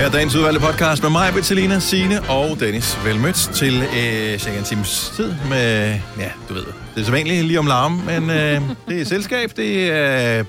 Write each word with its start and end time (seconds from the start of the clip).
Her 0.00 0.06
er 0.06 0.10
dagens 0.10 0.34
udvalgte 0.34 0.60
podcast 0.60 1.02
med 1.02 1.10
mig, 1.10 1.32
Bettelina, 1.34 1.78
Signe 1.78 2.30
og 2.30 2.60
Dennis. 2.60 3.04
Velmødt 3.04 3.36
til 3.36 3.82
øh, 3.82 4.38
cirka 4.38 4.58
en 4.58 4.64
times 4.64 5.12
tid 5.16 5.34
med, 5.48 5.98
ja, 6.18 6.30
du 6.48 6.54
ved, 6.54 6.64
det 6.94 7.00
er 7.00 7.04
så 7.04 7.10
vanligt 7.10 7.44
lige 7.46 7.58
om 7.58 7.66
larm, 7.66 7.92
men 7.92 8.30
øh, 8.30 8.62
det 8.88 9.00
er 9.00 9.04
selskab, 9.04 9.50
det 9.56 9.90
er 9.90 10.38
øh, 10.38 10.44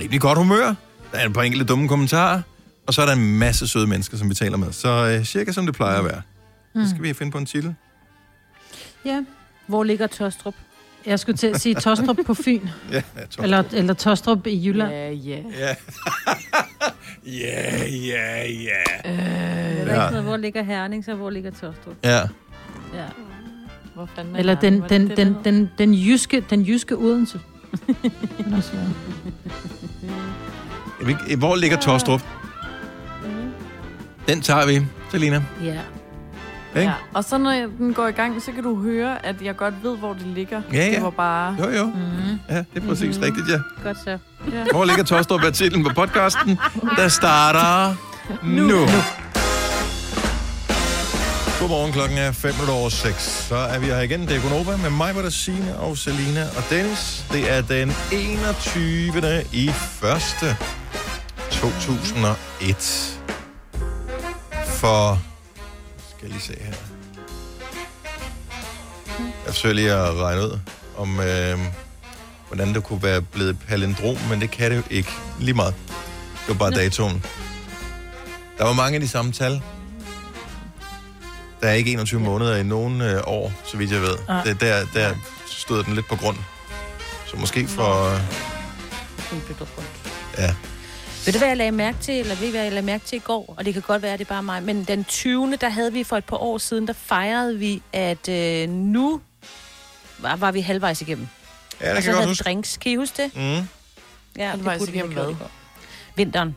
rimelig 0.00 0.20
godt 0.20 0.38
humør. 0.38 0.74
Der 1.12 1.18
er 1.18 1.26
et 1.26 1.32
par 1.32 1.42
enkelte 1.42 1.66
dumme 1.66 1.88
kommentarer, 1.88 2.42
og 2.86 2.94
så 2.94 3.02
er 3.02 3.06
der 3.06 3.12
en 3.12 3.38
masse 3.38 3.68
søde 3.68 3.86
mennesker, 3.86 4.16
som 4.16 4.30
vi 4.30 4.34
taler 4.34 4.56
med. 4.56 4.72
Så 4.72 4.88
øh, 4.88 5.24
cirka 5.24 5.52
som 5.52 5.66
det 5.66 5.74
plejer 5.74 5.98
at 5.98 6.04
være. 6.04 6.22
Så 6.74 6.90
skal 6.90 7.02
vi 7.02 7.12
finde 7.12 7.32
på 7.32 7.38
en 7.38 7.46
titel. 7.46 7.74
Ja. 9.04 9.24
Hvor 9.66 9.84
ligger 9.84 10.06
Tostrup? 10.06 10.54
Jeg 11.06 11.18
skulle 11.20 11.36
til 11.36 11.46
at 11.46 11.60
sige 11.60 11.74
Tostrup 11.74 12.16
på 12.26 12.34
Fyn. 12.34 12.60
Ja, 12.92 13.02
jeg 13.16 13.30
tror. 13.30 13.42
Eller, 13.44 13.62
eller 13.72 13.94
Tostrup 13.94 14.46
i 14.46 14.66
Jylland. 14.66 14.90
Ja, 14.92 15.10
ja. 15.10 15.36
Ja. 15.58 15.74
ja, 17.40 17.86
ja, 17.86 18.46
ja. 18.46 19.10
Øh, 19.10 19.16
der 19.16 19.94
Ja. 19.94 20.02
ikke 20.04 20.10
noget, 20.10 20.22
hvor 20.24 20.36
ligger 20.36 20.62
Herning, 20.62 21.04
så 21.04 21.14
hvor 21.14 21.30
ligger 21.30 21.50
Tostrup? 21.50 21.94
Ja. 22.04 22.16
Ja. 22.18 22.24
Hvor 23.94 24.08
fanden 24.16 24.34
er 24.34 24.38
Eller 24.38 24.54
Herning? 24.62 24.72
den, 24.72 24.80
Var 24.82 24.88
det 24.88 25.00
den, 25.00 25.08
det, 25.08 25.16
den, 25.16 25.34
hed? 25.34 25.42
den, 25.44 25.70
den, 25.78 25.94
jyske, 25.94 26.44
den 26.50 26.62
jyske 26.62 26.96
Odense. 26.96 27.40
Hvor 31.38 31.56
ligger 31.56 31.76
Torstrup? 31.80 32.22
Den 34.28 34.40
tager 34.40 34.66
vi, 34.66 34.80
Selina. 35.10 35.42
Ja. 35.64 35.78
Ikke? 36.76 36.88
Ja. 36.88 36.92
Og 37.14 37.24
så 37.24 37.38
når 37.38 37.52
den 37.78 37.94
går 37.94 38.06
i 38.06 38.12
gang, 38.12 38.42
så 38.42 38.52
kan 38.52 38.62
du 38.62 38.82
høre, 38.82 39.26
at 39.26 39.42
jeg 39.42 39.56
godt 39.56 39.74
ved, 39.82 39.96
hvor 39.96 40.12
det 40.12 40.26
ligger. 40.26 40.62
Ja, 40.72 40.86
ja. 40.86 40.94
Det 40.94 41.02
var 41.02 41.10
bare... 41.10 41.56
Jo, 41.58 41.70
jo. 41.70 41.84
Mm, 41.84 42.38
Ja, 42.48 42.56
det 42.74 42.82
er 42.82 42.86
præcis 42.88 43.20
rigtigt, 43.22 43.48
ja. 43.48 43.58
godt 43.84 43.98
så. 44.04 44.18
Ja. 44.52 44.64
Hvor 44.72 44.84
ligger 44.84 45.04
Torstrup 45.04 45.40
er 45.42 45.50
titlen 45.50 45.84
på 45.84 45.90
podcasten, 45.94 46.58
der 46.96 47.08
starter 47.08 47.94
nu. 48.42 48.62
nu. 48.62 48.86
Godmorgen, 51.60 51.92
klokken 51.92 52.18
er 52.18 52.32
5 52.32 52.52
minutter 52.52 52.74
over 52.74 52.88
6. 52.88 53.22
Så 53.48 53.56
er 53.56 53.78
vi 53.78 53.86
her 53.86 54.00
igen. 54.00 54.20
Det 54.20 54.36
er 54.36 54.40
Gunova 54.42 54.76
med 54.76 54.90
mig, 54.90 55.14
der 55.14 55.30
Signe 55.30 55.76
og 55.78 55.96
Selina 55.98 56.42
og 56.56 56.62
Dennis. 56.70 57.24
Det 57.32 57.52
er 57.52 57.62
den 57.62 57.92
21. 58.12 59.44
i 59.52 59.68
1. 59.68 60.56
2001. 61.50 63.20
For... 64.66 65.33
Jeg 66.24 66.32
lige 66.32 66.42
se 66.42 66.54
her. 66.60 66.72
Jeg 69.18 69.54
forsøger 69.54 69.74
lige 69.74 69.92
at 69.92 70.16
regne 70.16 70.42
ud, 70.42 70.58
om 70.96 71.20
øh, 71.20 71.58
hvordan 72.48 72.74
det 72.74 72.84
kunne 72.84 73.02
være 73.02 73.22
blevet 73.22 73.58
palindrom, 73.68 74.16
men 74.30 74.40
det 74.40 74.50
kan 74.50 74.70
det 74.70 74.76
jo 74.76 74.82
ikke. 74.90 75.10
Lige 75.40 75.54
meget. 75.54 75.74
Det 76.16 76.48
var 76.48 76.54
bare 76.54 76.70
datoen. 76.70 77.24
Der 78.58 78.64
var 78.64 78.72
mange 78.72 78.94
af 78.94 79.00
de 79.00 79.08
samme 79.08 79.32
tal. 79.32 79.62
Der 81.60 81.68
er 81.68 81.72
ikke 81.72 81.92
21 81.92 82.20
måneder 82.20 82.56
i 82.56 82.62
nogen 82.62 83.00
øh, 83.00 83.22
år, 83.26 83.52
så 83.64 83.76
vidt 83.76 83.92
jeg 83.92 84.00
ved. 84.00 84.16
Ah. 84.28 84.44
Det, 84.44 84.60
der, 84.60 84.86
der 84.94 85.14
stod 85.46 85.84
den 85.84 85.94
lidt 85.94 86.08
på 86.08 86.16
grund. 86.16 86.36
Så 87.26 87.36
måske 87.36 87.68
for... 87.68 88.14
Øh, 88.14 88.20
ja. 90.38 90.54
Ved 91.24 91.32
du, 91.32 91.38
hvad 91.38 91.48
jeg 91.48 91.56
lagde 91.56 91.72
mærke 91.72 91.98
til, 92.00 92.14
eller 92.14 92.34
ved 92.34 92.48
I, 92.48 92.50
hvad 92.50 92.62
jeg 92.62 92.72
lagde 92.72 92.86
mærke 92.86 93.04
til 93.06 93.16
i 93.16 93.20
går? 93.20 93.54
Og 93.58 93.64
det 93.64 93.72
kan 93.74 93.82
godt 93.82 94.02
være, 94.02 94.12
at 94.12 94.18
det 94.18 94.24
er 94.24 94.28
bare 94.28 94.42
mig. 94.42 94.62
Men 94.62 94.84
den 94.84 95.04
20. 95.04 95.56
der 95.60 95.68
havde 95.68 95.92
vi 95.92 96.04
for 96.04 96.16
et 96.16 96.24
par 96.24 96.36
år 96.36 96.58
siden, 96.58 96.86
der 96.86 96.92
fejrede 96.92 97.58
vi, 97.58 97.82
at 97.92 98.28
øh, 98.28 98.68
nu 98.68 99.20
var, 100.18 100.36
var 100.36 100.52
vi 100.52 100.60
halvvejs 100.60 101.00
igennem. 101.00 101.28
Ja, 101.80 101.84
det 101.88 101.90
og 101.90 101.94
kan 101.94 102.02
så 102.02 102.10
jeg 102.10 102.16
godt 102.18 102.28
huske. 102.28 102.44
drinks. 102.44 102.76
Kan 102.76 102.92
I 102.92 102.96
huske 102.96 103.22
det? 103.22 103.36
Mm. 103.36 103.68
Ja, 104.36 104.50
Halvvejs 104.50 104.80
have 104.84 104.94
igennem 104.94 105.12
hvad? 105.12 105.34
Vinteren. 106.16 106.56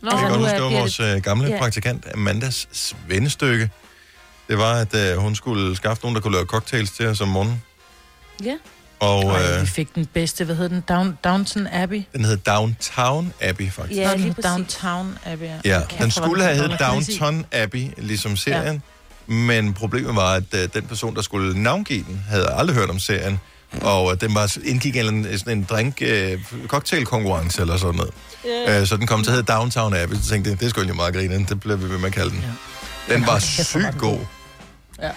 Nå, 0.00 0.10
Jeg 0.10 0.18
kan 0.20 0.28
godt 0.28 0.40
huske, 0.40 0.54
det 0.54 0.62
var 0.62 0.70
vores 0.70 1.00
øh, 1.00 1.22
gamle 1.22 1.48
Ja. 1.48 1.58
praktikant 1.58 2.06
Amandas 2.14 2.68
svendestykke. 2.72 3.70
Det 4.48 4.58
var, 4.58 4.74
at 4.74 4.94
øh, 4.94 5.16
hun 5.16 5.34
skulle 5.34 5.76
skaffe 5.76 6.02
nogen, 6.02 6.14
der 6.14 6.20
kunne 6.20 6.32
lave 6.32 6.46
cocktails 6.46 6.90
til 6.90 7.06
os 7.06 7.20
om 7.20 7.28
morgenen. 7.28 7.62
Ja. 8.44 8.56
Og 9.00 9.24
Ej, 9.24 9.54
øh, 9.54 9.60
vi 9.60 9.66
fik 9.66 9.94
den 9.94 10.06
bedste, 10.06 10.44
hvad 10.44 10.56
hed 10.56 10.68
den? 10.68 10.80
Down, 10.88 11.18
Downton 11.24 11.66
Abbey? 11.72 12.02
den 12.12 12.24
hed 12.24 12.36
Downtown 12.36 13.32
Abbey, 13.40 13.70
faktisk. 13.70 14.00
Ja, 14.00 14.12
den 14.12 14.20
lige 14.20 14.34
præcis. 14.34 14.50
Downtown 14.50 15.18
Abbey. 15.24 15.46
Ja, 15.64 15.80
Kæft, 15.80 15.90
den 15.90 15.96
hvor 15.98 16.04
var 16.04 16.26
skulle 16.28 16.44
have 16.44 16.56
heddet. 16.56 16.80
Downton 16.80 17.46
Abbey, 17.52 17.86
ligesom 17.96 18.36
serien. 18.36 18.82
Ja. 19.28 19.34
Men 19.34 19.74
problemet 19.74 20.16
var, 20.16 20.34
at 20.34 20.42
uh, 20.52 20.60
den 20.74 20.82
person, 20.82 21.14
der 21.16 21.22
skulle 21.22 21.62
navngive 21.62 22.04
den, 22.08 22.24
havde 22.28 22.48
aldrig 22.52 22.76
hørt 22.76 22.90
om 22.90 22.98
serien. 22.98 23.40
Og 23.80 24.04
uh, 24.04 24.14
den 24.20 24.34
var, 24.34 24.56
indgik 24.64 24.96
i 24.96 24.98
en, 24.98 25.38
sådan 25.38 25.58
en 25.58 25.64
drink 25.70 26.02
uh, 26.02 26.66
cocktailkonkurrence 26.66 27.60
eller 27.62 27.76
sådan 27.76 27.94
noget. 27.94 28.14
Yeah. 28.68 28.82
Uh, 28.82 28.88
så 28.88 28.96
den 28.96 29.06
kom 29.06 29.22
til 29.22 29.30
at 29.30 29.36
hedde 29.36 29.52
Downtown 29.52 29.94
Abbey. 29.96 30.16
Så 30.16 30.28
tænkte 30.30 30.50
jeg, 30.50 30.60
det 30.60 30.70
skulle 30.70 30.82
egentlig 30.82 30.96
meget 30.96 31.14
grine, 31.14 31.46
det 31.48 31.60
blev 31.60 31.82
vi 31.82 31.88
ved 31.90 31.98
med 31.98 32.06
at 32.06 32.12
kalde 32.12 32.30
den. 32.30 32.44
Ja. 33.08 33.14
Den 33.14 33.26
var 33.26 33.38
sygt 33.64 33.74
den 33.74 33.92
god. 33.98 34.18
Ja, 35.02 35.10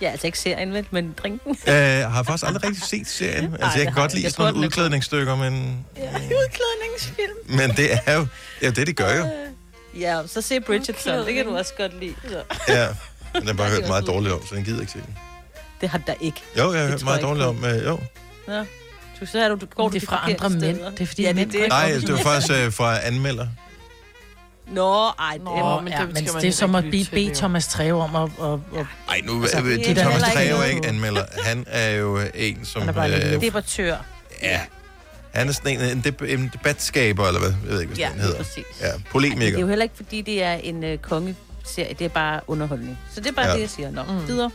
altså 0.00 0.26
ikke 0.26 0.38
serien, 0.38 0.72
vel, 0.72 0.86
men 0.90 1.14
drinken. 1.22 1.50
Uh, 1.66 1.72
har 2.12 2.22
faktisk 2.22 2.46
aldrig 2.46 2.64
rigtig 2.64 2.82
set 2.82 3.06
serien. 3.06 3.56
Altså, 3.60 3.78
jeg 3.78 3.86
kan 3.86 3.94
godt 3.94 4.10
jeg. 4.10 4.14
lide 4.14 4.24
Jeg 4.24 4.32
sådan 4.32 4.52
nogle 4.52 4.64
er 4.64 4.68
udklædningsstykker, 4.68 5.36
men, 5.36 5.84
Ja, 5.96 6.02
udklædningsfilm. 6.12 7.58
men 7.58 7.70
det 7.76 7.88
er 8.06 8.14
jo 8.14 8.26
ja, 8.62 8.70
det, 8.70 8.86
de 8.86 8.92
gør 8.92 9.16
jo. 9.16 9.26
Ja, 10.00 10.22
så 10.26 10.40
se 10.40 10.60
Bridgerton. 10.60 11.26
Det 11.26 11.34
kan 11.34 11.44
du 11.46 11.56
også 11.56 11.72
godt 11.78 12.00
lide. 12.00 12.14
Så. 12.28 12.42
Ja. 12.68 12.88
Men 13.32 13.40
den 13.40 13.48
har 13.48 13.54
bare 13.54 13.70
hørt 13.70 13.88
meget 13.88 14.06
dårligt 14.06 14.34
om, 14.34 14.46
så 14.46 14.54
den 14.54 14.64
gider 14.64 14.80
ikke 14.80 14.92
se 14.92 14.98
den. 14.98 15.18
Det 15.80 15.88
har 15.88 15.98
der 15.98 16.14
ikke. 16.20 16.42
Jo, 16.58 16.72
jeg 16.72 16.82
har 16.82 16.88
hørt 16.88 17.04
meget 17.04 17.16
jeg 17.16 17.22
dårligt 17.26 17.46
om, 17.46 17.56
uh, 17.56 17.84
jo. 17.84 17.98
Ja. 18.48 18.64
Du, 19.20 19.26
så 19.26 19.38
er 19.38 19.48
du, 19.48 19.54
du 19.54 19.66
går 19.66 19.88
Det 19.88 20.02
er 20.02 20.06
fra 20.06 20.30
andre 20.30 20.50
mænd. 20.50 20.80
Det 20.80 21.00
er 21.00 21.06
fordi 21.06 21.22
Ja, 21.22 21.32
det 21.32 21.40
er 21.42 21.46
det. 21.46 21.68
Nej, 21.68 21.88
i 21.88 22.00
det 22.00 22.12
var 22.12 22.18
faktisk 22.18 22.52
øh, 22.52 22.72
fra 22.72 23.06
anmelder. 23.06 23.46
Nå, 24.66 25.04
ej, 25.18 25.32
det 25.34 25.42
Nå, 25.44 25.50
er... 25.50 25.62
Åh, 25.62 25.84
men 25.84 25.92
ja, 25.92 25.98
det 26.00 26.14
men 26.14 26.24
det 26.24 26.44
er 26.44 26.52
som 26.52 26.74
at 26.74 26.84
bede, 26.84 27.34
Thomas 27.34 27.66
Treve 27.68 28.02
om 28.02 28.16
at... 28.16 28.22
at, 28.42 28.52
at 28.80 28.86
Ej, 29.08 29.20
nu 29.24 29.42
Altså, 29.42 29.60
det 29.60 29.72
er 29.80 29.94
det 29.94 29.96
Thomas 29.96 30.22
Treve 30.22 30.58
er 30.58 30.64
ikke 30.64 30.88
anmelder. 30.88 31.24
Han 31.44 31.64
er 31.68 31.90
jo 31.90 32.18
øh, 32.18 32.26
en, 32.34 32.64
som... 32.64 32.82
Han 32.82 32.88
er 32.88 32.92
bare 32.92 33.10
lidt 33.10 33.24
Øh, 33.24 33.40
Debattør. 33.40 33.96
ja, 34.42 34.60
han 35.34 35.48
er 35.48 35.52
sådan 35.52 35.80
en, 35.80 35.90
en, 35.98 36.04
deb- 36.06 36.24
en 36.32 36.50
debatskaber, 36.52 37.26
eller 37.26 37.40
hvad? 37.40 37.50
Jeg 37.64 37.70
ved 37.72 37.80
ikke, 37.80 37.88
hvad 37.94 37.98
Ja, 38.04 38.10
den 38.12 38.20
hedder. 38.20 38.36
præcis. 38.36 38.64
Ja, 38.80 38.86
Ej, 38.86 38.92
det 38.92 39.00
er 39.06 39.10
polemiker. 39.10 39.58
jo 39.60 39.66
heller 39.66 39.82
ikke, 39.82 39.96
fordi 39.96 40.20
det 40.22 40.42
er 40.42 40.52
en 40.52 40.84
øh, 40.84 40.98
kongeserie. 40.98 41.94
Det 41.98 42.04
er 42.04 42.08
bare 42.08 42.40
underholdning. 42.46 42.98
Så 43.14 43.20
det 43.20 43.28
er 43.28 43.32
bare 43.32 43.44
Ja. 43.44 43.50
ja. 43.50 43.56
det, 43.56 43.62
jeg 43.62 43.70
siger. 43.70 43.90
Nå, 43.90 44.02
mm. 44.02 44.28
videre. 44.28 44.50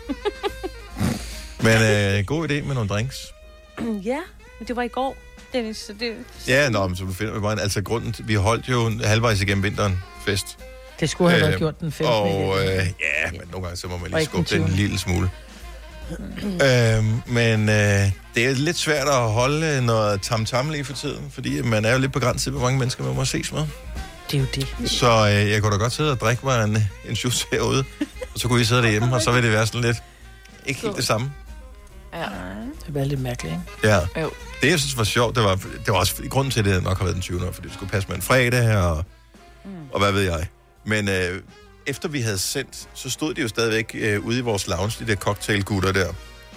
Men 1.64 1.82
øh, 1.82 2.26
god 2.26 2.50
idé 2.50 2.54
med 2.68 2.74
nogle 2.74 2.90
drinks. 2.90 3.18
ja, 4.12 4.20
men 4.60 4.68
det 4.68 4.76
var 4.76 4.82
i 4.82 4.88
går, 4.88 5.16
Dennis. 5.54 5.78
Så 5.78 5.94
det... 6.00 6.14
Ja, 6.48 6.70
nå, 6.70 6.88
men 6.88 6.96
så 6.98 7.04
finder 7.14 7.34
vi 7.34 7.40
bare 7.40 7.54
en, 7.54 7.60
altså 7.60 7.82
grunden 7.82 8.14
til, 8.14 8.28
vi 8.28 8.34
holdt 8.34 8.70
jo 8.70 8.92
halvvejs 9.04 9.42
igennem 9.42 9.64
vinteren 9.64 10.00
fest. 10.26 10.58
det 11.00 11.10
skulle 11.10 11.30
have 11.32 11.42
Øh, 11.44 11.48
været 11.48 11.58
gjort 11.60 11.80
den 11.80 11.92
15. 11.92 12.16
Og 12.16 12.60
øh, 12.60 12.68
ja, 12.68 13.32
men 13.32 13.42
nogle 13.52 13.66
gange 13.68 13.78
så 13.78 13.88
må 13.88 13.98
man 13.98 14.12
lige 14.12 14.26
skubbe 14.26 14.50
den 14.56 14.62
en 14.62 14.68
20.. 14.68 14.78
lille 14.78 15.00
smule. 15.00 15.30
øhm, 16.42 17.22
men 17.26 17.70
øh, 17.70 18.12
det 18.36 18.46
er 18.46 18.54
lidt 18.56 18.78
svært 18.78 19.08
at 19.08 19.32
holde 19.32 19.86
noget 19.86 20.22
tam-tam 20.22 20.70
lige 20.70 20.86
for 20.86 20.94
tiden, 20.94 21.32
fordi 21.32 21.62
man 21.62 21.86
er 21.86 21.94
jo 21.94 22.00
lidt 22.00 22.12
begrænset, 22.14 22.54
hvor 22.54 22.62
mange 22.62 22.80
mennesker 22.80 23.04
man 23.04 23.16
må 23.16 23.26
ses 23.26 23.52
med. 23.52 23.62
Det 24.32 24.38
er 24.38 24.42
jo 24.42 24.48
det. 24.56 24.90
Så 24.92 25.08
øh, 25.28 25.52
jeg 25.52 25.62
kunne 25.62 25.72
da 25.74 25.78
godt 25.78 25.94
sidde 25.94 26.12
og 26.12 26.20
drikke 26.20 26.46
mig 26.46 26.64
en, 26.64 26.78
en 27.10 27.14
juice 27.16 27.46
herude, 27.52 27.84
og 28.34 28.40
så 28.40 28.48
kunne 28.48 28.62
I 28.62 28.64
sidde 28.64 28.82
derhjemme, 28.84 29.16
og 29.16 29.22
så 29.22 29.32
ville 29.32 29.48
det 29.50 29.56
være 29.58 29.68
sådan 29.68 29.82
lidt, 29.82 29.98
ikke 30.66 30.82
helt 30.82 30.96
det 30.96 31.06
samme. 31.06 31.32
Ja. 32.14 32.26
Det 32.86 32.94
var 32.96 33.04
lidt 33.04 33.20
mærkeligt, 33.22 33.56
ikke? 33.56 33.88
Ja. 33.96 34.22
Jo. 34.22 34.32
Det, 34.62 34.70
jeg 34.70 34.80
synes 34.80 34.98
var 34.98 35.04
sjovt, 35.04 35.36
det 35.36 35.44
var, 35.44 35.56
det 35.56 35.88
var 35.88 35.94
også 35.98 36.24
grunden 36.30 36.52
til, 36.52 36.60
at 36.60 36.66
det 36.66 36.84
nok 36.84 36.98
har 36.98 37.04
været 37.06 37.16
den 37.16 37.22
20. 37.22 37.48
år, 37.48 37.52
fordi 37.52 37.68
det 37.68 37.74
skulle 37.76 37.92
passe 37.92 38.10
med 38.10 38.16
en 38.16 38.22
fredag, 38.22 38.78
og, 38.78 39.06
mm. 39.66 39.72
og 39.94 40.00
hvad 40.00 40.12
ved 40.12 40.22
jeg. 40.22 40.48
Men 40.86 41.10
øh, 41.10 41.42
efter 41.88 42.10
vi 42.10 42.22
havde 42.22 42.38
sendt, 42.38 42.90
så 42.94 43.10
stod 43.10 43.34
de 43.34 43.42
jo 43.42 43.48
stadigvæk 43.48 43.92
øh, 43.94 44.26
ude 44.26 44.38
i 44.38 44.42
vores 44.42 44.68
lounge, 44.68 45.06
de 45.06 45.12
der 45.12 45.16
cocktailgutter 45.16 45.92
der. 45.92 46.08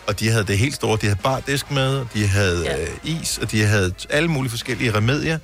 Og 0.06 0.20
de 0.20 0.28
havde 0.31 0.44
det 0.44 0.59
helt 0.59 0.75
store. 0.75 0.98
De 1.00 1.06
havde 1.06 1.19
bardisk 1.22 1.70
med, 1.70 2.06
de 2.14 2.26
havde 2.26 2.62
Ja. 2.64 2.82
øh, 2.82 2.88
is, 3.04 3.38
og 3.38 3.50
de 3.50 3.62
havde 3.64 3.94
alle 4.10 4.28
mulige 4.28 4.50
forskellige 4.50 4.94
remedier. 4.94 5.38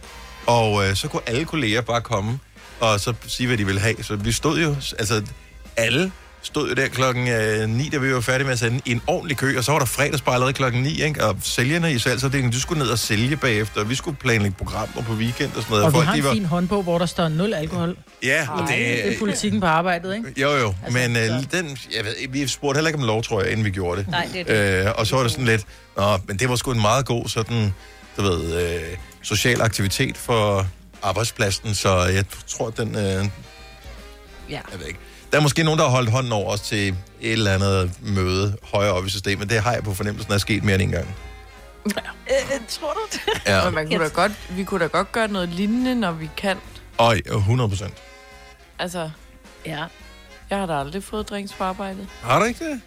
Og 0.47 0.89
øh, 0.89 0.97
så 0.97 1.09
kunne 1.09 1.23
alle 1.27 1.45
kolleger 1.45 1.81
bare 1.81 2.01
komme 2.01 2.39
og 2.81 3.01
så 3.01 3.15
sige, 3.27 3.47
hvad 3.47 3.59
de 3.59 3.67
ville 3.67 3.81
have. 3.81 4.03
Så 4.03 4.17
vi 4.17 4.33
stod 4.33 4.61
jo, 4.61 4.77
altså 4.99 5.23
alle 5.77 6.13
stod 6.43 6.69
jo 6.69 6.75
der 6.75 6.89
klokken 6.89 7.29
øh, 7.29 7.69
9, 7.69 7.89
da 7.89 7.99
vi 7.99 8.15
var 8.15 8.21
færdige 8.21 8.45
med 8.45 8.53
at 8.53 8.59
sende, 8.59 8.81
i 8.85 8.91
en 8.93 9.03
ordentlig 9.07 9.37
kø, 9.37 9.59
og 9.59 9.65
så 9.65 9.73
var 9.73 9.79
der 9.79 9.87
fredagsbar 9.87 10.33
allerede 10.33 10.53
klokken 10.53 10.83
9, 10.83 11.03
ikke? 11.03 11.25
og 11.25 11.37
sælgerne 11.43 11.93
i 11.93 11.99
salgsafdelingen, 11.99 12.53
de 12.53 12.61
skulle 12.61 12.83
ned 12.83 12.91
og 12.91 12.99
sælge 12.99 13.37
bagefter, 13.37 13.81
og 13.81 13.91
vi 13.91 13.95
skulle 13.95 14.17
planlægge 14.17 14.57
programmer 14.59 15.03
på 15.03 15.13
weekend 15.13 15.51
og 15.57 15.63
sådan 15.63 15.71
noget. 15.71 15.85
Og 15.85 15.93
vi 15.93 15.95
Folk, 15.97 16.07
har 16.07 16.13
de 16.13 16.19
en 16.19 16.25
var... 16.25 16.33
fin 16.33 16.45
håndbog, 16.45 16.83
hvor 16.83 16.99
der 16.99 17.07
står 17.07 17.29
nul 17.29 17.55
alkohol. 17.55 17.97
Ja, 18.23 18.49
og 18.51 18.61
det, 18.69 18.69
Det 18.79 19.15
er 19.15 19.19
politikken 19.19 19.61
på 19.61 19.67
arbejdet, 19.67 20.15
ikke? 20.17 20.41
jo, 20.41 20.51
jo, 20.51 20.75
Altså, 20.85 20.99
men 20.99 21.17
øh, 21.17 21.29
den, 21.53 21.79
jeg 21.97 22.05
ved, 22.05 22.15
vi 22.29 22.47
spurgte 22.47 22.77
heller 22.79 22.89
ikke 22.89 22.99
om 23.01 23.07
lov, 23.07 23.23
tror 23.23 23.43
jeg, 23.43 23.51
inden 23.51 23.65
vi 23.65 23.71
gjorde 23.71 24.01
det. 24.01 24.09
Nej, 24.11 24.29
det 24.33 24.41
er 24.51 24.81
det. 24.83 24.87
Øh, 24.87 24.93
og 24.97 25.07
så 25.07 25.17
var 25.17 25.23
det 25.23 25.33
sådan 25.33 25.45
lidt, 25.47 25.65
Nå, 25.97 26.19
men 26.27 26.37
det 26.39 26.49
var 26.49 26.57
sgu 26.57 26.73
en 26.73 26.81
meget 26.81 27.07
god 27.07 27.29
sådan, 27.29 27.75
du 28.17 28.23
ved, 28.23 28.63
øh, 28.75 28.81
social 29.23 29.63
aktivitet 29.63 30.17
for 30.17 30.67
arbejdspladsen, 31.03 31.75
så 31.75 31.97
jeg 32.05 32.25
tror, 32.47 32.71
den, 32.71 32.89
øh, 32.97 33.03
Ja. 34.51 34.61
jeg 34.73 34.81
ved 34.81 34.87
ikke. 34.87 34.99
Der 35.33 35.39
er 35.39 35.43
måske 35.43 35.63
nogen, 35.63 35.79
der 35.79 35.85
har 35.85 35.91
holdt 35.93 36.11
hånden 36.11 36.33
over 36.33 36.53
os 36.53 36.61
til 36.61 36.89
et 36.89 36.97
eller 37.33 37.55
andet 37.55 37.91
møde 38.03 38.57
højere 38.73 38.93
op 38.93 39.07
i 39.07 39.09
systemet. 39.11 39.51
Det 39.51 39.61
har 39.63 39.73
jeg 39.73 39.85
på 39.85 39.95
fornemmelsen 39.95 40.33
er 40.33 40.39
sket 40.39 40.65
mere 40.65 40.75
end 40.75 40.83
en 40.83 40.91
gang. 40.91 41.09
Øh, 41.87 42.61
tror 42.69 42.93
du 42.93 43.01
det? 43.13 43.21
Ja, 43.47 43.65
Men 43.65 43.75
man 43.75 43.87
kunne 43.89 44.05
da 44.05 44.09
godt, 44.09 44.33
vi 44.51 44.65
kunne 44.65 44.81
da 44.81 44.87
godt 44.87 45.13
gøre 45.13 45.29
noget 45.29 45.49
lignende, 45.49 45.95
når 45.95 46.13
vi 46.13 46.31
kan. 46.37 46.57
og 46.99 47.17
100 47.31 47.69
procent. 47.69 47.95
Altså, 48.79 49.11
Ja. 49.67 49.85
jeg 50.51 50.59
har 50.59 50.67
da 50.67 50.79
aldrig 50.81 51.05
fået 51.05 51.31
drinks 51.31 51.53
på 51.53 51.65
arbejdet. 51.65 52.07
Har 52.23 52.39
du 52.39 52.45
ikke 52.45 52.65
det? 52.71 52.81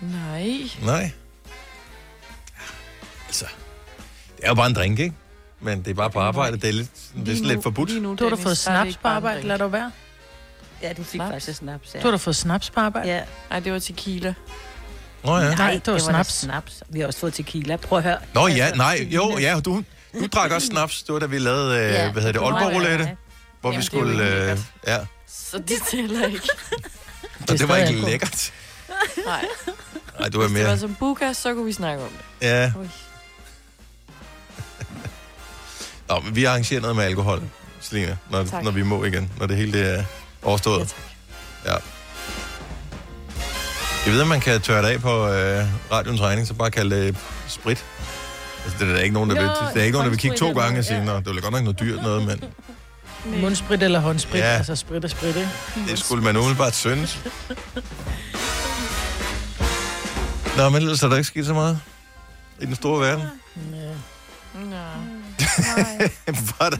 Nej. 0.00 0.52
Nej. 0.84 1.10
Altså, 3.26 3.44
det 4.36 4.44
er 4.44 4.48
jo 4.48 4.54
bare 4.54 4.66
en 4.66 4.74
drink, 4.74 4.98
ikke? 4.98 5.14
Men 5.60 5.78
det 5.82 5.90
er 5.90 5.94
bare 5.94 6.10
på 6.10 6.20
arbejde. 6.20 6.56
Det 6.56 6.68
er 6.68 6.72
lidt, 6.72 6.90
det 7.16 7.28
er 7.28 7.36
sådan 7.36 7.48
lidt 7.48 7.62
forbudt. 7.62 7.90
lige 7.90 8.00
nu, 8.00 8.14
Du 8.14 8.24
har 8.24 8.30
da 8.30 8.36
Dennis, 8.36 8.42
fået 8.42 8.46
er 8.46 8.54
det 8.54 8.58
snaps 8.58 8.88
ikke 8.88 8.98
på 8.98 9.02
bare 9.02 9.12
en 9.12 9.16
arbejde, 9.16 9.36
drink. 9.36 9.48
lad 9.48 9.58
du 9.58 9.68
være. 9.68 9.90
Ja, 10.82 10.92
du 10.92 11.02
fik 11.04 11.18
Snaps? 11.18 11.32
faktisk 11.32 11.58
snaps. 11.58 11.94
Ja. 11.94 11.98
Du 12.00 12.04
har 12.04 12.10
da 12.10 12.16
fået 12.16 12.36
snaps 12.36 12.70
på 12.70 12.80
arbejde. 12.80 13.08
Ja. 13.08 13.22
Nej, 13.50 13.60
det 13.60 13.72
var 13.72 13.78
tequila. 13.78 14.34
Nå 15.24 15.38
ja. 15.38 15.54
Nej, 15.54 15.72
det 15.72 15.86
var 15.86 15.92
da 15.92 15.98
snaps. 16.04 16.32
snaps. 16.34 16.82
Vi 16.88 17.00
har 17.00 17.06
også 17.06 17.18
fået 17.20 17.34
tequila. 17.34 17.76
Prøv 17.76 17.98
at 17.98 18.04
høre. 18.04 18.18
Nå 18.34 18.46
ja, 18.48 18.64
Altså, 18.64 18.76
nej, 18.76 19.08
jo, 19.10 19.38
ja, 19.38 19.60
du, 19.64 19.84
du 20.20 20.26
drak 20.32 20.50
også 20.50 20.66
snaps. 20.66 21.02
Det 21.02 21.12
var 21.12 21.18
da 21.18 21.26
vi 21.26 21.38
lavede, 21.38 21.76
øh, 21.78 21.92
Ja, 21.92 22.12
hvad 22.12 22.22
hedder 22.22 22.26
det, 22.26 22.34
det 22.34 22.40
var 22.40 22.46
Aalborg 22.58 22.74
Roulette, 22.74 23.04
ja. 23.04 23.14
hvor 23.60 23.70
vi 23.70 23.74
Jamen, 23.76 23.86
det 23.86 23.94
er 23.94 23.98
jo 23.98 24.42
skulle, 24.46 24.50
øh, 24.52 24.58
ja, 24.86 24.98
Så 25.28 25.58
det 25.58 25.76
tæller 25.90 26.26
ikke. 26.26 26.48
og 27.40 27.48
det 27.48 27.68
var 27.68 27.74
stadig 27.74 27.88
ikke 27.94 28.06
lækkert. 28.10 28.52
Nej. 29.26 29.44
Nej, 30.18 30.28
du 30.28 30.38
var 30.40 30.46
Hvis 30.46 30.56
det 30.56 30.64
var 30.64 30.68
mere, 30.70 30.78
som 30.78 30.94
buka, 30.94 31.32
så 31.32 31.54
kunne 31.54 31.64
vi 31.64 31.72
snakke 31.72 32.02
om 32.04 32.08
det. 32.40 32.46
ja. 32.46 32.72
Ui. 32.78 32.88
Nå, 36.08 36.20
men 36.20 36.36
vi 36.36 36.44
arrangerer 36.44 36.80
noget 36.80 36.96
med 36.96 37.04
alkohol, 37.04 37.42
Selina, 37.80 38.16
når, 38.30 38.44
Tak. 38.44 38.64
når 38.64 38.70
vi 38.70 38.82
må 38.82 39.04
igen, 39.04 39.30
når 39.38 39.46
det 39.46 39.56
hele 39.56 39.72
det 39.72 39.98
er 39.98 40.04
overstået. 40.42 40.78
Ja, 40.78 40.84
tak. 40.84 40.94
Ja. 41.64 41.74
Jeg 44.06 44.14
ved, 44.14 44.20
at 44.20 44.28
man 44.28 44.40
kan 44.40 44.60
tørre 44.60 44.82
det 44.82 44.88
af 44.88 45.00
på 45.00 45.28
øh, 45.28 45.64
radioens 45.92 46.20
regning, 46.20 46.46
så 46.46 46.54
bare 46.54 46.70
kalde 46.70 47.06
det 47.06 47.16
sprit. 47.48 47.84
Altså, 48.64 48.78
det 48.78 48.88
er 48.88 48.92
der 48.92 49.00
ikke 49.00 49.14
nogen, 49.14 49.30
der, 49.30 49.36
Nå, 49.36 49.42
vil, 49.42 49.50
det 49.74 49.80
er 49.80 49.84
ikke 49.84 49.92
nogen, 49.92 50.04
der 50.04 50.10
vil 50.10 50.18
kigge 50.18 50.36
to 50.36 50.52
gange 50.52 50.78
og 50.78 50.84
sige, 50.84 51.04
noget, 51.04 51.24
Nå, 51.26 51.32
det 51.32 51.38
er 51.38 51.42
godt 51.42 51.52
nok 51.52 51.62
noget 51.62 51.80
dyrt 51.80 52.02
noget, 52.02 52.26
men 52.26 52.44
Mundsprit 53.42 53.82
eller 53.82 54.00
håndsprit. 54.00 54.40
Ja. 54.40 54.50
Ja. 54.50 54.56
Altså 54.56 54.76
sprit 54.76 55.04
og 55.04 55.10
sprit, 55.10 55.36
ikke? 55.36 55.50
det 55.88 55.98
skulle 55.98 56.24
man 56.24 56.36
umiddelbart 56.36 56.74
synes. 56.74 57.18
Nå, 60.56 60.68
men 60.68 60.82
ellers 60.82 61.02
er 61.02 61.08
der 61.08 61.16
ikke 61.16 61.28
sket 61.28 61.46
så 61.46 61.54
meget 61.54 61.80
i 62.60 62.66
den 62.66 62.74
store 62.74 63.00
verden. 63.00 63.24
Nå. 63.72 64.76
var, 66.58 66.70
der, 66.70 66.76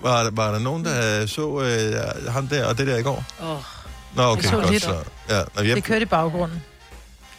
var, 0.00 0.22
der, 0.22 0.30
var 0.30 0.52
der 0.52 0.58
nogen, 0.58 0.84
der 0.84 1.26
så 1.26 1.60
øh, 1.60 2.32
ham 2.32 2.48
der 2.48 2.66
og 2.66 2.78
det 2.78 2.86
der 2.86 2.96
i 2.96 3.02
går? 3.02 3.24
Åh. 3.42 3.56
Nå, 4.14 4.22
okay, 4.22 4.42
Jeg 4.42 4.50
så 4.50 4.56
godt 4.56 4.70
lidt. 4.70 4.82
så. 4.82 4.96
Ja, 5.28 5.42
nå, 5.56 5.62
jeg, 5.62 5.76
Det 5.76 5.84
kørte 5.84 6.02
i 6.02 6.04
baggrunden. 6.04 6.62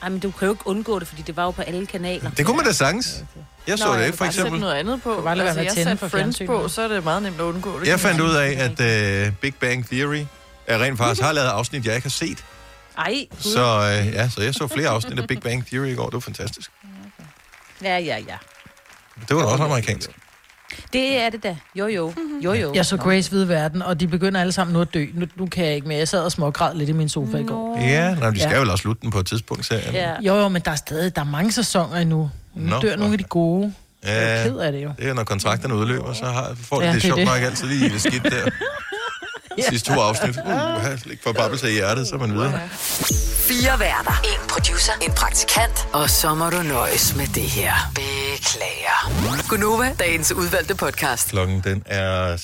Ej, 0.01 0.09
men 0.09 0.19
du 0.19 0.31
kan 0.31 0.45
jo 0.45 0.53
ikke 0.53 0.67
undgå 0.67 0.99
det, 0.99 1.07
fordi 1.07 1.21
det 1.21 1.35
var 1.37 1.43
jo 1.43 1.51
på 1.51 1.61
alle 1.61 1.85
kanaler. 1.85 2.29
det 2.29 2.45
kunne 2.45 2.57
man 2.57 2.65
da 2.65 2.71
sagtens. 2.71 3.23
Jeg 3.67 3.77
så 3.77 3.85
Nå, 3.87 3.93
det 3.93 4.05
ikke, 4.05 4.17
for 4.17 4.25
bare 4.25 4.33
sætte 4.33 4.41
eksempel. 4.47 4.59
noget 4.59 4.73
andet 4.73 5.01
på. 5.03 5.27
altså, 5.27 5.55
med 5.55 5.63
jeg 5.63 5.71
satte 5.71 6.09
Friends 6.09 6.41
på, 6.45 6.67
så 6.67 6.81
er 6.81 6.87
det 6.87 7.03
meget 7.03 7.23
nemt 7.23 7.35
at 7.39 7.43
undgå 7.43 7.79
det. 7.79 7.87
Jeg 7.87 7.99
fandt 7.99 8.21
ud 8.21 8.35
af, 8.35 8.49
at 8.79 9.27
uh, 9.27 9.33
Big 9.33 9.55
Bang 9.55 9.87
Theory 9.87 10.25
er 10.67 10.79
rent 10.83 10.97
faktisk 10.97 11.21
har 11.21 11.31
lavet 11.31 11.47
afsnit, 11.47 11.85
jeg 11.85 11.95
ikke 11.95 12.05
har 12.05 12.09
set. 12.09 12.45
Ej, 12.97 13.27
Gud. 13.43 13.51
Så, 13.51 13.77
uh, 13.79 14.13
ja, 14.13 14.29
så 14.29 14.41
jeg 14.41 14.53
så 14.53 14.67
flere 14.67 14.89
afsnit 14.89 15.19
af 15.19 15.27
Big 15.27 15.39
Bang 15.41 15.65
Theory 15.67 15.87
i 15.87 15.95
går. 15.95 16.05
Det 16.05 16.13
var 16.13 16.19
fantastisk. 16.19 16.71
Ja, 17.83 17.97
ja, 17.97 18.17
ja. 18.27 18.37
Det 19.27 19.35
var 19.35 19.41
da 19.41 19.47
også 19.47 19.63
amerikansk. 19.63 20.09
Det 20.93 21.21
er 21.21 21.29
det 21.29 21.43
da. 21.43 21.57
Jo, 21.75 21.87
jo. 21.87 22.13
Jo, 22.43 22.53
jo. 22.53 22.73
Jeg 22.73 22.85
så. 22.85 22.97
Grace 22.97 23.29
Hvide 23.29 23.47
Verden, 23.49 23.81
og 23.81 23.99
de 23.99 24.07
begynder 24.07 24.41
alle 24.41 24.51
sammen 24.51 24.73
nu 24.73 24.81
at 24.81 24.93
dø. 24.93 25.05
Nu, 25.13 25.25
nu 25.35 25.45
kan 25.45 25.65
jeg 25.65 25.75
ikke 25.75 25.87
mere. 25.87 25.97
Jeg 25.97 26.07
sad 26.07 26.21
og 26.21 26.31
smågræd 26.31 26.75
lidt 26.75 26.89
i 26.89 26.91
min 26.91 27.09
sofa 27.09 27.37
i 27.37 27.43
går. 27.43 27.77
Ja, 27.81 28.15
nej, 28.15 28.29
de 28.29 28.39
skal 28.39 28.51
Ja. 28.53 28.59
vel 28.59 28.69
også 28.69 28.81
slutte 28.81 29.01
den 29.01 29.11
på 29.11 29.19
et 29.19 29.25
tidspunkt, 29.25 29.65
serien. 29.65 29.93
Ja. 29.93 30.11
Jo, 30.21 30.35
jo, 30.35 30.47
men 30.47 30.61
der 30.65 30.71
er 30.71 30.75
stadig 30.75 31.15
der 31.15 31.21
er 31.21 31.25
mange 31.25 31.51
sæsoner 31.51 31.95
endnu. 31.97 32.29
Nu 32.55 32.69
Nå, 32.69 32.79
dør 32.79 32.95
nogle 32.95 33.11
af 33.13 33.17
de 33.17 33.23
gode. 33.23 33.73
Jeg 34.03 34.23
er 34.23 34.37
Ja, 34.41 34.47
ked 34.49 34.57
af 34.57 34.71
det 34.71 34.83
jo. 34.83 34.91
det 34.99 35.07
er, 35.09 35.13
når 35.13 35.23
kontrakterne 35.23 35.75
udløber, 35.75 36.13
så 36.13 36.25
har, 36.25 36.51
får 36.61 36.79
de 36.79 36.85
Ja, 36.85 36.87
det, 36.93 37.01
det 37.01 37.03
sjovt 37.03 37.25
nok 37.25 37.41
altid 37.41 37.67
lige 37.67 37.89
det 37.89 38.01
skidt 38.01 38.23
der. 38.23 38.49
Sidste 39.69 39.93
to 39.93 40.01
afsnit. 40.01 40.37
Uh, 40.45 41.11
ikke 41.11 41.23
for 41.23 41.31
babbelse 41.31 41.69
i 41.69 41.73
hjertet, 41.73 42.07
så 42.07 42.17
man 42.17 42.33
videre. 42.33 42.59
Fire 43.47 43.79
værter. 43.79 44.21
En 44.23 44.49
producer. 44.49 44.93
En 45.01 45.11
praktikant. 45.11 45.87
Og 45.93 46.09
så 46.09 46.35
må 46.35 46.49
du 46.49 46.61
nøjes 46.61 47.15
med 47.15 47.27
det 47.27 47.43
her. 47.43 47.73
Beklager. 47.95 49.47
Gunova, 49.49 49.95
dagens 49.99 50.31
udvalgte 50.31 50.75
podcast. 50.75 51.29
Klokken 51.29 51.61
den 51.63 51.83
er 51.85 52.35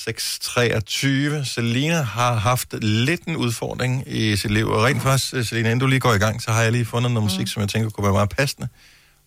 6.23. 1.42 1.44
Selina 1.54 2.02
har 2.02 2.34
haft 2.34 2.74
lidt 2.82 3.22
en 3.22 3.36
udfordring 3.36 4.04
i 4.06 4.36
sit 4.36 4.50
liv. 4.50 4.68
Og 4.68 4.84
rent 4.84 5.02
faktisk, 5.02 5.34
øh, 5.34 5.44
Selina, 5.44 5.68
inden 5.68 5.80
du 5.80 5.86
lige 5.86 6.00
går 6.00 6.14
i 6.14 6.18
gang, 6.18 6.42
så 6.42 6.50
har 6.50 6.62
jeg 6.62 6.72
lige 6.72 6.84
fundet 6.84 7.12
noget 7.12 7.24
musik, 7.24 7.48
som 7.48 7.60
jeg 7.60 7.68
tænker 7.68 7.90
kunne 7.90 8.04
være 8.04 8.12
meget 8.12 8.28
passende 8.28 8.68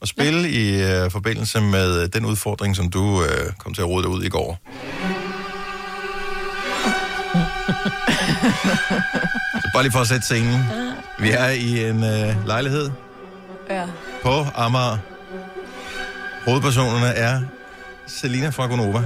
at 0.02 0.08
spille 0.08 0.42
ja. 0.42 1.02
i 1.02 1.06
uh, 1.06 1.12
forbindelse 1.12 1.62
med 1.62 2.04
uh, 2.04 2.10
den 2.14 2.26
udfordring, 2.26 2.76
som 2.76 2.90
du 2.90 3.04
uh, 3.04 3.26
kom 3.58 3.74
til 3.74 3.82
at 3.82 3.88
rode 3.88 4.08
ud 4.08 4.24
i 4.24 4.30
går. 4.30 4.60
Så 9.62 9.70
bare 9.74 9.84
lige 9.84 9.92
for 9.92 10.00
at 10.00 10.08
sætte 10.08 10.26
scenen. 10.26 10.64
Vi 11.20 11.30
er 11.32 11.48
i 11.50 11.90
en 11.90 11.98
uh, 12.04 12.48
lejlighed 12.48 12.92
Ja. 13.70 13.86
på 14.24 14.46
Amager. 14.56 14.98
Hovedpersonerne 16.46 17.08
er 17.08 17.42
Selina 18.08 18.50
fra 18.50 18.68
Gonova. 18.68 19.02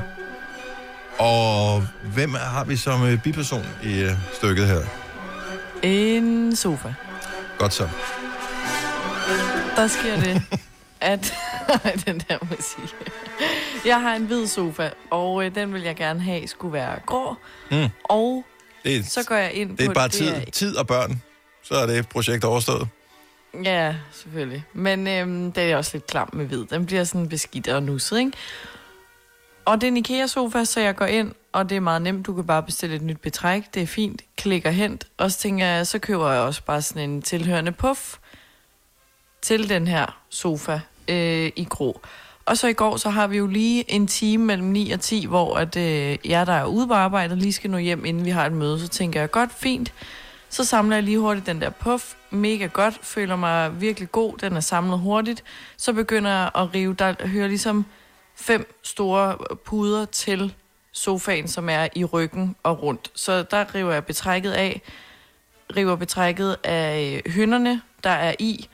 Og 1.19 1.83
hvem 2.13 2.33
har 2.33 2.63
vi 2.63 2.75
som 2.75 3.05
øh, 3.05 3.21
biperson 3.21 3.65
i 3.83 3.99
øh, 3.99 4.11
stykket 4.33 4.67
her? 4.67 4.79
En 5.83 6.55
sofa. 6.55 6.93
Godt 7.57 7.73
så. 7.73 7.89
Der 9.75 9.87
sker 9.87 10.15
det, 10.19 10.43
at... 11.01 11.33
Den 12.05 12.19
der 12.29 12.37
musik. 12.41 12.95
Jeg 13.85 14.01
har 14.01 14.15
en 14.15 14.25
hvid 14.25 14.47
sofa, 14.47 14.89
og 15.11 15.45
øh, 15.45 15.55
den 15.55 15.73
vil 15.73 15.81
jeg 15.81 15.95
gerne 15.95 16.21
have 16.21 16.47
skulle 16.47 16.73
være 16.73 16.99
grå. 17.05 17.35
Mm. 17.71 17.87
Og 18.03 18.45
Det 18.83 18.95
er, 18.95 19.03
så 19.03 19.23
går 19.23 19.35
jeg 19.35 19.53
ind 19.53 19.77
det 19.77 19.83
er 19.83 19.87
på... 19.87 19.93
bare 19.93 20.09
tid, 20.09 20.51
tid 20.51 20.75
og 20.75 20.87
børn. 20.87 21.21
Så 21.63 21.73
er 21.75 21.85
det 21.85 22.09
projekt 22.09 22.43
overstået. 22.43 22.87
Ja, 23.63 23.95
selvfølgelig. 24.11 24.63
Men 24.73 25.07
øhm, 25.07 25.51
det 25.51 25.63
er 25.63 25.77
også 25.77 25.91
lidt 25.93 26.07
klam 26.07 26.29
med 26.33 26.45
hvid. 26.45 26.65
Den 26.65 26.85
bliver 26.85 27.03
sådan 27.03 27.29
beskidt 27.29 27.67
og 27.67 27.83
nusset, 27.83 28.19
ikke? 28.19 28.31
Og 29.65 29.81
det 29.81 29.87
er 29.87 29.91
en 29.91 29.97
IKEA-sofa, 29.97 30.63
så 30.63 30.79
jeg 30.79 30.95
går 30.95 31.05
ind, 31.05 31.31
og 31.51 31.69
det 31.69 31.75
er 31.75 31.79
meget 31.79 32.01
nemt. 32.01 32.27
Du 32.27 32.33
kan 32.33 32.47
bare 32.47 32.63
bestille 32.63 32.95
et 32.95 33.01
nyt 33.01 33.21
betræk. 33.21 33.63
Det 33.73 33.81
er 33.81 33.87
fint. 33.87 34.21
Klikker 34.37 34.71
hent. 34.71 35.07
Og 35.17 35.31
så 35.31 35.37
tænker 35.37 35.65
jeg, 35.65 35.87
så 35.87 35.99
køber 35.99 36.31
jeg 36.31 36.41
også 36.41 36.63
bare 36.63 36.81
sådan 36.81 37.09
en 37.09 37.21
tilhørende 37.21 37.71
puff 37.71 38.17
til 39.41 39.69
den 39.69 39.87
her 39.87 40.21
sofa 40.29 40.79
øh, 41.07 41.51
i 41.55 41.67
grå. 41.69 42.01
Og 42.45 42.57
så 42.57 42.67
i 42.67 42.73
går, 42.73 42.97
så 42.97 43.09
har 43.09 43.27
vi 43.27 43.37
jo 43.37 43.47
lige 43.47 43.91
en 43.91 44.07
time 44.07 44.45
mellem 44.45 44.67
9 44.67 44.91
og 44.91 44.99
10, 44.99 45.25
hvor 45.25 45.55
at, 45.55 45.75
øh, 45.75 46.17
jeg, 46.25 46.47
der 46.47 46.53
er 46.53 46.65
ude 46.65 46.87
på 46.87 46.93
arbejde, 46.93 47.35
lige 47.35 47.53
skal 47.53 47.69
nå 47.69 47.77
hjem, 47.77 48.05
inden 48.05 48.25
vi 48.25 48.29
har 48.29 48.45
et 48.45 48.51
møde. 48.51 48.79
Så 48.79 48.87
tænker 48.87 49.19
jeg, 49.19 49.31
godt, 49.31 49.49
fint. 49.53 49.93
Så 50.49 50.63
samler 50.63 50.95
jeg 50.95 51.03
lige 51.03 51.19
hurtigt 51.19 51.45
den 51.45 51.61
der 51.61 51.69
puff. 51.69 52.13
Mega 52.29 52.65
godt. 52.65 52.99
Føler 53.01 53.35
mig 53.35 53.81
virkelig 53.81 54.11
god. 54.11 54.37
Den 54.37 54.55
er 54.55 54.59
samlet 54.59 54.99
hurtigt. 54.99 55.43
Så 55.77 55.93
begynder 55.93 56.31
jeg 56.31 56.51
at 56.55 56.75
rive. 56.75 56.93
Der 56.93 57.27
hører 57.27 57.47
ligesom 57.47 57.85
fem 58.35 58.79
store 58.83 59.37
puder 59.55 60.05
til 60.05 60.53
sofaen, 60.91 61.47
som 61.47 61.69
er 61.69 61.87
i 61.95 62.05
ryggen 62.05 62.55
og 62.63 62.83
rundt. 62.83 63.11
Så 63.15 63.43
der 63.43 63.75
river 63.75 63.93
jeg 63.93 64.05
betrækket 64.05 64.51
af. 64.51 64.81
River 65.75 65.95
betrækket 65.95 66.57
af 66.63 67.21
øh, 67.25 67.33
hønderne, 67.33 67.81
der 68.03 68.09
er 68.09 68.35
i. 68.39 68.69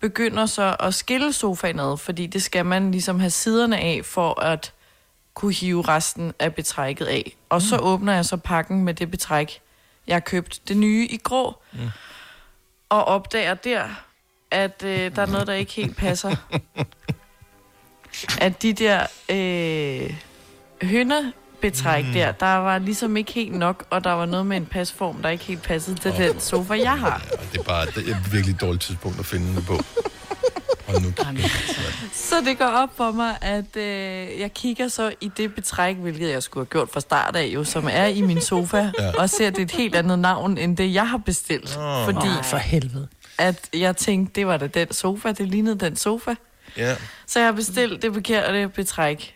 Begynder 0.00 0.46
så 0.46 0.76
at 0.80 0.94
skille 0.94 1.32
sofaen 1.32 1.78
ad, 1.78 1.96
fordi 1.96 2.26
det 2.26 2.42
skal 2.42 2.66
man 2.66 2.90
ligesom 2.90 3.20
have 3.20 3.30
siderne 3.30 3.78
af, 3.78 4.00
for 4.04 4.40
at 4.40 4.72
kunne 5.34 5.54
hive 5.54 5.82
resten 5.82 6.32
af 6.38 6.54
betrækket 6.54 7.06
af. 7.06 7.36
Og 7.48 7.62
så 7.62 7.78
åbner 7.78 8.12
jeg 8.12 8.24
så 8.24 8.36
pakken 8.36 8.84
med 8.84 8.94
det 8.94 9.10
betræk, 9.10 9.60
jeg 10.06 10.14
har 10.14 10.20
købt 10.20 10.68
det 10.68 10.76
nye 10.76 11.06
i 11.10 11.16
grå, 11.16 11.62
mm. 11.72 11.88
og 12.88 13.04
opdager 13.04 13.54
der, 13.54 13.88
at 14.50 14.82
øh, 14.84 15.16
der 15.16 15.22
er 15.22 15.26
noget, 15.26 15.46
der 15.46 15.52
ikke 15.52 15.72
helt 15.72 15.96
passer. 15.96 16.36
at 18.46 18.62
de 18.62 18.72
der 18.72 19.06
øh, 19.28 20.14
hønebetræk 21.62 22.04
mm. 22.06 22.12
der, 22.12 22.32
der 22.32 22.54
var 22.54 22.78
ligesom 22.78 23.16
ikke 23.16 23.32
helt 23.32 23.52
nok, 23.54 23.84
og 23.90 24.04
der 24.04 24.12
var 24.12 24.26
noget 24.26 24.46
med 24.46 24.56
en 24.56 24.66
pasform, 24.66 25.22
der 25.22 25.28
ikke 25.28 25.44
helt 25.44 25.62
passede 25.62 25.96
til 25.96 26.12
den 26.12 26.40
sofa, 26.40 26.74
jeg 26.74 26.98
har. 26.98 27.22
Ja, 27.30 27.36
det 27.52 27.58
er 27.58 27.62
bare 27.62 27.86
det 27.86 28.08
er 28.10 28.16
et 28.16 28.32
virkelig 28.32 28.60
dårligt 28.60 28.82
tidspunkt 28.82 29.18
at 29.18 29.26
finde 29.26 29.56
det 29.56 29.66
på. 29.66 29.80
Og 30.86 31.02
nu, 31.02 31.12
Så 32.12 32.34
det 32.44 32.58
går 32.58 32.64
op 32.64 32.88
for 32.96 33.12
mig, 33.12 33.38
at 33.40 33.76
øh, 33.76 34.40
jeg 34.40 34.52
kigger 34.54 34.88
så 34.88 35.12
i 35.20 35.30
det 35.36 35.54
betræk, 35.54 35.96
hvilket 35.96 36.30
jeg 36.30 36.42
skulle 36.42 36.60
have 36.66 36.70
gjort 36.70 36.88
fra 36.92 37.00
start 37.00 37.36
af, 37.36 37.46
jo, 37.46 37.64
som 37.64 37.88
er 37.92 38.06
i 38.06 38.20
min 38.20 38.40
sofa, 38.40 38.90
Ja. 38.98 39.10
og 39.18 39.30
ser, 39.30 39.50
det 39.50 39.62
et 39.62 39.70
helt 39.70 39.94
andet 39.94 40.18
navn, 40.18 40.58
end 40.58 40.76
det, 40.76 40.94
jeg 40.94 41.08
har 41.08 41.16
bestilt. 41.18 41.76
Åh. 41.78 42.04
Fordi 42.04 42.26
Ej, 42.36 42.42
for 42.42 42.56
helvede. 42.56 43.08
at 43.38 43.68
jeg 43.74 43.96
tænkte, 43.96 44.32
det 44.40 44.46
var 44.46 44.56
da 44.56 44.66
den 44.66 44.92
sofa, 44.92 45.32
det 45.32 45.48
lignede 45.48 45.78
den 45.78 45.96
sofa. 45.96 46.34
ja. 46.76 46.96
Så 47.26 47.38
jeg 47.38 47.46
har 47.48 47.52
bestilt 47.52 48.02
det 48.02 48.14
forkerte 48.14 48.68
betræk 48.68 49.34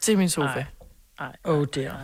til 0.00 0.18
min 0.18 0.28
sofa. 0.28 0.64
Ej. 1.20 1.32
Oh 1.44 1.66
dear. 1.74 1.96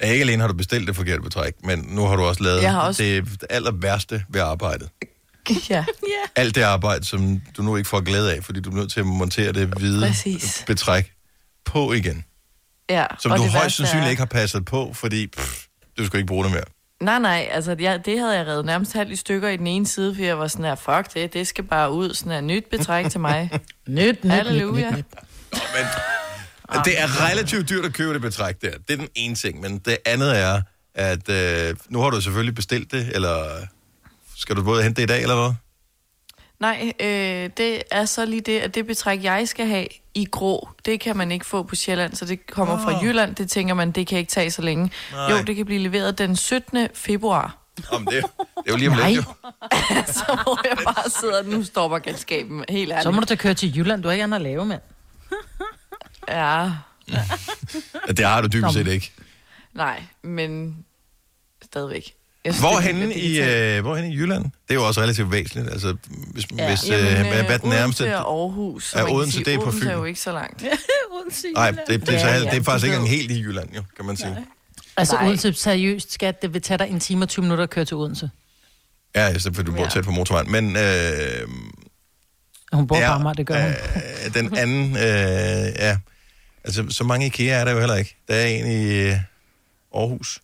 Ja, 0.00 0.10
Ikke 0.12 0.22
alene 0.22 0.40
har 0.40 0.48
du 0.48 0.54
bestilt 0.54 0.86
det 0.88 0.96
forkerte 0.96 1.22
betræk, 1.22 1.54
men 1.64 1.78
nu 1.88 2.04
har 2.06 2.16
du 2.16 2.22
også 2.22 2.42
lavet 2.42 2.62
Jeg 2.62 2.72
har 2.72 2.80
også- 2.80 3.02
det 3.02 3.44
aller 3.50 3.72
værste 3.72 4.24
ved 4.28 4.40
arbejdet. 4.40 4.88
Ja, 5.70 5.84
Alt 6.36 6.54
det 6.54 6.62
arbejde, 6.62 7.04
som 7.04 7.40
du 7.56 7.62
nu 7.62 7.76
ikke 7.76 7.88
får 7.88 8.00
glæde 8.00 8.34
af, 8.36 8.44
fordi 8.44 8.60
du 8.60 8.70
er 8.70 8.74
nødt 8.74 8.92
til 8.92 9.00
at 9.00 9.06
montere 9.06 9.52
det 9.52 9.68
hvide 9.68 10.06
Præcis. 10.06 10.64
betræk 10.66 11.12
på 11.64 11.92
igen. 11.92 12.24
ja. 12.90 13.06
Som 13.20 13.32
og 13.32 13.38
du 13.38 13.42
det 13.42 13.50
højst 13.50 13.62
værste 13.64 13.76
sandsynligt 13.76 14.06
er- 14.06 14.10
ikke 14.10 14.20
har 14.20 14.26
passet 14.26 14.64
på, 14.64 14.92
fordi 14.94 15.26
pff, 15.26 15.64
du 15.98 16.06
skal 16.06 16.16
ikke 16.18 16.26
bruge 16.28 16.44
det 16.44 16.52
mere. 16.52 16.62
Nej, 17.00 17.18
nej, 17.18 17.48
altså 17.50 17.76
jeg, 17.80 18.06
det 18.06 18.18
havde 18.18 18.36
jeg 18.38 18.46
reddet 18.46 18.64
nærmest 18.64 18.92
halvt 18.92 19.12
i 19.12 19.16
stykker 19.16 19.48
i 19.48 19.56
den 19.56 19.66
ene 19.66 19.86
side, 19.86 20.14
for 20.14 20.22
jeg 20.22 20.38
var 20.38 20.48
sådan 20.48 20.64
her, 20.64 20.74
fuck 20.74 21.14
det, 21.14 21.32
det 21.32 21.46
skal 21.46 21.64
bare 21.64 21.92
ud, 21.92 22.14
sådan 22.14 22.32
her 22.32 22.40
nyt 22.40 22.64
betræk 22.70 23.10
til 23.10 23.20
mig. 23.20 23.50
Nyt, 23.88 24.24
nyt, 24.24 24.32
Halleluja. 24.32 24.90
nyt, 24.90 24.96
nyt, 24.96 24.98
nyt. 24.98 25.06
Nå, 25.52 25.58
men 25.76 25.86
det 26.84 27.00
er 27.00 27.30
relativt 27.30 27.68
dyrt 27.68 27.84
at 27.84 27.92
købe 27.92 28.14
det 28.14 28.20
betræk 28.20 28.62
der. 28.62 28.70
Det 28.70 28.90
er 28.90 28.96
den 28.96 29.08
ene 29.14 29.34
ting. 29.34 29.60
Men 29.60 29.78
det 29.78 29.98
andet 30.06 30.38
er, 30.38 30.62
at 30.94 31.28
øh, 31.28 31.76
nu 31.88 32.00
har 32.00 32.10
du 32.10 32.20
selvfølgelig 32.20 32.54
bestilt 32.54 32.92
det, 32.92 33.10
eller 33.14 33.66
skal 34.36 34.56
du 34.56 34.62
både 34.62 34.82
hente 34.82 35.02
det 35.02 35.10
i 35.10 35.12
dag, 35.12 35.22
eller 35.22 35.34
hvad? 35.42 35.54
Nej, 36.60 36.92
øh, 37.00 37.50
det 37.56 37.82
er 37.90 38.04
så 38.04 38.26
lige 38.26 38.40
det, 38.40 38.60
at 38.60 38.74
det 38.74 38.86
betræk, 38.86 39.22
jeg 39.22 39.48
skal 39.48 39.66
have 39.66 39.86
i 40.14 40.24
grå, 40.24 40.68
det 40.84 41.00
kan 41.00 41.16
man 41.16 41.32
ikke 41.32 41.46
få 41.46 41.62
på 41.62 41.74
Sjælland, 41.74 42.14
så 42.14 42.24
det 42.24 42.46
kommer 42.46 42.78
fra 42.78 43.04
Jylland. 43.04 43.34
Det 43.34 43.50
tænker 43.50 43.74
man, 43.74 43.90
det 43.90 44.06
kan 44.06 44.18
ikke 44.18 44.30
tage 44.30 44.50
så 44.50 44.62
længe. 44.62 44.90
Nej. 45.12 45.30
Jo, 45.30 45.42
det 45.42 45.56
kan 45.56 45.66
blive 45.66 45.80
leveret 45.80 46.18
den 46.18 46.36
17. 46.36 46.88
februar. 46.94 47.58
Om 47.90 48.06
det, 48.06 48.12
det 48.12 48.22
er 48.66 48.70
jo 48.70 48.76
lige 48.76 48.90
om 48.90 48.96
lidt, 49.06 49.16
jo. 49.16 49.22
så 50.18 50.38
hvor 50.42 50.68
jeg 50.68 50.78
bare 50.84 51.10
sidder, 51.10 51.42
nu 51.42 51.64
stopper 51.64 51.98
galskaben, 51.98 52.64
helt 52.68 52.90
ærligt. 52.92 53.02
Så 53.02 53.10
må 53.10 53.20
du 53.20 53.26
da 53.28 53.34
køre 53.34 53.54
til 53.54 53.76
Jylland. 53.78 54.02
Du 54.02 54.08
har 54.08 54.12
ikke 54.12 54.24
andet 54.24 54.36
at 54.36 54.42
lave, 54.42 54.64
mand. 54.64 54.80
Ja, 56.28 56.70
Ja, 57.12 57.24
Det 58.12 58.26
har 58.26 58.40
du 58.40 58.48
dybest 58.48 58.74
set 58.74 58.86
ikke. 58.86 59.12
nej, 59.74 60.02
men 60.22 60.76
stadigvæk. 61.64 62.12
Jeg 62.44 62.54
synes, 62.54 62.64
det 62.64 62.72
Hvorhenne 62.72 63.14
at 63.14 63.20
i, 63.20 63.40
øh, 63.40 63.82
hvorhenne 63.82 64.10
i 64.14 64.16
Jylland? 64.16 64.44
Det 64.44 64.50
er 64.70 64.74
jo 64.74 64.86
også 64.86 65.00
relativt 65.00 65.32
væsentligt. 65.32 65.70
Altså, 65.70 65.96
hvis, 66.32 66.44
ja. 66.58 66.68
hvis 66.68 66.84
øh, 66.90 66.90
Jamen, 66.98 67.26
hvad 67.44 67.50
er 67.50 67.58
den 67.58 67.70
nærmeste... 67.70 68.02
Odense 68.02 68.18
og 68.18 68.40
Aarhus, 68.42 68.94
Ja, 68.94 69.12
Odense, 69.14 69.32
sige, 69.32 69.44
det 69.44 69.54
er 69.54 69.58
på 69.58 69.62
Odense 69.64 69.80
Fyn. 69.80 69.88
er 69.88 69.92
jo 69.94 70.04
ikke 70.04 70.20
så 70.20 70.32
langt. 70.32 70.62
Nej, 71.54 71.70
det, 71.70 72.00
det, 72.06 72.14
er, 72.14 72.18
så, 72.18 72.26
Ja, 72.26 72.38
det 72.40 72.46
er 72.48 72.54
ja, 72.54 72.58
faktisk 72.60 72.84
ikke 72.84 72.96
ved. 72.96 73.02
engang 73.02 73.08
helt 73.08 73.30
i 73.30 73.40
Jylland, 73.40 73.68
jo, 73.76 73.82
kan 73.96 74.04
man 74.04 74.16
sige. 74.16 74.36
Altså 74.96 75.14
Nej. 75.14 75.26
Odense, 75.26 75.52
seriøst, 75.52 76.12
skat, 76.12 76.42
det 76.42 76.54
vil 76.54 76.62
tage 76.62 76.78
dig 76.78 76.88
en 76.90 77.00
time 77.00 77.24
og 77.24 77.28
20 77.28 77.42
minutter 77.42 77.64
at 77.64 77.70
køre 77.70 77.84
til 77.84 77.96
Odense. 77.96 78.30
Ja, 79.14 79.20
altså, 79.20 79.52
for 79.54 79.62
du 79.62 79.72
bor 79.72 79.82
Ja. 79.82 79.88
tæt 79.88 80.04
på 80.04 80.10
motorvejen. 80.10 80.52
Men 80.52 80.76
øh, 80.76 81.48
Hun 82.72 82.86
bor 82.86 82.96
Ja, 82.96 83.02
ja, 83.02 83.08
på 83.08 83.14
Amager, 83.14 83.34
det 83.34 83.46
gør 83.46 83.62
hun. 83.62 83.70
øh, 84.26 84.34
den 84.34 84.56
anden... 84.56 84.96
Øh, 84.96 85.02
ja, 85.78 85.98
altså, 86.64 86.86
så 86.90 87.04
mange 87.04 87.26
IKEA 87.26 87.60
er 87.60 87.64
der 87.64 87.72
jo 87.72 87.78
heller 87.78 87.94
ikke. 87.96 88.16
Der 88.28 88.34
er 88.34 88.46
en 88.46 88.66
i 88.66 88.84
øh, 88.92 89.16
Aarhus. 89.94 90.40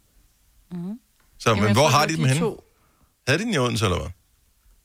Mm. 0.73 1.01
Så, 1.39 1.49
Jamen, 1.51 1.65
men 1.65 1.73
hvor 1.73 1.89
har 1.89 2.01
det 2.01 2.11
de 2.11 2.17
dem 2.17 2.25
henne? 2.25 2.41
to. 2.41 2.65
Havde 3.29 3.39
de 3.39 3.45
den 3.45 3.55
i 3.55 3.59
Odense, 3.59 3.85
eller 3.85 3.99
hvad? 3.99 4.11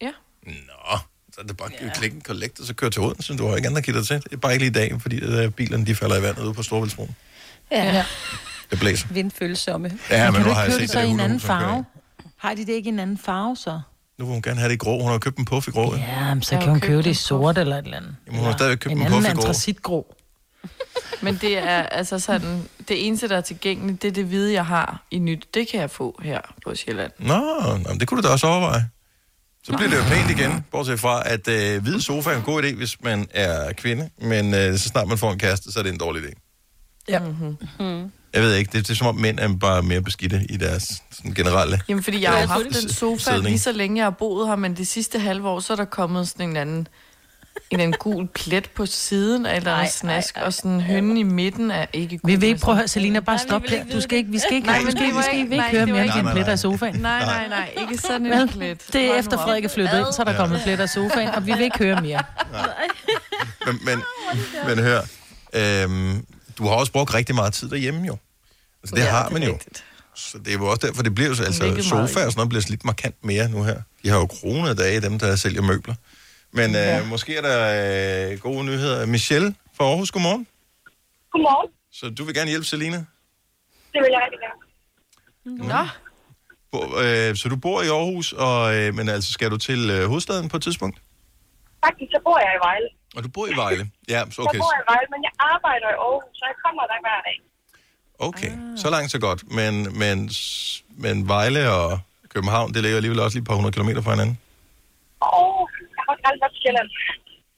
Ja. 0.01 0.12
Nå, 0.46 0.98
så 1.34 1.42
er 1.42 1.46
det 1.46 1.58
bare 1.58 1.70
at 1.80 1.94
klikke 1.98 2.15
en 2.15 2.22
collect, 2.22 2.60
og 2.60 2.65
så 2.65 2.74
køre 2.74 2.89
til 2.89 3.01
Odense. 3.01 3.38
Du 3.38 3.48
har 3.48 3.56
ikke 3.56 3.68
andet 3.68 3.77
at 3.77 3.86
give 3.86 3.98
dig 3.98 4.08
til. 4.08 4.15
Det 4.24 4.34
er 4.34 4.38
bare 4.38 4.54
ikke 4.54 4.65
lige 4.65 4.70
i 4.86 4.89
dag, 4.89 5.01
fordi 5.01 5.15
øh, 5.20 5.51
bilerne 5.51 5.86
de 5.86 5.96
falder 5.96 6.18
i 6.18 6.22
vandet 6.22 6.44
ude 6.44 6.54
på 6.54 6.63
Storvældsbroen. 6.63 7.15
Ja, 7.72 8.06
Det 8.72 8.80
blæser. 8.80 9.08
vindfølsomme. 9.12 9.92
Ja, 10.10 10.25
men 10.32 10.34
kan 10.34 10.42
nu 10.44 10.50
du 10.50 10.54
har 10.54 10.63
ikke 10.63 10.72
jeg 10.72 10.74
set 10.74 10.82
det 10.82 10.89
så 10.89 11.00
det 11.00 11.08
i 11.08 11.10
en 11.10 11.20
anden 11.20 11.39
kører 11.39 11.60
farve? 11.60 11.86
Har 12.38 12.54
de 12.54 12.65
det 12.65 12.74
ikke 12.74 12.89
i 12.89 12.94
en 12.94 13.00
anden 13.00 13.18
farve, 13.18 13.56
så? 13.58 13.82
Nu 14.18 14.25
vil 14.25 14.34
hun 14.34 14.42
gerne 14.42 14.60
have 14.60 14.70
det 14.70 14.75
i 14.75 14.77
grå. 14.77 15.01
Hun 15.01 15.12
har 15.12 15.18
købt 15.18 15.38
en 15.38 15.46
puff 15.46 15.68
i 15.68 15.72
grå. 15.72 15.96
Ja. 15.96 16.01
Ja, 16.27 16.34
men 16.34 16.44
så 16.44 16.58
kan 16.60 16.70
hun 16.70 16.80
købe 16.80 16.98
det 16.98 17.06
i 17.06 17.10
en 17.10 17.15
sort 17.15 17.58
eller 17.58 17.77
et 17.77 17.86
eller 17.86 17.98
andet. 17.98 18.15
Jamen, 18.27 18.39
hun 18.39 18.46
har 18.50 18.58
stadigvæk 18.58 18.77
købt 18.77 18.92
en 18.92 18.98
en 18.98 19.06
anden 19.06 19.20
puff 19.22 19.30
i 19.30 19.34
grå. 19.34 19.39
antracitgrå. 19.42 20.15
Men 21.22 21.38
det 21.41 21.57
er 21.57 21.84
altså 21.84 22.19
sådan, 22.19 22.69
det 22.88 23.07
eneste, 23.07 23.29
der 23.29 23.38
er 23.38 23.41
tilgængeligt, 23.41 24.01
det 24.01 24.07
er 24.07 24.12
det 24.12 24.25
hvide, 24.25 24.53
jeg 24.53 24.65
har 24.65 25.05
i 25.12 25.19
nyt. 25.19 25.48
Det 25.53 25.67
kan 25.67 25.79
jeg 25.79 25.89
få 25.89 26.19
her 26.24 26.41
på 26.65 26.75
Sjælland. 26.75 27.12
Nå, 27.19 27.38
nå, 27.84 27.89
men 27.89 28.00
det 28.00 28.07
kunne 28.07 28.22
du 28.22 28.27
da 28.27 28.31
også 28.31 28.48
overveje. 28.48 28.89
Så 29.63 29.74
bliver 29.77 29.89
det 29.89 29.98
jo 29.98 30.03
pænt 30.03 30.39
igen, 30.39 30.65
bortset 30.72 31.00
fra, 31.00 31.24
at 31.25 31.48
øh, 31.48 31.84
hvide 31.84 32.01
sofa 32.01 32.29
er 32.29 32.38
en 32.38 32.43
god 32.43 32.63
idé, 32.63 32.75
hvis 32.75 33.03
man 33.03 33.27
er 33.31 33.74
kvinde, 33.74 34.10
men 34.22 34.53
øh, 34.53 34.77
så 34.77 34.89
snart 34.89 35.07
man 35.07 35.17
får 35.17 35.31
en 35.31 35.39
kæreste, 35.39 35.72
så 35.72 35.79
er 35.79 35.84
det 35.84 35.91
en 35.91 36.00
dårlig 36.00 36.24
idé. 36.24 36.31
Ja. 37.10 37.22
Jeg 38.34 38.43
ved 38.43 38.55
ikke, 38.55 38.72
det, 38.72 38.88
det 38.88 38.93
er 38.93 38.95
som 38.95 39.07
om 39.07 39.15
mænd 39.15 39.39
er 39.39 39.57
bare 39.57 39.84
mere 39.84 40.01
beskidte 40.01 40.45
i 40.50 40.57
deres 40.57 41.01
sådan, 41.12 41.34
generelle... 41.34 41.81
Jamen, 41.88 42.03
fordi 42.03 42.22
jeg 42.22 42.31
har 42.31 42.41
jo 42.41 42.48
haft 42.48 42.65
den 42.65 42.89
sofa 42.89 43.24
Sidning. 43.24 43.45
lige 43.45 43.60
så 43.60 43.72
længe, 43.72 43.98
jeg 43.98 44.05
har 44.05 44.10
boet 44.10 44.48
her, 44.48 44.55
men 44.55 44.74
det 44.74 44.88
sidste 44.88 45.19
halve 45.19 45.48
år, 45.50 45.60
så 45.60 45.74
er 45.74 45.77
der 45.77 45.86
kommet 45.86 46.27
sådan 46.27 46.50
en 46.50 46.57
anden 46.57 46.88
en 47.70 47.80
anden 47.80 47.96
gul 48.00 48.28
plet 48.28 48.70
på 48.70 48.86
siden 48.86 49.46
af 49.46 49.52
et 49.52 49.58
eller 49.58 49.74
andet 49.76 49.94
snask, 49.94 50.36
ej, 50.36 50.42
ej. 50.42 50.46
og 50.48 50.54
sådan 50.54 50.82
hønnen 50.82 51.18
i 51.18 51.24
midten 51.24 51.72
er 51.72 51.86
ikke 51.94 52.18
gul. 52.18 52.32
Vi 52.32 52.36
vil 52.36 52.50
ikke 52.50 52.60
prøve 52.62 52.74
at 52.74 52.76
høre, 52.78 52.84
Altså. 52.84 52.94
Selina, 52.94 53.20
bare 53.20 53.36
vi 53.38 53.44
stop 53.48 53.62
her. 53.70 53.80
ikke 53.82 53.94
Du 53.96 54.02
skal 54.02 54.18
ikke, 54.18 54.32
vi 54.32 54.40
skal 54.40 54.54
ikke, 54.54 54.68
Nej, 54.68 54.78
vi 54.78 54.84
men 54.84 54.92
skal, 54.92 55.06
det 55.08 55.16
vi 55.18 55.22
skal 55.22 55.34
ikke- 55.34 55.44
ikke 55.44 55.58
nej, 55.58 55.72
høre 55.72 55.86
mere 55.86 56.04
ikke- 56.04 56.20
end 56.20 56.28
en 56.28 56.34
plet 56.34 56.48
af 56.48 56.60
sofaen. 56.60 56.96
Nej, 56.96 57.20
nej, 57.26 57.48
nej, 57.48 57.74
ikke 57.82 57.98
sådan 57.98 58.26
en 58.34 58.50
plet. 58.50 58.82
det 58.94 59.02
er 59.06 59.16
efter. 59.20 59.38
Frederik 59.38 59.66
er 59.66 59.70
flyttet 59.70 59.98
ind, 60.00 60.06
så 60.14 60.22
er 60.22 60.24
der 60.24 60.36
kommet 60.38 60.62
plet 60.64 60.80
af 60.80 60.90
sofaen, 60.90 61.28
og 61.30 61.46
vi 61.46 61.52
vil 61.54 61.62
ikke 61.62 61.78
høre 61.78 62.02
mere. 62.02 62.24
Men, 63.66 63.80
men, 63.86 64.04
men 64.68 64.80
hør, 64.84 65.02
øhm, 65.54 66.26
du 66.58 66.64
har 66.68 66.76
også 66.76 66.92
brugt 66.92 67.14
rigtig 67.14 67.36
meget 67.36 67.54
tid 67.54 67.70
derhjemme 67.70 68.08
jo. 68.08 68.18
Altså, 68.84 68.96
det 68.96 69.02
Ja, 69.02 69.10
har 69.10 69.24
det 69.24 69.34
man 69.34 69.44
jo. 69.44 69.54
rigtigt. 69.54 69.84
Så 70.16 70.38
det 70.38 70.48
er 70.48 70.54
jo 70.54 70.66
også 70.68 70.88
derfor, 70.88 71.04
det 71.04 71.16
bliver 71.16 71.28
jo 71.30 71.36
så, 71.36 71.44
altså 71.44 71.64
Virkelig 71.64 71.86
sofa 71.86 72.02
og 72.04 72.08
sådan 72.12 72.32
noget 72.36 72.50
bliver 72.50 72.62
slidt 72.62 72.86
markant 72.86 73.16
mere 73.26 73.50
nu 73.50 73.64
her. 73.64 73.78
De 74.04 74.10
har 74.10 74.18
jo 74.18 74.26
kronede 74.26 74.76
dage, 74.76 75.02
dem 75.02 75.20
der 75.20 75.36
sælger 75.36 75.62
møbler. 75.62 75.94
Men 76.56 76.76
øh, 76.76 77.08
måske 77.14 77.38
er 77.38 77.42
der 77.42 77.60
øh, 78.32 78.40
gode 78.40 78.64
nyheder. 78.66 79.06
Michelle 79.06 79.56
fra 79.78 79.86
Aarhus, 79.86 80.12
godmorgen. 80.12 80.48
Godmorgen. 81.32 81.72
Så 81.92 82.10
du 82.10 82.24
vil 82.24 82.34
gerne 82.36 82.50
hjælpe 82.50 82.66
Selina? 82.66 82.98
Det 83.94 84.00
vil 84.04 84.10
jeg 84.16 84.22
rigtig 84.26 84.40
gerne. 84.46 84.60
Nå, 85.74 85.84
Bo- 86.72 87.00
øh, 87.04 87.36
så 87.36 87.50
du 87.50 87.56
bor 87.56 87.82
i 87.82 87.88
Aarhus, 87.88 88.34
og, 88.34 88.76
øh, 88.76 88.94
men 88.98 89.10
altså 89.10 89.30
skal 89.34 89.52
du 89.52 89.58
til 89.58 89.90
øh, 89.90 90.08
hovedstaden 90.08 90.50
på 90.50 90.58
et 90.58 90.64
tidspunkt? 90.64 90.98
Faktisk 91.86 92.12
så 92.16 92.20
bor 92.24 92.38
jeg 92.46 92.52
i 92.60 92.62
Vejle. 92.68 92.88
Og 93.16 93.24
du 93.24 93.30
bor 93.30 93.48
i 93.48 93.56
Vejle? 93.64 93.84
Ja, 94.14 94.20
så 94.32 94.42
Okay. 94.42 94.54
Jeg 94.54 94.60
bor 94.66 94.74
i 94.82 94.86
Vejle, 94.92 95.08
men 95.14 95.22
jeg 95.28 95.32
arbejder 95.54 95.88
i 95.96 95.98
Aarhus, 96.08 96.38
så 96.40 96.44
jeg 96.52 96.56
kommer 96.66 96.84
der 96.92 96.98
hver 97.06 97.20
dag. 97.28 97.38
Okay, 98.20 98.52
så 98.84 98.90
langt 98.90 99.12
så 99.12 99.20
godt. 99.20 99.52
Men, 99.60 100.00
men, 100.00 100.30
men 100.90 101.28
Vejle 101.28 101.72
og 101.72 102.00
København, 102.34 102.74
det 102.74 102.82
ligger 102.82 102.96
alligevel 102.96 103.20
også 103.20 103.36
lige 103.38 103.42
et 103.42 103.48
par 103.48 103.56
hundrede 103.56 103.74
kilometer 103.74 104.02
fra 104.02 104.12
hinanden. 104.12 104.38
Åh, 105.22 105.55
jeg 105.55 105.55
har 106.06 106.14
faktisk 106.14 106.28
aldrig 106.30 106.42
været 106.44 106.54
til 106.56 106.62
Sjælland. 106.64 106.90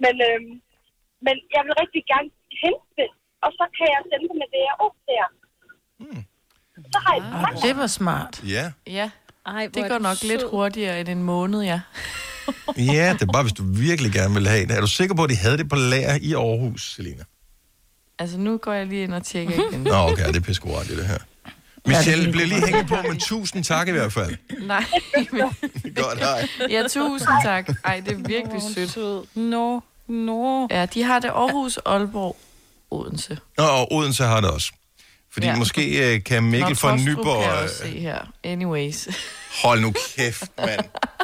Men, 0.03 0.15
øhm, 0.27 0.51
men 1.25 1.35
jeg 1.55 1.61
vil 1.65 1.73
rigtig 1.83 2.01
gerne 2.13 2.29
hente 2.63 2.87
det, 2.99 3.09
og 3.45 3.49
så 3.57 3.63
kan 3.77 3.87
jeg 3.93 4.01
sende 4.09 4.25
det 4.31 4.37
med 4.41 4.49
DRO 4.55 4.87
der. 5.09 5.25
Hmm. 6.01 6.21
Så 6.93 6.97
har 7.05 7.11
jeg 7.15 7.21
det. 7.23 7.31
Ah, 7.47 7.53
Det 7.65 7.73
var 7.81 7.87
smart. 7.99 8.33
Ja. 8.55 8.65
ja, 8.99 9.07
Ej, 9.55 9.63
det 9.75 9.81
går 9.91 9.99
nok 10.09 10.19
lidt 10.31 10.43
hurtigere 10.51 10.99
end 10.99 11.09
en 11.09 11.23
måned, 11.23 11.61
ja. 11.73 11.79
ja, 12.93 13.07
det 13.13 13.21
er 13.27 13.31
bare, 13.37 13.43
hvis 13.43 13.53
du 13.53 13.63
virkelig 13.87 14.11
gerne 14.11 14.33
vil 14.33 14.47
have 14.47 14.65
det. 14.67 14.77
Er 14.77 14.81
du 14.81 14.87
sikker 14.99 15.15
på, 15.15 15.23
at 15.23 15.29
de 15.29 15.37
havde 15.45 15.57
det 15.57 15.69
på 15.69 15.75
lager 15.75 16.15
i 16.21 16.33
Aarhus, 16.33 16.81
Selina? 16.95 17.23
Altså, 18.19 18.37
nu 18.37 18.57
går 18.57 18.73
jeg 18.73 18.85
lige 18.87 19.03
ind 19.03 19.13
og 19.13 19.23
tjekker 19.23 19.53
igen. 19.71 19.81
Nå, 19.83 19.95
okay, 20.11 20.27
det 20.27 20.35
er 20.35 20.41
pissegodt 20.41 20.87
det 20.87 21.07
her. 21.07 21.17
Michelle, 21.87 22.23
det 22.25 22.31
bliver 22.31 22.47
lige 22.47 22.67
hængt 22.67 22.87
på 22.89 22.95
med 22.95 23.19
tusind 23.19 23.63
tak 23.63 23.87
i 23.87 23.91
hvert 23.91 24.13
fald. 24.13 24.35
Nej, 24.67 24.85
men, 25.31 25.41
Godt, 25.95 26.19
hej. 26.19 26.47
ja, 26.69 26.83
tusind 26.89 27.29
tak. 27.43 27.69
Ej, 27.85 27.99
det 28.05 28.11
er 28.13 28.27
virkelig 28.27 28.61
sødt. 28.91 29.35
Nå, 29.35 29.83
nå. 30.07 30.67
Ja, 30.71 30.85
de 30.85 31.03
har 31.03 31.19
det 31.19 31.27
Aarhus, 31.27 31.79
Aalborg, 31.85 32.37
Odense. 32.91 33.37
Nå, 33.57 33.63
og 33.63 33.93
Odense 33.93 34.23
har 34.23 34.41
det 34.41 34.49
også. 34.49 34.71
Fordi 35.33 35.47
ja. 35.47 35.55
Måske 35.55 36.13
øh, 36.15 36.23
kan 36.23 36.43
Mikkel 36.43 36.69
Nå, 36.69 36.75
fra 36.75 36.95
Nyborg... 36.95 37.41
kan 37.41 37.49
jeg 37.51 37.57
øh, 37.57 37.63
også 37.63 37.75
se 37.77 37.99
her. 37.99 38.17
Anyways. 38.43 39.07
Hold 39.63 39.81
nu 39.81 39.93
kæft, 40.17 40.43
mand. 40.57 40.79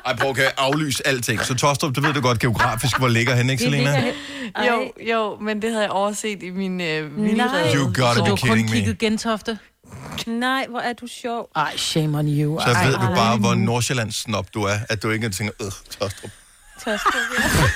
Ej, 0.05 0.15
prøv 0.15 0.29
at 0.29 0.53
aflyse 0.57 1.07
alting. 1.07 1.41
Så 1.45 1.55
Tostrup, 1.55 1.95
du 1.95 2.01
ved 2.01 2.13
du 2.13 2.21
godt 2.21 2.39
geografisk, 2.39 2.97
hvor 2.99 3.07
ligger 3.07 3.35
han, 3.35 3.49
ikke, 3.49 3.65
Det 3.71 3.85
he- 3.87 4.65
Jo, 4.67 4.91
jo, 5.11 5.37
men 5.41 5.61
det 5.61 5.69
havde 5.69 5.83
jeg 5.83 5.91
overset 5.91 6.43
i 6.43 6.49
min 6.49 6.81
øh, 6.81 7.23
vildrede. 7.23 7.75
You 7.75 7.85
gotta 7.85 8.13
Så 8.13 8.23
be 8.23 8.29
du 8.29 8.35
har 8.35 8.35
kun 8.35 8.37
kidding 8.47 8.69
me. 8.69 8.75
kigget 8.75 8.97
Gentofte? 8.97 9.57
Nej, 10.27 10.65
hvor 10.69 10.79
er 10.79 10.93
du 10.93 11.07
sjov. 11.07 11.49
Ej, 11.55 11.77
shame 11.77 12.17
on 12.17 12.27
you. 12.27 12.59
Så 12.59 12.65
Ej, 12.71 12.85
ved 12.85 12.93
du 12.93 12.99
bare, 12.99 13.37
hvor 13.37 13.53
Nordsjællands 13.55 14.15
snop 14.15 14.53
du 14.53 14.63
er, 14.63 14.77
at 14.89 15.03
du 15.03 15.09
ikke 15.09 15.29
tænker, 15.29 15.53
øh, 15.61 15.71
Tostrup. 15.89 16.31
Tostrup, 16.85 17.13
ja. 17.37 17.43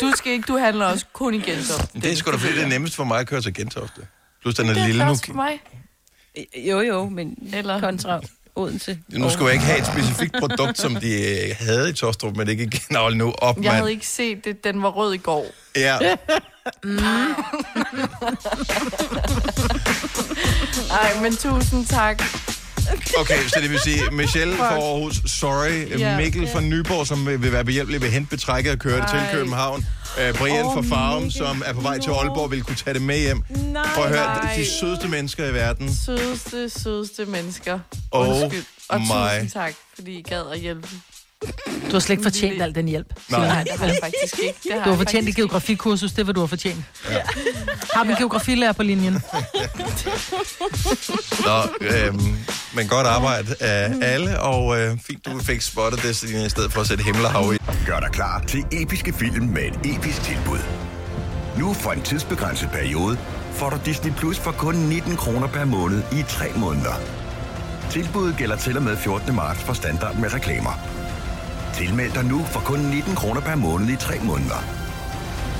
Du 0.00 0.12
skal 0.16 0.32
ikke, 0.32 0.44
du 0.48 0.56
handler 0.56 0.86
også 0.86 1.04
kun 1.12 1.34
i 1.34 1.40
Gentofte. 1.40 2.00
Det 2.00 2.12
er 2.12 2.16
sgu 2.16 2.30
da, 2.30 2.36
fordi 2.36 2.52
det 2.54 2.62
er 2.62 2.66
nemmest 2.68 2.96
for 2.96 3.04
mig 3.04 3.20
at 3.20 3.26
køre 3.26 3.40
til 3.40 3.54
Gentofte. 3.54 4.00
Plus 4.42 4.54
den 4.54 4.68
er 4.68 4.72
Det 4.74 4.82
er 4.82 4.86
lille 4.86 5.06
nu. 5.06 5.14
for 5.26 5.32
mig. 5.32 5.60
Jo, 6.56 6.80
jo, 6.80 7.08
men 7.08 7.34
Eller- 7.52 7.80
kontra 7.80 8.20
Odense. 8.56 8.98
Nu 9.08 9.30
skulle 9.30 9.46
jeg 9.46 9.54
ikke 9.54 9.64
have 9.66 9.78
et 9.78 9.86
specifikt 9.86 10.34
produkt, 10.40 10.78
som 10.78 10.94
de 10.96 11.12
øh, 11.48 11.56
havde 11.60 11.90
i 11.90 11.92
Tostrup, 11.92 12.36
men 12.36 12.48
ikke 12.48 12.62
igen. 12.62 12.96
Hold 12.96 13.14
nu 13.14 13.32
op, 13.38 13.58
Jeg 13.62 13.72
havde 13.72 13.90
ikke 13.90 14.06
set 14.06 14.44
det, 14.44 14.64
den 14.64 14.82
var 14.82 14.88
rød 14.88 15.14
i 15.14 15.16
går. 15.18 15.46
Ja. 15.76 15.98
Ej, 20.90 21.20
men 21.22 21.36
tusind 21.36 21.86
tak. 21.86 22.22
Okay, 23.18 23.48
så 23.48 23.60
det 23.62 23.70
vil 23.70 23.78
sige, 23.80 24.02
Michelle 24.12 24.56
fra 24.56 24.64
Aarhus, 24.74 25.16
sorry. 25.26 25.98
Ja. 25.98 26.16
Mikkel 26.16 26.48
fra 26.52 26.60
Nyborg, 26.60 27.06
som 27.06 27.26
vil 27.26 27.52
være 27.52 27.64
behjælpelig 27.64 28.00
ved 28.00 28.08
at 28.08 28.14
hente 28.14 28.30
betrækket 28.30 28.72
og 28.72 28.78
køre 28.78 29.00
det 29.00 29.08
til. 29.10 29.18
København. 29.32 29.86
Uh, 30.30 30.38
Brian 30.38 30.64
Åh, 30.64 30.74
fra 30.74 30.82
Farum, 30.96 31.22
Mikkel. 31.22 31.38
som 31.38 31.62
er 31.66 31.72
på 31.72 31.80
vej 31.80 31.98
til. 31.98 32.10
Aalborg, 32.10 32.50
vil 32.50 32.62
kunne 32.62 32.76
tage 32.76 32.94
det 32.94 33.02
med 33.02 33.18
hjem. 33.18 33.42
Nej, 33.48 33.82
Prøv 33.94 34.04
at 34.04 34.10
høre, 34.10 34.26
nej. 34.44 34.54
de 34.56 34.66
sødeste 34.80 35.08
mennesker 35.08 35.46
i 35.46 35.54
verden. 35.54 35.94
Sødeste, 36.06 36.70
sødeste 36.70 37.24
mennesker. 37.24 37.78
Oh 38.10 38.28
Undskyld. 38.28 38.64
Og 38.88 39.00
my. 39.00 39.06
tusind 39.06 39.50
tak, 39.50 39.74
fordi 39.94 40.18
I 40.18 40.22
gad 40.22 40.42
at 40.52 40.58
hjælpe. 40.60 40.88
Du 41.42 41.92
har 41.92 41.98
slet 41.98 42.10
ikke 42.10 42.22
fortjent 42.22 42.62
al 42.62 42.74
den 42.74 42.88
hjælp. 42.88 43.06
Nej. 43.30 43.46
Nej, 43.46 43.62
det 43.62 43.72
har 43.78 43.86
jeg 43.86 43.98
faktisk 44.02 44.38
ikke. 44.42 44.58
Det 44.64 44.72
har 44.72 44.84
Du 44.84 44.90
har 44.90 44.96
fortjent 44.96 45.28
et 45.28 45.36
geografikursus, 45.36 46.10
det 46.10 46.18
er, 46.18 46.24
hvad 46.24 46.34
du 46.34 46.40
har 46.40 46.46
fortjent. 46.46 46.84
Ja. 47.10 47.20
Har 47.94 48.04
vi 48.04 48.10
en 48.10 48.16
geografilærer 48.16 48.72
på 48.72 48.82
linjen? 48.82 49.12
Nå, 51.46 51.58
øhm, 51.80 52.36
men 52.74 52.88
godt 52.88 53.06
arbejde 53.06 53.54
af 53.60 53.92
alle, 54.02 54.40
og 54.40 54.80
øh, 54.80 54.98
fint, 55.06 55.26
du 55.26 55.38
fik 55.38 55.60
spottet 55.60 56.02
det, 56.02 56.16
Selina, 56.16 56.44
i 56.44 56.48
stedet 56.48 56.72
for 56.72 56.80
at 56.80 56.86
sætte 56.86 57.04
himmel 57.04 57.24
og 57.24 57.30
hav 57.32 57.54
i. 57.54 57.58
Gør 57.86 58.00
dig 58.00 58.10
klar 58.12 58.44
til 58.46 58.64
episke 58.72 59.12
film 59.12 59.46
med 59.46 59.62
et 59.62 59.96
episk 59.96 60.22
tilbud. 60.22 60.58
Nu 61.58 61.72
for 61.72 61.90
en 61.92 62.02
tidsbegrænset 62.02 62.70
periode 62.72 63.18
får 63.52 63.70
du 63.70 63.78
Disney 63.84 64.12
Plus 64.12 64.38
for 64.38 64.52
kun 64.52 64.74
19 64.74 65.16
kroner 65.16 65.46
per 65.46 65.64
måned 65.64 66.02
i 66.12 66.22
3 66.28 66.44
måneder. 66.56 66.94
Tilbuddet 67.90 68.36
gælder 68.36 68.56
til 68.56 68.76
og 68.76 68.82
med 68.82 68.96
14. 68.96 69.34
marts 69.34 69.60
for 69.60 69.72
standard 69.72 70.16
med 70.16 70.34
reklamer. 70.34 70.97
Tilmeld 71.74 72.12
dig 72.12 72.24
nu 72.24 72.44
for 72.44 72.60
kun 72.60 72.78
19 72.78 73.14
kroner 73.14 73.40
per 73.40 73.56
måned 73.56 73.88
i 73.88 73.96
3 73.96 74.18
måneder. 74.22 74.64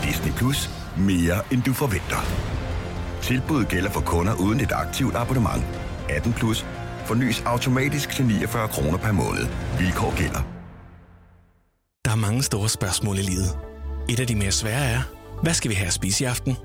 Disney 0.04 0.32
Plus. 0.32 0.70
Mere 0.96 1.40
end 1.52 1.62
du 1.62 1.72
forventer. 1.72 2.16
Tilbuddet 3.22 3.68
gælder 3.68 3.90
for 3.90 4.00
kunder 4.00 4.34
uden 4.34 4.60
et 4.60 4.72
aktivt 4.72 5.16
abonnement. 5.16 5.64
18 6.08 6.32
plus. 6.32 6.66
Fornyes 7.04 7.42
automatisk 7.46 8.10
til 8.10 8.24
49 8.24 8.68
kroner 8.68 8.98
per 8.98 9.12
måned. 9.12 9.46
Vilkår 9.78 10.16
gælder. 10.16 10.42
Der 12.04 12.10
er 12.10 12.16
mange 12.16 12.42
store 12.42 12.68
spørgsmål 12.68 13.18
i 13.18 13.22
livet. 13.22 13.58
Et 14.08 14.20
af 14.20 14.26
de 14.26 14.34
mere 14.34 14.52
svære 14.52 14.84
er, 14.84 15.00
hvad 15.42 15.54
skal 15.54 15.70
vi 15.70 15.74
have 15.74 15.86
at 15.86 15.92
spise 15.92 16.24
i 16.24 16.26
aften? 16.26 16.56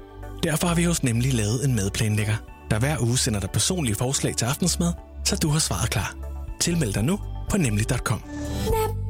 Derfor 0.43 0.67
har 0.67 0.75
vi 0.75 0.83
hos 0.83 1.03
Nemlig 1.03 1.33
lavet 1.33 1.65
en 1.65 1.75
madplanlægger, 1.75 2.35
der 2.71 2.79
hver 2.79 3.01
uge 3.01 3.17
sender 3.17 3.39
dig 3.39 3.49
personlige 3.49 3.95
forslag 3.95 4.35
til 4.35 4.45
aftensmad, 4.45 4.93
så 5.25 5.35
du 5.35 5.49
har 5.49 5.59
svaret 5.59 5.89
klar. 5.89 6.15
Tilmeld 6.59 6.93
dig 6.93 7.03
nu 7.03 7.19
på 7.49 7.57
nemlig.com. 7.57 8.23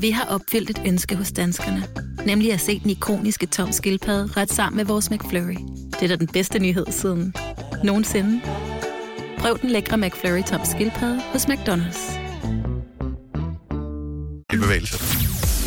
Vi 0.00 0.10
har 0.10 0.24
opfyldt 0.24 0.70
et 0.70 0.82
ønske 0.86 1.16
hos 1.16 1.32
danskerne. 1.32 1.88
Nemlig 2.26 2.52
at 2.52 2.60
se 2.60 2.80
den 2.80 2.90
ikoniske 2.90 3.46
tom 3.46 3.72
skildpadde 3.72 4.32
ret 4.36 4.52
sammen 4.52 4.76
med 4.76 4.84
vores 4.84 5.10
McFlurry. 5.10 5.58
Det 5.92 6.02
er 6.02 6.08
da 6.08 6.16
den 6.16 6.26
bedste 6.26 6.58
nyhed 6.58 6.86
siden 6.90 7.34
nogensinde. 7.84 8.40
Prøv 9.38 9.58
den 9.58 9.70
lækre 9.70 9.98
McFlurry 9.98 10.42
tom 10.42 10.60
skildpadde 10.64 11.20
hos 11.32 11.44
McDonald's. 11.44 12.18
I 14.52 14.56
bevægelse. 14.56 14.98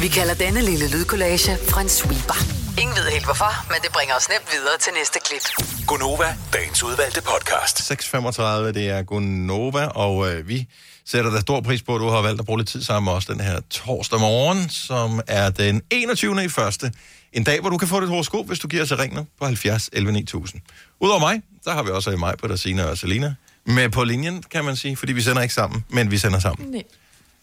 Vi 0.02 0.08
kalder 0.08 0.34
denne 0.34 0.62
lille 0.62 0.92
lydkollage 0.92 1.52
en 1.82 1.90
sweeper. 1.90 2.40
Ingen 2.82 2.96
ved 2.96 3.06
helt 3.12 3.26
hvorfor, 3.26 3.52
men 3.72 3.78
det 3.84 3.92
bringer 3.94 4.16
os 4.16 4.30
nemt 4.30 4.48
videre 4.56 4.78
til 4.80 4.94
næste 5.00 5.20
klip. 5.26 5.46
Gonova, 5.88 6.30
dagens 6.54 6.84
udvalgte 6.84 7.22
podcast. 7.32 7.76
6.35, 7.92 8.42
det 8.78 8.90
er 8.90 9.04
Gunova, 9.04 9.86
og 9.86 10.32
øh, 10.32 10.48
vi 10.48 10.68
sætter 11.12 11.32
da 11.32 11.40
stor 11.40 11.62
pris 11.62 11.82
på, 11.82 11.96
at 11.96 12.02
du 12.02 12.08
har 12.10 12.22
valgt 12.22 12.40
at 12.40 12.46
bruge 12.46 12.60
lidt 12.60 12.70
tid 12.70 12.84
sammen 12.84 13.06
med 13.06 13.14
os 13.14 13.26
den 13.26 13.40
her 13.40 13.60
torsdag 13.70 14.20
morgen, 14.20 14.70
som 14.70 15.22
er 15.28 15.50
den 15.50 15.82
21. 15.90 16.44
i 16.46 16.50
første. 16.50 16.92
En 17.34 17.44
dag, 17.44 17.60
hvor 17.62 17.70
du 17.70 17.78
kan 17.78 17.88
få 17.88 18.00
dit 18.02 18.10
horoskop, 18.10 18.48
hvis 18.48 18.60
du 18.60 18.68
giver 18.68 18.84
os 18.84 18.92
ring 18.92 19.14
nu 19.16 19.28
på 19.40 19.46
70 19.46 19.90
11 19.94 20.12
9000. 20.12 20.62
Udover 21.00 21.20
mig, 21.20 21.42
der 21.66 21.74
har 21.74 21.84
vi 21.84 21.90
også 21.90 22.12
mig 22.18 22.34
på 22.42 22.48
der 22.48 22.56
Sina 22.56 22.84
og 22.84 22.98
Selina 22.98 23.36
med 23.66 23.90
på 23.90 24.04
linjen, 24.04 24.44
kan 24.52 24.66
man 24.66 24.76
sige, 24.76 24.96
fordi 24.98 25.14
vi 25.14 25.22
sender 25.22 25.42
ikke 25.42 25.54
sammen, 25.54 25.86
men 25.90 26.12
vi 26.12 26.18
sender 26.18 26.40
sammen. 26.40 26.70
Nej. 26.72 26.84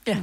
Ja. 0.07 0.17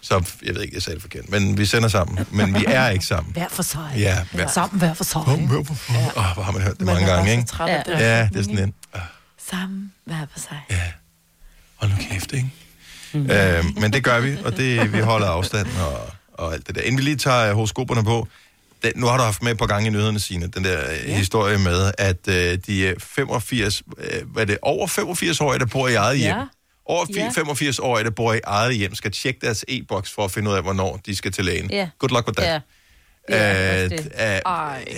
Så 0.00 0.24
jeg 0.44 0.54
ved 0.54 0.62
ikke, 0.62 0.74
jeg 0.74 0.82
sagde 0.82 0.94
det 0.94 1.02
forkert, 1.02 1.28
men 1.30 1.58
vi 1.58 1.66
sender 1.66 1.88
sammen, 1.88 2.26
men 2.30 2.54
vi 2.54 2.64
er 2.68 2.88
ikke 2.88 3.06
sammen. 3.06 3.32
Hver 3.32 3.48
for 3.48 3.62
sig. 3.62 3.92
Ja, 3.96 4.24
hver- 4.32 4.46
Sammen 4.48 4.78
hver 4.78 4.94
for 4.94 5.04
sig. 5.04 5.20
Hver 5.22 5.64
for 5.64 5.74
sig. 5.74 6.12
Åh, 6.16 6.24
hvor 6.34 6.42
har 6.42 6.52
man 6.52 6.62
hørt 6.62 6.78
det 6.78 6.86
mange 6.86 7.06
gange, 7.06 7.30
ikke? 7.30 7.42
det. 7.86 8.00
Ja, 8.00 8.28
det 8.32 8.38
er 8.38 8.42
sådan 8.42 8.58
en. 8.58 8.74
Sammen, 9.50 9.92
hver 10.04 10.26
for 10.32 10.40
sig. 10.40 10.60
Hold 11.76 11.90
nu 11.90 11.96
kæft, 12.10 12.32
ikke? 12.32 12.50
Mm. 13.14 13.30
Øh, 13.30 13.64
men 13.80 13.92
det 13.92 14.04
gør 14.04 14.20
vi, 14.20 14.36
og 14.44 14.56
det, 14.56 14.92
vi 14.92 15.00
holder 15.00 15.26
afstand 15.26 15.66
og, 15.80 16.10
og 16.32 16.52
alt 16.54 16.66
det 16.66 16.74
der. 16.74 16.80
Inden 16.80 16.98
vi 16.98 17.02
lige 17.02 17.16
tager 17.16 17.52
horoskoperne 17.54 18.04
på, 18.04 18.28
den, 18.82 18.92
nu 18.96 19.06
har 19.06 19.16
du 19.16 19.22
haft 19.22 19.42
med 19.42 19.52
et 19.52 19.58
par 19.58 19.66
gange 19.66 19.86
i 19.86 19.90
nyhederne, 19.90 20.20
Signe, 20.20 20.46
den 20.46 20.64
der 20.64 20.78
ja. 21.06 21.16
historie 21.16 21.58
med, 21.58 21.92
at 21.98 22.28
øh, 22.28 22.58
de 22.66 22.88
er 22.88 22.94
85, 23.00 23.82
øh, 23.98 24.22
hvad 24.32 24.42
er 24.42 24.46
det, 24.46 24.58
over 24.62 24.86
85 24.86 25.40
år, 25.40 25.52
der 25.52 25.66
bor 25.66 25.88
i 25.88 25.94
eget 25.94 26.18
hjem. 26.18 26.30
Ja. 26.36 26.44
Over 26.86 27.06
Ja. 27.16 27.30
85 27.34 27.78
år, 27.78 27.98
der 27.98 28.10
bor 28.10 28.32
i 28.32 28.40
eget 28.44 28.74
hjem, 28.76 28.94
skal 28.94 29.10
tjekke 29.10 29.40
deres 29.46 29.64
e-boks 29.68 30.10
for 30.14 30.24
at 30.24 30.30
finde 30.30 30.50
ud 30.50 30.56
af, 30.56 30.62
hvornår 30.62 31.00
de 31.06 31.16
skal 31.16 31.32
til 31.32 31.44
lægen. 31.44 31.70
Ja. 31.70 31.88
Good 31.98 32.10
luck 32.10 32.26
with 32.26 32.36
that. 32.42 32.52
Ja. 32.52 32.60
Ja, 33.28 33.84
Øh, 33.84 33.90
øh, 33.92 34.40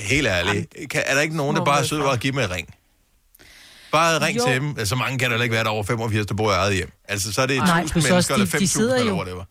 helt 0.09 0.27
ærligt, 0.27 0.75
kan, 0.91 1.03
er 1.07 1.15
der 1.15 1.21
ikke 1.21 1.37
nogen, 1.37 1.57
der 1.57 1.65
bare 1.65 1.81
er 1.81 1.85
fra. 1.89 1.97
og 2.11 2.19
give 2.19 2.33
mig 2.33 2.45
et 2.45 2.51
ring? 2.51 2.69
Bare 3.97 4.27
ring 4.27 4.39
Jo. 4.39 4.45
til 4.47 4.61
dem. 4.61 4.87
Så 4.87 4.97
mange 4.97 5.19
kan 5.19 5.31
der 5.31 5.43
ikke 5.43 5.53
være, 5.55 5.65
der 5.65 5.71
er 5.71 5.75
over 5.75 5.85
85, 5.85 6.27
der 6.27 6.35
bor 6.35 6.51
i 6.53 6.55
eget 6.55 6.75
hjem. 6.75 6.91
Altså, 7.09 7.33
så 7.33 7.43
er 7.43 7.47
det 7.47 7.57
Nej, 7.57 7.81
1000 7.81 7.91
plus 7.93 8.11
mennesker, 8.11 8.35
eller 8.35 8.47
de- 8.47 8.53
de 8.53 8.57
5.000 8.65 8.67
sidder 8.67 8.95
eller 8.97 9.13
jo- 9.13 9.17
whatever. 9.19 9.45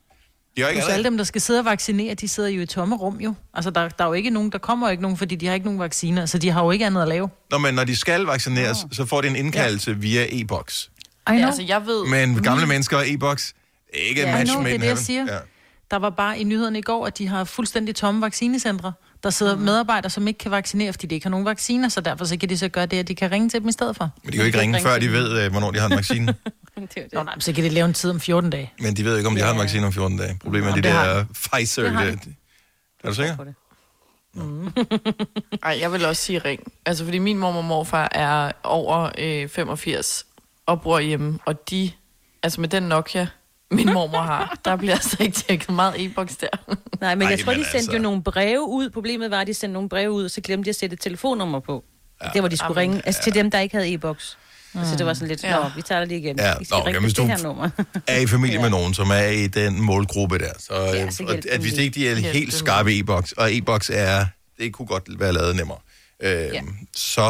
De 0.58 0.62
har 0.62 0.70
ikke 0.70 0.84
alle... 0.84 1.04
dem, 1.04 1.18
der 1.18 1.24
skal 1.24 1.42
sidde 1.42 1.60
og 1.60 1.66
vaccinere, 1.66 2.14
de 2.14 2.28
sidder 2.28 2.50
jo 2.50 2.62
i 2.62 2.66
tomme 2.66 2.96
rum 2.96 3.18
jo. 3.20 3.34
Altså, 3.54 3.70
der, 3.70 3.90
der 3.90 4.04
er 4.04 4.08
jo 4.08 4.14
ikke 4.14 4.30
nogen, 4.30 4.50
der 4.52 4.58
kommer 4.58 4.88
jo 4.88 4.92
ikke 4.92 5.02
nogen, 5.04 5.18
fordi 5.18 5.36
de 5.36 5.48
har 5.48 5.54
ikke 5.54 5.66
nogen 5.66 5.80
vacciner, 5.80 6.26
så 6.26 6.38
de 6.38 6.50
har 6.50 6.64
jo 6.64 6.72
ikke 6.72 6.86
andet 6.86 7.02
at 7.02 7.08
lave. 7.08 7.30
Nå, 7.52 7.58
men 7.58 7.76
når 7.76 7.84
de 7.84 7.96
skal 7.96 8.22
vaccineres, 8.26 8.78
så 8.92 9.06
får 9.06 9.22
de 9.22 9.28
en 9.28 9.36
indkaldelse 9.36 9.92
ja. 9.92 9.98
via 9.98 10.26
e-boks. 10.30 10.90
Know. 11.28 11.46
altså, 11.46 11.62
jeg 11.68 11.86
ved... 11.86 12.06
Men 12.08 12.44
gamle 12.44 12.66
mennesker 12.68 12.98
og 12.98 13.10
e-boks, 13.10 13.54
ikke 13.94 14.22
Ja, 14.22 14.38
match 14.38 14.52
know, 14.52 14.64
made 14.64 14.74
det 14.74 14.76
er 14.76 14.82
det, 14.82 14.88
jeg 14.88 14.98
siger. 14.98 15.26
Ja. 15.34 15.38
Der 15.92 15.98
var 16.00 16.10
bare 16.10 16.40
i 16.40 16.44
nyhederne 16.44 16.80
i 16.80 16.82
går, 16.82 17.08
at 17.08 17.18
de 17.18 17.28
har 17.28 17.44
fuldstændig 17.44 17.96
tomme 17.96 18.22
vaccinecentre. 18.22 18.94
Der 19.26 19.32
sidder 19.32 19.56
mm. 19.56 19.62
medarbejdere, 19.62 20.10
som 20.10 20.28
ikke 20.28 20.38
kan 20.38 20.52
vaccinere, 20.52 20.94
fordi 20.94 21.08
de 21.08 21.16
ikke 21.16 21.26
har 21.26 21.30
nogen 21.30 21.46
vacciner, 21.46 21.90
så 21.90 22.02
derfor 22.02 22.26
så 22.26 22.38
kan 22.38 22.50
de 22.50 22.58
så 22.58 22.70
gøre 22.70 22.86
det, 22.86 23.00
at 23.00 23.08
de 23.08 23.16
kan 23.16 23.32
ringe 23.32 23.50
til 23.50 23.60
dem 23.60 23.70
i 23.70 23.72
stedet 23.72 23.96
for. 23.96 24.10
Men 24.24 24.32
de 24.32 24.38
kan 24.38 24.40
jo 24.42 24.46
ikke 24.46 24.60
ringe, 24.60 24.82
før 24.82 25.00
de 25.00 25.12
ved, 25.12 25.42
øh, 25.44 25.52
hvornår 25.52 25.72
de 25.72 25.80
har 25.80 25.90
en 25.90 25.96
vaccine. 25.96 26.36
Nå, 27.14 27.24
nej, 27.24 27.40
så 27.40 27.54
kan 27.54 27.64
de 27.64 27.70
lave 27.70 27.86
en 27.86 27.94
tid 27.94 28.10
om 28.10 28.20
14 28.20 28.50
dage. 28.50 28.74
Men 28.80 28.96
de 28.96 29.06
ved 29.06 29.18
ikke, 29.18 29.30
om 29.30 29.36
de 29.36 29.42
har 29.42 29.54
en 29.54 29.60
vaccine 29.60 29.86
om 29.86 29.94
14 29.94 30.18
dage. 30.18 30.38
Problemet 30.44 30.70
er, 30.70 30.76
de 30.76 30.82
det 30.82 30.92
der 30.92 31.18
de. 31.20 31.28
Pfizer... 31.34 31.84
Det 31.84 31.92
har 31.92 32.06
de. 32.06 32.12
det- 32.12 32.36
Er 33.04 33.10
du 33.10 33.16
sikker? 33.16 33.36
Ej, 35.64 35.78
jeg 35.82 35.92
vil 35.92 36.06
også 36.06 36.22
sige 36.22 36.40
ring. 36.40 36.72
Altså, 36.86 37.04
fordi 37.04 37.18
min 37.18 37.38
mormor 37.38 37.58
og 37.60 37.66
morfar 37.66 38.10
er 38.12 38.52
over 38.64 39.10
øh, 39.18 39.50
85 39.50 40.26
og 40.66 40.82
bor 40.82 41.00
hjemme, 41.00 41.40
og 41.46 41.70
de, 41.70 41.92
altså 42.44 42.62
med 42.62 42.70
den 42.70 42.84
Nokia, 42.84 43.28
min 43.72 43.94
mormor 43.94 44.22
har, 44.22 44.58
der 44.66 44.76
bliver 44.76 44.94
altså 44.94 45.18
ikke 45.20 45.36
tjekket 45.38 45.70
meget 45.70 45.94
e-boks 46.06 46.36
der. 46.38 46.48
Nej, 47.02 47.16
men 47.16 47.22
Ej, 47.22 47.30
jeg 47.32 47.40
tror, 47.40 47.52
men 47.52 47.60
de 47.60 47.66
sendte 47.66 47.78
altså- 47.78 47.92
jo 47.94 48.00
nogle 48.00 48.24
breve 48.24 48.62
ud. 48.70 48.90
Problemet 48.90 49.32
var, 49.32 49.42
at 49.42 49.48
de 49.48 49.54
sendte 49.54 49.74
nogle 49.74 49.90
breve 49.90 50.12
ud, 50.12 50.26
og 50.26 50.32
så 50.32 50.42
glemte 50.42 50.66
de 50.66 50.70
at 50.70 50.76
sætte 50.76 50.94
et 50.94 51.00
telefonnummer 51.00 51.60
på. 51.60 51.84
Ja. 52.24 52.30
Det 52.34 52.44
var 52.44 52.50
de 52.50 52.58
skulle 52.58 52.82
Jamen, 52.82 52.94
ringe, 52.94 53.08
altså 53.08 53.22
til 53.24 53.34
dem, 53.34 53.52
der 53.52 53.60
ikke 53.60 53.76
havde 53.76 53.94
e-boks. 53.94 54.38
Mm. 54.74 54.82
Så 54.86 54.96
det 54.98 55.06
var 55.06 55.14
sådan 55.14 55.28
lidt, 55.28 55.44
Ja. 55.44 55.56
nå, 55.56 55.70
vi 55.76 55.82
tager 55.82 56.00
det 56.00 56.08
lige 56.08 56.20
igen. 56.20 56.40
Ja, 56.40 56.54
I 56.62 56.66
skal 56.66 56.76
nå, 56.76 56.78
ringe 56.80 56.88
jamen, 56.90 56.96
på 57.02 57.02
hvis 57.02 57.14
det 57.14 57.22
du- 57.24 57.28
her 57.28 57.38
nummer. 57.44 57.70
er 58.08 58.18
i 58.20 58.28
familie 58.28 58.62
med 58.62 58.70
nogen, 58.70 58.94
som 58.94 59.10
er 59.12 59.26
i 59.28 59.48
den 59.48 59.82
målgruppe 59.82 60.40
der. 60.40 60.52
Så, 60.60 60.74
ja, 60.74 61.12
så 61.12 61.24
at 61.24 61.44
dem 61.54 61.62
hvis 61.62 61.74
ikke 61.74 61.96
de 61.96 62.10
er 62.10 62.16
helt 62.16 62.54
skarpe 62.54 63.00
e-boks, 63.00 63.32
og 63.32 63.54
e-boks 63.58 63.90
er, 63.94 64.26
det 64.60 64.74
kunne 64.74 64.86
godt 64.88 65.20
være 65.20 65.34
lavet 65.34 65.56
nemmere, 65.56 65.78
øh, 66.20 66.32
ja. 66.32 66.62
så 66.96 67.22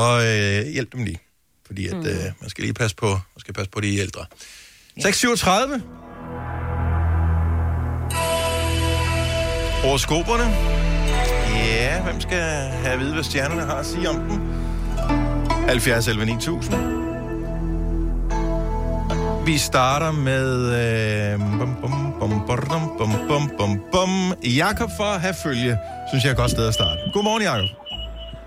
øh, 0.66 0.72
hjælp 0.74 0.92
dem 0.94 1.04
lige. 1.04 1.20
Fordi 1.66 1.88
at, 1.88 1.94
Mm. 1.96 2.00
øh, 2.00 2.16
man 2.42 2.50
skal 2.50 2.62
lige 2.62 2.74
passe 2.74 2.96
på, 2.96 3.08
man 3.08 3.20
skal 3.40 3.54
passe 3.54 3.72
på 3.72 3.82
de 3.82 3.98
ældre. 3.98 4.26
637. 5.02 5.82
Horoskoperne. 9.84 10.44
Ja, 11.56 12.04
hvem 12.04 12.22
skal 12.22 12.38
have 12.84 12.94
at 12.94 13.00
vide, 13.00 13.14
hvad 13.14 13.24
stjernerne 13.24 13.62
har 13.62 13.76
at 13.76 13.86
sige 13.86 14.10
om 14.10 14.16
dem? 14.16 14.42
70 15.68 16.08
11 16.08 16.26
9000. 16.26 16.76
Vi 19.46 19.58
starter 19.58 20.12
med... 20.12 20.50
Øh, 21.34 21.40
bum, 21.40 21.76
bum, 21.82 22.14
bum, 22.20 22.30
bum, 22.48 22.98
bum, 22.98 23.12
bum, 23.28 23.52
bum, 23.58 23.80
bum. 23.92 24.34
Jakob 24.44 24.90
fra 24.98 25.18
Herfølge, 25.18 25.78
synes 26.10 26.24
jeg 26.24 26.30
er 26.30 26.34
et 26.34 26.38
godt 26.38 26.52
sted 26.52 26.68
at 26.68 26.74
starte. 26.74 27.00
Godmorgen, 27.14 27.44
Jakob. 27.44 27.70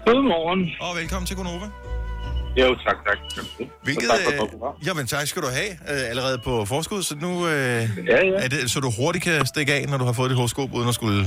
Godmorgen. 0.07 0.61
Og 0.81 0.97
velkommen 0.97 1.27
til 1.27 1.37
Gonova. 1.37 1.67
Jo, 2.61 2.68
tak, 2.87 2.97
tak. 3.07 3.18
Hvilket, 3.83 4.09
tak 4.11 4.35
for 4.38 4.44
øh, 4.44 4.87
jamen 4.87 5.07
tak 5.07 5.27
skal 5.27 5.42
du 5.42 5.47
have, 5.59 5.71
øh, 5.71 6.11
allerede 6.11 6.38
på 6.44 6.64
forskud, 6.64 7.03
så 7.03 7.14
nu 7.27 7.47
øh, 7.47 7.53
ja, 7.53 8.18
ja. 8.27 8.44
Er 8.44 8.49
det, 8.49 8.71
så 8.71 8.81
du 8.81 8.90
hurtigt 9.01 9.25
kan 9.25 9.47
stikke 9.47 9.75
af, 9.75 9.88
når 9.88 9.99
du 9.99 10.05
har 10.05 10.12
fået 10.12 10.31
dit 10.31 10.37
horoskop, 10.37 10.71
uden 10.75 10.88
at 10.88 10.94
skulle 10.94 11.21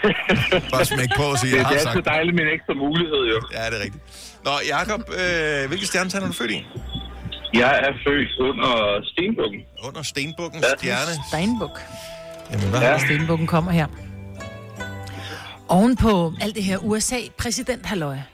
bare 0.74 0.84
smække 0.84 1.14
på 1.16 1.22
og 1.22 1.38
sige, 1.38 1.56
jeg 1.56 1.64
har 1.66 1.72
det 1.72 1.78
er 1.80 1.84
sagt. 1.84 1.94
så 1.96 2.00
dejligt 2.14 2.34
med 2.36 2.44
en 2.44 2.50
ekstra 2.56 2.74
mulighed, 2.74 3.20
jo. 3.32 3.38
Ja, 3.56 3.62
det 3.70 3.76
er 3.80 3.84
rigtigt. 3.84 4.02
Nå, 4.44 4.50
Jakob, 4.68 5.00
øh, 5.20 5.68
hvilke 5.68 5.86
stjernetegn 5.86 6.22
er 6.22 6.26
du 6.26 6.32
født 6.32 6.50
i? 6.50 6.66
Jeg 7.54 7.72
er 7.86 7.92
født 8.06 8.30
under 8.48 8.72
Stenbukken. 9.12 9.60
Under 9.86 10.02
Stenbukkens 10.02 10.64
stjerne. 10.78 11.12
Steinbuk. 11.28 11.76
Jamen, 12.52 12.68
hvad 12.70 12.80
Ja. 12.80 12.98
Stenbukken 12.98 13.46
kommer 13.46 13.72
her. 13.72 13.86
Ovenpå 15.72 16.34
alt 16.40 16.54
det 16.54 16.64
her 16.64 16.78
USA-præsident 16.78 17.86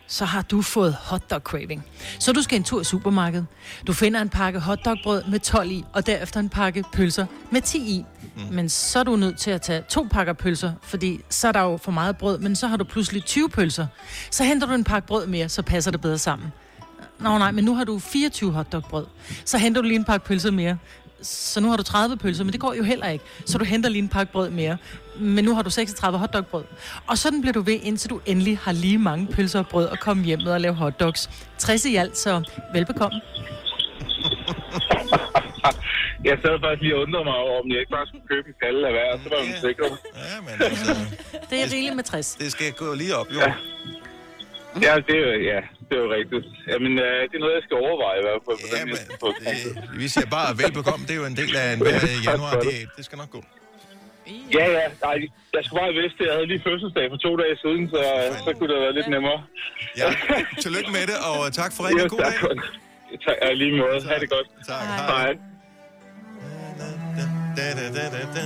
så 0.07 0.25
har 0.25 0.43
du 0.43 0.63
fået 0.63 0.95
hotdog 0.95 1.41
craving. 1.41 1.85
Så 2.19 2.33
du 2.33 2.43
skal 2.43 2.57
en 2.57 2.65
tur 2.65 2.81
i 2.81 2.85
supermarkedet. 2.85 3.47
Du 3.87 3.93
finder 3.93 4.23
en 4.23 4.29
pakke 4.29 4.61
hotdogbrød 4.61 5.23
med 5.25 5.41
12 5.41 5.71
i, 5.71 5.85
og 5.93 6.07
derefter 6.07 6.41
en 6.41 6.49
pakke 6.49 6.85
pølser 6.93 7.27
med 7.51 7.61
10 7.61 7.79
i. 7.79 8.05
Mm. 8.37 8.43
Men 8.55 8.69
så 8.69 8.99
er 8.99 9.03
du 9.03 9.17
nødt 9.17 9.39
til 9.39 9.51
at 9.51 9.63
tage 9.63 9.83
to 9.89 10.07
pakker 10.11 10.33
pølser, 10.33 10.73
fordi 10.83 11.21
så 11.29 11.49
er 11.49 11.53
der 11.53 11.61
jo 11.61 11.77
for 11.77 11.93
meget 11.93 12.17
brød, 12.17 12.39
men 12.39 12.57
så 12.57 12.67
har 12.67 12.77
du 12.77 12.85
pludselig 12.85 13.25
20 13.25 13.49
pølser. 13.49 13.87
Så 14.31 14.45
henter 14.45 14.67
du 14.67 14.73
en 14.75 14.85
pakke 14.85 15.09
brød 15.09 15.27
mere, 15.27 15.49
så 15.49 15.63
passer 15.63 15.91
det 15.91 16.01
bedre 16.01 16.19
sammen. 16.19 16.53
Nå 17.21 17.39
nej, 17.39 17.51
men 17.51 17.65
nu 17.65 17.75
har 17.75 17.85
du 17.85 17.99
24 17.99 18.53
hotdogbrød. 18.53 19.07
Så 19.45 19.59
henter 19.59 19.83
du 19.83 19.89
lige 19.89 19.99
en 19.99 20.05
pakke 20.05 20.27
pølser 20.27 20.51
mere. 20.51 20.79
Så 21.23 21.61
nu 21.61 21.69
har 21.69 21.77
du 21.77 21.83
30 21.83 22.17
pølser, 22.17 22.45
men 22.45 22.53
det 22.53 22.61
går 22.61 22.75
jo 22.75 22.83
heller 22.83 23.09
ikke. 23.09 23.25
Så 23.47 23.59
du 23.59 23.65
henter 23.65 23.89
lige 23.89 24.03
en 24.03 24.09
pakke 24.09 24.33
brød 24.33 24.51
mere. 24.51 24.77
Men 25.21 25.45
nu 25.45 25.55
har 25.55 25.63
du 25.63 25.71
36 25.71 26.19
hotdogbrød. 26.19 26.65
Og 27.07 27.19
sådan 27.19 27.41
bliver 27.41 27.53
du 27.53 27.61
ved, 27.61 27.79
indtil 27.83 28.11
du 28.11 28.21
endelig 28.27 28.59
har 28.59 28.73
lige 28.73 28.99
mange 28.99 29.27
pølser 29.27 29.59
og 29.59 29.67
brød 29.67 29.87
og 29.87 29.99
komme 29.99 30.25
hjem 30.25 30.41
med 30.45 30.53
at 30.53 30.61
lave 30.61 30.75
hotdogs. 30.75 31.31
60 31.59 31.85
i 31.85 31.97
alt, 31.97 32.17
så 32.19 32.51
velbekomme. 32.75 33.21
Jeg 36.25 36.39
sad 36.43 36.55
faktisk 36.65 36.83
lige 36.83 36.95
og 36.97 37.01
undrede 37.03 37.25
mig 37.25 37.35
over, 37.35 37.55
om 37.63 37.69
jeg 37.71 37.79
ikke 37.81 37.91
bare 37.91 38.07
skulle 38.07 38.27
købe 38.33 38.49
en 38.49 38.55
kalle 38.63 38.87
af 38.89 38.93
hver, 38.93 39.09
og 39.15 39.19
så 39.23 39.29
var 39.35 39.41
man 39.49 39.57
sikker. 39.67 39.85
Ja, 40.29 40.37
men 40.47 40.55
altså... 40.71 40.93
Det 41.51 41.57
er 41.63 41.67
rigeligt 41.75 41.97
med 41.97 42.05
60. 42.05 42.35
Det 42.35 42.53
skal 42.53 42.73
gå 42.73 42.95
lige 42.95 43.17
op, 43.17 43.29
jo. 43.35 43.39
Ja. 43.41 43.53
Ja, 44.87 44.93
det 45.07 45.15
er 45.21 45.23
jo, 45.27 45.33
ja, 45.53 45.61
det 45.89 45.95
er 45.99 46.03
jo 46.07 46.11
rigtigt. 46.19 46.45
Jamen, 46.73 46.93
øh, 47.07 47.19
det 47.29 47.35
er 47.39 47.43
noget, 47.45 47.55
jeg 47.59 47.65
skal 47.67 47.77
overveje 47.85 48.19
i 48.23 48.25
hvert 48.29 48.43
fald. 48.47 48.59
Ja, 48.75 48.81
men 48.91 48.97
det, 48.97 50.01
Vi 50.01 50.07
siger 50.15 50.29
bare 50.39 50.49
velbekomme, 50.63 51.03
det 51.09 51.15
er 51.17 51.21
jo 51.23 51.27
en 51.35 51.39
del 51.43 51.53
af 51.63 51.67
en 51.75 51.79
hver 51.85 51.99
januar. 52.31 52.53
Det, 52.67 52.75
det 52.97 53.03
skal 53.09 53.19
nok 53.23 53.31
gå. 53.37 53.43
Ja, 54.59 54.65
ja. 54.79 54.85
Nej, 55.07 55.17
jeg 55.57 55.63
skulle 55.65 55.81
bare 55.85 55.93
vidste, 56.03 56.19
at 56.23 56.27
jeg 56.29 56.35
havde 56.37 56.49
lige 56.53 56.63
fødselsdag 56.69 57.05
for 57.13 57.19
to 57.27 57.31
dage 57.43 57.55
siden, 57.65 57.83
så, 57.93 58.01
så 58.47 58.51
kunne 58.57 58.71
det 58.73 58.79
være 58.85 58.95
lidt 58.99 59.09
nemmere. 59.15 59.39
Ja, 60.01 60.09
tillykke 60.65 60.91
med 60.97 61.05
det, 61.11 61.19
og 61.29 61.39
tak 61.61 61.71
for 61.77 61.81
ringen. 61.87 62.09
God 62.15 62.19
dag. 62.31 62.37
Tak, 63.27 63.37
ja, 63.43 63.53
lige 63.63 63.73
måde. 63.83 63.99
Ha' 64.09 64.19
det 64.25 64.31
godt. 64.37 64.49
Tak, 64.71 64.85
hej. 65.13 65.31
Da, 67.59 67.63
da, 67.79 67.87
da, 67.97 68.05
da, 68.17 68.21
da. 68.37 68.45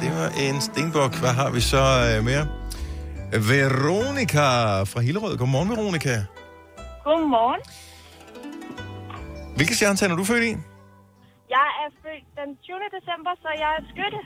Det 0.00 0.10
var 0.18 0.28
en 0.48 0.60
stenbuk. 0.60 1.12
Hvad 1.22 1.34
har 1.40 1.50
vi 1.50 1.60
så 1.60 1.82
øh, 2.10 2.24
mere? 2.24 2.44
Veronika 3.50 4.46
fra 4.92 5.00
Hillerød. 5.00 5.36
Godmorgen, 5.36 5.70
Veronika. 5.70 6.14
Godmorgen. 7.04 7.60
Hvilke 9.56 9.74
stjernetegn 9.74 10.12
er 10.12 10.16
du 10.16 10.24
født 10.24 10.44
i? 10.44 10.52
Jeg 11.56 11.68
er 11.82 11.88
født 12.02 12.26
den 12.40 12.56
20. 12.62 12.76
december, 12.96 13.30
så 13.42 13.48
jeg 13.62 13.70
er 13.78 13.82
skytte. 13.92 14.18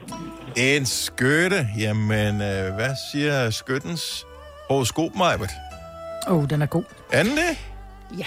En 0.77 0.87
skytte. 0.87 1.67
Jamen, 1.79 2.35
øh, 2.35 2.75
hvad 2.75 2.95
siger 3.13 3.51
skyttens 3.51 4.27
horoskop, 4.69 5.15
Majbert? 5.17 5.51
Åh, 6.29 6.37
oh, 6.37 6.51
den 6.51 6.63
er 6.63 6.67
god. 6.67 6.85
Er 7.13 7.23
den 7.23 7.33
det? 7.33 7.59
Ja, 8.19 8.27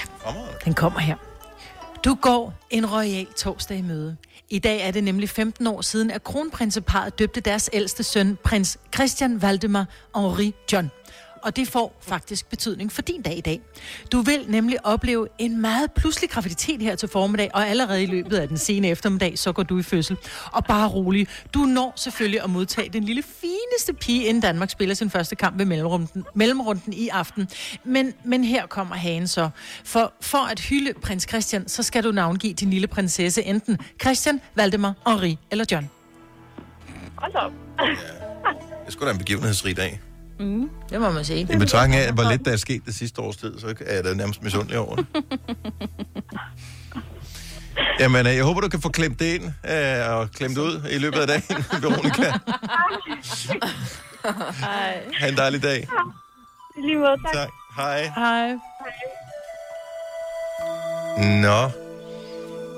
den 0.65 0.73
kommer 0.73 0.99
her. 0.99 1.15
Du 2.05 2.17
går 2.21 2.53
en 2.69 2.85
royal 2.85 3.25
torsdag 3.25 3.77
i 3.77 3.81
møde. 3.81 4.17
I 4.49 4.59
dag 4.59 4.87
er 4.87 4.91
det 4.91 5.03
nemlig 5.03 5.29
15 5.29 5.67
år 5.67 5.81
siden, 5.81 6.11
at 6.11 6.23
kronprinseparet 6.23 7.19
døbte 7.19 7.41
deres 7.41 7.69
ældste 7.73 8.03
søn, 8.03 8.37
prins 8.43 8.79
Christian 8.95 9.41
Valdemar 9.41 9.85
Henri 10.15 10.55
John. 10.73 10.91
Og 11.41 11.55
det 11.55 11.67
får 11.67 11.99
faktisk 12.01 12.49
betydning 12.49 12.91
for 12.91 13.01
din 13.01 13.21
dag 13.21 13.37
i 13.37 13.41
dag. 13.41 13.61
Du 14.11 14.21
vil 14.21 14.45
nemlig 14.47 14.85
opleve 14.85 15.27
en 15.37 15.61
meget 15.61 15.91
pludselig 15.91 16.29
graviditet 16.29 16.81
her 16.81 16.95
til 16.95 17.09
formiddag, 17.09 17.49
og 17.53 17.67
allerede 17.67 18.03
i 18.03 18.05
løbet 18.05 18.37
af 18.37 18.47
den 18.47 18.57
sene 18.57 18.87
eftermiddag, 18.87 19.39
så 19.39 19.51
går 19.51 19.63
du 19.63 19.79
i 19.79 19.83
fødsel. 19.83 20.17
Og 20.51 20.65
bare 20.65 20.89
rolig, 20.89 21.27
du 21.53 21.59
når 21.59 21.93
selvfølgelig 21.95 22.43
at 22.43 22.49
modtage 22.49 22.89
den 22.89 23.03
lille 23.03 23.23
fineste 23.23 23.93
pige, 23.93 24.25
inden 24.25 24.41
Danmark 24.41 24.69
spiller 24.69 24.95
sin 24.95 25.09
første 25.09 25.35
kamp 25.35 25.57
ved 25.57 25.65
mellemrunden, 25.65 26.25
mellemrunden 26.33 26.93
i 26.93 27.07
aften. 27.07 27.47
Men, 27.83 28.13
men 28.23 28.43
her 28.43 28.67
kommer 28.67 28.95
hagen 28.95 29.27
så. 29.27 29.49
For, 29.83 30.13
for 30.21 30.51
at 30.51 30.59
hylde 30.59 30.93
prins 31.01 31.25
Christian, 31.29 31.67
så 31.67 31.83
skal 31.83 32.03
du 32.03 32.11
navngive 32.11 32.53
din 32.53 32.69
lille 32.69 32.87
prinsesse 32.87 33.43
enten 33.43 33.77
Christian, 34.01 34.41
Valdemar, 34.55 34.93
Henri 35.07 35.37
eller 35.51 35.65
John. 35.71 35.89
Hold 37.15 37.35
op. 37.35 37.51
Det 38.85 38.93
skulle 38.93 39.07
da 39.07 39.13
en 39.13 39.17
begivenhedsrig 39.17 39.77
dag. 39.77 40.10
Mm, 40.41 40.69
det 40.89 41.01
må 41.01 41.11
man 41.11 41.25
sige. 41.25 41.47
I 41.53 41.57
betragtning 41.57 42.01
af, 42.01 42.13
hvor 42.13 42.31
lidt 42.31 42.45
der 42.45 42.51
er 42.51 42.55
sket 42.57 42.81
det 42.85 42.95
sidste 42.95 43.21
års 43.21 43.37
tid, 43.37 43.59
så 43.59 43.73
er 43.85 43.95
jeg 43.95 44.03
da 44.03 44.13
nærmest 44.13 44.43
misundelig 44.43 44.77
over 44.79 44.95
det. 44.95 45.05
Jamen, 47.99 48.27
øh, 48.27 48.35
jeg 48.35 48.43
håber, 48.43 48.61
du 48.61 48.67
kan 48.69 48.81
få 48.81 48.89
klemt 48.89 49.19
det 49.19 49.25
ind 49.35 49.43
øh, 49.45 50.17
og 50.17 50.31
klemt 50.31 50.57
ud 50.57 50.81
i 50.91 50.97
løbet 50.97 51.19
af 51.19 51.27
dagen, 51.27 51.65
Veronika. 51.81 52.31
Ha' 55.19 55.27
en 55.29 55.37
dejlig 55.37 55.63
dag. 55.63 55.87
I 56.77 56.81
lige 56.81 56.97
måde, 56.97 57.17
tak. 57.25 57.33
Tak. 57.33 57.49
Hej. 57.75 58.11
Hej. 58.15 58.49
Nå. 61.41 61.69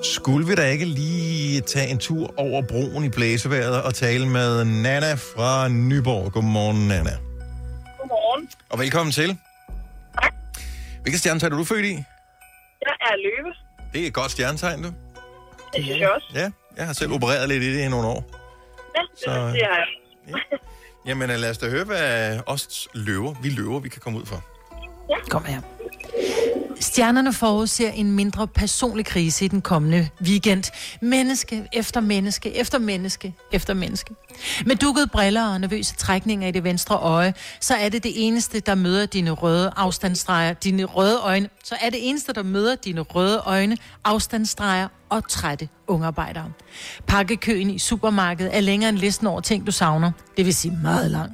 Skulle 0.04 0.47
vi 0.47 0.56
da 0.56 0.65
ikke 0.69 0.86
lige 0.86 1.62
tage 1.62 1.88
en 1.88 1.97
tur 1.97 2.34
over 2.38 2.62
broen 2.69 3.04
i 3.04 3.10
blæseværet 3.10 3.82
og 3.82 3.93
tale 3.93 4.30
med 4.30 4.65
Nana 4.65 5.13
fra 5.13 5.67
Nyborg? 5.67 6.32
Godmorgen, 6.32 6.88
Nana. 6.88 7.12
Godmorgen. 8.13 8.49
Og 8.69 8.80
velkommen 8.80 9.12
til. 9.12 9.38
Hvilket 11.02 11.19
stjernetegn 11.19 11.54
er 11.54 11.58
du 11.58 11.63
født 11.63 11.86
i? 11.86 11.93
Jeg 12.86 12.95
er 13.02 13.15
løve. 13.15 13.54
Det 13.93 14.04
er 14.04 14.08
et 14.08 14.13
godt 14.13 14.32
stjernetegn, 14.32 14.84
du. 14.84 14.88
Det 15.73 15.84
synes 15.84 15.99
jeg 15.99 16.10
også. 16.10 16.28
Ja, 16.36 16.52
jeg 16.78 16.86
har 16.86 16.93
selv 16.93 17.12
opereret 17.13 17.49
lidt 17.49 17.63
i 17.63 17.73
det 17.78 17.86
i 17.86 17.89
nogle 17.89 18.08
år. 18.08 18.23
Ja, 18.95 19.02
det, 19.02 19.19
Så- 19.19 19.32
det 19.47 19.62
har 19.65 19.78
jeg. 19.78 19.88
Jamen 21.06 21.30
øh, 21.30 21.38
lad 21.39 21.49
os 21.49 21.58
da 21.58 21.69
høre, 21.69 21.84
hvad 21.84 22.39
os 22.45 22.88
løver, 22.93 23.34
vi 23.41 23.49
løver, 23.49 23.80
vi 23.80 23.89
kan 23.89 24.02
komme 24.02 24.19
ud 24.19 24.26
for. 24.26 24.43
Kom 25.30 25.45
her. 25.45 25.62
Stjernerne 26.79 27.34
forudser 27.34 27.91
en 27.91 28.12
mindre 28.12 28.47
personlig 28.47 29.06
krise 29.06 29.45
i 29.45 29.47
den 29.47 29.62
kommende 29.62 30.10
weekend. 30.21 30.63
Menneske 31.01 31.67
efter 31.73 32.01
menneske 32.01 32.58
efter 32.58 32.79
menneske 32.79 33.34
efter 33.51 33.73
menneske. 33.73 34.13
Med 34.65 34.75
dukkede 34.75 35.08
briller 35.08 35.47
og 35.47 35.62
nervøse 35.62 35.95
trækninger 35.95 36.47
i 36.47 36.51
det 36.51 36.63
venstre 36.63 36.95
øje, 36.95 37.34
så 37.60 37.75
er 37.75 37.89
det 37.89 38.03
det 38.03 38.12
eneste, 38.15 38.60
der 38.60 38.75
møder 38.75 39.06
dine 39.06 39.32
røde 39.32 39.71
afstandsstreger, 39.75 40.53
dine 40.53 40.84
røde 40.84 41.19
øjne, 41.19 41.49
så 41.63 41.75
er 41.82 41.89
det 41.89 42.10
eneste, 42.10 42.34
der 42.34 42.43
møder 42.43 42.75
dine 42.75 43.01
røde 43.01 43.41
øjne, 43.45 43.77
afstandsstreger 44.03 44.88
og 45.10 45.29
trætte 45.29 45.69
ungarbejdere. 45.88 46.51
Pakkekøen 47.08 47.69
i 47.69 47.79
supermarkedet 47.79 48.58
er 48.58 48.62
længere 48.62 48.89
end 48.89 48.97
listen 48.97 49.27
over 49.27 49.41
ting, 49.41 49.65
du 49.65 49.71
savner. 49.71 50.12
Det 50.38 50.45
vil 50.45 50.53
sige 50.53 50.79
meget 50.84 51.12
lang. 51.12 51.32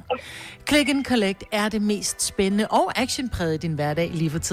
Click 0.68 0.88
and 0.88 1.04
Collect 1.04 1.44
er 1.52 1.68
det 1.68 1.82
mest 1.82 2.22
spændende 2.22 2.66
og 2.66 2.98
actionpræget 2.98 3.54
i 3.54 3.56
din 3.56 3.72
hverdag 3.72 4.10
lige 4.14 4.30
for 4.30 4.38
tiden. 4.38 4.49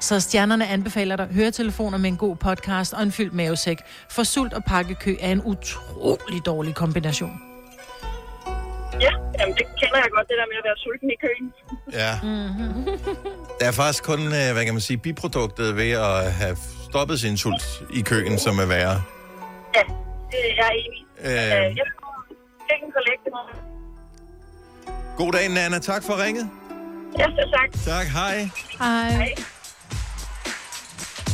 Så 0.00 0.20
stjernerne 0.20 0.66
anbefaler 0.68 1.16
dig 1.16 1.26
høretelefoner 1.26 1.98
med 1.98 2.10
en 2.10 2.16
god 2.16 2.36
podcast 2.36 2.92
og 2.92 3.02
en 3.02 3.12
fyldt 3.12 3.34
mavesæk. 3.34 3.78
For 4.10 4.22
sult 4.22 4.52
og 4.52 4.64
pakkekø 4.64 5.14
er 5.20 5.32
en 5.32 5.42
utrolig 5.44 6.46
dårlig 6.46 6.74
kombination. 6.74 7.40
Ja, 9.00 9.12
jamen, 9.40 9.54
det 9.54 9.66
kender 9.80 9.96
jeg 9.96 10.08
godt, 10.16 10.26
det 10.28 10.36
der 10.40 10.46
med 10.52 10.56
at 10.62 10.64
være 10.64 10.76
sulten 10.76 11.10
i 11.10 11.18
køen. 11.24 11.46
Ja. 11.92 12.12
Der 13.60 13.66
er 13.68 13.72
faktisk 13.72 14.04
kun, 14.04 14.20
øh, 14.20 14.52
hvad 14.52 14.64
kan 14.64 14.74
man 14.74 14.80
sige, 14.80 14.98
biproduktet 14.98 15.76
ved 15.76 15.90
at 15.90 16.32
have 16.32 16.56
stoppet 16.90 17.20
sin 17.20 17.36
sult 17.36 17.82
i 17.94 18.00
køen, 18.00 18.38
som 18.38 18.58
er 18.58 18.66
værre. 18.66 19.02
Ja, 19.76 19.82
det 20.30 20.38
er 20.50 20.54
jeg 20.56 20.70
enig. 20.86 20.98
i. 20.98 21.06
Øh. 21.24 21.32
Øh, 21.32 21.76
jeg 21.76 21.86
det 22.68 23.32
må- 23.32 23.38
God 25.16 25.32
dag, 25.32 25.48
Nana. 25.48 25.78
Tak 25.78 26.02
for 26.02 26.24
ringet. 26.24 26.50
Ja, 27.18 27.24
så 27.24 27.50
tak. 27.56 27.84
Tak, 27.84 28.06
hej. 28.06 28.50
Hej. 28.78 29.34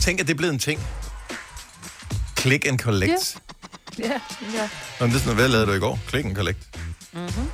Tænk, 0.00 0.20
at 0.20 0.26
det 0.26 0.32
er 0.32 0.36
blevet 0.36 0.52
en 0.52 0.58
ting. 0.58 0.80
Click 2.38 2.66
and 2.66 2.78
collect. 2.78 3.38
Ja, 3.98 4.04
ja. 4.54 4.68
Nå, 5.00 5.06
men 5.06 5.10
det 5.10 5.16
er 5.16 5.20
sådan, 5.20 5.34
hvad 5.34 5.48
lavede 5.48 5.66
du 5.66 5.72
i 5.72 5.78
går? 5.78 5.98
Click 6.08 6.26
and 6.26 6.36
collect. 6.36 6.58
Mm-hmm. 7.12 7.50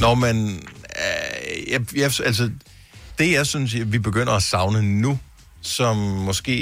Nå, 0.00 0.14
men 0.14 0.64
øh, 0.98 1.72
jeg, 1.72 1.80
jeg, 1.96 2.10
altså, 2.24 2.50
det 3.18 3.32
jeg 3.32 3.46
synes, 3.46 3.74
vi 3.92 3.98
begynder 3.98 4.32
at 4.32 4.42
savne 4.42 4.82
nu, 4.82 5.18
som 5.62 5.96
måske 5.96 6.54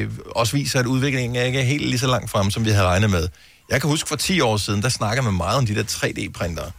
øh, 0.00 0.10
også 0.36 0.56
viser, 0.56 0.80
at 0.80 0.86
udviklingen 0.86 1.46
ikke 1.46 1.58
er 1.60 1.64
helt 1.64 1.86
lige 1.86 1.98
så 1.98 2.06
langt 2.06 2.30
frem, 2.30 2.50
som 2.50 2.64
vi 2.64 2.70
havde 2.70 2.86
regnet 2.86 3.10
med. 3.10 3.28
Jeg 3.70 3.80
kan 3.80 3.90
huske 3.90 4.08
for 4.08 4.16
10 4.16 4.40
år 4.40 4.56
siden, 4.56 4.82
der 4.82 4.88
snakkede 4.88 5.24
man 5.24 5.34
meget 5.34 5.58
om 5.58 5.66
de 5.66 5.74
der 5.74 5.82
3D-printere. 5.82 6.70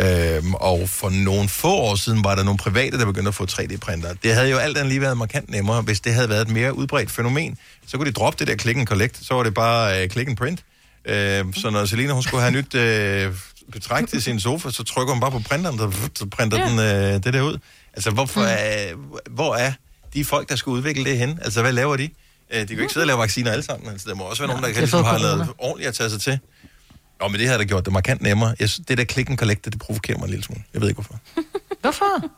Øhm, 0.00 0.54
og 0.54 0.88
for 0.88 1.10
nogle 1.10 1.48
få 1.48 1.74
år 1.74 1.94
siden 1.94 2.24
var 2.24 2.34
der 2.34 2.42
nogle 2.42 2.58
private, 2.58 2.98
der 2.98 3.04
begyndte 3.06 3.28
at 3.28 3.34
få 3.34 3.44
3D-printere. 3.50 4.14
Det 4.22 4.34
havde 4.34 4.50
jo 4.50 4.56
alt 4.58 4.76
andet 4.78 4.88
lige 4.90 5.00
været 5.00 5.16
markant 5.16 5.50
nemmere, 5.50 5.82
hvis 5.82 6.00
det 6.00 6.14
havde 6.14 6.28
været 6.28 6.42
et 6.42 6.48
mere 6.50 6.74
udbredt 6.76 7.10
fænomen. 7.10 7.56
Så 7.86 7.96
kunne 7.96 8.06
de 8.06 8.12
droppe 8.12 8.38
det 8.38 8.46
der 8.48 8.56
click 8.56 8.78
and 8.78 8.86
collect, 8.86 9.26
så 9.26 9.34
var 9.34 9.42
det 9.42 9.54
bare 9.54 10.02
øh, 10.02 10.10
click 10.10 10.28
and 10.28 10.36
print. 10.36 10.60
Øh, 11.04 11.44
så 11.54 11.70
når 11.70 11.84
Selina 11.84 12.12
hun 12.12 12.22
skulle 12.22 12.40
have 12.40 12.50
nyt 12.52 12.74
øh, 12.74 13.32
betræk 13.72 14.08
til 14.08 14.22
sin 14.22 14.40
sofa, 14.40 14.70
så 14.70 14.82
trykker 14.84 15.12
hun 15.12 15.20
bare 15.20 15.30
på 15.30 15.38
printeren, 15.38 15.78
så, 15.78 15.92
så 16.18 16.26
printer 16.26 16.58
Ja. 16.58 16.68
den 16.70 16.78
øh, 17.14 17.24
det 17.24 17.32
der 17.34 17.40
ud. 17.42 17.58
Altså, 17.94 18.10
hvorfor 18.10 18.40
er, 18.42 18.94
hvor 19.30 19.54
er 19.54 19.72
de 20.14 20.24
folk, 20.24 20.48
der 20.48 20.56
skal 20.56 20.70
udvikle 20.70 21.04
det 21.04 21.18
hen, 21.18 21.38
altså 21.42 21.60
hvad 21.62 21.72
laver 21.72 21.96
de? 21.96 22.08
Øh, 22.52 22.60
De 22.60 22.66
kan 22.66 22.76
jo 22.76 22.82
ikke 22.82 22.92
sidde 22.92 23.04
og 23.04 23.06
lave 23.06 23.18
vacciner 23.18 23.52
alle 23.52 23.64
sammen. 23.64 23.90
Altså, 23.90 24.08
der 24.08 24.14
må 24.14 24.24
også 24.24 24.42
være 24.42 24.48
nogen, 24.48 24.62
der 24.62 24.68
de 24.68 24.74
kan, 24.74 24.82
ligesom, 24.82 25.04
har 25.04 25.18
lavet 25.18 25.48
ordentligt 25.58 25.88
at 25.88 25.94
tage 25.94 26.10
sig 26.10 26.20
til. 26.20 26.38
Og 27.20 27.30
men 27.30 27.40
det 27.40 27.48
her 27.48 27.56
der 27.58 27.64
gjort 27.64 27.84
det 27.84 27.92
markant 27.92 28.22
nemmere. 28.22 28.54
Jeg, 28.60 28.68
synes, 28.68 28.86
det 28.86 28.98
der 28.98 29.04
click 29.04 29.30
and 29.30 29.38
collect, 29.38 29.64
det 29.64 29.78
provokerer 29.78 30.18
mig 30.18 30.24
en 30.24 30.30
lille 30.30 30.44
smule. 30.44 30.62
Jeg 30.74 30.80
ved 30.80 30.88
ikke 30.88 31.02
hvorfor. 31.02 31.20
Hvorfor? 31.80 32.30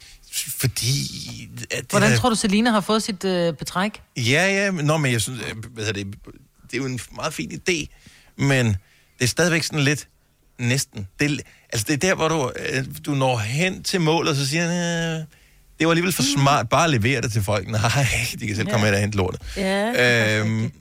Fordi... 0.58 1.48
At 1.70 1.80
det 1.80 1.86
Hvordan 1.90 2.10
der- 2.10 2.16
tror 2.16 2.28
du, 2.28 2.34
Selina 2.34 2.70
har 2.70 2.80
fået 2.80 3.02
sit 3.02 3.24
øh, 3.24 3.54
betræk? 3.54 4.02
Ja, 4.16 4.22
ja, 4.64 4.70
men, 4.70 4.84
nå, 4.84 4.96
men 4.96 5.12
jeg 5.12 5.20
synes, 5.20 5.40
øh, 5.50 5.64
hvad 5.74 5.86
det, 5.86 5.94
det 5.96 6.72
er 6.72 6.76
jo 6.76 6.84
en 6.86 7.00
meget 7.14 7.34
fin 7.34 7.52
idé, 7.52 7.86
men 8.36 8.66
det 9.18 9.24
er 9.24 9.26
stadigvæk 9.26 9.62
sådan 9.62 9.80
lidt 9.80 10.08
næsten. 10.58 11.06
Det, 11.20 11.40
altså, 11.72 11.84
det 11.88 11.94
er 11.94 12.08
der, 12.08 12.14
hvor 12.14 12.28
du, 12.28 12.52
øh, 12.72 12.84
du 13.06 13.14
når 13.14 13.36
hen 13.38 13.82
til 13.82 14.00
målet, 14.00 14.30
og 14.30 14.36
så 14.36 14.48
siger 14.48 14.62
han, 14.68 14.70
øh, 15.20 15.24
det 15.78 15.86
var 15.86 15.90
alligevel 15.92 16.12
for 16.12 16.22
smart, 16.38 16.68
bare 16.68 16.84
at 16.84 16.90
levere 16.90 17.20
det 17.20 17.32
til 17.32 17.42
folk. 17.42 17.68
Nej, 17.70 17.80
de 18.40 18.46
kan 18.46 18.56
selv 18.56 18.68
komme 18.70 18.86
Ja. 18.86 18.92
ind 18.92 18.94
og 18.94 19.00
hente 19.00 19.16
lortet. 19.18 19.40
Ja, 19.56 20.40
Øhm, 20.40 20.72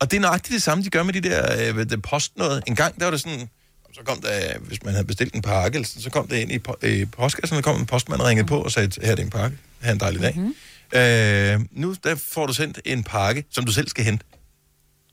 og 0.00 0.10
det 0.10 0.16
er 0.16 0.20
nøjagtigt 0.20 0.54
det 0.54 0.62
samme, 0.62 0.84
de 0.84 0.90
gør 0.90 1.02
med 1.02 1.12
de 1.12 1.20
der 1.20 1.72
øh, 1.74 1.90
det 1.90 2.02
post 2.02 2.36
noget. 2.36 2.62
En 2.66 2.76
gang, 2.76 2.98
der 2.98 3.04
var 3.04 3.10
det 3.10 3.20
sådan, 3.20 3.48
så 3.94 4.00
kom 4.04 4.20
der, 4.20 4.58
hvis 4.58 4.82
man 4.84 4.92
havde 4.94 5.06
bestilt 5.06 5.34
en 5.34 5.42
pakke, 5.42 5.84
så 5.84 6.10
kom 6.10 6.28
det 6.28 6.36
ind 6.36 6.52
i, 6.52 6.58
po- 6.68 6.86
i 6.86 7.04
postkassen, 7.04 7.56
og 7.56 7.64
der 7.64 7.70
kom 7.72 7.80
en 7.80 7.86
postmand 7.86 8.20
og 8.20 8.26
ringede 8.26 8.46
på 8.48 8.60
og 8.62 8.72
sagde, 8.72 8.90
her 9.02 9.10
er 9.10 9.14
det 9.14 9.22
en 9.24 9.30
pakke, 9.30 9.56
have 9.80 9.92
en 9.92 10.00
dejlig 10.00 10.22
dag. 10.22 10.32
Mhm. 10.36 10.44
Mm-hmm. 10.44 10.98
Øh, 10.98 11.60
nu 11.70 11.94
der 12.04 12.14
får 12.14 12.46
du 12.46 12.52
sendt 12.54 12.80
en 12.84 13.04
pakke, 13.04 13.44
som 13.50 13.64
du 13.64 13.72
selv 13.72 13.88
skal 13.88 14.04
hente. 14.04 14.24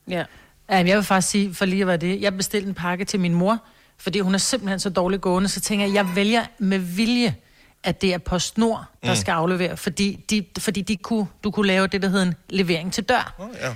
Ja. 0.09 0.23
Ja, 0.69 0.77
men 0.77 0.87
jeg 0.87 0.97
vil 0.97 1.03
faktisk 1.03 1.31
sige, 1.31 1.53
for 1.53 1.65
lige 1.65 1.81
at 1.81 1.87
være 1.87 1.97
det, 1.97 2.21
jeg 2.21 2.37
bestilte 2.37 2.67
en 2.67 2.73
pakke 2.73 3.05
til 3.05 3.19
min 3.19 3.33
mor, 3.33 3.63
fordi 3.97 4.19
hun 4.19 4.33
er 4.33 4.37
simpelthen 4.37 4.79
så 4.79 4.89
dårligt 4.89 5.21
gående, 5.21 5.49
så 5.49 5.61
tænker 5.61 5.85
jeg, 5.85 5.93
jeg 5.95 6.07
vælger 6.15 6.45
med 6.59 6.77
vilje, 6.79 7.35
at 7.83 8.01
det 8.01 8.13
er 8.13 8.17
PostNord, 8.17 8.85
der 9.01 9.07
Mm. 9.07 9.09
mm. 9.09 9.15
skal 9.15 9.31
aflevere, 9.31 9.77
fordi, 9.77 10.25
de, 10.29 10.45
fordi 10.59 10.81
de 10.81 10.95
kunne, 10.97 11.27
du 11.43 11.51
kunne 11.51 11.67
lave 11.67 11.87
det, 11.87 12.01
der 12.01 12.09
hedder 12.09 12.25
en 12.25 12.33
levering 12.49 12.93
til 12.93 13.03
dør. 13.03 13.35
Oh, 13.39 13.49
ja. 13.61 13.73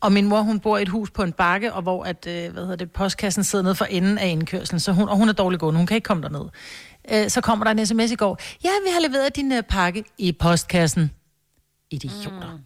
Og 0.00 0.12
min 0.12 0.26
mor, 0.26 0.40
hun 0.40 0.60
bor 0.60 0.78
i 0.78 0.82
et 0.82 0.88
hus 0.88 1.10
på 1.10 1.22
en 1.22 1.32
bakke, 1.32 1.72
og 1.72 1.82
hvor 1.82 2.04
at, 2.04 2.26
øh, 2.26 2.52
hvad 2.52 2.62
hedder 2.62 2.76
det, 2.76 2.92
postkassen 2.92 3.44
sidder 3.44 3.62
nede 3.62 3.74
for 3.74 3.84
enden 3.84 4.18
af 4.18 4.28
indkørslen, 4.28 4.80
så 4.80 4.92
hun, 4.92 5.08
og 5.08 5.16
hun 5.16 5.28
er 5.28 5.32
dårlig 5.32 5.60
gående, 5.60 5.78
hun 5.78 5.86
kan 5.86 5.94
ikke 5.94 6.04
komme 6.04 6.22
derned. 6.22 6.44
Øh, 7.10 7.30
så 7.30 7.40
kommer 7.40 7.64
der 7.64 7.70
en 7.72 7.86
sms 7.86 8.10
i 8.10 8.14
går, 8.14 8.38
ja, 8.64 8.68
vi 8.86 8.90
har 8.92 9.08
leveret 9.08 9.36
din 9.36 9.52
øh, 9.52 9.62
pakke 9.62 10.04
i 10.18 10.32
postkassen. 10.32 11.10
Idioter. 11.90 12.52
Mm. 12.56 12.62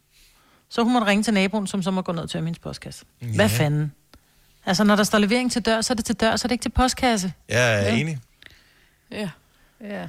Så 0.68 0.82
hun 0.82 0.92
måtte 0.92 1.06
ringe 1.06 1.22
til 1.22 1.34
naboen, 1.34 1.66
som 1.66 1.82
så 1.82 1.90
må 1.90 2.02
gå 2.02 2.12
ned 2.12 2.28
til 2.28 2.40
hendes 2.44 2.58
postkasse. 2.58 3.04
Ja. 3.22 3.26
Hvad 3.34 3.48
fanden? 3.48 3.92
Altså, 4.66 4.84
når 4.84 4.96
der 4.96 5.04
står 5.04 5.18
levering 5.18 5.52
til 5.52 5.62
dør, 5.62 5.80
så 5.80 5.92
er 5.92 5.94
det 5.94 6.04
til 6.04 6.14
dør, 6.14 6.36
så 6.36 6.46
er 6.46 6.48
det 6.48 6.52
ikke 6.52 6.62
til 6.62 6.70
postkasse. 6.70 7.32
Jeg 7.48 7.74
er 7.74 7.82
Ja. 7.82 7.96
enig, 7.96 8.18
Ja. 9.10 9.30
Ja. 9.84 10.08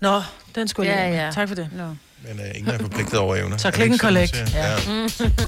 Nå, 0.00 0.22
den 0.54 0.68
skulle 0.68 0.90
jeg 0.90 0.98
Ja, 0.98 1.16
ja, 1.16 1.24
ja. 1.24 1.30
Tak 1.32 1.48
for 1.48 1.54
det. 1.54 1.68
Nå. 1.72 1.86
men 2.28 2.40
uh, 2.40 2.46
ingen 2.58 2.74
er 2.74 2.78
forpligtet 2.78 3.18
over 3.18 3.36
evner. 3.36 3.56
Så 3.56 3.72
man 3.78 3.98
collect. 3.98 4.36
siger? 4.36 4.76
Ja. 4.80 5.47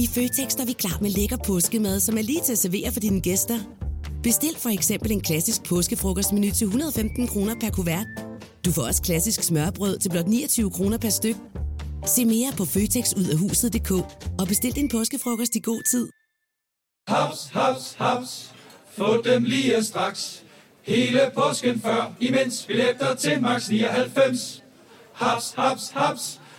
I 0.00 0.06
Føtex 0.06 0.54
er 0.54 0.64
vi 0.66 0.72
klar 0.72 0.98
med 1.00 1.10
lækker 1.10 1.36
påskemad, 1.36 2.00
som 2.00 2.18
er 2.18 2.22
lige 2.22 2.40
til 2.40 2.52
at 2.52 2.58
servere 2.58 2.92
for 2.92 3.00
dine 3.00 3.20
gæster. 3.20 3.58
Bestil 4.22 4.56
for 4.56 4.68
eksempel 4.68 5.12
en 5.12 5.20
klassisk 5.20 5.64
påskefrokostmenu 5.64 6.50
til 6.50 6.64
115 6.64 7.26
kroner 7.26 7.54
per 7.60 7.70
kuvert. 7.70 8.06
Du 8.64 8.72
får 8.72 8.82
også 8.82 9.02
klassisk 9.02 9.42
smørbrød 9.42 9.98
til 9.98 10.10
blot 10.10 10.26
29 10.26 10.70
kroner 10.70 10.98
per 10.98 11.08
styk. 11.08 11.36
Se 12.06 12.24
mere 12.24 12.52
på 12.56 12.64
føtexudafhuset.dk 12.64 13.90
og 14.40 14.46
bestil 14.48 14.74
din 14.74 14.88
påskefrokost 14.88 15.56
i 15.56 15.60
god 15.60 15.82
tid. 15.90 16.08
Haps, 17.08 17.48
haps, 17.52 17.94
haps. 17.98 18.52
Få 18.96 19.22
dem 19.22 19.44
lige 19.44 19.84
straks. 19.84 20.42
Hele 20.82 21.20
påsken 21.34 21.80
før, 21.80 22.12
imens 22.20 22.64
billetter 22.66 23.14
til 23.14 23.42
max 23.42 23.68
99. 23.68 24.62
Haps, 25.12 25.52
haps, 25.56 25.90
haps. 25.90 26.40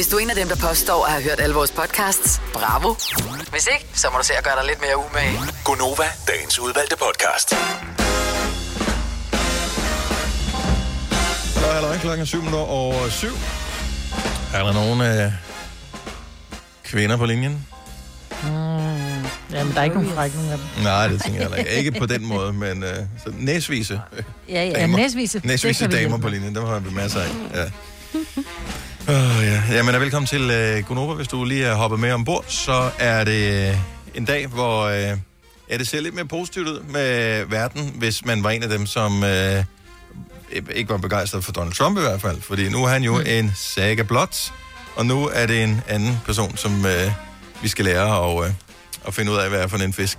Hvis 0.00 0.08
du 0.08 0.16
er 0.16 0.20
en 0.20 0.30
af 0.30 0.36
dem, 0.36 0.48
der 0.48 0.56
påstår 0.56 1.04
at 1.04 1.12
have 1.12 1.22
hørt 1.24 1.40
alle 1.40 1.54
vores 1.54 1.70
podcasts, 1.70 2.40
bravo. 2.52 2.94
Hvis 3.50 3.68
ikke, 3.72 3.86
så 3.94 4.08
må 4.12 4.18
du 4.18 4.24
se 4.24 4.32
at 4.34 4.44
gøre 4.44 4.56
dig 4.60 4.64
lidt 4.66 4.80
mere 4.80 4.96
umage. 4.96 5.38
Gonova, 5.64 6.04
dagens 6.28 6.58
udvalgte 6.58 6.96
podcast. 6.96 7.50
Så 11.60 11.66
er 11.66 11.80
der 11.80 11.98
klokken 11.98 12.26
7 12.26 12.38
minutter 12.38 12.58
over 12.58 13.08
7. 13.08 13.26
Er 14.54 14.62
der 14.64 14.72
nogen 14.72 15.00
øh, 15.00 15.32
kvinder 16.84 17.16
på 17.16 17.26
linjen? 17.26 17.66
Mm, 18.42 18.48
ja, 19.52 19.64
men 19.64 19.72
der 19.74 19.80
er 19.80 19.84
ikke 19.84 19.96
nogen 19.96 20.12
frække 20.14 20.36
nogen 20.36 20.52
af 20.52 20.58
dem. 20.58 20.66
Nej, 20.84 21.08
det 21.08 21.22
tænker 21.22 21.40
jeg 21.40 21.48
heller 21.48 21.56
ikke. 21.56 21.72
Ikke 21.72 21.92
på 21.92 22.06
den 22.06 22.26
måde, 22.34 22.52
men 22.52 22.82
øh, 22.82 22.96
så 23.24 23.32
næsvise 23.38 24.00
øh, 24.16 24.22
Ja, 24.48 24.64
ja, 24.64 24.72
damer. 24.72 24.98
næsvise, 24.98 25.38
det 25.38 25.46
Næsvise 25.46 25.86
damer 25.88 26.18
på 26.18 26.28
linjen, 26.28 26.54
dem 26.54 26.64
har 26.64 26.78
vi 26.78 26.90
masser 26.94 27.20
af. 27.20 27.28
Ja. 27.54 27.64
Oh, 29.10 29.44
ja. 29.44 29.62
Jamen, 29.70 29.94
og 29.94 30.00
velkommen 30.00 30.26
til 30.26 30.50
øh, 30.50 30.84
Gunova. 30.84 31.14
Hvis 31.14 31.28
du 31.28 31.44
lige 31.44 31.64
er 31.64 31.74
hoppet 31.74 32.00
med 32.00 32.12
ombord, 32.12 32.44
så 32.48 32.90
er 32.98 33.24
det 33.24 33.68
øh, 33.70 33.76
en 34.14 34.24
dag, 34.24 34.46
hvor 34.46 34.82
øh, 34.84 35.18
ja, 35.70 35.78
det 35.78 35.88
ser 35.88 36.00
lidt 36.00 36.14
mere 36.14 36.24
positivt 36.24 36.68
ud 36.68 36.80
med 36.80 37.44
verden, 37.44 37.92
hvis 37.98 38.24
man 38.24 38.44
var 38.44 38.50
en 38.50 38.62
af 38.62 38.68
dem, 38.68 38.86
som 38.86 39.24
øh, 39.24 39.64
ikke 40.74 40.90
var 40.90 40.96
begejstret 40.98 41.44
for 41.44 41.52
Donald 41.52 41.72
Trump 41.74 41.98
i 41.98 42.00
hvert 42.00 42.20
fald. 42.20 42.40
Fordi 42.40 42.68
nu 42.68 42.84
er 42.84 42.88
han 42.88 43.02
jo 43.02 43.14
mm. 43.16 43.24
en 43.26 43.52
saga 43.56 44.02
blot, 44.02 44.52
og 44.96 45.06
nu 45.06 45.28
er 45.32 45.46
det 45.46 45.62
en 45.62 45.80
anden 45.88 46.20
person, 46.26 46.56
som 46.56 46.86
øh, 46.86 47.12
vi 47.62 47.68
skal 47.68 47.84
lære 47.84 48.30
at, 48.32 48.44
øh, 48.46 48.52
at 49.06 49.14
finde 49.14 49.32
ud 49.32 49.36
af, 49.36 49.48
hvad 49.48 49.60
er 49.60 49.66
for 49.66 49.78
en 49.78 49.92
fisk. 49.92 50.18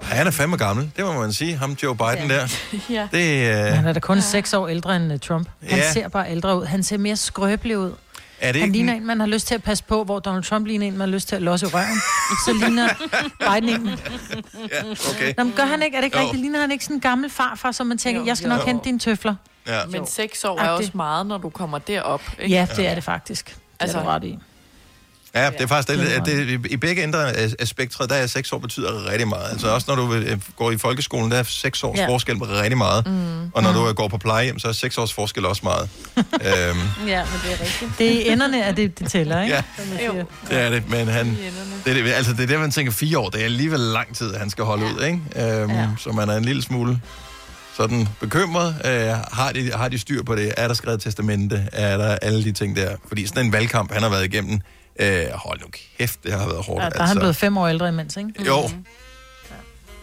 Og 0.00 0.06
han 0.06 0.26
er 0.26 0.30
fandme 0.30 0.56
gammel, 0.56 0.90
det 0.96 1.04
må 1.04 1.12
man 1.20 1.32
sige. 1.32 1.56
Ham 1.56 1.76
Joe 1.82 1.96
Biden 1.96 2.30
der. 2.30 2.46
ja. 2.90 3.08
Det, 3.12 3.50
øh, 3.50 3.74
Han 3.74 3.86
er 3.86 3.92
da 3.92 4.00
kun 4.00 4.20
seks 4.22 4.54
år 4.54 4.68
ældre 4.68 4.96
end 4.96 5.12
uh, 5.12 5.18
Trump. 5.20 5.48
Han 5.68 5.78
Ja. 5.78 5.92
ser 5.92 6.08
bare 6.08 6.30
ældre 6.30 6.58
ud. 6.60 6.64
Han 6.64 6.82
ser 6.82 6.98
mere 6.98 7.16
skrøbelig 7.16 7.78
ud. 7.78 7.92
er 8.40 8.52
det 8.52 8.60
Han 8.60 8.68
ikke... 8.68 8.72
ligner 8.78 8.94
en, 8.94 9.06
man 9.06 9.20
har 9.20 9.26
lyst 9.26 9.46
til 9.46 9.54
at 9.54 9.62
passe 9.62 9.84
på, 9.84 10.04
hvor 10.04 10.18
Donald 10.18 10.44
Trump 10.44 10.66
ligner 10.66 10.86
en, 10.86 10.92
man 10.98 11.08
har 11.08 11.14
lyst 11.14 11.28
til 11.28 11.36
at 11.36 11.42
losse 11.42 11.66
røven. 11.66 11.98
Så 12.46 12.52
ligner 12.66 12.88
Biden 13.60 13.68
en. 13.80 13.88
Ja, 14.72 14.90
okay. 15.14 15.34
Nå, 15.38 15.44
men 15.44 15.52
gør 15.56 15.64
han 15.64 15.82
ikke? 15.82 15.96
Er 15.96 16.00
det 16.00 16.04
ikke 16.04 16.18
Jo. 16.18 16.24
rigtigt? 16.24 16.40
Ligner 16.40 16.60
han 16.60 16.70
ikke 16.72 16.84
sådan 16.84 16.96
en 16.96 17.00
gammel 17.00 17.30
farfar, 17.30 17.72
som 17.72 17.86
man 17.86 17.98
tænker, 17.98 18.20
Jo, 18.20 18.26
jeg 18.26 18.36
skal 18.36 18.50
jo. 18.50 18.56
nok 18.56 18.66
hente 18.66 18.84
dine 18.84 18.98
tøfler? 18.98 19.34
Ja. 19.66 19.80
Men 19.90 20.06
seks 20.06 20.44
år 20.44 20.60
er 20.60 20.68
også 20.68 20.90
meget, 20.94 21.26
når 21.26 21.38
du 21.38 21.50
kommer 21.50 21.78
derop. 21.78 22.22
Ikke? 22.38 22.54
Ja, 22.54 22.66
det 22.76 22.86
er 22.88 22.94
det 22.94 23.04
faktisk. 23.04 23.46
Det 23.46 23.56
Altså- 23.80 23.98
er 23.98 24.02
du 24.02 24.08
ret 24.08 24.24
i. 24.24 24.38
Ja, 25.36 25.50
det 25.50 25.60
er 25.60 25.66
faktisk 25.66 25.88
det, 25.88 26.06
det 26.06 26.12
at 26.12 26.26
det, 26.26 26.66
i 26.70 26.76
begge 26.76 27.04
ender 27.04 27.18
af 27.18 27.48
af 27.58 27.68
spektret, 27.68 28.10
der 28.10 28.16
er 28.16 28.26
seks 28.26 28.52
år 28.52 28.58
betyder 28.58 29.10
rigtig 29.10 29.28
meget. 29.28 29.50
Altså 29.50 29.68
også 29.68 29.84
når 29.88 29.94
du 30.06 30.14
øh, 30.14 30.38
går 30.56 30.70
i 30.70 30.76
folkeskolen, 30.78 31.30
der 31.30 31.38
er 31.38 31.42
seks 31.42 31.84
års 31.84 31.98
Ja. 31.98 32.08
forskel 32.08 32.36
rigtig 32.36 32.78
meget. 32.78 33.06
Mm. 33.06 33.50
Og 33.52 33.62
når 33.62 33.72
du 33.72 33.88
øh, 33.88 33.94
går 33.94 34.08
på 34.08 34.18
plejehjem, 34.18 34.58
så 34.58 34.68
er 34.68 34.72
seks 34.72 34.98
års 34.98 35.12
forskel 35.12 35.46
også 35.46 35.60
meget. 35.64 35.88
øhm, 36.16 36.26
Ja, 37.06 37.24
men 37.24 37.40
det 37.44 37.52
er 37.52 37.60
rigtigt. 37.60 37.90
Det 37.98 38.28
er 38.28 38.32
enderne 38.32 38.64
af 38.64 38.76
det, 38.76 38.98
det 38.98 39.10
tæller, 39.10 39.42
ikke? 39.42 39.54
Ja. 39.54 39.62
Siger. 39.98 40.24
det 40.48 40.58
er 40.60 40.70
det, 40.70 40.90
men 40.90 41.08
han... 41.08 41.38
Det 41.84 41.98
er, 41.98 42.02
det, 42.02 42.12
altså 42.12 42.32
det 42.32 42.40
er 42.40 42.46
der, 42.46 42.58
man 42.58 42.70
tænker 42.70 42.92
fire 42.92 43.18
år. 43.18 43.28
Det 43.30 43.40
er 43.40 43.44
alligevel 43.44 43.80
lang 43.80 44.16
tid, 44.16 44.34
han 44.34 44.50
skal 44.50 44.64
holde 44.64 44.86
ja. 44.86 44.92
ud, 44.92 45.02
ikke? 45.04 45.60
Øhm, 45.62 45.70
ja. 45.70 45.88
Så 45.98 46.10
man 46.12 46.28
er 46.28 46.36
en 46.36 46.44
lille 46.44 46.62
smule 46.62 47.00
sådan 47.76 48.08
bekymret. 48.20 48.76
Øh, 48.84 49.08
har, 49.32 49.52
de, 49.54 49.72
har 49.74 49.88
de 49.88 49.98
styr 49.98 50.22
på 50.22 50.34
det? 50.34 50.52
Er 50.56 50.68
der 50.68 50.74
skrevet 50.74 51.00
testamente? 51.00 51.68
Er 51.72 51.96
der 51.96 52.16
alle 52.22 52.44
de 52.44 52.52
ting 52.52 52.76
der? 52.76 52.96
Fordi 53.08 53.26
sådan 53.26 53.46
en 53.46 53.52
valgkamp, 53.52 53.92
han 53.92 54.02
har 54.02 54.08
været 54.10 54.24
igennem, 54.24 54.60
øh, 55.00 55.26
hold 55.34 55.60
nu 55.60 55.66
kæft, 55.98 56.24
det 56.24 56.32
har 56.32 56.46
været 56.46 56.64
hårdt. 56.64 56.84
Ja, 56.84 56.88
der 56.88 57.02
er 57.02 57.06
han 57.06 57.18
blevet 57.18 57.36
fem 57.36 57.58
år 57.58 57.68
ældre 57.68 57.88
imens, 57.88 58.16
ikke? 58.16 58.30
Jo, 58.46 58.70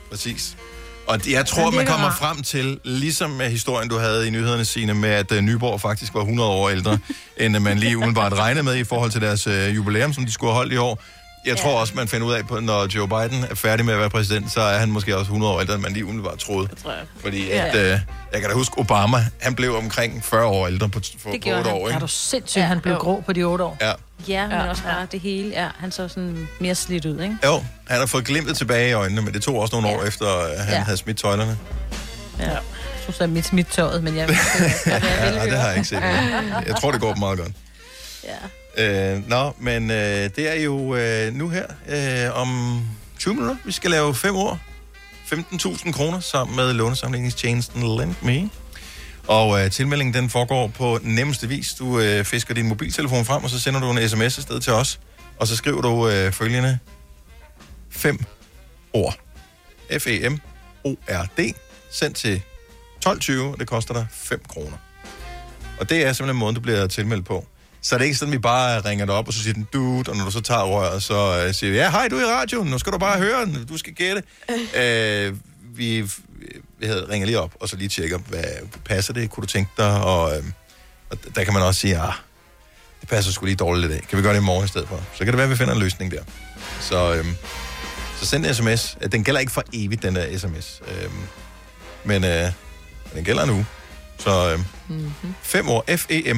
præcis. 0.09 0.57
Og 1.07 1.31
jeg 1.31 1.45
tror, 1.45 1.71
man 1.71 1.85
kommer 1.85 2.07
rar. 2.07 2.15
frem 2.15 2.43
til, 2.43 2.79
ligesom 2.83 3.29
med 3.29 3.49
historien, 3.49 3.89
du 3.89 3.97
havde 3.97 4.27
i 4.27 4.29
nyhederne, 4.29 4.65
Signe, 4.65 4.93
med 4.93 5.09
at 5.09 5.31
uh, 5.31 5.37
Nyborg 5.37 5.81
faktisk 5.81 6.13
var 6.13 6.19
100 6.19 6.49
år 6.49 6.69
ældre, 6.69 6.99
end 7.37 7.55
uh, 7.55 7.61
man 7.61 7.79
lige 7.79 7.97
umiddelbart 7.97 8.33
regnede 8.33 8.63
med 8.63 8.75
i 8.75 8.83
forhold 8.83 9.11
til 9.11 9.21
deres 9.21 9.47
uh, 9.47 9.75
jubilæum, 9.75 10.13
som 10.13 10.25
de 10.25 10.31
skulle 10.31 10.51
have 10.51 10.57
holdt 10.57 10.73
i 10.73 10.77
år. 10.77 11.03
Jeg 11.45 11.57
tror 11.57 11.79
også, 11.79 11.93
man 11.95 12.07
finder 12.07 12.27
ud 12.27 12.33
af, 12.33 12.47
på, 12.47 12.59
når 12.59 12.87
Joe 12.95 13.07
Biden 13.07 13.43
er 13.49 13.55
færdig 13.55 13.85
med 13.85 13.93
at 13.93 13.99
være 13.99 14.09
præsident, 14.09 14.51
så 14.51 14.61
er 14.61 14.77
han 14.77 14.89
måske 14.91 15.15
også 15.17 15.23
100 15.23 15.53
år 15.53 15.59
ældre, 15.61 15.73
end 15.73 15.81
man 15.81 15.93
lige 15.93 16.05
umiddelbart 16.05 16.37
troede. 16.39 16.67
Det 16.67 16.77
tror 16.77 16.91
jeg. 16.91 17.01
Fordi 17.21 17.47
Ja. 17.47 17.65
at, 17.67 17.75
øh, 17.75 17.99
jeg 18.33 18.41
kan 18.41 18.49
da 18.49 18.55
huske, 18.55 18.77
Obama, 18.79 19.25
han 19.41 19.55
blev 19.55 19.75
omkring 19.75 20.25
40 20.25 20.45
år 20.45 20.67
ældre 20.67 20.89
på, 20.89 20.99
for, 21.19 21.29
Det 21.31 21.41
på 21.41 21.43
gjorde 21.43 21.57
8 21.59 21.69
han. 21.69 21.79
år, 21.79 21.85
Er 21.85 21.89
ikke? 21.89 21.99
du 21.99 22.07
sindssygt, 22.07 22.57
ja, 22.61 22.65
han 22.67 22.79
blev 22.79 22.95
grå 22.95 23.23
på 23.25 23.33
de 23.33 23.43
otte 23.43 23.63
år? 23.63 23.77
Ja. 23.81 23.91
Ja, 24.27 24.47
men 24.47 24.57
også 24.69 24.83
bare 24.83 25.07
det 25.11 25.19
hele. 25.19 25.49
Ja, 25.49 25.67
han 25.79 25.91
så 25.91 26.07
sådan 26.07 26.47
mere 26.59 26.75
slidt 26.75 27.05
ud, 27.05 27.21
ikke? 27.21 27.37
Jo, 27.45 27.63
han 27.87 27.99
har 27.99 28.05
fået 28.05 28.25
glimtet 28.25 28.57
tilbage 28.57 28.89
i 28.89 28.93
øjnene, 28.93 29.21
men 29.21 29.33
det 29.33 29.41
tog 29.43 29.59
også 29.59 29.75
nogle 29.81 29.97
år 29.97 30.03
efter, 30.03 30.25
at 30.25 30.63
han 30.65 30.73
Ja. 30.73 30.79
havde 30.83 30.97
smidt 30.97 31.17
tøjlerne. 31.17 31.57
Ja. 32.39 32.49
Jeg 32.49 32.59
tror 33.05 33.11
så, 33.13 33.27
mit 33.27 33.45
smidt 33.45 33.67
tøjet, 33.71 34.03
men 34.03 34.15
jeg... 34.17 34.29
Ja, 34.85 35.45
det 35.45 35.57
har 35.59 35.67
jeg 35.67 35.75
ikke 35.77 35.87
set. 35.89 36.01
Jeg 36.67 36.75
tror, 36.81 36.91
det 36.91 37.01
går 37.01 37.15
meget 37.15 37.37
godt. 37.39 37.51
Ja. 38.23 38.29
Øh, 38.77 39.29
nå, 39.29 39.53
men 39.59 39.91
øh, 39.91 40.29
det 40.35 40.39
er 40.49 40.61
jo 40.63 40.95
øh, 40.95 41.33
nu 41.33 41.49
her 41.49 41.65
øh, 41.89 42.41
om 42.41 42.81
20 43.19 43.33
minutter. 43.33 43.55
Vi 43.65 43.71
skal 43.71 43.91
lave 43.91 44.15
fem 44.15 44.35
år. 44.35 44.59
15.000 45.33 45.91
kroner 45.91 46.19
sammen 46.19 46.55
med 46.55 46.73
lånesamlingstjenesten 46.73 47.81
LendMe. 47.81 48.49
Og 49.27 49.63
øh, 49.63 49.71
tilmeldingen 49.71 50.13
den 50.13 50.29
foregår 50.29 50.67
på 50.67 50.99
nemmeste 51.01 51.47
vis. 51.47 51.73
Du 51.73 51.99
øh, 51.99 52.25
fisker 52.25 52.53
din 52.53 52.67
mobiltelefon 52.67 53.25
frem, 53.25 53.43
og 53.43 53.49
så 53.49 53.59
sender 53.59 53.79
du 53.79 53.91
en 53.91 54.09
sms 54.09 54.37
afsted 54.37 54.59
til 54.59 54.73
os. 54.73 54.99
Og 55.37 55.47
så 55.47 55.55
skriver 55.55 55.81
du 55.81 56.09
øh, 56.09 56.31
følgende 56.31 56.79
fem 57.89 58.19
ord. 58.93 59.17
F-E-M-O-R-D. 59.99 61.53
Sendt 61.91 62.17
til 62.17 62.41
12.20, 63.05 63.41
og 63.41 63.59
det 63.59 63.67
koster 63.67 63.93
dig 63.93 64.07
5 64.11 64.41
kroner. 64.47 64.77
Og 65.79 65.89
det 65.89 66.05
er 66.05 66.13
simpelthen 66.13 66.39
måden, 66.39 66.55
du 66.55 66.61
bliver 66.61 66.87
tilmeldt 66.87 67.25
på. 67.25 67.45
Så 67.83 67.95
er 67.95 67.99
det 67.99 68.05
ikke 68.05 68.17
sådan, 68.17 68.33
at 68.33 68.37
vi 68.37 68.41
bare 68.41 68.81
ringer 68.81 69.05
dig 69.05 69.15
op, 69.15 69.27
og 69.27 69.33
så 69.33 69.43
siger 69.43 69.53
den, 69.53 69.67
dude, 69.73 70.09
og 70.11 70.17
når 70.17 70.25
du 70.25 70.31
så 70.31 70.41
tager 70.41 70.63
røret, 70.63 71.03
så 71.03 71.45
uh, 71.47 71.53
siger 71.53 71.71
vi, 71.71 71.77
ja, 71.77 71.91
hej, 71.91 72.07
du 72.07 72.15
er 72.15 72.21
i 72.21 72.25
radioen, 72.25 72.67
nu 72.67 72.77
skal 72.77 72.93
du 72.93 72.97
bare 72.97 73.17
høre 73.19 73.45
den, 73.45 73.65
du 73.65 73.77
skal 73.77 73.93
gætte. 73.93 74.23
uh, 74.49 75.37
vi, 75.77 76.01
vi 76.79 76.85
havde, 76.85 77.05
ringer 77.09 77.25
lige 77.25 77.39
op, 77.39 77.51
og 77.59 77.69
så 77.69 77.75
lige 77.75 77.89
tjekker, 77.89 78.17
hvad 78.17 78.43
passer 78.85 79.13
det, 79.13 79.29
kunne 79.29 79.41
du 79.41 79.47
tænke 79.47 79.71
dig, 79.77 80.03
og, 80.03 80.37
uh, 80.37 80.45
og 81.09 81.17
der 81.35 81.43
kan 81.43 81.53
man 81.53 81.61
også 81.61 81.79
sige, 81.81 81.97
ah, 81.99 82.13
det 83.01 83.09
passer 83.09 83.31
sgu 83.31 83.45
lige 83.45 83.55
dårligt 83.55 83.91
i 83.91 83.93
dag. 83.93 84.01
Kan 84.09 84.17
vi 84.17 84.23
gøre 84.23 84.33
det 84.33 84.39
i 84.39 84.43
morgen 84.43 84.65
i 84.65 84.67
stedet 84.67 84.87
for? 84.87 85.01
Så 85.13 85.17
kan 85.17 85.27
det 85.27 85.37
være, 85.37 85.43
at 85.43 85.49
vi 85.49 85.55
finder 85.55 85.73
en 85.73 85.79
løsning 85.79 86.11
der. 86.11 86.23
Så, 86.79 87.13
øhm, 87.15 87.35
så 88.19 88.25
send 88.25 88.45
en 88.45 88.53
sms. 88.53 88.97
Den 89.11 89.23
gælder 89.23 89.39
ikke 89.39 89.51
for 89.51 89.63
evigt, 89.73 90.03
den 90.03 90.15
der 90.15 90.37
sms. 90.37 90.81
Øhm, 90.87 91.13
men 92.03 92.23
øh, 92.23 92.51
den 93.15 93.23
gælder 93.23 93.45
nu. 93.45 93.65
Så 94.19 94.51
øhm, 94.51 94.63
Mm-hmm. 94.87 95.33
5 95.41 95.69
år 95.69 95.83
F-E-M 95.97 96.37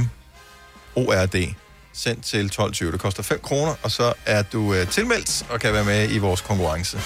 ORD 0.96 1.36
sendt 1.94 2.26
til 2.26 2.52
12.20. 2.60 2.92
Det 2.92 3.00
koster 3.00 3.24
5 3.24 3.40
kroner, 3.44 3.74
og 3.84 3.92
så 3.92 4.14
er 4.26 4.42
du 4.42 4.74
øh, 4.74 4.88
tilmeldt 4.88 5.46
og 5.50 5.60
kan 5.60 5.74
være 5.74 5.84
med 5.84 6.12
i 6.12 6.18
vores 6.18 6.42
konkurrence. 6.42 7.00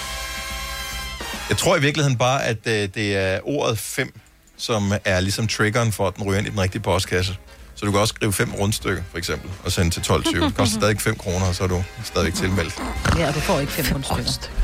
Jeg 1.48 1.58
tror 1.58 1.76
i 1.76 1.80
virkeligheden 1.80 2.18
bare, 2.18 2.44
at 2.44 2.56
øh, 2.66 2.88
det 2.94 3.16
er 3.16 3.40
ordet 3.44 3.78
5, 3.78 4.20
som 4.56 4.92
er 5.04 5.20
ligesom 5.20 5.48
triggeren 5.48 5.92
for, 5.92 6.08
at 6.08 6.16
den 6.16 6.24
ryger 6.24 6.38
ind 6.38 6.46
i 6.46 6.50
den 6.50 6.60
rigtige 6.60 6.82
postkasse. 6.82 7.36
Så 7.74 7.86
du 7.86 7.90
kan 7.92 8.00
også 8.00 8.14
skrive 8.16 8.32
fem 8.32 8.54
rundstykker, 8.54 9.02
for 9.10 9.18
eksempel, 9.18 9.50
og 9.64 9.72
sende 9.72 9.90
til 9.90 10.00
12.20. 10.00 10.44
Det 10.44 10.54
koster 10.56 10.78
stadig 10.80 11.00
5 11.00 11.16
kroner, 11.16 11.46
og 11.46 11.54
så 11.54 11.64
er 11.64 11.68
du 11.68 11.84
stadigvæk 12.04 12.34
tilmeldt. 12.34 12.82
Ja, 13.18 13.32
du 13.32 13.40
får 13.40 13.60
ikke 13.60 13.72
500 13.72 14.32
stykker. 14.32 14.56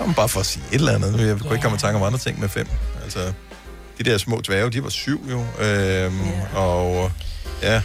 Jamen, 0.00 0.14
bare 0.14 0.28
for 0.28 0.40
at 0.40 0.46
sige 0.46 0.64
et 0.72 0.74
eller 0.74 0.94
andet. 0.94 1.26
Jeg 1.26 1.38
kunne 1.38 1.52
ikke 1.52 1.62
komme 1.62 1.76
i 1.76 1.78
tanke 1.80 1.96
om 1.96 2.02
andre 2.02 2.18
ting 2.18 2.40
med 2.40 2.48
fem. 2.48 2.66
Altså, 3.04 3.32
de 3.98 4.04
der 4.04 4.18
små 4.18 4.40
dværge, 4.46 4.70
de 4.70 4.82
var 4.82 4.88
syv 4.88 5.26
jo. 5.30 5.64
Øhm, 5.64 6.20
Og 6.54 7.12
ja, 7.62 7.82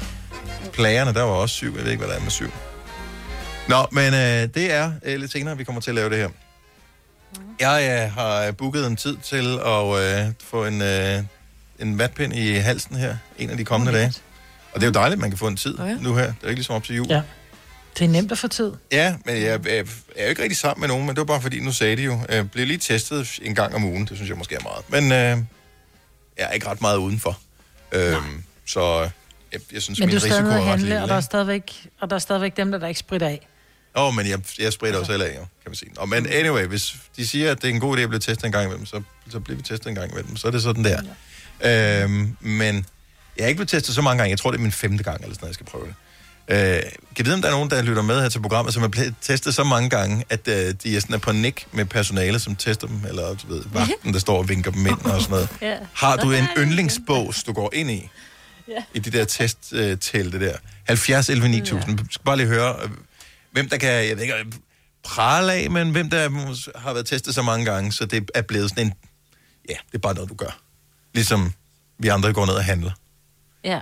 plagerne, 0.73 1.13
der 1.13 1.21
var 1.21 1.31
også 1.31 1.55
syv. 1.55 1.75
Jeg 1.75 1.83
ved 1.83 1.91
ikke, 1.91 2.03
hvad 2.03 2.13
der 2.13 2.19
er 2.19 2.23
med 2.23 2.31
syv. 2.31 2.51
Nå, 3.67 3.85
men 3.91 4.13
øh, 4.13 4.53
det 4.53 4.71
er 4.71 4.91
øh, 5.03 5.19
lidt 5.19 5.31
senere, 5.31 5.57
vi 5.57 5.63
kommer 5.63 5.81
til 5.81 5.91
at 5.91 5.95
lave 5.95 6.09
det 6.09 6.17
her. 6.17 6.29
Jeg 7.59 8.03
øh, 8.05 8.13
har 8.13 8.51
booket 8.51 8.87
en 8.87 8.95
tid 8.95 9.17
til 9.23 9.59
at 9.65 10.25
øh, 10.27 10.33
få 10.43 10.65
en, 10.65 10.81
øh, 10.81 11.23
en 11.79 11.99
vatpind 11.99 12.35
i 12.35 12.53
halsen 12.53 12.95
her, 12.95 13.15
en 13.37 13.49
af 13.49 13.57
de 13.57 13.65
kommende 13.65 13.93
dage. 13.93 14.13
Og 14.73 14.81
det 14.81 14.83
er 14.83 14.87
jo 14.87 14.93
dejligt, 14.93 15.17
at 15.17 15.21
man 15.21 15.29
kan 15.29 15.37
få 15.37 15.47
en 15.47 15.57
tid 15.57 15.77
ja. 15.79 15.93
nu 15.93 16.15
her. 16.15 16.25
Det 16.25 16.35
er 16.43 16.47
ikke 16.47 16.59
ligesom 16.59 16.75
op 16.75 16.83
til 16.83 16.95
jul. 16.95 17.07
Ja. 17.09 17.21
Det 17.99 18.05
er 18.05 18.09
nemt 18.09 18.31
at 18.31 18.37
få 18.37 18.47
tid. 18.47 18.71
Ja, 18.91 19.15
men 19.25 19.35
jeg, 19.35 19.43
jeg, 19.43 19.65
jeg 19.65 19.85
er 20.15 20.23
jo 20.23 20.29
ikke 20.29 20.41
rigtig 20.41 20.57
sammen 20.57 20.81
med 20.81 20.87
nogen, 20.87 21.05
men 21.05 21.15
det 21.15 21.17
var 21.17 21.25
bare 21.25 21.41
fordi, 21.41 21.59
nu 21.59 21.71
sagde 21.71 21.95
de 21.95 22.01
jo, 22.01 22.19
øh, 22.29 22.45
bliver 22.45 22.67
lige 22.67 22.77
testet 22.77 23.39
en 23.41 23.55
gang 23.55 23.75
om 23.75 23.83
ugen. 23.83 24.05
Det 24.05 24.15
synes 24.15 24.29
jeg 24.29 24.37
måske 24.37 24.55
er 24.55 24.63
meget. 24.63 24.89
Men 24.89 25.03
øh, 25.03 25.45
jeg 26.37 26.47
er 26.49 26.51
ikke 26.51 26.67
ret 26.67 26.81
meget 26.81 26.97
udenfor. 26.97 27.39
Øhm, 27.91 28.43
så 28.65 29.09
jeg, 29.53 29.61
jeg 29.73 29.81
synes, 29.81 29.99
Men 29.99 30.07
min 30.09 30.15
risiko 30.15 30.33
er 30.33 30.49
ret 30.49 30.63
handle, 30.63 30.85
lille. 30.87 31.01
og 31.01 31.09
der 31.09 31.15
er 31.15 31.21
stadigvæk, 31.21 31.87
og 32.01 32.09
der 32.09 32.15
er 32.15 32.19
stadigvæk 32.19 32.57
dem, 32.57 32.71
der, 32.71 32.79
der 32.79 32.87
ikke 32.87 32.99
spritter 32.99 33.27
af. 33.27 33.47
Åh, 33.95 34.07
oh, 34.07 34.15
men 34.15 34.27
jeg, 34.27 34.39
jeg 34.59 34.73
spritter 34.73 34.99
jo 34.99 35.05
selv 35.05 35.21
af, 35.21 35.27
jo, 35.27 35.39
kan 35.39 35.47
man 35.67 35.75
sige. 35.75 35.91
Og, 35.97 36.09
men 36.09 36.27
anyway, 36.27 36.65
hvis 36.65 36.95
de 37.17 37.27
siger, 37.27 37.51
at 37.51 37.61
det 37.61 37.69
er 37.69 37.73
en 37.73 37.79
god 37.79 37.97
idé 37.97 38.01
at 38.01 38.09
blive 38.09 38.19
testet 38.19 38.45
en 38.45 38.51
gang 38.51 38.65
imellem, 38.65 38.85
så, 38.85 39.01
så 39.29 39.39
bliver 39.39 39.57
vi 39.57 39.63
testet 39.63 39.87
en 39.89 39.95
gang 39.95 40.11
imellem. 40.11 40.35
Så 40.35 40.47
er 40.47 40.51
det 40.51 40.61
sådan 40.61 40.83
der. 40.83 41.01
Ja. 41.61 42.03
Øhm, 42.03 42.37
men 42.39 42.85
jeg 43.37 43.43
er 43.43 43.47
ikke 43.47 43.57
blevet 43.57 43.69
testet 43.69 43.95
så 43.95 44.01
mange 44.01 44.17
gange. 44.17 44.29
Jeg 44.29 44.39
tror, 44.39 44.51
det 44.51 44.57
er 44.57 44.61
min 44.61 44.71
femte 44.71 45.03
gang, 45.03 45.21
eller 45.21 45.33
sådan 45.33 45.43
noget, 45.43 45.49
jeg 45.49 45.53
skal 45.53 45.65
prøve 45.65 45.85
det. 45.85 45.93
Øh, 46.47 46.83
kan 47.15 47.25
vide, 47.25 47.35
om 47.35 47.41
der 47.41 47.47
er 47.47 47.53
nogen, 47.53 47.69
der 47.69 47.81
lytter 47.81 48.01
med 48.01 48.21
her 48.21 48.29
til 48.29 48.41
programmet, 48.41 48.73
som 48.73 48.83
er 48.83 48.87
blevet 48.87 49.13
testet 49.21 49.55
så 49.55 49.63
mange 49.63 49.89
gange, 49.89 50.23
at 50.29 50.47
øh, 50.47 50.73
de 50.83 50.95
er 50.95 50.99
sådan 50.99 51.13
er 51.13 51.19
på 51.19 51.31
nik 51.31 51.67
med 51.71 51.85
personale, 51.85 52.39
som 52.39 52.55
tester 52.55 52.87
dem, 52.87 52.99
eller 53.07 53.27
du 53.27 53.47
ved, 53.47 53.63
vagten, 53.73 54.13
der 54.13 54.19
står 54.19 54.37
og 54.37 54.49
vinker 54.49 54.71
dem 54.71 54.85
ind 54.85 55.01
og 55.01 55.21
sådan 55.21 55.47
noget. 55.61 55.79
Har 55.93 56.15
du 56.15 56.31
en 56.31 56.47
yndlingsbås, 56.57 57.43
du 57.43 57.53
går 57.53 57.69
ind 57.73 57.91
i? 57.91 58.09
Ja. 58.71 58.83
I 58.93 58.99
de 58.99 59.11
der 59.11 59.25
testtelte 59.25 60.39
der. 60.39 60.57
70 60.87 61.29
11 61.29 61.49
9000. 61.49 61.99
Ja. 61.99 62.05
skal 62.11 62.25
bare 62.25 62.37
lige 62.37 62.47
høre, 62.47 62.75
øh, 62.83 62.89
hvem 63.51 63.69
der 63.69 63.77
kan, 63.77 63.89
jeg 63.89 64.15
ved 64.15 64.23
ikke, 64.23 64.35
øh, 64.35 64.45
prale 65.03 65.53
af, 65.53 65.71
men 65.71 65.91
hvem 65.91 66.09
der 66.09 66.29
har 66.79 66.93
været 66.93 67.05
testet 67.05 67.35
så 67.35 67.41
mange 67.41 67.65
gange, 67.65 67.91
så 67.91 68.05
det 68.05 68.31
er 68.35 68.41
blevet 68.41 68.69
sådan 68.69 68.85
en, 68.85 68.93
ja, 69.69 69.75
det 69.87 69.93
er 69.93 69.99
bare 69.99 70.13
noget, 70.13 70.29
du 70.29 70.35
gør. 70.35 70.59
Ligesom 71.13 71.53
vi 71.99 72.07
andre 72.07 72.33
går 72.33 72.45
ned 72.45 72.53
og 72.53 72.63
handler. 72.63 72.91
Ja. 73.63 73.79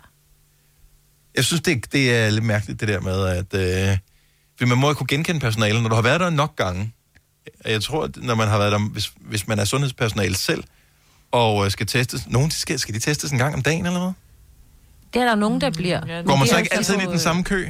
Jeg 1.35 1.45
synes, 1.45 1.61
det, 1.61 1.93
det 1.93 2.15
er 2.15 2.29
lidt 2.29 2.45
mærkeligt, 2.45 2.79
det 2.79 2.87
der 2.87 2.99
med, 2.99 3.25
at... 3.25 3.53
Øh, 3.53 3.97
fordi 4.57 4.69
man 4.69 4.77
må 4.77 4.89
ikke 4.89 4.97
kunne 4.97 5.07
genkende 5.07 5.39
personalet, 5.39 5.81
når 5.81 5.89
du 5.89 5.95
har 5.95 6.01
været 6.01 6.19
der 6.19 6.29
nok 6.29 6.55
gange. 6.55 6.93
Jeg 7.65 7.83
tror, 7.83 8.03
at 8.03 8.17
når 8.17 8.35
man 8.35 8.47
har 8.47 8.57
været 8.57 8.71
der, 8.71 8.79
hvis, 8.79 9.13
hvis 9.21 9.47
man 9.47 9.59
er 9.59 9.65
sundhedspersonale 9.65 10.35
selv, 10.35 10.63
og 11.31 11.65
øh, 11.65 11.71
skal 11.71 11.87
testes... 11.87 12.27
Nogen 12.27 12.51
skal, 12.51 12.79
skal 12.79 12.93
de 12.93 12.99
testes 12.99 13.31
en 13.31 13.37
gang 13.37 13.55
om 13.55 13.61
dagen, 13.61 13.85
eller 13.85 13.99
hvad? 13.99 14.11
Det 15.13 15.21
er 15.21 15.25
der 15.25 15.35
nogen, 15.35 15.61
der 15.61 15.69
bliver. 15.69 16.01
Ja, 16.07 16.21
Går 16.21 16.35
man 16.35 16.47
så 16.47 16.57
ikke 16.57 16.73
altid 16.73 16.93
ind 16.93 17.03
i 17.03 17.05
den 17.05 17.19
samme 17.19 17.43
kø? 17.43 17.67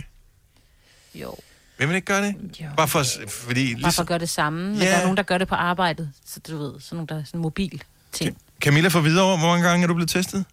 Jo. 1.15 1.35
Vil 1.77 1.87
man 1.87 1.95
ikke 1.95 2.05
gøre 2.05 2.21
det? 2.25 2.35
Jo. 2.61 2.65
Bare 2.77 2.87
for, 2.87 3.03
fordi... 3.29 3.65
Bare 3.65 3.79
for 3.81 3.85
Ligesom, 3.87 4.03
at 4.03 4.07
gøre 4.07 4.19
det 4.19 4.29
samme. 4.29 4.69
Men 4.69 4.77
Ja. 4.81 4.85
der 4.85 4.95
er 4.97 5.01
nogen, 5.01 5.17
der 5.17 5.23
gør 5.23 5.37
det 5.37 5.47
på 5.47 5.55
arbejdet. 5.55 6.11
Så 6.25 6.39
du 6.39 6.57
ved, 6.57 6.73
sådan 6.81 6.95
nogle, 6.95 7.07
der 7.07 7.15
er 7.19 7.23
sådan 7.23 7.41
mobil 7.41 7.83
ting. 8.11 8.37
Camilla 8.61 8.89
for 8.89 8.99
videre, 9.01 9.37
hvor 9.37 9.47
mange 9.47 9.67
gange 9.67 9.83
er 9.83 9.87
du 9.87 9.93
blevet 9.93 10.09
testet? 10.09 10.45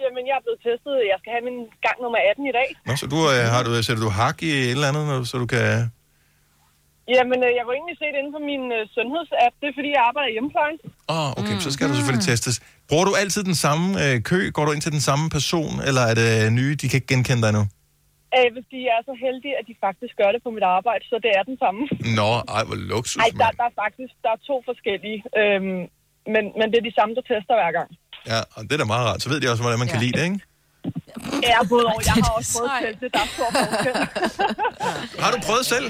Jamen, 0.00 0.26
jeg 0.26 0.34
er 0.40 0.42
blevet 0.46 0.60
testet. 0.68 0.94
Jeg 1.10 1.16
skal 1.20 1.30
have 1.36 1.44
min 1.50 1.58
gang 1.86 1.96
nummer 2.02 2.18
18 2.30 2.46
i 2.46 2.52
dag. 2.52 2.68
Nå, 2.86 2.96
så 2.96 3.06
du, 3.06 3.16
øh, 3.16 3.44
har 3.54 3.62
du, 3.62 3.82
sætter 3.82 4.02
du 4.02 4.08
hak 4.08 4.42
i 4.42 4.50
et 4.50 4.70
eller 4.70 4.88
andet, 4.88 5.06
når, 5.06 5.18
du- 5.18 5.24
så 5.24 5.38
du 5.38 5.46
kan... 5.46 5.92
Jamen, 7.16 7.38
øh, 7.46 7.50
jeg 7.58 7.64
var 7.68 7.74
egentlig 7.78 7.96
set 8.02 8.14
inde 8.20 8.30
på 8.36 8.40
min 8.50 8.62
øh, 8.76 8.82
sundhedsapp. 8.96 9.52
Det 9.60 9.66
er, 9.70 9.74
fordi 9.78 9.90
jeg 9.96 10.02
arbejder 10.08 10.28
i 10.32 10.34
hjemmeplejen. 10.36 10.78
Åh, 11.14 11.16
oh, 11.16 11.28
okay, 11.40 11.54
mm. 11.56 11.64
så 11.66 11.70
skal 11.74 11.84
du 11.90 11.94
selvfølgelig 11.98 12.26
testes. 12.32 12.56
Bruger 12.90 13.06
du 13.08 13.14
altid 13.22 13.42
den 13.50 13.58
samme 13.66 13.84
øh, 14.02 14.14
kø? 14.30 14.38
Går 14.56 14.64
du 14.66 14.70
ind 14.74 14.82
til 14.86 14.92
den 14.96 15.04
samme 15.08 15.24
person, 15.36 15.72
eller 15.88 16.02
er 16.10 16.14
det 16.22 16.28
nye, 16.58 16.72
de 16.80 16.84
kan 16.88 16.96
ikke 16.98 17.10
genkende 17.14 17.42
dig 17.46 17.52
nu? 17.58 17.62
Øh, 18.36 18.48
hvis 18.54 18.66
de 18.74 18.80
er 18.94 19.00
så 19.08 19.14
heldige, 19.24 19.54
at 19.60 19.64
de 19.70 19.74
faktisk 19.86 20.14
gør 20.20 20.30
det 20.34 20.40
på 20.46 20.50
mit 20.56 20.66
arbejde, 20.76 21.02
så 21.10 21.16
det 21.24 21.32
er 21.38 21.42
den 21.50 21.56
samme. 21.64 21.80
Nå, 22.20 22.30
ej, 22.56 22.62
hvor 22.68 22.78
luksus, 22.92 23.20
Ej, 23.24 23.30
der, 23.42 23.50
der 23.60 23.66
er 23.70 23.74
faktisk 23.84 24.12
der 24.24 24.30
er 24.36 24.40
to 24.50 24.56
forskellige. 24.70 25.18
Øhm, 25.40 25.82
men, 26.34 26.44
men 26.58 26.66
det 26.70 26.76
er 26.82 26.86
de 26.90 26.94
samme, 26.98 27.12
der 27.18 27.24
tester 27.30 27.54
hver 27.60 27.72
gang. 27.78 27.88
Ja, 28.32 28.40
og 28.56 28.60
det 28.66 28.72
er 28.76 28.80
da 28.82 28.88
meget 28.94 29.04
rart. 29.08 29.20
Så 29.22 29.28
ved 29.32 29.38
de 29.40 29.46
også, 29.52 29.62
hvordan 29.64 29.80
man 29.84 29.90
kan 29.92 30.00
lide 30.04 30.14
det, 30.18 30.24
ikke? 30.28 30.40
Ja, 31.50 31.56
både 31.72 31.84
og. 31.92 32.00
Jeg 32.08 32.14
har 32.26 32.32
også 32.38 32.52
prøvet 32.56 32.72
telte. 32.84 33.04
Der 33.14 33.20
er 33.26 33.30
stor 33.36 33.48
forskel. 33.58 33.94
Har 35.24 35.30
du 35.34 35.38
prøvet 35.48 35.66
selv? 35.74 35.86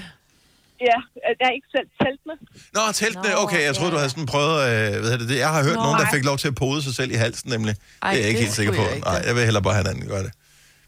Ja, 0.91 0.99
jeg 1.41 1.47
er 1.51 1.55
ikke 1.59 1.71
selv 1.77 1.89
teltene. 2.03 2.35
Nå, 2.77 2.81
teltene, 3.01 3.31
okay. 3.45 3.63
Jeg 3.69 3.75
troede, 3.75 3.93
du 3.95 3.97
havde 4.03 4.11
sådan 4.11 4.27
prøvet... 4.35 4.57
Øh, 4.69 5.01
hvad 5.01 5.11
hedder 5.13 5.29
det, 5.33 5.39
jeg 5.39 5.51
har 5.57 5.63
hørt 5.69 5.79
Nå, 5.81 5.83
nogen, 5.87 5.99
der 6.03 6.07
fik 6.15 6.25
lov 6.31 6.37
til 6.43 6.49
at 6.49 6.55
pode 6.55 6.83
sig 6.87 6.95
selv 6.95 7.11
i 7.17 7.19
halsen, 7.25 7.51
nemlig. 7.55 7.75
Ej, 7.75 8.11
det 8.11 8.19
er 8.19 8.21
jeg 8.23 8.29
ikke 8.29 8.41
helt 8.41 8.57
sikker 8.61 8.73
på. 8.73 8.83
jeg 8.83 8.95
ikke. 8.95 9.07
Nej, 9.07 9.21
jeg 9.27 9.35
vil 9.37 9.45
hellere 9.45 9.63
bare 9.63 9.75
have 9.75 9.85
en 9.87 9.91
anden 9.95 10.09
gøre 10.15 10.25
det. 10.27 10.33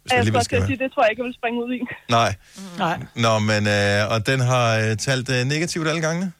Hvis 0.02 0.12
Jeg 0.12 0.26
skal 0.26 0.44
skal 0.44 0.66
sige, 0.66 0.78
det 0.85 0.92
tror 0.92 1.02
jeg 1.02 1.11
ikke, 1.11 1.20
jeg 1.22 1.28
vil 1.30 1.36
springe 1.40 1.59
ud 1.64 1.72
i. 1.78 1.80
Nej. 2.18 2.34
Nej. 2.78 2.97
Nå, 3.24 3.38
men... 3.51 3.62
Øh, 3.76 4.12
og 4.12 4.26
den 4.30 4.40
har 4.40 4.66
øh, 4.82 4.97
talt 4.97 5.28
øh, 5.36 5.45
negativt 5.45 5.88
alle 5.88 6.01
gangene? 6.01 6.32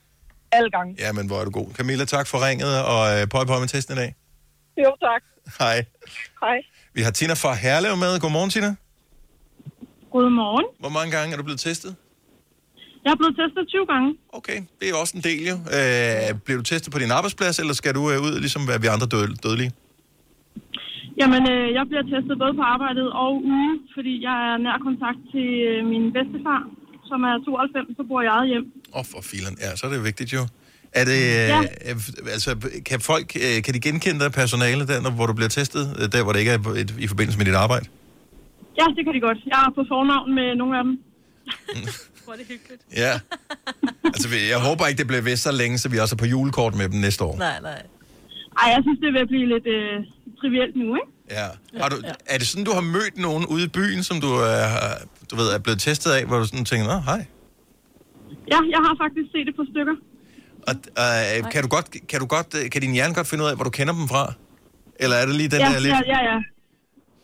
Alle 0.53 0.71
gange. 0.71 0.97
Ja, 0.99 1.13
men 1.13 1.27
hvor 1.27 1.41
er 1.41 1.45
du 1.45 1.51
god. 1.51 1.69
Camilla, 1.75 2.05
tak 2.05 2.27
for 2.27 2.47
ringet, 2.47 2.85
og 2.85 3.21
øh, 3.21 3.27
pøj 3.29 3.45
pøj 3.45 3.59
med 3.59 3.69
testen 3.69 3.95
i 3.97 3.99
dag. 4.03 4.15
Jo, 4.85 4.91
tak. 5.07 5.23
Hej. 5.59 5.85
Hej. 6.41 6.57
Vi 6.95 7.03
har 7.03 7.11
Tina 7.11 7.35
fra 7.35 7.55
Herlev 7.55 7.97
med. 7.97 8.21
Godmorgen, 8.21 8.51
Tina. 8.51 8.75
Godmorgen. 10.13 10.67
Hvor 10.81 10.89
mange 10.89 11.11
gange 11.17 11.33
er 11.33 11.37
du 11.37 11.43
blevet 11.43 11.61
testet? 11.61 11.97
Jeg 13.05 13.11
er 13.15 13.19
blevet 13.21 13.37
testet 13.41 13.63
20 13.69 13.87
gange. 13.93 14.09
Okay, 14.39 14.59
det 14.81 14.87
er 14.91 14.95
også 15.03 15.15
en 15.19 15.25
del 15.29 15.41
jo. 15.53 15.57
Øh, 15.77 16.27
bliver 16.45 16.59
du 16.63 16.67
testet 16.73 16.91
på 16.95 16.99
din 17.03 17.11
arbejdsplads, 17.19 17.55
eller 17.63 17.75
skal 17.81 17.93
du 17.99 18.03
øh, 18.13 18.19
ud, 18.27 18.35
ligesom 18.45 18.63
vi 18.83 18.87
andre 18.97 19.09
død, 19.15 19.27
dødelige? 19.45 19.71
Jamen, 21.21 21.43
øh, 21.55 21.67
jeg 21.79 21.85
bliver 21.91 22.05
testet 22.13 22.35
både 22.43 22.55
på 22.61 22.65
arbejdet 22.75 23.07
og 23.23 23.31
ude, 23.53 23.73
fordi 23.95 24.13
jeg 24.29 24.37
er 24.51 24.57
nær 24.65 24.77
kontakt 24.89 25.21
til 25.33 25.49
øh, 25.71 25.79
min 25.93 26.05
bedstefar, 26.17 26.61
som 27.11 27.19
er 27.31 27.35
92, 27.45 27.97
så 27.99 28.03
bor 28.09 28.21
jeg 28.27 28.33
eget 28.39 28.49
hjem. 28.53 28.67
Åh, 28.95 28.99
oh, 28.99 29.05
for 29.13 29.21
filen. 29.31 29.55
Ja, 29.65 29.71
så 29.79 29.83
er 29.87 29.91
det 29.95 30.05
vigtigt 30.11 30.31
jo. 30.39 30.43
Er 31.01 31.05
det, 31.11 31.21
Ja. 31.55 31.61
ja. 31.89 31.95
altså, 32.35 32.51
kan 32.89 32.99
folk, 33.11 33.29
øh, 33.47 33.57
kan 33.65 33.73
de 33.77 33.81
genkende 33.89 34.21
dig 34.25 34.33
personale 34.43 34.83
der, 34.91 34.99
når, 35.05 35.11
hvor 35.19 35.27
du 35.31 35.35
bliver 35.39 35.53
testet? 35.61 35.85
øh, 35.99 36.05
Der, 36.13 36.23
hvor 36.25 36.33
det 36.33 36.41
ikke 36.45 36.55
er 36.57 36.61
et, 36.83 36.91
i 37.07 37.07
forbindelse 37.13 37.39
med 37.41 37.47
dit 37.51 37.55
arbejde? 37.67 37.87
Ja, 38.81 38.85
det 38.97 39.03
kan 39.05 39.13
de 39.17 39.21
godt. 39.29 39.39
Jeg 39.53 39.59
er 39.67 39.71
på 39.79 39.83
fornavn 39.93 40.29
med 40.39 40.49
nogle 40.61 40.75
af 40.79 40.85
dem. 40.89 40.95
Hvor 42.25 42.33
er 42.33 42.37
det 42.37 42.47
hyggeligt. 42.49 42.83
Ja. 42.97 43.13
altså, 44.05 44.29
vi- 44.29 44.49
jeg 44.55 44.61
håber 44.69 44.87
ikke, 44.87 44.99
det 44.99 45.07
bliver 45.07 45.23
ved 45.23 45.37
så 45.37 45.53
længe, 45.53 45.79
så 45.79 45.89
vi 45.89 45.99
også 45.99 46.15
er 46.15 46.17
på 46.17 46.27
julekort 46.27 46.75
med 46.75 46.89
dem 46.89 47.01
næste 47.01 47.25
år. 47.25 47.37
Nej, 47.39 47.61
nej. 47.63 47.83
Ej, 48.63 48.69
jeg 48.75 48.81
synes, 48.83 48.99
det 49.05 49.13
vil 49.17 49.27
blive 49.27 49.47
lidt 49.55 49.67
øh, 49.67 49.95
trivielt 50.41 50.77
nu, 50.77 50.95
ikke? 51.01 51.09
Ja. 51.31 51.47
Har 51.81 51.89
du, 51.89 51.97
er 52.27 52.39
det 52.39 52.47
sådan, 52.47 52.65
du 52.65 52.73
har 52.73 52.81
mødt 52.81 53.17
nogen 53.19 53.47
ude 53.47 53.65
i 53.65 53.69
byen, 53.69 54.03
som 54.03 54.21
du, 54.21 54.27
er, 54.27 54.69
du 55.31 55.37
ved, 55.37 55.49
er 55.55 55.59
blevet 55.59 55.81
testet 55.81 56.11
af, 56.13 56.25
hvor 56.27 56.39
du 56.39 56.45
sådan 56.47 56.65
tænker, 56.65 56.87
nå, 56.87 56.99
hej. 57.11 57.27
Ja, 58.53 58.59
jeg 58.75 58.81
har 58.87 58.95
faktisk 59.05 59.27
set 59.33 59.49
et 59.49 59.57
par 59.57 59.67
stykker. 59.73 59.97
Og, 60.69 60.75
øh, 61.05 61.51
kan, 61.53 61.63
du 61.63 61.69
godt, 61.69 61.87
kan, 62.09 62.21
du 62.21 62.27
godt, 62.27 62.55
øh, 62.65 62.71
kan 62.71 62.81
din 62.83 62.93
hjerne 62.93 63.15
godt 63.15 63.27
finde 63.27 63.45
ud 63.45 63.49
af, 63.49 63.55
hvor 63.57 63.65
du 63.65 63.71
kender 63.71 63.95
dem 63.95 64.09
fra? 64.09 64.33
Eller 65.01 65.17
er 65.17 65.27
det 65.27 65.35
lige 65.35 65.49
den 65.49 65.61
ja, 65.61 65.67
der 65.73 65.79
lidt... 65.81 65.93
ja, 65.95 66.01
ja, 66.07 66.21
ja. 66.33 66.39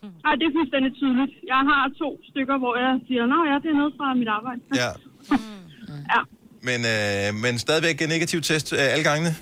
Ej, 0.27 0.35
det 0.41 0.45
er 0.51 0.55
fuldstændig 0.59 0.91
tydeligt. 1.01 1.33
Jeg 1.53 1.61
har 1.71 1.83
to 2.03 2.09
stykker, 2.31 2.57
hvor 2.63 2.75
jeg 2.85 2.93
siger, 3.07 3.23
nå 3.33 3.39
ja, 3.51 3.55
det 3.63 3.69
er 3.75 3.79
noget 3.83 3.95
fra 3.99 4.07
mit 4.21 4.31
arbejde. 4.39 4.61
Ja. 4.83 4.91
Ja, 6.15 6.21
Men, 6.69 6.81
øh, 6.95 7.41
men 7.43 7.59
stadigvæk 7.59 8.03
en 8.03 8.09
negativ 8.09 8.41
test 8.41 8.73
øh, 8.73 8.79
alle 8.93 9.05
gangene? 9.05 9.35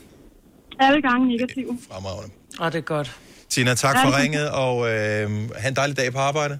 alle 0.80 1.02
gange 1.02 1.28
negative. 1.28 1.78
Fremragende. 1.90 2.34
Og 2.58 2.72
det 2.72 2.78
er 2.78 2.82
godt. 2.82 3.16
Tina, 3.48 3.74
tak 3.74 3.96
Ja, 3.96 4.04
for 4.04 4.22
ringet, 4.22 4.50
og 4.50 4.74
øh, 4.90 5.30
have 5.56 5.68
en 5.68 5.76
dejlig 5.76 5.96
dag 5.96 6.12
på 6.12 6.18
arbejde. 6.18 6.58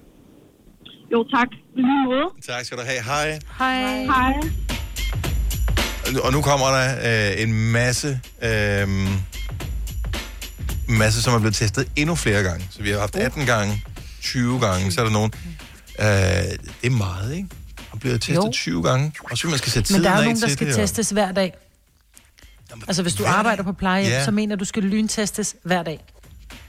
Jo, 1.11 1.27
tak. 1.35 1.47
I 1.75 1.81
lige 1.81 2.05
måde. 2.05 2.25
Tak 2.47 2.65
skal 2.65 2.77
du 2.77 2.83
have. 2.83 3.01
Hej. 3.03 3.39
Hej. 3.59 4.03
Hej. 4.03 4.33
Og 6.23 6.31
nu 6.33 6.41
kommer 6.41 6.65
der 6.77 6.87
øh, 7.09 7.43
en 7.43 7.71
masse, 7.71 8.19
øh, 8.43 8.87
masse, 10.97 11.21
som 11.23 11.33
er 11.33 11.39
blevet 11.39 11.55
testet 11.55 11.87
endnu 11.95 12.15
flere 12.15 12.43
gange. 12.43 12.65
Så 12.71 12.83
vi 12.83 12.89
har 12.89 12.99
haft 12.99 13.15
18 13.15 13.45
gange, 13.45 13.83
20 14.21 14.59
gange, 14.59 14.91
så 14.91 15.01
er 15.01 15.05
der 15.05 15.11
nogen. 15.11 15.31
Øh, 15.99 16.05
det 16.05 16.59
er 16.83 16.89
meget, 16.89 17.35
ikke? 17.35 17.47
Og 17.91 17.99
blevet 17.99 18.21
testet 18.21 18.35
Jo. 18.35 18.49
20 18.53 18.83
gange. 18.83 19.11
Og 19.31 19.37
så 19.37 19.47
man 19.47 19.57
skal 19.57 19.71
sætte 19.71 19.93
Men 19.93 19.97
tiden 19.97 20.03
der 20.03 20.09
er 20.09 20.17
jo 20.17 20.23
nogen, 20.23 20.41
der 20.41 20.49
skal 20.49 20.67
det. 20.67 20.73
og- 20.75 20.79
testes 20.81 21.09
hver 21.09 21.31
dag. 21.31 21.53
Altså, 22.87 23.01
hvis 23.01 23.13
du 23.13 23.23
hver 23.23 23.31
arbejder 23.31 23.63
på 23.63 23.73
plejehjem, 23.73 24.11
Ja. 24.11 24.25
så 24.25 24.31
mener 24.31 24.55
du, 24.55 24.65
skal 24.65 24.83
lyntestes 24.83 25.55
hver 25.63 25.83
dag. 25.83 25.99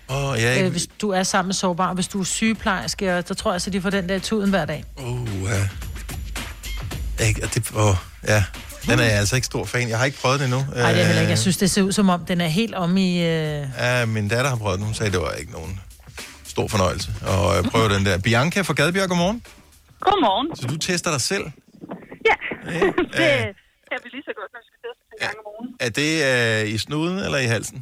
Åh, 0.09 0.34
jeg 0.38 0.44
er 0.48 0.53
ikke... 0.53 0.64
Øh, 0.66 0.70
hvis 0.72 0.86
du 1.01 1.11
er 1.11 1.22
sammen 1.22 1.48
med 1.48 1.55
sårbar, 1.55 1.94
hvis 1.94 2.09
du 2.09 2.20
er 2.20 2.24
sygeplejerske, 2.24 3.16
og 3.18 3.24
så 3.26 3.34
tror 3.34 3.53
jeg, 3.53 3.61
så 3.61 3.70
de 3.70 3.80
får 3.80 3.90
den 3.90 4.09
der 4.09 4.18
tuden 4.18 4.51
hver 4.51 4.64
dag. 4.64 4.84
Uh, 4.96 5.28
ja. 5.44 5.68
Ikke, 7.26 7.44
og 7.44 7.55
det, 7.55 7.70
åh, 7.76 7.94
ja. 8.28 8.44
Den 8.86 8.98
er 8.98 9.03
jeg 9.05 9.12
altså 9.12 9.34
ikke 9.36 9.46
stor 9.46 9.64
fan. 9.64 9.88
Jeg 9.88 9.98
har 9.98 10.05
ikke 10.05 10.18
prøvet 10.18 10.38
det 10.40 10.44
endnu. 10.44 10.59
Nej, 10.76 10.92
det 10.92 11.01
er 11.01 11.07
heller 11.07 11.11
ikke. 11.12 11.22
Øh, 11.22 11.28
Jeg 11.30 11.38
synes, 11.38 11.57
det 11.57 11.70
ser 11.70 11.82
ud 11.82 11.92
som 11.92 12.09
om, 12.09 12.24
den 12.24 12.40
er 12.40 12.48
helt 12.48 12.74
om 12.74 12.96
i... 12.96 13.18
Øh... 13.18 13.66
Ja, 13.78 14.07
min 14.07 14.28
datter 14.28 14.48
har 14.51 14.57
prøvet 14.57 14.78
den. 14.78 14.84
Hun 14.86 14.94
sagde, 14.94 15.12
det 15.12 15.20
var 15.20 15.32
ikke 15.32 15.53
nogen 15.53 15.80
stor 16.61 16.68
fornøjelse 16.76 17.08
at 17.34 17.48
øh, 17.56 17.61
prøve 17.72 17.88
den 17.96 18.02
der. 18.08 18.16
Bianca 18.26 18.61
fra 18.68 18.74
Gadebjerg, 18.78 19.08
godmorgen. 19.12 19.38
Godmorgen. 20.06 20.46
Så 20.61 20.64
du 20.72 20.76
tester 20.88 21.11
dig 21.16 21.22
selv? 21.32 21.44
Ja, 22.30 22.36
Øh, 22.72 22.88
det 23.20 23.32
kan 23.90 23.98
vi 24.04 24.08
lige 24.16 24.24
så 24.30 24.32
godt, 24.40 24.50
når 24.54 24.61
vi 24.64 24.66
skal 24.70 24.80
teste 24.86 25.02
en 25.14 25.18
gang 25.24 25.36
om 25.42 25.46
ugen. 25.54 25.68
Er 25.86 25.90
det 26.00 26.12
øh, 26.30 26.74
i 26.74 26.76
snuden 26.84 27.16
eller 27.26 27.38
i 27.46 27.48
halsen? 27.54 27.78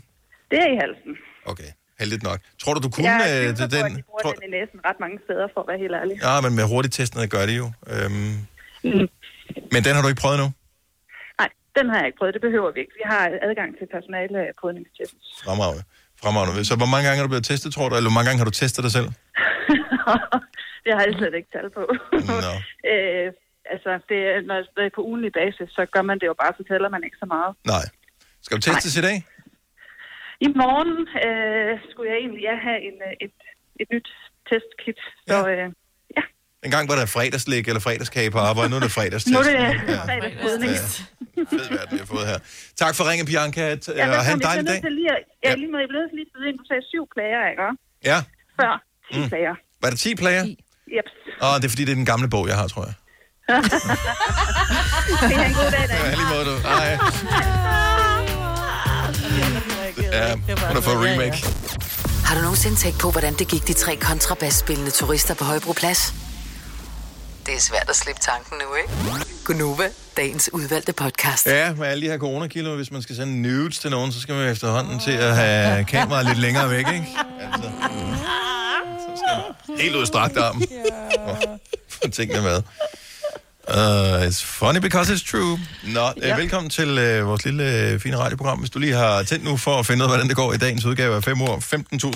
Det 0.51 0.59
er 0.65 0.69
i 0.77 0.79
halsen. 0.85 1.13
Okay, 1.53 1.71
heldigt 2.01 2.23
nok. 2.29 2.39
Tror 2.63 2.73
du, 2.75 2.81
du 2.87 2.91
kunne 2.95 3.07
jeg 3.13 3.21
øh, 3.31 3.37
tvivler 3.37 3.55
til 3.55 3.69
på, 3.69 3.85
at 3.85 3.91
den? 3.91 3.97
de 3.99 4.03
bruger 4.09 4.33
den 4.39 4.45
i 4.49 4.51
næsen 4.57 4.79
ret 4.89 4.99
mange 5.05 5.17
steder, 5.27 5.47
for 5.55 5.61
at 5.65 5.67
være 5.71 5.81
helt 5.85 5.95
ærlig. 6.01 6.17
Ja, 6.27 6.35
men 6.45 6.51
med 6.59 6.65
hurtigtestene 6.73 7.25
gør 7.35 7.45
det 7.51 7.57
jo. 7.63 7.67
Øhm, 7.95 8.35
Mm. 8.91 9.07
men 9.75 9.81
den 9.87 9.93
har 9.97 10.03
du 10.05 10.09
ikke 10.13 10.23
prøvet 10.25 10.39
nu? 10.45 10.49
Nej, 11.41 11.51
den 11.79 11.85
har 11.91 11.97
jeg 12.01 12.07
ikke 12.09 12.19
prøvet. 12.21 12.33
Det 12.37 12.43
behøver 12.49 12.71
vi 12.75 12.79
ikke. 12.85 12.95
Vi 13.01 13.05
har 13.13 13.23
adgang 13.49 13.71
til 13.79 13.87
personale 13.97 14.39
kodningstest. 14.63 15.17
Fremragende. 15.47 15.83
Fremragende. 16.23 16.65
Så 16.71 16.75
hvor 16.81 16.91
mange 16.93 17.05
gange 17.07 17.19
har 17.21 17.27
du 17.27 17.33
blevet 17.35 17.49
testet, 17.53 17.71
tror 17.75 17.87
du? 17.89 17.95
Eller 17.97 18.09
hvor 18.11 18.17
mange 18.19 18.29
gange 18.29 18.41
har 18.43 18.49
du 18.51 18.57
testet 18.63 18.83
dig 18.87 18.93
selv? 18.99 19.09
det 20.85 20.91
har 20.97 21.03
jeg 21.07 21.15
slet 21.21 21.35
ikke 21.41 21.51
tal 21.57 21.69
på. 21.79 21.83
Nå. 22.47 22.51
øh, 22.93 23.27
altså, 23.75 23.91
det, 24.11 24.19
er- 24.33 24.45
når 24.51 24.57
det 24.77 24.85
er 24.89 24.93
på 24.99 25.03
ugenlig 25.11 25.33
basis, 25.41 25.69
så 25.79 25.83
gør 25.95 26.03
man 26.11 26.17
det 26.21 26.27
jo 26.33 26.37
bare, 26.43 26.53
så 26.59 26.63
tæller 26.71 26.89
man 26.95 27.03
ikke 27.07 27.19
så 27.23 27.27
meget. 27.35 27.51
Nej. 27.75 27.85
Skal 28.45 28.55
du 28.57 28.63
testes 28.69 28.97
i 29.01 29.03
dag? 29.09 29.17
I 30.47 30.49
morgen 30.63 30.93
øh, 31.27 31.73
skulle 31.91 32.09
jeg 32.13 32.19
egentlig 32.23 32.43
ja, 32.49 32.55
have 32.69 32.81
en, 32.89 32.97
øh, 33.09 33.13
et, 33.25 33.35
et 33.81 33.89
nyt 33.95 34.09
testkit. 34.49 35.01
Så 35.31 35.39
øh, 35.53 35.67
En 36.67 36.71
gang 36.71 36.85
var 36.91 36.97
der 37.01 37.07
fredagslæg 37.07 37.63
eller 37.71 37.81
fredagskage 37.81 38.31
på 38.31 38.39
arbejde. 38.39 38.71
Nu 38.71 38.77
er 38.77 38.81
det 38.81 38.93
fredagstest. 38.99 39.33
nu 39.35 39.39
er 39.39 39.43
det 39.49 39.53
Ja. 39.55 39.67
ja. 39.93 40.01
Fed 41.51 41.67
verden, 41.77 41.93
vi 41.97 41.99
har 42.05 42.09
fået 42.15 42.27
her. 42.33 42.39
Tak 42.83 42.93
for 42.97 43.03
ringen, 43.11 43.27
Bianca. 43.31 43.61
Ja, 43.61 43.77
Ja, 44.01 44.05
og 44.19 44.25
have 44.27 44.35
en 44.35 44.41
dejlig 44.51 44.67
dag. 44.67 44.81
lige, 44.99 45.11
ja, 45.45 45.51
lige 45.63 45.71
med, 45.73 45.79
jeg 45.81 45.89
til 46.11 46.17
lige 46.21 46.31
byde 46.35 46.47
ind. 46.49 46.57
Du 46.63 46.65
sagde 46.71 46.83
syv 46.93 47.05
plager, 47.15 47.43
ikke? 47.53 47.67
Ja. 48.11 48.19
Før 48.61 48.73
10 49.13 49.19
Mm. 49.21 49.29
plager. 49.33 49.55
Var 49.83 49.89
det 49.91 49.99
10 49.99 50.15
plager? 50.23 50.45
Yep. 50.97 51.09
Åh, 51.45 51.55
det 51.61 51.65
er 51.65 51.69
fordi, 51.75 51.85
det 51.85 51.93
er 51.93 52.01
den 52.03 52.11
gamle 52.13 52.29
bog, 52.35 52.45
jeg 52.49 52.57
har, 52.61 52.69
tror 52.69 52.85
jeg. 52.89 52.95
det 55.31 55.37
er 55.37 55.47
en 55.53 55.55
god 55.61 55.71
dag, 55.77 55.85
Ja, 55.91 56.11
lige 56.21 56.29
måde, 56.35 56.45
du. 56.51 56.55
Hej. 56.69 56.91
Ja, 60.13 60.35
hun 60.35 60.75
har 60.79 60.81
fået 60.81 60.97
remake. 61.09 61.37
Har 62.25 62.35
du 62.37 62.41
nogensinde 62.41 62.77
tænkt 62.77 62.99
på, 63.01 63.11
hvordan 63.11 63.35
det 63.35 63.49
gik 63.49 63.67
de 63.67 63.73
tre 63.73 63.97
kontrabasspillende 63.97 64.91
turister 64.91 65.35
på 65.35 65.45
Højbroplads? 65.45 66.15
Det 67.49 67.57
er 67.57 67.61
svært 67.61 67.87
at 67.89 67.97
slippe 67.97 68.21
tanken 68.21 68.59
nu, 68.59 68.75
ikke? 68.75 69.25
Gunova, 69.45 69.89
dagens 70.17 70.51
udvalgte 70.53 70.93
podcast. 70.93 71.47
Ja, 71.47 71.75
med 71.75 71.87
alle 71.87 72.07
de 72.07 72.11
her 72.11 72.19
coronakilder, 72.19 72.77
hvis 72.77 72.91
man 72.91 73.03
skal 73.03 73.17
sende 73.17 73.43
nudes 73.43 73.79
til 73.79 73.91
nogen, 73.91 74.13
så 74.13 74.21
skal 74.21 74.35
man 74.35 74.49
efterhånden 74.49 75.01
til 75.01 75.11
at 75.11 75.37
have 75.37 75.85
kameraet 75.85 76.27
lidt 76.27 76.39
længere 76.39 76.71
væk, 76.71 76.79
ikke? 76.79 77.07
Altså, 77.41 77.71
så 78.99 79.13
skal 79.17 79.43
man 79.69 79.81
helt 79.81 79.97
ud 79.97 80.03
i 80.03 80.07
strakt 80.07 80.37
arm. 80.37 80.63
For 81.89 82.09
tingene 82.09 82.43
med. 82.43 82.63
Uh, 83.69 84.29
it's 84.29 84.45
funny 84.45 84.79
because 84.81 85.15
it's 85.15 85.31
true. 85.31 85.59
Nå, 85.85 86.01
ja. 86.01 86.13
Ja. 86.27 86.33
uh, 86.33 86.39
velkommen 86.39 86.71
til 86.71 86.91
uh, 86.91 87.29
vores 87.29 87.45
lille 87.45 87.93
uh, 87.95 88.01
fine 88.01 88.17
radioprogram. 88.17 88.59
Hvis 88.59 88.71
du 88.71 88.79
lige 88.79 88.95
har 88.95 89.23
tændt 89.23 89.45
nu 89.45 89.57
for 89.57 89.79
at 89.79 89.87
finde 89.87 90.05
ud 90.05 90.05
af, 90.05 90.11
hvordan 90.11 90.29
det 90.29 90.37
går 90.37 90.53
i 90.53 90.57
dagens 90.57 90.85
udgave 90.85 91.17
af 91.17 91.25
5 91.25 91.43
år, 91.43 91.59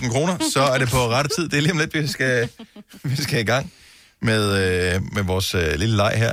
15.000 0.01 0.11
kroner, 0.11 0.39
så 0.53 0.63
er 0.63 0.79
det 0.79 0.89
på 0.89 1.09
rette 1.09 1.31
tid. 1.37 1.49
Det 1.49 1.57
er 1.57 1.63
lige 1.63 1.73
om 1.73 1.79
lidt, 1.79 1.95
vi 1.95 2.07
skal, 2.07 2.49
vi 3.03 3.23
skal 3.23 3.41
i 3.41 3.45
gang 3.45 3.73
med, 4.23 4.45
uh, 4.97 5.15
med 5.15 5.23
vores 5.23 5.55
uh, 5.55 5.61
lille 5.61 5.97
leg 5.97 6.13
her. 6.17 6.33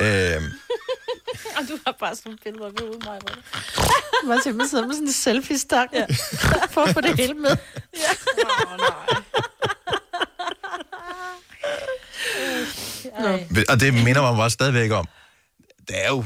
Uh, 0.00 0.44
Og 1.58 1.64
du 1.68 1.78
har 1.86 1.96
bare 2.00 2.16
sådan 2.16 2.38
billeder 2.44 2.70
ved 2.70 2.82
uden 2.82 3.02
mig. 3.04 3.18
Man 4.24 4.42
simpelthen 4.42 4.68
sidder 4.68 4.86
med 4.86 4.94
sådan 4.94 5.06
en 5.06 5.12
selfie-stang, 5.12 5.90
ja. 5.92 6.06
for 6.74 6.80
at 6.80 6.94
få 6.94 7.00
det 7.00 7.16
hele 7.16 7.34
med. 7.34 7.56
Ja. 7.96 8.12
Åh, 8.42 8.78
nej. 13.18 13.64
Og 13.68 13.80
det 13.80 13.94
minder 13.94 14.22
mig 14.22 14.36
bare 14.36 14.50
stadigvæk 14.50 14.90
om. 14.90 15.08
Det 15.88 16.04
er 16.04 16.08
jo 16.08 16.24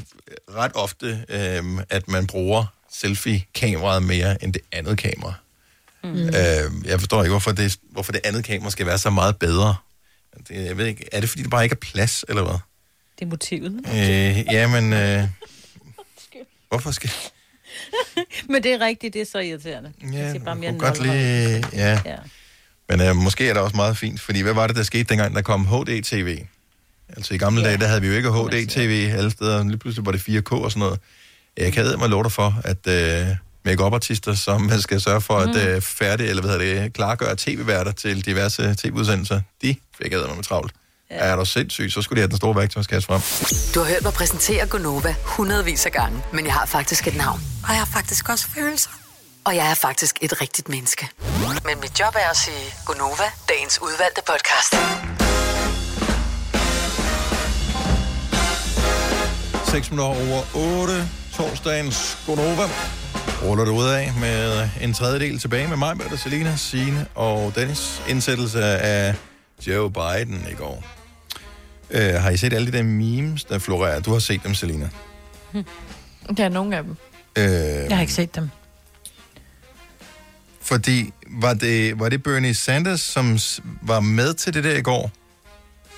ret 0.55 0.73
ofte, 0.75 1.25
øhm, 1.29 1.79
at 1.91 2.09
man 2.09 2.27
bruger 2.27 2.65
selfie-kameraet 2.93 4.03
mere 4.03 4.45
end 4.45 4.53
det 4.53 4.63
andet 4.73 4.99
kamera. 4.99 5.35
Mm. 6.05 6.11
Øhm, 6.11 6.85
jeg 6.85 7.01
forstår 7.01 7.23
ikke, 7.23 7.33
hvorfor 7.33 7.53
det, 7.53 7.79
hvorfor 7.91 8.13
det 8.13 8.21
andet 8.25 8.45
kamera 8.45 8.71
skal 8.71 8.87
være 8.87 8.99
så 8.99 9.11
meget 9.11 9.39
bedre. 9.39 9.77
Det, 10.49 10.67
jeg 10.67 10.77
ved 10.77 10.87
ikke, 10.87 11.09
er 11.13 11.21
det 11.21 11.29
fordi, 11.29 11.43
der 11.43 11.49
bare 11.49 11.65
ikke 11.65 11.75
er 11.75 11.93
plads, 11.93 12.25
eller 12.29 12.43
hvad? 12.43 12.59
Det 13.19 13.25
er 13.25 13.27
motivet. 13.27 13.73
Øh, 13.89 14.55
ja, 14.55 14.69
men... 14.69 14.93
Øh, 14.93 15.29
hvorfor 16.69 16.91
skal... 16.91 17.11
Men 18.49 18.63
det 18.63 18.73
er 18.73 18.81
rigtigt, 18.81 19.15
det 19.15 19.21
er 19.21 19.27
så 19.27 19.39
irriterende. 19.39 19.93
Ja, 20.13 20.29
det 20.29 20.41
er 20.41 20.45
bare 20.45 20.57
mere 20.57 20.71
kunne 20.71 20.81
godt 20.81 21.03
lige... 21.03 21.65
Ja. 21.73 22.01
Ja. 22.05 22.17
Men 22.89 23.01
øh, 23.01 23.17
måske 23.17 23.49
er 23.49 23.53
det 23.53 23.63
også 23.63 23.77
meget 23.77 23.97
fint, 23.97 24.21
fordi 24.21 24.41
hvad 24.41 24.53
var 24.53 24.67
det, 24.67 24.77
der 24.77 24.83
skete 24.83 25.05
dengang, 25.05 25.35
der 25.35 25.43
kom 25.43 25.67
HD-TV? 25.67 26.47
Altså 27.09 27.35
i 27.35 27.39
gamle 27.39 27.61
ja. 27.61 27.69
dage, 27.69 27.79
der 27.79 27.87
havde 27.87 28.01
vi 28.01 28.07
jo 28.07 28.13
ikke 28.13 28.31
HD-TV 28.31 29.15
alle 29.17 29.31
steder, 29.31 29.65
lige 29.65 29.79
pludselig 29.79 30.07
var 30.07 30.13
det 30.13 30.19
4K 30.19 30.53
og 30.53 30.73
sådan 30.73 30.81
noget. 30.81 31.01
Jeg 31.57 31.73
kan 31.73 31.85
mig 31.99 32.09
dig 32.23 32.33
for, 32.33 32.61
at 32.65 32.87
øh, 32.87 33.37
make-up-artister, 33.65 34.35
som 34.35 34.71
skal 34.81 35.01
sørge 35.01 35.21
for 35.21 35.41
Mhm. 35.41 35.51
at 35.51 35.69
øh, 35.69 35.83
færdig, 35.83 36.29
eller 36.29 36.43
hvad 36.43 36.59
hedder 36.59 36.83
det, 36.83 36.93
klargøre 36.93 37.35
tv-værter 37.39 37.93
til 37.93 38.25
diverse 38.27 38.75
tv-udsendelser, 38.79 39.41
de 39.63 39.77
fik 40.03 40.13
jeg 40.13 40.21
med 40.37 40.45
travlt. 40.45 40.73
Ja. 41.11 41.17
Er 41.17 41.37
du 41.37 41.45
sindssyg, 41.45 41.91
så 41.93 42.03
skulle 42.03 42.17
de 42.17 42.21
have 42.21 42.29
den 42.29 42.37
store 42.37 42.57
værktøjskasse 42.57 43.07
frem. 43.07 43.21
Du 43.75 43.81
har 43.81 43.87
hørt 43.93 44.03
mig 44.03 44.13
præsentere 44.13 44.67
Gonova 44.67 45.15
hundredvis 45.25 45.87
af 45.87 45.93
gange, 45.93 46.23
men 46.33 46.47
jeg 46.47 46.55
har 46.55 46.67
faktisk 46.67 47.07
et 47.07 47.17
navn. 47.17 47.41
Og 47.65 47.69
jeg 47.69 47.79
har 47.79 47.89
faktisk 47.93 48.29
også 48.29 48.47
følelser. 48.55 48.91
Og 49.45 49.57
jeg 49.57 49.71
er 49.71 49.75
faktisk 49.75 50.17
et 50.21 50.41
rigtigt 50.41 50.69
menneske. 50.69 51.09
Men 51.65 51.81
mit 51.81 52.01
job 52.01 52.15
er 52.15 52.31
at 52.31 52.37
sige 52.37 52.75
Gonova, 52.87 53.29
dagens 53.49 53.79
udvalgte 53.83 54.21
podcast. 54.27 54.73
6 59.71 59.91
minutter 59.91 60.15
over 60.33 60.43
8, 60.83 61.09
torsdagens 61.37 62.19
Gonova. 62.27 62.69
Ruller 63.43 63.65
det 63.65 63.73
ud 63.73 63.85
af 63.87 64.13
med 64.21 64.69
en 64.81 64.93
tredjedel 64.95 65.39
tilbage 65.39 65.69
med 65.69 65.77
mig, 65.77 65.97
Mette, 65.97 66.17
Selina, 66.17 66.57
Signe 66.57 67.07
og 67.15 67.53
Dennis. 67.55 68.03
Indsættelse 68.09 68.65
af 68.65 69.15
Joe 69.67 69.91
Biden 69.91 70.47
i 70.51 70.55
går. 70.55 70.85
Uh, 71.95 72.01
har 72.01 72.31
I 72.31 72.37
set 72.37 72.53
alle 72.53 72.73
de 72.73 72.77
der 72.77 72.83
memes, 72.83 73.45
der 73.45 73.59
florerer? 73.59 74.01
Du 74.01 74.13
har 74.13 74.19
set 74.19 74.43
dem, 74.45 74.55
Selina. 74.55 74.89
Ja, 76.39 76.49
nogle 76.49 76.77
af 76.77 76.83
dem. 76.83 76.97
Øh, 77.39 77.45
Jeg 77.45 77.97
har 77.97 78.01
ikke 78.01 78.13
set 78.13 78.35
dem. 78.35 78.51
Fordi, 80.63 81.13
var 81.27 81.55
det, 81.55 81.99
var 82.01 82.09
det 82.09 82.23
Bernie 82.23 82.55
Sanders, 82.55 83.01
som 83.01 83.39
var 83.83 84.01
med 84.01 84.35
til 84.35 84.55
det 84.55 84.65
der 84.65 84.77
i 84.77 84.83
går? 84.83 85.11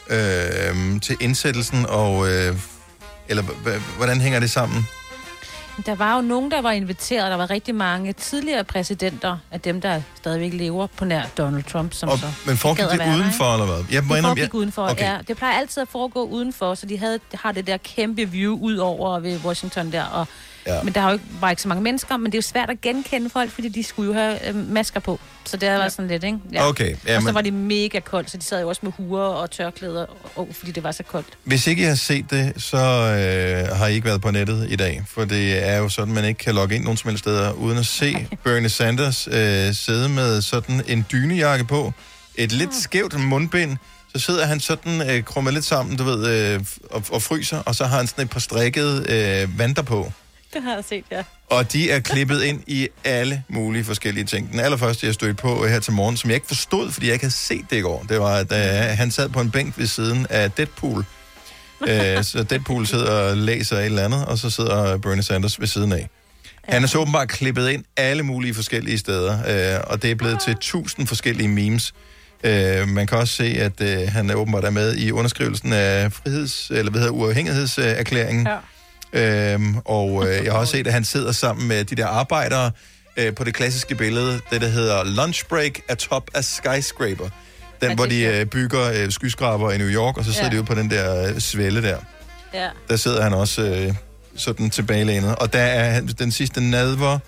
Øh, 0.08 1.00
til 1.00 1.16
indsættelsen, 1.20 1.86
og... 1.88 2.28
Øh, 2.32 2.56
eller 3.28 3.42
h- 3.42 3.68
h- 3.68 3.96
hvordan 3.96 4.20
hænger 4.20 4.40
det 4.40 4.50
sammen? 4.50 4.86
Der 5.86 5.94
var 5.94 6.16
jo 6.16 6.22
nogen, 6.22 6.50
der 6.50 6.60
var 6.60 6.70
inviteret. 6.72 7.30
Der 7.30 7.36
var 7.36 7.50
rigtig 7.50 7.74
mange 7.74 8.12
tidligere 8.12 8.64
præsidenter 8.64 9.38
af 9.50 9.60
dem, 9.60 9.80
der 9.80 10.02
stadigvæk 10.16 10.52
lever 10.52 10.86
på 10.86 11.04
nær 11.04 11.22
Donald 11.38 11.64
Trump. 11.64 11.92
Som 11.94 12.08
Og, 12.08 12.18
så 12.18 12.26
men 12.46 12.56
foregik 12.56 12.84
det 12.90 12.98
være 12.98 13.16
udenfor, 13.16 13.52
eller 13.52 13.66
hvad? 13.66 13.84
Jeg 13.92 14.04
må 14.04 14.14
Det 14.14 14.22
foregik 14.24 14.42
jeg- 14.42 14.54
udenfor, 14.54 14.82
Okay. 14.88 15.04
ja. 15.04 15.18
Det 15.28 15.36
plejer 15.36 15.58
altid 15.58 15.82
at 15.82 15.88
foregå 15.88 16.22
udenfor, 16.24 16.74
så 16.74 16.86
de 16.86 16.98
havde, 16.98 17.18
har 17.34 17.52
det 17.52 17.66
der 17.66 17.76
kæmpe 17.76 18.24
view 18.24 18.58
ud 18.58 18.76
over 18.76 19.18
ved 19.20 19.40
Washington 19.44 19.92
der. 19.92 20.04
Og, 20.04 20.26
Ja. 20.66 20.74
ja. 20.74 20.82
Men 20.82 20.92
der 20.94 21.00
har 21.00 21.08
jo 21.08 21.12
ikke, 21.12 21.24
var 21.40 21.50
ikke 21.50 21.62
så 21.62 21.68
mange 21.68 21.82
mennesker, 21.82 22.16
men 22.16 22.26
det 22.26 22.34
er 22.34 22.38
jo 22.38 22.42
svært 22.42 22.70
at 22.70 22.80
genkende 22.80 23.30
folk, 23.30 23.50
fordi 23.50 23.68
de 23.68 23.84
skulle 23.84 24.06
jo 24.06 24.12
have 24.12 24.48
øh, 24.48 24.54
masker 24.54 25.00
på. 25.00 25.20
Så 25.44 25.56
det 25.56 25.68
har 25.68 25.78
været 25.78 25.92
sådan 25.92 26.08
lidt, 26.08 26.24
ikke? 26.24 26.38
Okay, 26.58 26.96
ja, 27.06 27.16
og 27.16 27.22
så 27.22 27.26
men- 27.26 27.34
var 27.34 27.40
det 27.40 27.52
mega 27.52 28.00
koldt, 28.00 28.30
så 28.30 28.36
de 28.36 28.42
sad 28.42 28.60
jo 28.60 28.68
også 28.68 28.80
med 28.84 28.92
huer 28.96 29.22
og 29.22 29.50
tørklæder, 29.50 30.06
og, 30.34 30.48
fordi 30.52 30.72
det 30.72 30.82
var 30.82 30.92
så 30.92 31.02
koldt. 31.02 31.26
Hvis 31.44 31.66
ikke 31.66 31.82
I 31.82 31.84
har 31.86 31.94
set 31.94 32.30
det, 32.30 32.52
så 32.62 32.76
øh, 32.76 33.76
har 33.76 33.86
I 33.86 33.94
ikke 33.94 34.06
været 34.06 34.20
på 34.20 34.30
nettet 34.30 34.66
i 34.70 34.76
dag. 34.76 35.02
For 35.08 35.24
det 35.24 35.68
er 35.68 35.76
jo 35.76 35.88
sådan, 35.88 36.08
at 36.08 36.14
man 36.14 36.24
ikke 36.24 36.38
kan 36.38 36.54
logge 36.54 36.74
ind 36.74 36.84
nogen 36.84 36.96
som 36.96 37.08
helst 37.10 37.24
steder, 37.24 37.52
uden 37.52 37.78
at 37.78 37.86
se 37.86 38.26
Bernie 38.44 38.68
Sanders 38.68 39.28
øh, 39.32 39.74
sidde 39.74 40.08
med 40.08 40.42
sådan 40.42 40.82
en 40.88 41.06
dynejakke 41.12 41.64
på, 41.64 41.92
et 42.34 42.52
lidt 42.52 42.74
skævt 42.74 43.20
mundbind, 43.20 43.76
så 44.16 44.20
sidder 44.20 44.46
han 44.46 44.60
sådan 44.60 45.10
øh, 45.10 45.22
krummet 45.24 45.54
lidt 45.54 45.64
sammen, 45.64 45.96
du 45.96 46.04
ved, 46.04 46.26
øh, 46.54 46.60
og, 46.90 47.02
og 47.10 47.22
fryser, 47.22 47.58
og 47.58 47.74
så 47.74 47.84
har 47.84 47.96
han 47.96 48.06
sådan 48.06 48.24
et 48.24 48.30
par 48.30 48.40
strikkede 48.40 49.06
øh, 49.08 49.58
vanter 49.58 49.82
på. 49.82 50.12
Det 50.54 50.62
har 50.62 50.74
jeg 50.74 50.84
set, 50.84 51.04
ja. 51.10 51.22
Og 51.50 51.72
de 51.72 51.90
er 51.90 52.00
klippet 52.00 52.42
ind 52.42 52.62
i 52.66 52.88
alle 53.04 53.42
mulige 53.48 53.84
forskellige 53.84 54.24
ting. 54.24 54.52
Den 54.52 54.60
allerførste, 54.60 55.06
jeg 55.06 55.14
stødte 55.14 55.34
på 55.34 55.66
her 55.66 55.80
til 55.80 55.92
morgen, 55.92 56.16
som 56.16 56.30
jeg 56.30 56.34
ikke 56.34 56.46
forstod, 56.46 56.90
fordi 56.90 57.06
jeg 57.06 57.12
ikke 57.12 57.24
havde 57.24 57.34
set 57.34 57.64
det 57.70 57.76
i 57.76 57.80
går, 57.80 58.04
det 58.08 58.20
var, 58.20 58.36
at 58.36 58.52
uh, 58.52 58.98
han 58.98 59.10
sad 59.10 59.28
på 59.28 59.40
en 59.40 59.50
bænk 59.50 59.78
ved 59.78 59.86
siden 59.86 60.26
af 60.30 60.50
Deadpool. 60.50 60.98
uh, 61.80 61.86
så 62.22 62.46
Deadpool 62.50 62.86
sidder 62.86 63.10
og 63.10 63.36
læser 63.36 63.78
et 63.78 63.84
eller 63.84 64.04
andet, 64.04 64.24
og 64.26 64.38
så 64.38 64.50
sidder 64.50 64.98
Bernie 64.98 65.22
Sanders 65.22 65.60
ved 65.60 65.66
siden 65.66 65.92
af. 65.92 66.08
Han 66.64 66.82
er 66.82 66.86
så 66.86 66.98
åbenbart 66.98 67.28
klippet 67.28 67.68
ind 67.70 67.84
alle 67.96 68.22
mulige 68.22 68.54
forskellige 68.54 68.98
steder, 68.98 69.32
uh, 69.78 69.90
og 69.90 70.02
det 70.02 70.10
er 70.10 70.14
blevet 70.14 70.40
til 70.40 70.56
tusind 70.60 71.06
forskellige 71.06 71.48
memes. 71.48 71.92
Uh, 72.44 72.88
man 72.88 73.06
kan 73.06 73.18
også 73.18 73.34
se, 73.34 73.44
at 73.44 73.80
uh, 73.80 74.12
han 74.12 74.30
er 74.30 74.34
åbenbart 74.34 74.64
er 74.64 74.70
med 74.70 74.96
i 74.96 75.10
underskrivelsen 75.10 75.72
af 75.72 76.12
friheds, 76.12 76.70
eller 76.70 76.90
hvad 76.90 77.00
hedder 77.00 77.14
uafhængighedserklæringen. 77.14 78.46
Ja. 78.46 78.56
Øhm, 79.14 79.76
og 79.84 80.28
øh, 80.28 80.44
jeg 80.44 80.52
har 80.52 80.58
også 80.58 80.70
set, 80.72 80.86
at 80.86 80.92
han 80.92 81.04
sidder 81.04 81.32
sammen 81.32 81.68
med 81.68 81.84
de 81.84 81.94
der 81.94 82.06
arbejdere 82.06 82.70
øh, 83.16 83.34
på 83.34 83.44
det 83.44 83.54
klassiske 83.54 83.94
billede, 83.94 84.40
det 84.50 84.60
der 84.60 84.68
hedder 84.68 85.04
Lunch 85.04 85.46
Break 85.48 85.80
atop 85.88 86.30
af 86.34 86.44
Skyscraper. 86.44 87.28
Den, 87.80 87.94
hvor 87.96 88.06
de 88.06 88.20
øh, 88.24 88.46
bygger 88.46 88.92
øh, 88.92 89.10
skyskraber 89.10 89.70
i 89.72 89.78
New 89.78 89.88
York, 89.88 90.16
og 90.18 90.24
så 90.24 90.32
sidder 90.32 90.46
Ja. 90.46 90.52
de 90.52 90.56
ude 90.56 90.66
på 90.66 90.74
den 90.74 90.90
der 90.90 91.28
øh, 91.28 91.38
svælde 91.38 91.82
der. 91.82 91.98
Ja. 92.54 92.68
Der 92.88 92.96
sidder 92.96 93.22
han 93.22 93.32
også 93.32 93.62
øh, 93.62 93.94
sådan 94.36 94.70
tilbagelænet. 94.70 95.36
Og 95.36 95.52
der 95.52 95.58
er 95.62 96.00
den 96.00 96.32
sidste 96.32 96.60
nadver. 96.70 97.18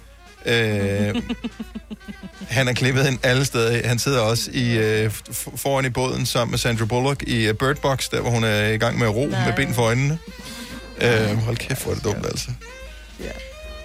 Øh, 0.47 1.15
han 2.49 2.69
er 2.69 2.73
klippet 2.73 3.07
ind 3.07 3.19
alle 3.23 3.45
steder. 3.45 3.89
Han 3.89 3.99
sidder 3.99 4.21
også 4.21 4.51
i, 4.53 4.77
øh, 4.79 5.11
foran 5.57 5.85
i 5.85 5.89
båden 5.89 6.27
sammen 6.27 6.51
med 6.53 6.59
Sandra 6.59 6.85
Bullock 6.85 7.23
i 7.23 7.49
uh, 7.51 7.55
Bird 7.57 7.77
Box, 7.77 8.11
der 8.11 8.21
hvor 8.21 8.31
hun 8.31 8.45
er 8.45 8.67
i 8.67 8.77
gang 8.79 8.99
med 8.99 9.07
at 9.07 9.15
ro 9.15 9.27
Nej. 9.27 9.47
med 9.47 9.57
ben 9.57 9.75
for 9.75 9.83
øjnene. 9.83 10.19
Øh, 11.03 11.37
hold 11.37 11.57
kæft, 11.57 11.83
hvor 11.83 11.91
er 11.93 11.95
det 11.95 12.05
dumt, 12.05 12.27
altså. 12.27 12.49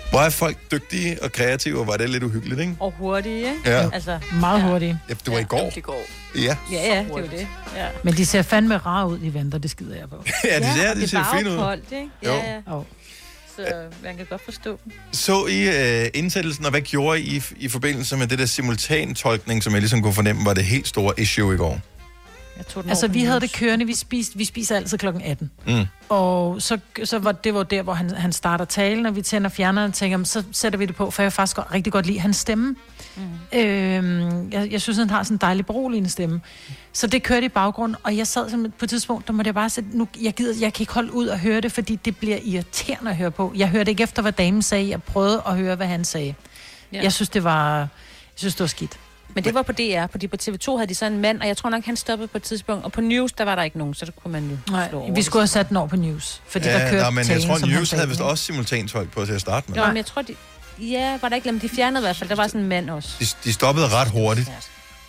Hvor 0.09 0.19
er 0.19 0.29
folk 0.29 0.57
dygtige 0.71 1.23
og 1.23 1.31
kreative, 1.31 1.79
og 1.79 1.87
var 1.87 1.97
det 1.97 2.09
lidt 2.09 2.23
uhyggeligt, 2.23 2.59
ikke? 2.61 2.75
Og 2.79 2.93
hurtige, 2.97 3.37
ikke? 3.37 3.51
Ja. 3.65 3.89
Altså, 3.93 4.19
Meget 4.39 4.61
hurtigt. 4.63 4.95
Ja, 5.09 5.13
det 5.25 5.33
var 5.33 5.39
i 5.39 5.43
går. 5.43 5.69
Det 5.75 5.83
går. 5.83 6.01
Ja. 6.35 6.41
ja, 6.41 6.55
ja, 6.95 6.99
det 7.03 7.11
er 7.11 7.17
jo 7.17 7.27
det. 7.31 7.47
Ja. 7.75 7.87
Men 8.03 8.13
de 8.13 8.25
ser 8.25 8.41
fandme 8.41 8.77
rar 8.77 9.05
ud, 9.05 9.19
de 9.19 9.33
venter, 9.33 9.57
det 9.57 9.71
skider 9.71 9.95
jeg 9.95 10.09
på. 10.09 10.23
Ja, 10.43 10.59
de 10.59 10.73
ser- 10.79 10.89
og 10.89 10.95
de 10.95 11.01
det 11.01 11.09
ser 11.09 11.17
var 11.17 11.35
fine 11.37 11.49
jo 11.49 11.55
ud. 11.55 11.61
koldt, 11.61 11.83
ikke? 11.91 12.09
Jo. 12.25 12.31
Ja, 12.33 12.51
ja. 12.53 12.73
Oh. 12.77 12.83
Så 13.55 13.65
man 14.03 14.17
kan 14.17 14.25
godt 14.29 14.41
forstå 14.45 14.79
dem. 14.85 14.93
Så 15.13 15.45
I 15.47 15.67
øh, 16.03 16.09
indsættelsen, 16.13 16.65
og 16.65 16.71
hvad 16.71 16.81
gjorde 16.81 17.21
I 17.21 17.43
i 17.57 17.67
forbindelse 17.69 18.17
med 18.17 18.27
det 18.27 18.39
der 18.39 18.45
simultantolkning, 18.45 19.63
som 19.63 19.73
jeg 19.73 19.81
ligesom 19.81 20.01
kunne 20.01 20.13
fornemme 20.13 20.45
var 20.45 20.53
det 20.53 20.63
helt 20.65 20.87
store 20.87 21.13
issue 21.17 21.53
i 21.53 21.57
går? 21.57 21.79
Jeg 22.61 22.67
tog 22.67 22.83
den 22.83 22.89
Altså, 22.89 23.07
vi 23.07 23.23
havde 23.23 23.39
det 23.39 23.51
kørende, 23.53 23.85
vi, 23.85 23.93
spiste, 23.93 24.37
vi 24.37 24.45
spiser 24.45 24.75
altid 24.75 24.97
klokken 24.97 25.21
18. 25.21 25.51
Mm. 25.67 25.85
Og 26.09 26.61
så, 26.61 26.77
så 27.03 27.19
var 27.19 27.31
det 27.31 27.53
var 27.53 27.63
der, 27.63 27.81
hvor 27.81 27.93
han, 27.93 28.09
han 28.09 28.31
starter 28.31 28.65
talen, 28.65 29.05
og 29.05 29.15
vi 29.15 29.21
tænder 29.21 29.49
fjerneren 29.49 29.87
og 29.87 29.93
tænker, 29.93 30.13
"Jamen, 30.13 30.25
så 30.25 30.43
sætter 30.51 30.79
vi 30.79 30.85
det 30.85 30.95
på, 30.95 31.11
for 31.11 31.21
jeg 31.21 31.33
faktisk 31.33 31.55
godt, 31.55 31.67
rigtig 31.73 31.93
godt 31.93 32.05
lide 32.05 32.19
hans 32.19 32.37
stemme. 32.37 32.75
Mm. 33.15 33.59
Øhm, 33.59 34.51
jeg, 34.51 34.71
jeg 34.71 34.81
synes, 34.81 34.97
han 34.97 35.09
har 35.09 35.23
sådan 35.23 35.35
en 35.35 35.39
dejlig 35.41 35.65
beroligende 35.65 36.09
stemme. 36.09 36.41
Så 36.93 37.07
det 37.07 37.23
kørte 37.23 37.45
i 37.45 37.49
baggrunden, 37.49 37.97
og 38.03 38.17
jeg 38.17 38.27
sad 38.27 38.49
simpelthen 38.49 38.73
på 38.79 38.85
et 38.85 38.89
tidspunkt, 38.89 39.27
der 39.27 39.33
måtte 39.33 39.47
jeg 39.47 39.55
bare 39.55 39.69
sætte, 39.69 39.97
nu, 39.97 40.07
jeg, 40.21 40.33
gider, 40.33 40.53
jeg 40.59 40.73
kan 40.73 40.83
ikke 40.83 40.93
holde 40.93 41.13
ud 41.13 41.27
og 41.27 41.39
høre 41.39 41.61
det, 41.61 41.71
fordi 41.71 41.95
det 41.95 42.17
bliver 42.17 42.37
irriterende 42.43 43.11
at 43.11 43.17
høre 43.17 43.31
på. 43.31 43.53
Jeg 43.55 43.69
hørte 43.69 43.91
ikke 43.91 44.03
efter, 44.03 44.21
hvad 44.21 44.31
damen 44.31 44.61
sagde, 44.61 44.89
jeg 44.89 45.03
prøvede 45.03 45.41
at 45.47 45.57
høre, 45.57 45.75
hvad 45.75 45.87
han 45.87 46.05
sagde. 46.05 46.33
Ja. 46.93 47.03
Jeg 47.03 47.13
synes, 47.13 47.29
det 47.29 47.43
var, 47.43 47.77
jeg 47.77 47.87
synes, 48.35 48.55
det 48.55 48.59
var 48.61 48.67
skidt. 48.67 48.99
Men 49.35 49.43
det 49.43 49.53
var 49.53 49.61
på 49.61 49.71
DR, 49.71 50.05
fordi 50.11 50.27
på 50.27 50.35
TV2 50.43 50.75
havde 50.77 50.87
de 50.87 50.95
så 50.95 51.05
en 51.05 51.17
mand, 51.17 51.41
og 51.41 51.47
jeg 51.47 51.57
tror 51.57 51.69
nok, 51.69 51.85
han 51.85 51.95
stoppede 51.95 52.27
på 52.27 52.37
et 52.37 52.43
tidspunkt. 52.43 52.85
Og 52.85 52.91
på 52.91 53.01
News, 53.01 53.31
der 53.31 53.43
var 53.43 53.55
der 53.55 53.63
ikke 53.63 53.77
nogen, 53.77 53.93
så 53.93 54.05
der 54.05 54.11
kunne 54.11 54.31
man 54.31 54.49
jo 54.49 54.57
Nej, 54.71 54.89
slå 54.89 54.99
over 54.99 55.13
vi 55.13 55.21
skulle 55.21 55.41
have 55.41 55.47
sat 55.47 55.69
den 55.69 55.77
over 55.77 55.87
på 55.87 55.95
news, 55.95 56.41
fordi 56.47 56.67
der 56.67 56.79
kørte 56.79 56.97
nej, 56.97 57.09
men 57.09 57.29
jeg 57.29 57.41
tror, 57.41 57.67
News 57.67 57.91
havde 57.91 58.07
vist 58.09 58.21
også 58.21 58.43
simultantolk 58.43 59.11
på 59.11 59.25
til 59.25 59.33
at 59.33 59.41
starte 59.41 59.71
med. 59.71 59.77
Nå, 59.77 59.87
men 59.87 59.97
jeg 59.97 60.05
tror, 60.05 60.21
de... 60.21 60.35
Ja, 60.79 61.17
var 61.21 61.29
der 61.29 61.35
ikke 61.35 61.45
glemt, 61.45 61.61
de 61.61 61.69
fjernede 61.69 62.01
i 62.01 62.05
hvert 62.05 62.15
fald. 62.15 62.29
Der 62.29 62.35
var 62.35 62.47
sådan 62.47 62.61
en 62.61 62.67
mand 62.67 62.89
også. 62.89 63.09
De, 63.19 63.25
de 63.43 63.53
stoppede 63.53 63.87
ret 63.87 64.07
hurtigt. 64.09 64.51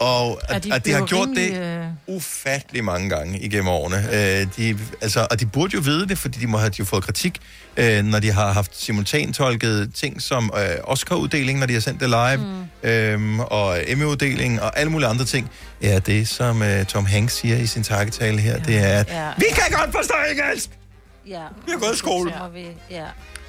Og 0.03 0.41
Ja, 0.51 0.55
at, 0.57 0.65
de 0.65 0.75
at 0.75 0.85
de 0.87 0.93
har 0.93 1.07
gjort 1.07 1.29
rimelig, 1.29 1.53
det 1.53 1.89
ufattelig 2.07 2.85
mange 2.85 3.09
gange 3.11 3.39
igennem 3.41 3.69
årene. 3.69 3.97
Øh, 4.13 4.47
de, 4.57 4.79
altså, 5.03 5.27
og 5.31 5.41
de 5.41 5.47
burde 5.47 5.75
jo 5.75 5.81
vide 5.81 6.09
det, 6.09 6.19
fordi 6.19 6.39
de 6.39 6.47
må 6.47 6.59
have 6.59 6.71
de 6.71 6.75
jo 6.79 6.85
fået 6.85 7.05
kritik, 7.05 7.39
øh, 7.77 8.05
når 8.05 8.19
de 8.19 8.31
har 8.33 8.53
haft 8.53 8.81
simultantolket 8.83 9.95
ting 9.95 10.23
som 10.23 10.53
øh, 10.59 10.71
Oscar-uddeling, 10.85 11.59
når 11.59 11.67
de 11.67 11.73
har 11.73 11.81
sendt 11.81 12.01
det 12.01 12.09
live, 12.09 12.37
mm. 12.83 12.89
øhm, 12.91 13.41
og 13.41 13.79
Emmy-uddeling 13.87 14.63
og 14.63 14.79
alle 14.79 14.93
mulige 14.93 15.09
andre 15.09 15.25
ting. 15.25 15.51
Ja, 15.83 15.99
det 15.99 16.29
som 16.29 16.63
øh, 16.63 16.85
Tom 16.87 17.07
Hanks 17.07 17.35
siger 17.37 17.57
i 17.57 17.67
sin 17.67 17.83
takketale 17.83 18.39
her, 18.41 18.53
ja. 18.53 18.59
det 18.59 18.79
er, 18.79 18.99
at 19.01 19.09
Ja. 19.11 19.29
vi 19.37 19.45
kan 19.55 19.79
godt 19.79 19.93
forstå 19.97 20.15
engelsk! 20.31 20.71
Ja. 21.29 21.43
Vi 21.67 21.73
har 21.73 21.79
gået 21.79 21.95
i 21.95 21.99
skole. 21.99 22.31
Så 22.31 22.39
må 22.39 22.49
vi, 22.49 22.67
ja. 22.91 23.05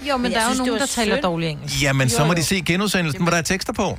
Jo, 0.10 0.18
men, 0.18 0.32
jeg 0.32 0.40
der 0.42 0.46
er 0.48 0.52
jo 0.52 0.58
nogen, 0.66 0.80
der 0.82 0.86
taler 0.86 1.16
synd. 1.16 1.24
dårlig 1.24 1.50
engelsk. 1.50 1.84
Jamen, 1.84 2.10
så 2.10 2.18
Jo, 2.22 2.26
må 2.26 2.34
jo. 2.34 2.38
de 2.38 2.44
se 2.44 2.62
genudsendelsen, 2.62 3.22
hvor 3.22 3.30
der 3.32 3.38
er 3.38 3.42
tekster 3.42 3.74
på. 3.74 3.98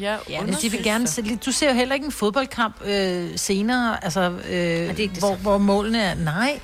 Ja, 0.00 0.16
Ja, 0.30 0.40
men 0.42 0.54
de 0.62 0.70
vil 0.70 0.82
gerne 0.84 1.08
se, 1.08 1.36
du 1.46 1.52
ser 1.52 1.68
jo 1.68 1.74
heller 1.74 1.94
ikke 1.94 2.06
en 2.06 2.12
fodboldkamp 2.12 2.74
øh, 2.84 3.28
senere, 3.36 4.04
altså, 4.04 4.20
øh, 4.48 4.52
det 4.52 4.98
ikke 4.98 5.14
det 5.14 5.18
hvor, 5.22 5.34
hvor 5.34 5.58
målene 5.58 6.02
er, 6.02 6.14
nej, 6.14 6.60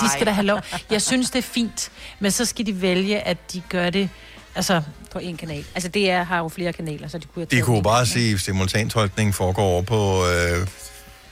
de 0.00 0.08
skal 0.12 0.26
da 0.26 0.30
have 0.30 0.46
lov. 0.46 0.60
Jeg 0.90 1.02
synes, 1.02 1.30
det 1.30 1.38
er 1.38 1.42
fint, 1.42 1.90
men 2.20 2.30
så 2.30 2.44
skal 2.44 2.66
de 2.66 2.82
vælge, 2.82 3.20
at 3.20 3.52
de 3.52 3.62
gør 3.68 3.90
det, 3.90 4.08
altså... 4.54 4.82
På 5.10 5.18
en 5.18 5.36
kanal. 5.36 5.64
Altså, 5.74 5.88
DR 5.88 6.22
har 6.22 6.38
jo 6.38 6.48
flere 6.48 6.72
kanaler, 6.72 7.08
så 7.08 7.18
de 7.18 7.26
kunne 7.34 7.44
De 7.44 7.60
kunne 7.60 7.76
en. 7.76 7.82
bare 7.82 8.06
sige, 8.06 8.34
at 8.34 8.40
simultantolkning 8.40 9.34
foregår 9.34 9.62
over 9.62 9.82
på 9.82 10.24
øh, 10.26 10.66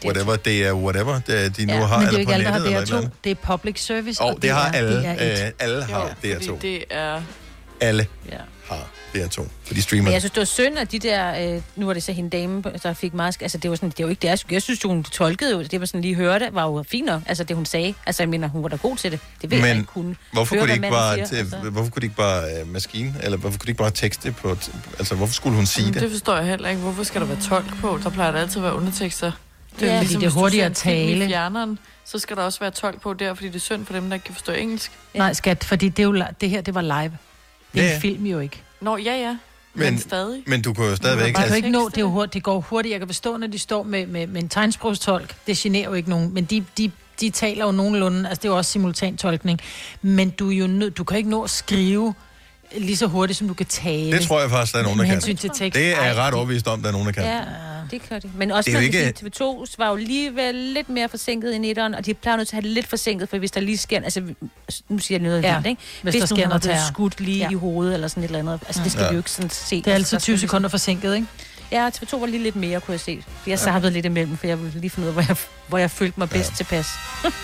whatever, 0.05 0.37
det 0.37 0.66
er 0.66 0.72
whatever, 0.72 1.20
det, 1.27 1.57
de 1.57 1.66
nu 1.66 1.72
ja, 1.72 1.85
har, 1.85 1.99
men 1.99 2.07
det 2.09 2.14
er 2.14 2.18
jo 2.18 2.18
eller 2.18 2.18
ikke 2.18 2.27
på 2.29 2.33
alle, 2.33 2.45
der 2.45 2.51
nettet 2.53 2.72
har 2.72 2.81
eller 2.81 2.81
et 2.81 2.83
eller 2.83 2.97
DR2. 2.97 3.05
andet. 3.05 3.25
Det 3.25 3.31
er 3.31 3.35
public 3.35 3.85
service, 3.85 4.22
Og 4.22 4.39
det 4.43 4.51
har 4.51 4.68
er 4.68 4.72
alle. 4.72 5.14
DR1. 5.14 5.45
Øh, 5.45 5.51
alle 5.59 5.85
har 5.85 6.09
Fordi 6.20 6.33
DR2. 6.33 6.59
det 6.62 6.85
er... 6.91 7.22
Alle 7.81 8.07
Ja. 8.31 8.37
Har 9.20 9.26
DR2, 9.28 9.48
for 9.64 9.74
de 9.74 9.82
streamer 9.82 10.04
Men 10.04 10.12
jeg 10.12 10.22
det. 10.22 10.22
synes, 10.22 10.30
det 10.32 10.38
var 10.40 10.44
synd, 10.68 10.78
at 10.78 10.92
de 10.92 10.98
der... 10.98 11.54
Øh, 11.56 11.62
nu 11.76 11.86
var 11.86 11.92
det 11.92 12.02
så 12.02 12.12
hende 12.12 12.30
dame, 12.30 12.62
der 12.82 12.92
fik 12.92 13.14
meget... 13.14 13.34
sk- 13.36 13.42
Altså, 13.42 13.58
det 13.58 13.70
var, 13.70 13.76
sådan, 13.76 13.90
det 13.96 14.04
var 14.04 14.10
ikke 14.10 14.20
deres... 14.22 14.46
Jeg 14.50 14.62
synes 14.62 14.84
jo, 14.84 14.88
hun 14.88 15.02
tolkede 15.04 15.50
jo... 15.52 15.62
Det 15.62 15.80
var 15.80 15.86
sådan 15.86 16.00
lige 16.00 16.14
hørte, 16.14 16.48
var 16.52 16.62
jo 16.66 16.84
fint 16.90 17.06
nok. 17.06 17.22
Altså, 17.26 17.44
det 17.44 17.56
hun 17.56 17.66
sagde. 17.66 17.94
Altså, 18.06 18.22
jeg 18.22 18.28
mener, 18.28 18.48
hun 18.48 18.62
var 18.62 18.68
da 18.68 18.76
god 18.76 18.96
til 18.96 19.12
det. 19.12 19.20
Det 19.42 19.50
ved 19.50 19.58
jeg 19.58 19.66
Men 19.68 19.76
ikke 19.76 19.86
kunne. 19.86 20.16
hvorfor 20.32 20.56
kunne, 20.56 20.68
de 20.68 20.72
ikke 20.74 20.88
bare, 20.90 21.14
siger, 21.14 21.26
til, 21.26 21.36
altså. 21.36 21.56
hvorfor 21.56 21.90
kunne 21.90 22.00
de 22.00 22.06
ikke 22.06 22.16
bare 22.16 22.60
øh, 22.60 22.68
maskine, 22.68 23.14
eller 23.22 23.38
hvorfor 23.38 23.58
kunne 23.58 23.66
de 23.66 23.70
ikke 23.70 23.78
bare 23.82 23.90
tekste 23.90 24.32
på, 24.32 24.52
t- 24.52 24.76
altså 24.98 25.14
hvorfor 25.14 25.34
skulle 25.34 25.56
hun 25.56 25.66
sige 25.66 25.82
Jamen, 25.82 25.94
det? 25.94 26.02
det 26.02 26.10
forstår 26.10 26.36
jeg 26.36 26.46
heller 26.46 26.68
ikke. 26.68 26.80
Hvorfor 26.80 27.02
skal 27.02 27.20
der 27.20 27.26
være 27.26 27.40
tolk 27.40 27.76
på? 27.80 27.98
Der 28.02 28.10
plejer 28.10 28.32
der 28.32 28.40
altid 28.40 28.56
at 28.56 28.62
være 28.62 28.74
undertekster. 28.74 29.32
Ja, 29.80 29.98
fordi 30.00 30.08
det 30.08 30.14
er 30.14 30.18
hvis 30.18 30.32
du 30.32 30.38
hurtigere 30.40 30.74
ser 30.74 30.90
en 30.90 31.02
at 31.02 31.08
tale. 31.18 31.26
Fjerneren, 31.26 31.78
så 32.04 32.18
skal 32.18 32.36
der 32.36 32.42
også 32.42 32.60
være 32.60 32.70
tolk 32.70 33.00
på 33.02 33.12
der, 33.14 33.34
fordi 33.34 33.48
det 33.48 33.54
er 33.54 33.58
synd 33.60 33.86
for 33.86 33.92
dem, 33.92 34.08
der 34.08 34.14
ikke 34.14 34.24
kan 34.24 34.34
forstå 34.34 34.52
engelsk. 34.52 34.92
Nej, 35.14 35.32
skat, 35.32 35.64
fordi 35.64 35.88
det, 35.88 35.98
er 35.98 36.04
jo, 36.06 36.24
det 36.40 36.50
her, 36.50 36.60
det 36.60 36.74
var 36.74 36.80
live. 36.82 36.92
Det 37.74 37.80
er 37.80 37.84
Ja, 37.84 37.88
ja. 37.88 37.94
en 37.94 38.00
film 38.00 38.26
jo 38.26 38.38
ikke. 38.38 38.62
Nå, 38.85 38.97
ja, 38.97 39.16
ja. 39.16 39.37
Men, 39.74 39.93
men 39.93 39.99
stadig. 39.99 40.43
Men 40.47 40.62
du 40.62 40.74
kunne 40.74 40.87
jo 40.87 40.97
stadigvæk... 40.97 41.24
Man 41.24 41.35
kan 41.35 41.41
jo 41.41 41.43
Altså, 41.43 41.57
ikke 41.57 41.70
nå, 41.70 41.89
det, 41.89 41.97
er 41.97 42.01
jo 42.01 42.09
hurtigt, 42.09 42.35
det 42.35 42.43
går 42.43 42.61
hurtigt. 42.61 42.93
Jeg 42.93 43.01
kan 43.01 43.09
forstå, 43.09 43.37
når 43.37 43.47
de 43.47 43.59
står 43.59 43.82
med, 43.82 44.07
med, 44.07 44.26
med 44.26 44.43
en 44.43 44.49
tegnsprogstolk. 44.49 45.37
Det 45.47 45.57
generer 45.57 45.89
jo 45.89 45.95
ikke 45.95 46.11
nogen, 46.11 46.35
men 46.35 46.45
de, 46.45 46.64
de, 46.78 46.91
de 47.20 47.30
taler 47.30 47.64
jo 47.64 47.72
nogenlunde, 47.72 48.28
altså 48.28 48.43
det 48.43 48.49
er 48.49 48.53
jo 48.53 48.57
også 48.57 48.70
simultantolkning. 48.70 49.61
Men 50.03 50.30
du, 50.30 50.51
er 50.51 50.57
jo 50.57 50.66
nød, 50.66 50.91
du 50.91 51.05
kan 51.05 51.16
ikke 51.16 51.30
nå 51.30 51.43
at 51.43 51.51
skrive 51.51 52.14
lige 52.76 52.96
så 52.96 53.06
hurtigt, 53.06 53.38
som 53.38 53.48
du 53.48 53.54
kan 53.54 53.66
tale. 53.66 54.12
det 54.12 54.26
tror 54.26 54.40
jeg 54.40 54.50
faktisk, 54.50 54.72
der 54.72 54.78
er 54.78 54.82
nogen, 54.82 54.98
der 54.98 55.04
kan. 55.04 55.12
hensyn 55.12 55.36
til 55.36 55.50
tekst. 55.54 55.78
Det 55.78 55.92
er 55.98 56.02
jeg 56.04 56.16
ret 56.16 56.34
overbevist 56.34 56.68
om, 56.68 56.80
der 56.82 56.88
er 56.88 56.92
nogen, 56.92 57.06
der 57.06 57.12
kan. 57.12 57.22
Ja, 57.24 57.40
det 57.90 58.02
kan 58.08 58.22
de. 58.22 58.30
Men 58.36 58.50
også 58.50 58.70
Det 58.70 58.76
er 58.76 58.80
man 58.82 58.90
kan 58.92 59.00
ikke- 59.06 59.18
sige, 59.18 59.30
TV2 59.30 59.74
var 59.78 59.88
jo 59.88 59.96
alligevel 59.96 60.54
lidt 60.54 60.88
mere 60.88 61.08
forsinket 61.08 61.56
end 61.56 61.64
etteren, 61.66 61.94
og 61.94 62.06
de 62.06 62.14
plejer 62.14 62.36
nødt 62.36 62.48
til 62.48 62.56
at 62.56 62.62
have 62.62 62.68
det 62.68 62.74
lidt 62.74 62.86
forsinket, 62.86 63.28
for 63.28 63.38
hvis 63.38 63.50
der 63.50 63.60
lige 63.60 63.78
sker, 63.78 64.00
altså 64.02 64.20
nu 64.88 64.98
siger 64.98 65.18
jeg 65.18 65.22
noget 65.28 65.42
Ja, 65.42 65.54
vildt, 65.54 65.66
ikke? 65.66 65.82
hvis 66.02 66.14
der 66.14 66.20
nu 66.20 66.26
sker 66.26 66.48
noget 66.48 66.62
terror. 66.62 66.88
skudt 66.92 67.20
lige 67.20 67.38
Ja. 67.38 67.50
i 67.50 67.54
hovedet, 67.54 67.94
eller 67.94 68.08
sådan 68.08 68.22
et 68.22 68.28
eller 68.28 68.38
andet. 68.38 68.60
Altså 68.66 68.82
det 68.84 68.92
skal 68.92 69.02
Ja. 69.02 69.08
vi 69.08 69.14
jo 69.14 69.18
ikke 69.20 69.30
sådan 69.30 69.50
se. 69.50 69.76
Det 69.76 69.86
er 69.86 69.94
altid 69.94 70.16
Der 70.18 70.20
20 70.22 70.36
skal 70.38 70.48
sekunder 70.48 70.68
forsinket, 70.68 71.14
ikke? 71.14 71.26
Ja, 71.72 71.90
TV2 71.96 72.16
var 72.20 72.26
lige 72.26 72.42
lidt 72.42 72.56
mere, 72.56 72.80
kunne 72.80 72.92
jeg 72.92 73.00
se. 73.00 73.22
For 73.42 73.50
jeg 73.50 73.58
sappede 73.58 73.92
lidt 73.92 74.06
imellem, 74.06 74.36
for 74.36 74.46
jeg 74.46 74.62
ville 74.62 74.80
lige 74.80 74.90
finde 74.90 75.08
ud 75.08 75.08
af, 75.08 75.14
hvor 75.14 75.22
jeg, 75.28 75.36
hvor 75.68 75.78
jeg 75.78 75.90
følte 75.90 76.20
mig 76.20 76.30
bedst 76.30 76.50
ja. 76.50 76.56
tilpas. 76.56 76.86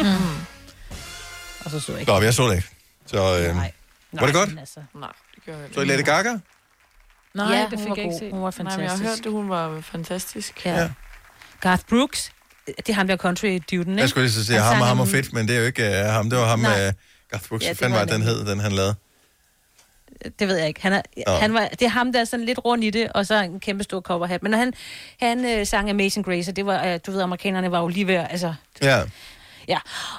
mm. 0.00 0.06
Og 1.64 1.70
så 1.70 1.80
så 1.80 1.92
jeg 1.92 2.00
ikke. 2.00 2.12
Nå, 2.12 2.18
men 2.18 2.24
jeg 2.24 2.34
så 2.34 2.48
det 2.48 2.56
ikke. 2.56 2.68
Så, 3.06 3.38
øh, 3.38 3.56
var 4.12 4.26
det 4.26 4.34
godt? 4.34 4.58
Altså. 4.60 4.80
Nej, 4.94 5.08
det 5.34 5.44
gør 5.46 5.56
jeg 5.56 5.68
Så 5.74 5.80
I 5.80 5.84
Lady 5.84 6.04
Gaga? 6.04 6.38
Nej, 7.34 7.54
Ja, 7.56 7.66
det 7.70 7.78
fik 7.78 7.88
var 7.88 7.94
jeg 7.96 8.04
ikke 8.04 8.16
set. 8.18 8.30
Hun 8.32 8.42
var 8.42 8.46
Nej, 8.46 8.50
fantastisk. 8.52 8.78
men 8.78 8.84
jeg 8.84 8.92
har 8.92 8.98
hørt 9.16 9.24
det, 9.24 9.32
hun 9.32 9.48
var 9.48 9.80
fantastisk. 9.80 10.66
Ja. 10.66 10.80
ja. 10.80 10.90
Garth 11.60 11.82
Brooks, 11.88 12.32
det 12.66 12.88
er 12.88 12.92
ham 12.92 13.06
der 13.06 13.16
country-duden, 13.16 13.90
ikke? 13.92 14.00
Jeg 14.00 14.08
skulle 14.08 14.24
lige 14.24 14.32
så 14.32 14.44
sige, 14.46 14.58
Han 14.60 14.72
ham 14.72 14.80
og 14.82 14.86
ham 14.88 15.00
og 15.00 15.08
fedt, 15.08 15.32
men 15.32 15.48
det 15.48 15.56
er 15.56 15.60
jo 15.60 15.66
ikke 15.66 15.82
uh, 15.88 16.12
ham. 16.12 16.30
Det 16.30 16.38
var 16.38 16.46
ham 16.48 16.58
Nej. 16.58 16.78
med 16.78 16.92
Garth 17.30 17.48
Brooks. 17.48 17.64
Ja, 17.64 17.72
Hvad 17.74 17.88
var 17.88 18.04
den 18.04 18.22
hed, 18.22 18.44
den 18.46 18.60
han 18.60 18.72
lavede? 18.72 18.94
Det 20.38 20.48
ved 20.48 20.56
jeg 20.56 20.68
ikke. 20.68 20.82
Han 20.82 20.92
er, 20.92 21.02
Nå. 21.26 21.32
han 21.32 21.54
var, 21.54 21.68
det 21.68 21.82
er 21.82 21.88
ham, 21.88 22.12
der 22.12 22.20
er 22.20 22.24
sådan 22.24 22.46
lidt 22.46 22.58
rundt 22.64 22.84
i 22.84 22.90
det, 22.90 23.12
og 23.12 23.26
så 23.26 23.34
en 23.42 23.60
kæmpe 23.60 23.84
stor 23.84 24.00
coverhat. 24.00 24.42
Men 24.42 24.50
når 24.50 24.58
han, 24.58 24.72
han 25.20 25.44
øh, 25.44 25.66
sang 25.66 25.90
Amazing 25.90 26.26
Grace, 26.26 26.50
og 26.50 26.56
det 26.56 26.66
var, 26.66 26.84
øh, 26.86 27.00
du 27.06 27.10
ved, 27.12 27.20
amerikanerne 27.22 27.70
var 27.70 27.80
jo 27.80 27.88
lige 27.88 28.06
ved, 28.06 28.14
at- 28.14 28.26
altså, 28.30 28.54
Ja. 28.82 29.02
Ja, 29.68 29.78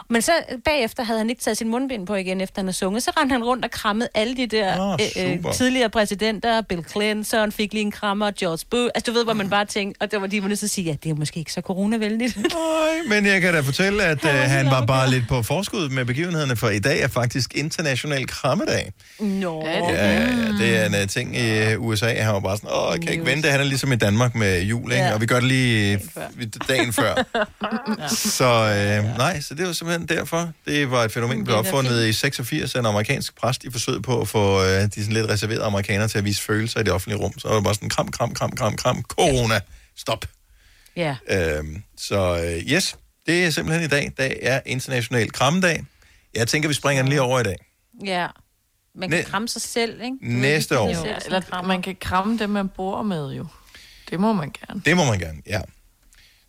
men 0.10 0.22
så 0.22 0.32
øh, 0.52 0.58
bagefter 0.66 1.04
havde 1.04 1.20
han 1.20 1.30
ikke 1.30 1.42
taget 1.42 1.58
sin 1.58 1.70
mundbind 1.70 2.08
på 2.08 2.16
igen, 2.16 2.42
efter 2.42 2.62
han 2.62 2.66
havde 2.66 2.78
sunget. 2.78 3.04
Så 3.04 3.12
rendte 3.20 3.34
han 3.34 3.44
rundt 3.44 3.66
og 3.66 3.72
krammede 3.72 4.10
alle 4.14 4.38
de 4.38 4.48
der 4.48 4.94
Åh, 4.94 5.00
øh, 5.24 5.32
øh, 5.32 5.54
tidligere 5.54 5.90
præsidenter. 5.90 6.62
Bill 6.62 6.86
Clinton 6.92 7.52
fik 7.52 7.74
lige 7.74 7.82
en 7.82 7.92
krammer, 7.92 8.32
George 8.40 8.66
Bush. 8.70 8.90
Altså, 8.96 9.12
du 9.12 9.18
ved, 9.18 9.24
hvor 9.24 9.34
man 9.34 9.50
bare 9.50 9.66
tænkte, 9.66 10.02
og 10.02 10.12
der 10.12 10.20
var 10.20 10.28
de 10.28 10.42
var 10.42 10.48
nødt 10.48 10.60
til 10.60 10.66
at 10.66 10.70
sige, 10.70 10.86
ja, 10.86 10.96
det 11.04 11.10
er 11.10 11.16
måske 11.16 11.40
ikke 11.40 11.54
så 11.54 11.62
coronavenligt. 11.62 12.38
Nej, 12.42 12.52
men 13.08 13.26
jeg 13.26 13.42
kan 13.42 13.54
da 13.54 13.60
fortælle, 13.60 14.04
at 14.04 14.24
uh, 14.24 14.30
han 14.30 14.66
var 14.66 14.86
bare 14.86 15.10
lidt 15.10 15.28
på 15.28 15.44
forskud 15.44 15.90
med 15.90 16.06
begivenhederne, 16.06 16.56
for 16.56 16.70
i 16.70 16.80
dag 16.80 17.02
er 17.02 17.08
faktisk 17.08 17.56
international 17.56 18.28
krammedag. 18.28 18.92
Nå. 19.20 19.64
Ja, 19.66 19.78
ja, 19.78 20.12
ja, 20.12 20.28
det 20.60 20.78
er 20.78 20.86
en 20.86 20.94
uh, 20.94 21.08
ting 21.08 21.38
i 21.38 21.76
uh, 21.76 21.86
USA. 21.86 22.14
Han 22.14 22.34
var 22.34 22.40
bare 22.40 22.58
sådan, 22.58 22.70
åh, 22.74 22.92
jeg 22.94 23.02
kan 23.02 23.12
ikke 23.12 23.26
vente. 23.26 23.50
Han 23.50 23.60
er 23.60 23.64
ligesom 23.64 23.92
i 23.92 23.96
Danmark 23.96 24.36
med 24.36 24.62
jul, 24.62 24.92
ikke? 24.92 25.04
Ja. 25.04 25.14
Og 25.14 25.22
vi 25.22 25.26
gør 25.26 25.36
det 25.40 25.48
lige 25.48 25.94
øh, 26.40 26.48
dagen 26.68 26.94
før. 26.94 27.14
Så 28.38 28.46
øh, 28.46 29.18
nej, 29.18 29.31
så 29.40 29.54
det 29.54 29.68
var 29.68 29.74
simpelthen 29.74 30.08
derfor. 30.18 30.52
Det 30.66 30.92
var 30.92 31.04
et 31.04 31.12
fænomen, 31.12 31.38
der 31.38 31.44
blev 31.44 31.56
er 31.56 31.62
da 31.62 31.68
opfundet 31.68 32.06
i 32.08 32.14
86 32.14 32.76
af 32.76 32.80
en 32.80 32.86
amerikansk 32.86 33.36
præst 33.36 33.64
i 33.64 33.72
forsøget 33.72 34.04
på 34.04 34.22
at 34.22 34.28
få 34.28 34.62
øh, 34.64 34.68
de 34.68 34.92
sådan 34.96 35.14
lidt 35.14 35.30
reserverede 35.30 35.64
amerikanere 35.64 36.08
til 36.08 36.18
at 36.18 36.26
vise 36.26 36.42
følelser 36.42 36.80
i 36.80 36.84
det 36.84 36.94
offentlige 36.94 37.20
rum. 37.20 37.40
Så 37.40 37.48
var 37.48 37.56
det 37.56 37.64
bare 37.64 37.76
sådan 37.76 37.90
kram, 37.90 38.12
kram, 38.12 38.34
kram, 38.34 38.52
kram, 38.52 38.76
kram, 38.76 39.04
corona, 39.04 39.60
stop. 39.98 40.26
Ja. 40.96 41.16
Øhm, 41.30 41.84
så 41.98 42.38
øh, 42.44 42.72
yes, 42.74 42.98
det 43.26 43.46
er 43.46 43.50
simpelthen 43.50 43.86
i 43.86 43.88
dag. 43.88 44.12
Dag 44.18 44.40
er 44.42 44.60
international 44.66 45.32
krammedag. 45.32 45.84
Jeg 46.36 46.48
tænker, 46.48 46.68
vi 46.70 46.74
springer 46.74 47.04
den 47.04 47.10
lige 47.10 47.22
over 47.22 47.40
i 47.40 47.44
dag. 47.44 47.56
Ja. 48.06 48.28
Man 48.96 49.10
kan 49.10 49.20
Næ- 49.20 49.24
kramme 49.24 49.48
sig 49.48 49.62
selv, 49.62 50.02
ikke? 50.02 50.18
Næste 50.22 50.80
år. 50.80 50.90
Ja, 50.90 51.16
eller 51.26 51.62
man 51.68 51.82
kan 51.82 51.96
kramme 52.02 52.38
dem, 52.38 52.50
man 52.50 52.70
bor 52.70 53.02
med 53.04 53.32
jo. 53.34 53.46
Det 54.10 54.20
må 54.20 54.34
man 54.34 54.52
gerne. 54.68 54.82
Det 54.86 54.98
må 54.98 55.06
man 55.06 55.20
gerne, 55.20 55.42
ja. 55.48 55.62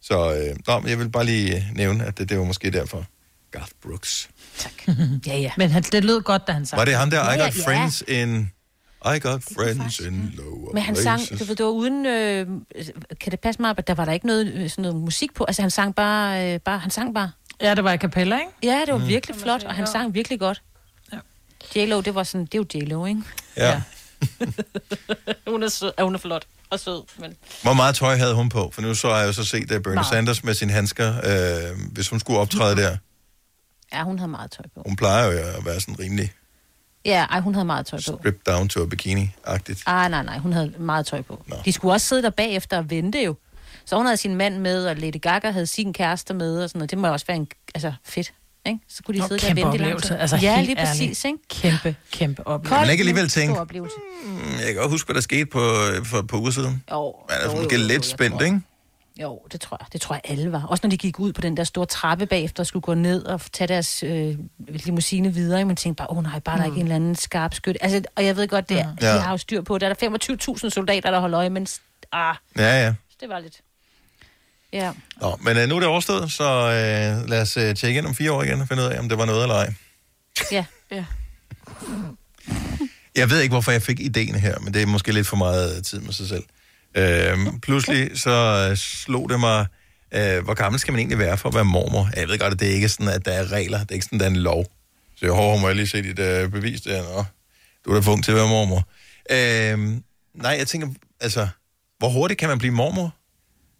Så 0.03 0.35
øh, 0.35 0.57
nå, 0.67 0.89
jeg 0.89 0.99
vil 0.99 1.09
bare 1.11 1.25
lige 1.25 1.57
øh, 1.57 1.63
nævne, 1.75 2.05
at 2.05 2.19
det, 2.19 2.29
det 2.29 2.39
var 2.39 2.45
måske 2.45 2.71
derfor. 2.71 3.05
Garth 3.51 3.71
Brooks. 3.83 4.31
Ja, 5.27 5.37
ja. 5.39 5.51
Men 5.57 5.71
han, 5.71 5.83
det 5.83 6.05
lød 6.05 6.21
godt, 6.23 6.47
da 6.47 6.53
han 6.53 6.67
sang. 6.67 6.79
Var 6.79 6.85
det 6.85 6.95
ham 6.97 7.11
der, 7.11 7.31
I 7.33 7.37
Ja, 7.37 7.45
got 7.45 7.59
ja. 7.59 7.65
friends 7.67 8.03
in... 8.09 8.51
I 9.05 9.19
got 9.19 9.43
friends 9.55 9.99
in 10.01 10.33
lower 10.37 10.73
Men 10.75 10.83
han 10.83 10.97
sang, 10.97 11.21
du 11.39 11.45
ved, 11.45 11.57
det 11.57 11.65
var 11.67 11.71
uden, 11.73 12.07
øh, 12.07 12.47
kan 13.21 13.31
det 13.33 13.41
passe 13.41 13.63
mig, 13.63 13.75
at 13.79 13.87
der 13.87 13.95
var 13.95 14.05
der 14.05 14.13
ikke 14.13 14.27
noget, 14.27 14.53
øh, 14.53 14.71
sådan 14.71 14.83
noget 14.83 14.97
musik 14.97 15.35
på? 15.35 15.45
Altså, 15.45 15.63
han 15.63 15.71
sang 15.71 15.95
bare, 15.95 16.55
øh, 16.55 16.61
bare, 16.61 16.79
han 16.79 16.91
sang 16.91 17.15
bare. 17.15 17.31
Ja, 17.61 17.75
det 17.75 17.85
var 17.85 17.93
i 17.93 17.97
kapella, 17.97 18.39
ikke? 18.39 18.51
Ja, 18.63 18.81
det 18.87 18.93
var 18.95 18.99
Mm. 19.01 19.07
virkelig 19.09 19.37
flot, 19.37 19.65
og 19.65 19.75
han 19.75 19.87
sang 19.87 20.15
virkelig 20.15 20.39
godt. 20.39 20.63
Ja. 21.13 21.19
J-Lo, 21.77 22.01
det 22.01 22.15
var 22.15 22.23
sådan, 22.23 22.47
det 22.47 22.55
er 22.55 22.59
jo 22.59 22.85
J-Lo, 22.85 23.07
ikke? 23.07 23.23
Ja. 23.57 23.83
hun 25.53 25.63
er 25.63 25.69
sød, 25.69 25.93
ja, 25.99 26.05
hun 26.05 26.15
er 26.15 26.19
flot 26.19 26.45
og 26.71 26.81
sød, 26.81 27.03
men... 27.19 27.37
Hvor 27.63 27.73
meget 27.73 27.95
tøj 27.95 28.17
havde 28.17 28.35
hun 28.35 28.49
på? 28.49 28.71
For 28.75 28.83
nu 28.83 28.95
så 28.95 29.09
har 29.09 29.19
jeg 29.19 29.27
jo 29.27 29.33
så 29.33 29.45
set 29.45 29.63
uh, 29.63 29.83
Bernie 29.83 29.95
Meget. 29.95 30.07
Sanders 30.07 30.45
med 30.45 30.55
sine 30.55 30.73
handsker, 30.73 31.15
øh, 31.25 31.79
hvis 31.93 32.09
hun 32.09 32.21
skulle 32.21 32.39
optræde 32.39 32.77
der. 32.77 32.97
Ja, 33.93 34.03
hun 34.03 34.19
havde 34.19 34.31
meget 34.31 34.51
tøj 34.51 34.65
på. 34.75 34.83
Hun 34.87 34.97
plejer 34.97 35.25
jo 35.27 35.39
at 35.39 35.65
være 35.65 35.81
sådan 35.81 35.99
rimelig 35.99 36.33
Ja, 37.05 37.27
ej, 37.31 37.41
hun 37.41 37.55
havde 37.55 37.65
meget 37.65 37.87
tøj 37.87 37.99
på. 38.11 38.21
ripped 38.25 38.55
down 38.55 38.69
to 38.69 38.83
a 38.83 38.87
bikini-agtigt. 38.87 39.83
Ah, 39.87 40.11
nej, 40.11 40.23
nej, 40.23 40.39
hun 40.39 40.53
havde 40.53 40.73
meget 40.79 41.07
tøj 41.07 41.23
på. 41.23 41.43
Nå. 41.47 41.57
De 41.65 41.73
skulle 41.73 41.95
også 41.95 42.07
sidde 42.07 42.23
der 42.23 42.31
bagefter 42.31 42.79
og 42.79 42.91
vente 42.91 43.23
jo. 43.23 43.35
Så 43.85 43.97
hun 43.97 44.07
havde 44.07 44.17
sin 44.17 44.35
mand 44.37 44.59
med, 44.59 44.87
og 44.87 44.97
Lady 44.97 45.21
Gaga 45.21 45.51
havde 45.51 45.67
sin 45.67 45.93
kæreste 45.93 46.35
med, 46.35 46.63
og 46.63 46.71
sådan 46.71 46.79
noget. 46.79 46.91
Det 46.91 46.99
må 46.99 47.07
jo 47.07 47.13
også 47.13 47.27
være 47.27 47.37
en, 47.37 47.49
altså, 47.75 47.93
fedt, 48.05 48.33
ikke? 48.67 48.79
Så 48.89 49.03
kunne 49.03 49.15
de 49.15 49.19
Nå, 49.21 49.27
sidde 49.29 49.41
der 49.41 49.51
og 49.51 49.57
vente 49.57 49.69
oplevelse. 49.69 50.09
tid. 50.09 50.17
Altså, 50.17 50.37
ja, 50.37 50.55
helt 50.57 50.67
lige 50.67 50.77
præcis, 50.77 51.25
ærligt. 51.25 51.25
ikke? 51.25 51.39
Kæmpe, 51.49 51.97
kæmpe 52.13 52.47
oplevelse. 52.47 52.75
Man 52.87 52.97
kan 52.97 52.99
alligevel 53.01 53.29
tænke. 53.29 53.55
"Hmm, 53.55 54.59
jeg 54.59 54.67
kan 54.67 54.75
godt 54.77 54.91
huske, 54.91 55.07
hvad 55.07 55.15
der 55.15 55.21
skete 55.21 55.47
på, 55.47 55.59
øh, 55.61 56.05
for 56.07 56.19
et 56.19 56.27
par 56.27 56.39
uger 56.39 56.51
siden. 56.51 56.83
Jo, 56.91 57.17
Man 57.29 57.39
er 57.41 57.45
jo, 57.45 57.57
måske 57.61 57.75
jo, 57.75 57.81
jo, 57.81 57.87
lidt 57.87 57.93
jeg 57.93 58.05
spændt, 58.05 58.43
ikke? 58.43 58.61
Jo, 59.23 59.41
det 59.53 59.61
tror 59.61 59.77
jeg. 59.81 59.87
Det 59.93 60.01
tror 60.01 60.15
jeg 60.15 60.21
alle 60.25 60.53
var. 60.53 60.63
Også 60.67 60.81
når 60.87 60.91
de 60.91 60.97
gik 60.97 61.19
ud 61.21 61.33
på 61.33 61.41
den 61.41 61.57
der 61.57 61.65
store 61.65 61.87
trappe 61.87 62.27
bagefter 62.27 62.63
og 62.63 62.67
skulle 62.67 62.83
gå 62.83 62.95
ned 62.95 63.25
og 63.25 63.41
tage 63.53 63.69
deres 63.69 64.03
øh, 64.03 64.35
limousine 64.69 65.35
videre. 65.35 65.59
ikke? 65.61 65.67
Man 65.67 65.77
tænkte 65.77 65.99
bare, 65.99 66.11
åh 66.11 66.17
oh, 66.17 66.23
nej, 66.23 66.39
bare 66.39 66.57
der 66.57 66.63
er 66.63 66.67
ikke 66.67 66.77
en 66.77 66.83
eller 66.83 66.97
anden 66.97 67.15
skarp 67.15 67.55
skyt. 67.55 67.77
Altså, 67.81 68.03
og 68.17 68.25
jeg 68.25 68.37
ved 68.37 68.49
godt, 68.49 68.69
det 68.69 68.79
er, 68.81 68.95
ja. 69.01 69.15
de 69.15 69.21
har 69.21 69.31
jo 69.31 69.37
styr 69.37 69.63
på. 69.63 69.79
Der 69.79 69.89
er 69.89 69.95
der 69.95 70.09
25.000 70.65 70.71
soldater, 70.71 71.11
der 71.11 71.21
holder 71.21 71.39
øje, 71.41 71.51
men 71.51 71.67
ah, 72.13 72.35
Ja, 72.59 72.85
ja. 72.85 72.95
det 73.21 73.29
var 73.29 73.39
lidt... 73.39 73.61
Ja. 74.73 74.93
Nå, 75.21 75.39
men 75.41 75.57
øh, 75.57 75.69
nu 75.69 75.77
er 75.77 75.81
det 75.81 75.89
overstået, 75.89 76.33
så 76.33 76.45
øh, 76.45 77.29
lad 77.29 77.41
os 77.43 77.57
øh, 77.57 77.75
tjekke 77.75 77.99
ind 77.99 78.07
om 78.07 78.15
fire 78.15 78.33
år 78.33 78.43
igen 78.43 78.61
og 78.61 78.69
finde 78.69 78.83
ud 78.83 78.89
af, 78.89 78.99
om 78.99 79.09
det 79.09 79.19
var 79.19 79.25
noget 79.25 79.43
eller 79.43 79.55
ej. 79.55 79.75
Ja. 80.53 80.65
ja. 80.91 81.05
Jeg 83.17 83.31
ved 83.31 83.41
ikke, 83.41 83.53
hvorfor 83.53 83.73
jeg 83.73 83.83
fik 83.83 84.01
ideen 84.01 84.35
her, 84.35 84.59
men 84.59 84.75
det 84.75 84.83
er 84.83 84.87
måske 84.87 85.13
lidt 85.13 85.27
for 85.27 85.37
meget 85.37 85.87
tid 85.87 86.01
med 86.01 86.13
sig 86.13 86.29
selv. 86.29 86.45
Øh, 86.95 87.39
pludselig 87.63 88.19
så 88.19 88.69
øh, 88.71 88.77
slog 88.77 89.29
det 89.31 89.41
mig, 89.41 89.67
øh, 90.15 90.45
hvor 90.45 90.55
gammel 90.55 90.81
skal 90.81 90.93
man 90.93 90.99
egentlig 90.99 91.19
være 91.19 91.39
for 91.39 91.49
at 91.49 91.55
være 91.55 91.65
mormor? 91.65 92.11
Jeg 92.17 92.29
ved 92.29 92.39
godt, 92.39 92.53
at 92.53 92.61
det 92.61 92.67
ikke 92.67 92.85
er 92.85 92.89
sådan, 92.89 93.09
at 93.09 93.25
der 93.25 93.33
er 93.33 93.53
regler. 93.53 93.79
Det 93.79 93.91
er 93.91 93.95
ikke 93.95 94.05
sådan, 94.05 94.17
at 94.17 94.21
der 94.21 94.27
er 94.27 94.31
en 94.31 94.37
lov. 94.37 94.65
Så 95.17 95.27
jeg 95.27 95.33
håber, 95.33 95.61
må 95.61 95.67
jeg 95.67 95.77
lige 95.77 95.87
se 95.87 96.03
dit 96.03 96.19
øh, 96.19 96.51
bevis 96.51 96.81
der. 96.81 97.03
Nå, 97.03 97.25
du 97.85 97.91
er 97.91 97.95
da 97.95 98.01
for 98.01 98.17
til 98.17 98.33
at 98.33 98.37
være 98.37 98.49
mormor. 98.49 98.89
Øh, 99.31 100.01
nej, 100.35 100.57
jeg 100.59 100.67
tænker, 100.67 100.89
altså, 101.21 101.49
hvor 101.99 102.09
hurtigt 102.09 102.41
kan 102.41 102.49
man 102.49 102.59
blive 102.59 102.75
mormor? 102.75 103.15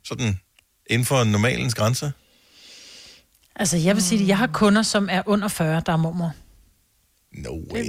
Sådan 0.05 0.41
inden 0.87 1.07
for 1.07 1.25
normalens 1.25 1.75
grænser? 1.75 2.11
Altså, 3.57 3.77
jeg 3.77 3.95
vil 3.95 4.03
sige, 4.03 4.23
at 4.23 4.29
jeg 4.29 4.39
har 4.39 4.47
kunder, 4.47 4.83
som 4.83 5.09
er 5.11 5.23
under 5.27 5.49
40, 5.49 5.83
der 5.87 5.93
er 5.93 5.97
mormor. 5.97 6.33
No 7.33 7.61
way. 7.73 7.85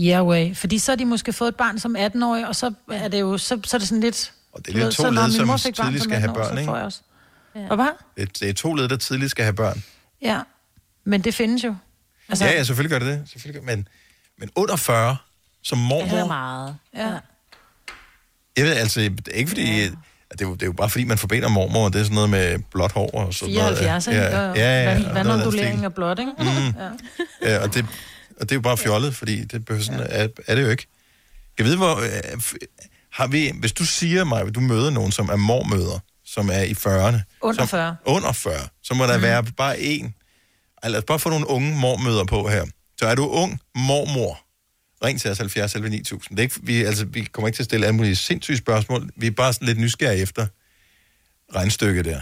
Yeah 0.00 0.26
way. 0.26 0.56
Fordi 0.56 0.78
så 0.78 0.92
har 0.92 0.96
de 0.96 1.04
måske 1.04 1.32
fået 1.32 1.48
et 1.48 1.56
barn 1.56 1.78
som 1.78 1.96
18-årig, 1.96 2.48
og 2.48 2.56
så 2.56 2.72
er 2.90 3.08
det 3.08 3.20
jo 3.20 3.38
så, 3.38 3.60
så 3.64 3.76
er 3.76 3.78
det 3.78 3.88
sådan 3.88 4.00
lidt... 4.00 4.32
Og 4.52 4.66
det 4.66 4.74
er 4.74 4.84
lidt 4.84 4.94
to 4.94 5.10
led, 5.10 5.30
som 5.30 5.58
tidligt 5.58 6.04
skal 6.04 6.16
have 6.20 6.34
børn, 6.34 6.58
ikke? 6.58 6.72
Også. 6.72 7.00
Ja. 7.54 7.66
Og 7.70 7.76
hvad? 7.76 7.88
Det, 8.16 8.40
det 8.40 8.48
er 8.48 8.52
to 8.52 8.74
led, 8.74 8.88
der 8.88 8.96
tidligt 8.96 9.30
skal 9.30 9.44
have 9.44 9.54
børn. 9.54 9.82
Ja. 10.22 10.40
Men 11.04 11.24
det 11.24 11.34
findes 11.34 11.64
jo. 11.64 11.76
Altså, 12.28 12.44
ja, 12.44 12.52
ja, 12.52 12.64
selvfølgelig 12.64 12.90
gør 12.90 13.06
det 13.06 13.18
det. 13.18 13.28
Selvfølgelig 13.30 13.62
gør, 13.62 13.76
men, 13.76 13.88
men 14.38 14.50
under 14.54 14.76
40, 14.76 15.16
som 15.62 15.78
mormor... 15.78 16.10
Det 16.10 16.18
er 16.18 16.26
meget. 16.26 16.76
Ja. 16.94 17.18
Jeg 18.56 18.64
ved 18.64 18.72
altså, 18.72 19.00
det 19.00 19.28
er 19.28 19.32
ikke 19.32 19.48
fordi... 19.48 19.80
Ja. 19.80 19.90
Det, 20.38 20.44
er 20.44 20.48
jo, 20.48 20.54
det 20.54 20.62
er 20.62 20.66
jo 20.66 20.72
bare 20.72 20.90
fordi, 20.90 21.04
man 21.04 21.18
forbinder 21.18 21.48
mormor, 21.48 21.84
og 21.84 21.92
det 21.92 22.00
er 22.00 22.04
sådan 22.04 22.14
noget 22.14 22.30
med 22.30 22.58
blåt 22.72 22.92
hår 22.92 23.10
og 23.14 23.34
sådan 23.34 23.54
74, 23.54 24.06
noget. 24.06 24.18
ikke? 24.18 24.36
Ja, 24.36 24.42
ja, 24.42 24.82
ja. 24.82 24.88
Og 24.88 24.92
af 24.92 24.96
den 25.04 25.14
vandondulering 25.14 25.84
af 25.84 25.94
blot, 25.94 26.18
ikke? 26.18 26.32
Mm. 26.38 26.44
Ja. 26.44 27.52
Ja, 27.52 27.62
og, 27.62 27.74
det, 27.74 27.86
og 28.40 28.40
det 28.40 28.50
er 28.52 28.56
jo 28.56 28.60
bare 28.60 28.76
fjollet, 28.76 29.16
fordi 29.16 29.44
det 29.44 29.64
behøver 29.64 29.84
sådan, 29.84 30.06
er, 30.10 30.28
er 30.46 30.54
det 30.54 30.62
jo 30.62 30.68
ikke. 30.68 30.86
Jeg 31.58 31.66
ved, 31.66 31.76
hvor... 31.76 31.96
øh, 31.96 32.42
Har 33.12 33.26
vi, 33.26 33.52
hvis 33.60 33.72
du 33.72 33.84
siger 33.84 34.24
mig, 34.24 34.40
at 34.40 34.54
du 34.54 34.60
møder 34.60 34.90
nogen, 34.90 35.12
som 35.12 35.28
er 35.28 35.36
mormøder, 35.36 35.98
som 36.26 36.50
er 36.52 36.62
i 36.62 36.72
40'erne. 36.72 37.38
Under 37.40 37.62
som, 37.62 37.68
40. 37.68 37.96
Under 38.04 38.32
40. 38.32 38.54
Så 38.82 38.94
må 38.94 39.04
der 39.06 39.16
mm. 39.16 39.22
være 39.22 39.44
bare 39.56 39.80
en. 39.80 40.14
Lad 40.84 40.98
os 40.98 41.04
bare 41.06 41.18
få 41.18 41.28
nogle 41.28 41.50
unge 41.50 41.76
mormøder 41.76 42.24
på 42.24 42.48
her. 42.48 42.64
Så 42.98 43.06
er 43.06 43.14
du 43.14 43.28
ung 43.28 43.60
mormor. 43.74 44.38
Ring 45.04 45.20
til 45.20 45.30
os 45.30 45.38
70 45.38 45.74
11 45.74 45.90
9000. 45.90 46.36
Det 46.36 46.42
er 46.42 46.42
ikke, 46.42 46.54
vi, 46.62 46.82
altså, 46.84 47.04
vi 47.04 47.28
kommer 47.32 47.48
ikke 47.48 47.56
til 47.56 47.62
at 47.62 47.64
stille 47.64 47.86
alle 47.86 47.96
mulige 47.96 48.16
sindssyge 48.16 48.56
spørgsmål. 48.56 49.10
Vi 49.16 49.26
er 49.26 49.30
bare 49.30 49.52
sådan 49.52 49.66
lidt 49.68 49.78
nysgerrige 49.78 50.22
efter 50.22 50.46
regnstykket 51.54 52.04
der. 52.04 52.20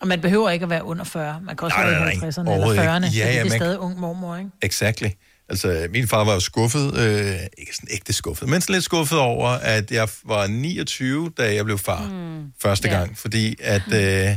Og 0.00 0.08
man 0.08 0.20
behøver 0.20 0.50
ikke 0.50 0.62
at 0.62 0.70
være 0.70 0.84
under 0.84 1.04
40. 1.04 1.40
Man 1.42 1.56
kan 1.56 1.64
også 1.64 1.76
Nej, 1.76 1.90
være 1.90 2.14
i 2.14 2.16
nej. 2.16 2.28
50'erne 2.30 2.48
Overhovedet 2.48 2.80
eller 2.80 2.98
40'erne, 2.98 3.04
ikke. 3.04 3.18
Ja, 3.18 3.24
fordi 3.24 3.32
ja, 3.36 3.40
det 3.40 3.40
er 3.40 3.44
man- 3.50 3.58
stadig 3.58 3.78
ung 3.78 4.00
mormor, 4.00 4.36
ikke? 4.36 4.50
Exactly. 4.62 5.08
Altså, 5.48 5.86
min 5.90 6.08
far 6.08 6.24
var 6.24 6.32
jo 6.34 6.40
skuffet, 6.40 6.96
øh, 6.98 7.36
ikke 7.58 7.76
sådan 7.76 7.88
ægte 7.90 8.12
skuffet, 8.12 8.48
men 8.48 8.60
sådan 8.60 8.72
lidt 8.72 8.84
skuffet 8.84 9.18
over, 9.18 9.48
at 9.48 9.90
jeg 9.90 10.08
var 10.24 10.46
29, 10.46 11.30
da 11.38 11.54
jeg 11.54 11.64
blev 11.64 11.78
far 11.78 12.08
mm. 12.08 12.52
første 12.62 12.88
Ja. 12.88 12.94
gang. 12.98 13.18
Fordi 13.18 13.56
at 13.60 13.82
øh, 13.92 14.36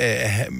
øh, 0.00 0.06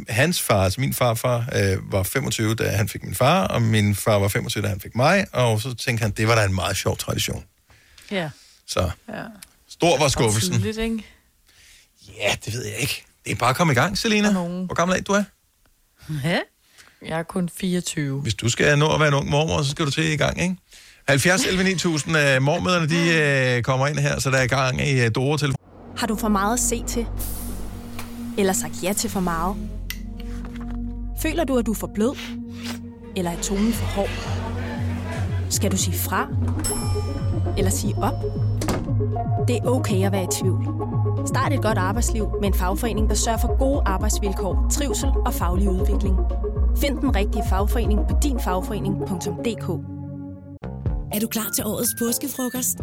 hans 0.09 0.43
far, 0.43 0.65
altså 0.65 0.81
min 0.81 0.95
farfar, 0.95 1.45
øh, 1.55 1.93
var 1.93 2.03
25, 2.03 2.55
da 2.55 2.69
han 2.69 2.89
fik 2.89 3.03
min 3.05 3.15
far, 3.15 3.47
og 3.47 3.63
min 3.63 3.95
far 3.95 4.19
var 4.19 4.29
25, 4.29 4.63
da 4.63 4.69
han 4.69 4.81
fik 4.81 4.97
mig, 4.97 5.27
og 5.33 5.61
så 5.61 5.75
tænkte 5.75 6.03
han, 6.03 6.11
det 6.11 6.29
var 6.29 6.35
da 6.35 6.45
en 6.45 6.55
meget 6.55 6.77
sjov 6.77 6.97
tradition. 6.97 7.45
Ja. 8.11 8.31
Så 8.67 8.91
Ja. 9.09 9.23
stor 9.69 9.99
var 9.99 10.09
skuffelsen. 10.09 10.53
tidligt, 10.55 10.79
ikke? 10.79 11.05
Ja, 12.21 12.35
det 12.45 12.53
ved 12.55 12.65
jeg 12.65 12.77
ikke. 12.79 13.05
Det 13.25 13.33
er 13.33 13.37
bare 13.37 13.51
at 13.51 13.57
komme 13.57 13.73
i 13.73 13.77
gang, 13.77 13.99
Selina. 13.99 14.33
Hvor 14.33 14.75
gammel 14.75 14.99
er 14.99 15.03
du 15.03 15.13
er? 15.13 15.25
Ja. 16.25 16.39
Jeg 17.09 17.19
er 17.19 17.23
kun 17.23 17.49
24. 17.59 18.21
Hvis 18.21 18.35
du 18.35 18.49
skal 18.49 18.79
nå 18.79 18.95
at 18.95 19.01
være 19.01 19.09
en 19.09 19.15
ung 19.15 19.31
mormor, 19.31 19.63
så 19.63 19.71
skal 19.71 19.87
du 19.87 19.91
til 19.91 20.05
i 20.13 20.17
gang, 20.17 20.43
ikke? 20.43 20.57
70 21.09 21.45
11 21.47 21.65
9000 21.65 22.17
af 22.17 22.43
mormøderne, 22.43 22.89
de 22.89 23.15
øh, 23.57 23.63
kommer 23.63 23.87
ind 23.87 23.99
her, 23.99 24.21
så 24.21 24.31
der 24.31 24.37
er 24.39 24.43
i 24.43 24.47
gang 24.47 24.81
i 24.89 25.01
øh, 25.05 25.11
Dora 25.15 25.39
telefon. 25.39 25.57
Har 25.97 26.07
du 26.07 26.17
for 26.17 26.29
meget 26.29 26.55
at 26.55 26.61
se 26.61 26.85
til? 26.89 27.07
Eller 28.39 28.53
sagt 28.53 28.83
ja 28.83 28.93
til 28.93 29.11
for 29.11 29.21
meget? 29.21 29.57
Føler 31.23 31.45
du, 31.45 31.59
at 31.59 31.67
du 31.67 31.71
er 31.71 31.77
for 31.77 31.91
blød? 31.95 32.17
Eller 33.17 33.31
er 33.31 33.41
tonen 33.41 33.73
for 33.73 33.87
hård? 33.87 34.09
Skal 35.51 35.73
du 35.73 35.77
sige 35.77 35.97
fra? 35.99 36.29
Eller 37.59 37.71
sige 37.71 37.95
op? 37.97 38.15
Det 39.49 39.57
er 39.57 39.67
okay 39.67 40.07
at 40.07 40.13
være 40.13 40.25
i 40.25 40.29
tvivl. 40.41 40.67
Start 41.27 41.53
et 41.53 41.63
godt 41.63 41.79
arbejdsliv 41.79 42.29
med 42.41 42.49
en 42.49 42.55
fagforening, 42.55 43.09
der 43.09 43.15
sørger 43.15 43.39
for 43.39 43.59
gode 43.59 43.83
arbejdsvilkår, 43.87 44.67
trivsel 44.71 45.09
og 45.27 45.35
faglig 45.35 45.69
udvikling. 45.69 46.17
Find 46.77 46.99
den 46.99 47.17
rigtige 47.17 47.43
fagforening 47.49 48.01
på 48.11 48.17
dinfagforening.dk 48.23 49.69
Er 51.13 51.21
du 51.21 51.27
klar 51.27 51.51
til 51.55 51.65
årets 51.65 51.95
påskefrokost? 51.99 52.79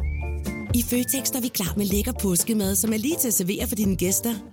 I 0.74 0.84
Føtex 0.90 1.30
er 1.30 1.42
vi 1.42 1.48
klar 1.48 1.74
med 1.78 1.86
lækker 1.86 2.14
påskemad, 2.22 2.76
som 2.76 2.94
er 2.94 2.98
lige 2.98 3.18
til 3.20 3.28
at 3.28 3.34
servere 3.34 3.68
for 3.68 3.76
dine 3.76 3.96
gæster. 3.96 4.53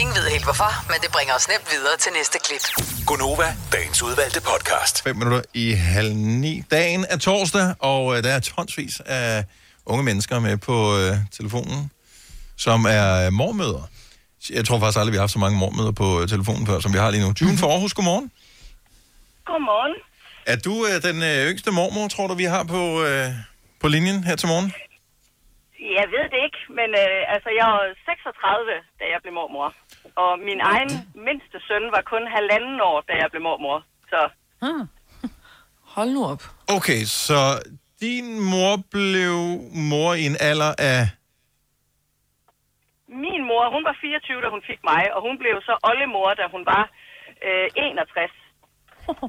Ingen 0.00 0.14
ved 0.18 0.26
helt 0.34 0.44
hvorfor, 0.44 0.72
men 0.90 0.98
det 1.02 1.10
bringer 1.16 1.34
os 1.34 1.48
nemt 1.52 1.66
videre 1.74 1.96
til 1.96 2.12
næste 2.18 2.38
klip. 2.46 2.64
Gunova, 3.06 3.48
dagens 3.72 4.02
udvalgte 4.02 4.40
podcast. 4.50 4.94
5 5.02 5.16
minutter 5.16 5.42
i 5.54 5.66
halv 5.72 6.14
ni. 6.14 6.62
Dagen 6.70 7.06
er 7.10 7.18
torsdag, 7.18 7.74
og 7.78 8.16
øh, 8.16 8.22
der 8.24 8.32
er 8.32 8.40
tonsvis 8.40 9.00
af 9.06 9.44
unge 9.86 10.04
mennesker 10.04 10.38
med 10.46 10.56
på 10.68 10.76
øh, 10.98 11.12
telefonen, 11.38 11.80
som 12.56 12.78
er 12.98 13.26
øh, 13.26 13.32
mormøder. 13.32 13.84
Jeg 14.50 14.64
tror 14.64 14.78
faktisk 14.80 14.98
aldrig, 14.98 15.12
vi 15.12 15.16
har 15.16 15.26
haft 15.26 15.32
så 15.38 15.42
mange 15.44 15.58
mormøder 15.58 15.92
på 15.92 16.08
øh, 16.20 16.28
telefonen 16.28 16.66
før, 16.66 16.80
som 16.80 16.92
vi 16.92 16.98
har 16.98 17.10
lige 17.10 17.24
nu. 17.26 17.30
June 17.40 17.56
for 17.60 17.68
Aarhus, 17.72 17.94
godmorgen. 17.94 18.26
Godmorgen. 19.50 19.94
Er 20.52 20.56
du 20.66 20.74
øh, 20.88 20.96
den 21.08 21.18
øh, 21.30 21.50
yngste 21.50 21.70
mormor, 21.78 22.08
tror 22.08 22.26
du, 22.26 22.34
vi 22.34 22.44
har 22.54 22.64
på, 22.64 22.82
øh, 23.06 23.28
på 23.80 23.86
linjen 23.94 24.24
her 24.24 24.36
til 24.36 24.48
morgen? 24.48 24.72
Jeg 26.00 26.06
ved 26.14 26.24
det 26.32 26.40
ikke, 26.46 26.60
men 26.78 26.88
øh, 27.02 27.34
altså, 27.34 27.48
jeg 27.58 27.66
var 27.72 27.82
36, 28.04 28.72
da 29.00 29.04
jeg 29.12 29.18
blev 29.22 29.34
mormor. 29.40 29.68
Og 30.22 30.38
min 30.48 30.60
egen 30.60 30.90
mindste 31.28 31.58
søn 31.68 31.84
var 31.94 32.02
kun 32.12 32.22
halvanden 32.36 32.80
år, 32.80 32.98
da 33.08 33.12
jeg 33.22 33.28
blev 33.30 33.42
mormor. 33.42 33.78
Så 34.10 34.20
Ah. 34.62 34.86
Hold 35.94 36.10
nu 36.16 36.24
op. 36.32 36.42
Okay, 36.76 37.00
så 37.04 37.38
din 38.00 38.26
mor 38.52 38.72
blev 38.96 39.34
mor 39.90 40.12
i 40.22 40.24
en 40.30 40.36
alder 40.50 40.72
af... 40.92 41.00
min 43.24 43.42
mor, 43.50 43.64
hun 43.74 43.82
var 43.88 43.96
24, 44.00 44.42
da 44.44 44.48
hun 44.54 44.62
fik 44.70 44.80
mig, 44.90 45.02
og 45.14 45.20
hun 45.26 45.34
blev 45.42 45.54
så 45.68 45.74
oldemor, 45.90 46.28
da 46.40 46.44
hun 46.54 46.62
var 46.72 46.84
øh, 47.46 47.68
61. 47.76 48.30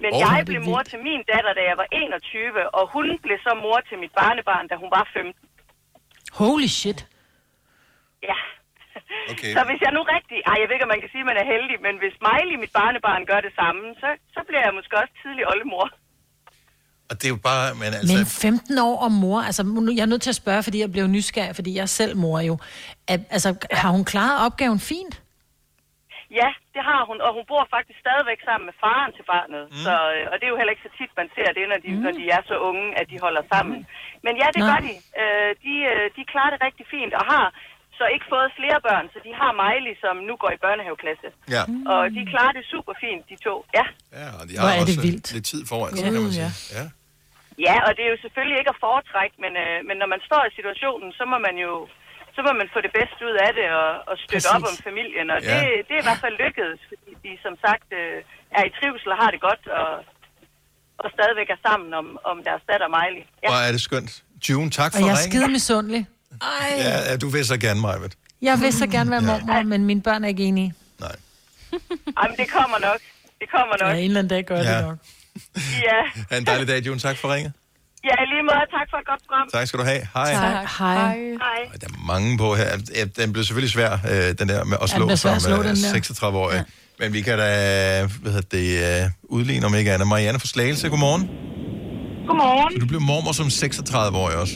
Men 0.03 0.11
Åh, 0.13 0.19
jeg 0.21 0.43
blev 0.49 0.61
mor 0.69 0.81
til 0.91 0.99
min 1.07 1.21
datter, 1.31 1.53
da 1.59 1.61
jeg 1.69 1.77
var 1.81 1.88
21, 1.91 2.75
og 2.77 2.83
hun 2.93 3.05
blev 3.25 3.38
så 3.47 3.51
mor 3.63 3.77
til 3.89 3.97
mit 4.03 4.13
barnebarn, 4.19 4.67
da 4.71 4.75
hun 4.83 4.89
var 4.97 5.03
15. 5.13 5.33
Holy 6.41 6.67
shit. 6.79 6.99
Okay. 9.32 9.51
Så 9.57 9.61
hvis 9.69 9.82
jeg 9.86 9.91
nu 9.97 10.01
rigtig... 10.15 10.38
Ej, 10.49 10.55
jeg 10.61 10.67
ved 10.67 10.76
ikke, 10.78 10.88
om 10.89 10.93
man 10.95 11.03
kan 11.03 11.11
sige, 11.13 11.23
at 11.26 11.30
man 11.32 11.39
er 11.43 11.47
heldig, 11.53 11.78
men 11.88 11.95
hvis 12.01 12.15
Miley, 12.28 12.57
mit 12.63 12.73
barnebarn, 12.80 13.23
gør 13.32 13.39
det 13.47 13.53
samme, 13.61 13.84
så, 14.01 14.09
så 14.36 14.39
bliver 14.47 14.63
jeg 14.67 14.73
måske 14.80 14.93
også 15.01 15.13
tidlig 15.23 15.43
oldemor. 15.53 15.86
Og 17.09 17.13
det 17.19 17.26
er 17.30 17.34
jo 17.38 17.41
bare... 17.49 17.65
Men 17.82 17.89
altså, 17.97 18.13
Men 18.13 18.26
15 18.26 18.78
år 18.89 18.97
og 19.05 19.11
mor, 19.23 19.39
altså 19.49 19.61
jeg 19.97 20.03
er 20.07 20.11
nødt 20.13 20.23
til 20.26 20.34
at 20.36 20.41
spørge, 20.43 20.61
fordi 20.67 20.78
jeg 20.84 20.91
blev 20.95 21.05
nysgerrig, 21.17 21.55
fordi 21.59 21.71
jeg 21.78 21.82
er 21.89 21.93
selv 22.01 22.13
mor 22.23 22.39
jo. 22.49 22.55
Altså, 23.36 23.49
har 23.82 23.89
hun 23.95 24.03
klaret 24.11 24.38
opgaven 24.45 24.80
fint? 24.91 25.15
Ja, 26.41 26.49
det 26.76 26.84
har 26.89 27.01
hun, 27.09 27.17
og 27.26 27.32
hun 27.38 27.45
bor 27.51 27.63
faktisk 27.76 27.97
stadigvæk 28.05 28.39
sammen 28.47 28.65
med 28.69 28.76
faren 28.84 29.11
til 29.17 29.26
barnet. 29.34 29.63
Mm. 29.71 29.82
Så, 29.86 29.95
øh, 30.15 30.23
og 30.32 30.36
det 30.38 30.45
er 30.45 30.53
jo 30.53 30.59
heller 30.59 30.76
ikke 30.76 30.88
så 30.88 30.93
tit, 30.99 31.11
man 31.21 31.30
ser 31.36 31.49
det, 31.57 31.63
når 31.71 31.80
de, 31.86 31.91
mm. 31.93 32.01
når 32.05 32.13
de 32.19 32.26
er 32.36 32.41
så 32.51 32.55
unge, 32.69 32.86
at 32.99 33.05
de 33.11 33.17
holder 33.26 33.43
sammen. 33.53 33.78
Men 34.26 34.34
ja, 34.41 34.47
det 34.55 34.61
Nå. 34.63 34.67
gør 34.69 34.80
de. 34.88 34.93
Øh, 35.21 35.51
de. 35.65 35.73
øh, 35.91 36.05
De 36.17 36.21
klarer 36.34 36.51
det 36.53 36.59
rigtig 36.67 36.86
fint, 36.95 37.13
og 37.19 37.26
har 37.34 37.45
så 37.99 38.05
ikke 38.15 38.27
fået 38.35 38.49
flere 38.59 38.77
børn, 38.87 39.05
så 39.13 39.17
de 39.27 39.31
har 39.41 39.51
Miley, 39.63 39.93
som 40.03 40.13
nu 40.29 40.33
går 40.43 40.51
i 40.57 40.59
børnehaveklasse. 40.65 41.27
Ja. 41.55 41.63
Og 41.93 42.01
de 42.15 42.21
klarer 42.33 42.53
det 42.57 42.63
super 42.73 42.93
fint, 43.03 43.23
de 43.31 43.35
to. 43.47 43.55
Ja. 43.79 43.85
Ja, 44.19 44.27
og 44.39 44.43
de 44.49 44.53
Hvor 44.55 44.69
har 44.69 44.75
er 44.81 44.85
det 44.89 44.95
også 44.97 45.05
vildt. 45.07 45.27
lidt 45.35 45.45
tid 45.51 45.61
foran 45.71 45.91
sig, 45.97 46.05
Ja. 46.05 46.11
kan 46.15 46.21
man 46.25 46.33
sige. 46.39 46.45
Ja. 46.47 46.51
Ja. 46.79 46.85
Ja, 47.67 47.75
og 47.87 47.91
det 47.95 48.03
er 48.07 48.11
jo 48.15 48.19
selvfølgelig 48.25 48.57
ikke 48.61 48.71
at 48.75 48.79
foretrække, 48.87 49.35
men, 49.43 49.53
øh, 49.63 49.75
men 49.87 49.95
når 50.01 50.09
man 50.13 50.21
står 50.29 50.41
i 50.49 50.51
situationen, 50.59 51.09
så 51.19 51.23
må 51.31 51.37
man 51.47 51.55
jo 51.67 51.73
så 52.37 52.41
må 52.47 52.51
man 52.61 52.67
få 52.75 52.79
det 52.87 52.93
bedste 52.99 53.19
ud 53.29 53.35
af 53.47 53.51
det 53.59 53.67
og, 53.81 53.89
og 54.09 54.15
støtte 54.25 54.47
Præcis. 54.47 54.55
op 54.55 54.63
om 54.71 54.75
familien. 54.89 55.27
Og 55.35 55.39
Ja. 55.41 55.47
det, 55.55 55.65
det 55.87 55.93
er 55.97 56.01
i 56.03 56.07
hvert 56.09 56.21
fald 56.25 56.35
lykkedes, 56.45 56.79
fordi 56.89 57.11
de 57.25 57.31
som 57.45 57.53
sagt 57.65 57.87
øh, 58.01 58.17
er 58.57 58.63
i 58.69 58.71
trivsel 58.77 59.09
og 59.13 59.17
har 59.23 59.29
det 59.33 59.41
godt 59.49 59.63
og, 59.81 59.91
og 61.03 61.07
stadigvæk 61.15 61.49
er 61.55 61.59
sammen 61.67 61.89
om, 62.01 62.07
om 62.31 62.37
deres 62.47 62.63
datter 62.69 62.87
Miley. 62.97 63.23
Ja. 63.43 63.47
Hvor 63.51 63.61
er 63.67 63.71
det 63.75 63.81
skønt. 63.89 64.11
June, 64.47 64.69
tak 64.79 64.89
for 64.91 64.97
Og 64.97 65.01
jeg 65.07 65.13
er 65.15 65.19
ringen. 65.21 65.31
skide 65.31 65.47
misundelig. 65.57 66.01
Ej. 66.41 66.73
Ja, 66.77 67.11
ja, 67.11 67.17
du 67.17 67.29
vil 67.29 67.45
så 67.45 67.57
gerne, 67.57 67.81
Majved. 67.81 68.09
Jeg 68.41 68.59
vil 68.61 68.73
så 68.73 68.88
gerne 68.88 69.11
være 69.11 69.23
Ja. 69.23 69.27
mormor, 69.45 69.63
men 69.63 69.86
mine 69.86 70.01
børn 70.01 70.23
er 70.23 70.27
ikke 70.27 70.43
enige. 70.43 70.73
Ej, 71.01 72.27
men 72.29 72.38
det 72.38 72.47
kommer 72.51 72.77
nok. 72.79 72.99
Det 73.39 73.47
kommer 73.51 73.75
nok. 73.81 73.89
Ja, 73.95 73.99
en 73.99 74.03
eller 74.05 74.19
anden 74.19 74.29
dag 74.29 74.45
gør 74.45 74.57
Ja. 74.57 74.77
det 74.77 74.86
nok. 74.86 74.97
Ja, 75.88 76.23
Ha' 76.31 76.38
en 76.38 76.45
dejlig 76.45 76.67
dag, 76.67 76.86
June. 76.88 76.99
Tak 76.99 77.17
for 77.17 77.33
ringet. 77.33 77.53
ja 78.03 78.09
lige 78.31 78.43
måde. 78.43 78.65
Tak 78.77 78.88
for 78.91 78.97
et 78.97 79.05
godt 79.07 79.21
program. 79.27 79.47
Tak 79.53 79.67
skal 79.67 79.79
du 79.79 79.83
have. 79.86 80.01
Hej. 80.13 80.33
Tak. 80.33 80.67
Hej. 80.79 81.17
Hej. 81.17 81.77
Der 81.81 81.88
er 81.88 82.05
mange 82.07 82.38
på 82.38 82.55
her. 82.55 82.69
Ja, 82.95 83.05
Den 83.05 83.33
blev 83.33 83.43
selvfølgelig 83.45 83.71
svær, 83.71 83.91
øh, 83.93 84.38
den 84.39 84.49
der 84.49 84.63
med 84.63 84.77
at 84.81 84.91
Ja, 84.91 84.95
slå 84.97 85.07
svær 85.07 85.15
som 85.15 85.36
at 85.36 85.41
slå, 85.41 85.55
øh, 85.61 85.65
den 85.65 85.75
der. 85.75 85.93
36-årig. 85.99 86.63
Men 86.99 87.13
vi 87.13 87.21
kan 87.21 87.38
da, 87.38 87.45
hvad 88.21 88.31
hedder 88.31 88.57
det, 88.57 89.03
øh, 89.03 89.11
udligne 89.23 89.65
om 89.65 89.75
ikke 89.75 89.93
andet. 89.93 90.07
Marianne 90.07 90.39
fra 90.39 90.47
Slagelse, 90.47 90.89
godmorgen. 90.89 91.21
Godmorgen. 92.27 92.73
Så 92.73 92.79
du 92.79 92.86
blev 92.86 93.01
mormor 93.01 93.31
som 93.31 93.47
36-årig 93.47 94.36
også. 94.36 94.53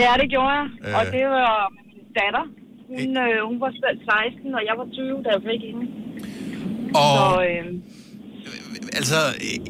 Ja, 0.00 0.12
det 0.20 0.26
gjorde 0.34 0.52
jeg. 0.58 0.66
Øh. 0.86 0.94
Og 0.98 1.02
det 1.14 1.24
var 1.36 1.52
min 1.76 2.06
datter. 2.20 2.44
Hun, 2.92 3.10
øh, 3.24 3.36
hun 3.50 3.56
var 3.64 3.70
selv 3.82 3.98
16, 4.34 4.54
og 4.58 4.62
jeg 4.68 4.74
var 4.80 4.86
20, 4.92 5.22
da 5.24 5.28
jeg 5.36 5.42
fik 5.50 5.62
hende. 5.68 5.84
Og 7.02 7.12
Så, 7.18 7.26
øh, 7.48 7.64
altså, 8.98 9.18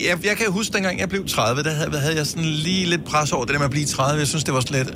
jeg, 0.08 0.14
jeg 0.28 0.34
kan 0.40 0.46
huske, 0.58 0.70
dengang 0.76 0.94
jeg 1.02 1.08
blev 1.08 1.22
30, 1.26 1.62
der 1.66 1.70
havde, 1.78 1.90
havde 2.04 2.16
jeg 2.20 2.26
sådan 2.32 2.50
lige 2.66 2.84
lidt 2.92 3.04
pres 3.10 3.32
over 3.36 3.44
det 3.44 3.52
der 3.54 3.60
med 3.64 3.70
at 3.72 3.76
blive 3.78 3.86
30. 3.86 4.18
Jeg 4.24 4.30
synes, 4.32 4.44
det 4.48 4.54
var 4.56 4.62
sådan 4.66 4.78
lidt... 4.82 4.92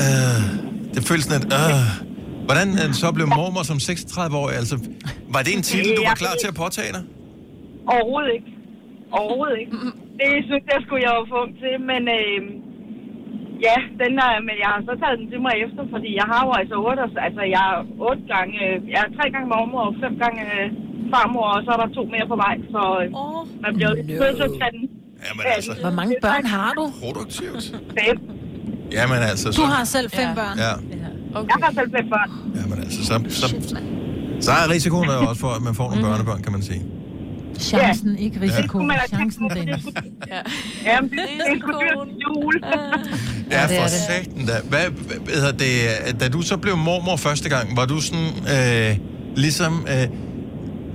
Øh, 0.00 0.38
det 0.94 1.00
føltes 1.08 1.24
sådan 1.26 1.40
lidt... 1.40 1.52
Øh. 1.60 1.82
Hvordan 2.48 2.68
øh, 2.82 2.88
så 3.02 3.06
blev 3.16 3.26
mormor 3.38 3.62
som 3.70 3.78
36-årig? 3.88 4.54
Altså, 4.62 4.76
var 5.34 5.40
det 5.46 5.52
en 5.58 5.62
titel, 5.70 5.90
du 5.98 6.02
var 6.10 6.14
klar 6.24 6.34
til 6.42 6.48
at 6.52 6.56
påtage 6.64 6.92
dig? 6.96 7.02
overhovedet 7.94 8.32
ikke. 8.38 8.50
Overhovedet 9.18 9.58
ikke. 9.62 9.72
Det 10.20 10.30
synes 10.48 10.64
jeg 10.72 10.80
skulle 10.84 11.02
jeg 11.06 11.12
jo 11.18 11.24
få 11.32 11.36
ung 11.44 11.52
til, 11.62 11.74
men 11.90 12.02
øh, 12.18 12.40
ja, 13.66 13.76
den 14.02 14.12
er, 14.26 14.32
men 14.48 14.54
jeg 14.62 14.68
har 14.74 14.80
så 14.88 14.94
taget 15.02 15.16
den 15.20 15.26
til 15.32 15.40
mig 15.46 15.54
efter, 15.64 15.82
fordi 15.94 16.10
jeg 16.20 16.26
har 16.32 16.40
jo 16.46 16.50
altså 16.60 16.74
otte, 16.88 17.00
år- 17.06 17.22
altså 17.28 17.42
jeg 17.56 17.64
er 17.72 17.78
otte 18.08 18.22
gange, 18.34 18.56
øh, 18.66 18.74
jeg 18.94 19.00
er 19.06 19.10
tre 19.18 19.24
gange 19.34 19.46
mormor 19.54 19.82
og 19.88 19.94
fem 20.04 20.14
gange 20.24 20.42
øh, 20.58 20.66
farmor, 21.12 21.46
og 21.56 21.60
så 21.64 21.70
er 21.74 21.78
der 21.82 21.88
to 21.98 22.02
mere 22.14 22.26
på 22.32 22.36
vej, 22.44 22.54
så 22.74 22.82
øh, 23.02 23.06
man 23.64 23.70
bliver 23.76 23.90
jo 23.90 23.96
nødt 24.22 24.34
til 24.40 24.46
at 24.50 24.54
tage 24.60 24.72
den. 24.76 24.82
Jamen 25.26 25.42
altså, 25.56 25.72
Hvor 25.84 25.94
mange 26.00 26.14
børn 26.26 26.44
har 26.56 26.70
du? 26.78 26.84
produktivt. 27.04 27.64
Fem. 27.98 28.16
Jamen 28.98 29.18
altså, 29.30 29.46
så... 29.52 29.56
Du 29.62 29.66
har 29.74 29.82
selv 29.94 30.08
fem 30.20 30.28
børn. 30.40 30.56
Ja, 30.66 30.72
Okay. 31.34 31.48
Jeg 31.48 31.58
har 31.66 31.72
selv 31.78 31.90
fem 31.96 32.06
børn. 32.14 32.30
jamen 32.58 32.78
altså, 32.84 33.00
så, 33.08 33.14
så, 33.40 33.46
så 34.40 34.50
er 34.50 34.64
risikoen 34.74 35.08
der 35.08 35.16
også 35.30 35.40
for, 35.40 35.48
at 35.58 35.62
man 35.68 35.74
får 35.74 35.86
nogle 35.90 36.02
børnebørn, 36.08 36.42
kan 36.42 36.52
man 36.52 36.62
sige. 36.62 36.82
Chancen, 37.60 38.18
ikke 38.18 38.34
Det 38.34 38.42
risiko. 38.42 38.66
skulle 38.68 38.86
man 38.86 38.96
have 38.96 39.18
tænkt 39.18 39.34
Chancen, 39.34 39.58
Dennis. 39.58 39.82
skulle- 39.82 40.12
Jamen, 40.86 41.10
det 41.10 41.18
det 41.18 41.46
er 41.46 41.54
dyrt 41.54 42.08
jul. 42.22 42.60
Ja, 43.50 43.66
det 43.68 43.76
er 43.78 43.82
for 43.82 43.88
satan 43.88 44.46
da. 44.46 44.52
Hvad, 44.68 44.80
hvad 45.24 45.52
det, 45.52 46.20
da 46.20 46.28
du 46.28 46.42
så 46.42 46.56
blev 46.56 46.76
mormor 46.76 47.16
første 47.16 47.48
gang, 47.48 47.76
var 47.76 47.84
du 47.86 48.00
sådan, 48.00 48.26
øh, 48.90 48.96
ligesom, 49.36 49.86
øh, 49.88 50.08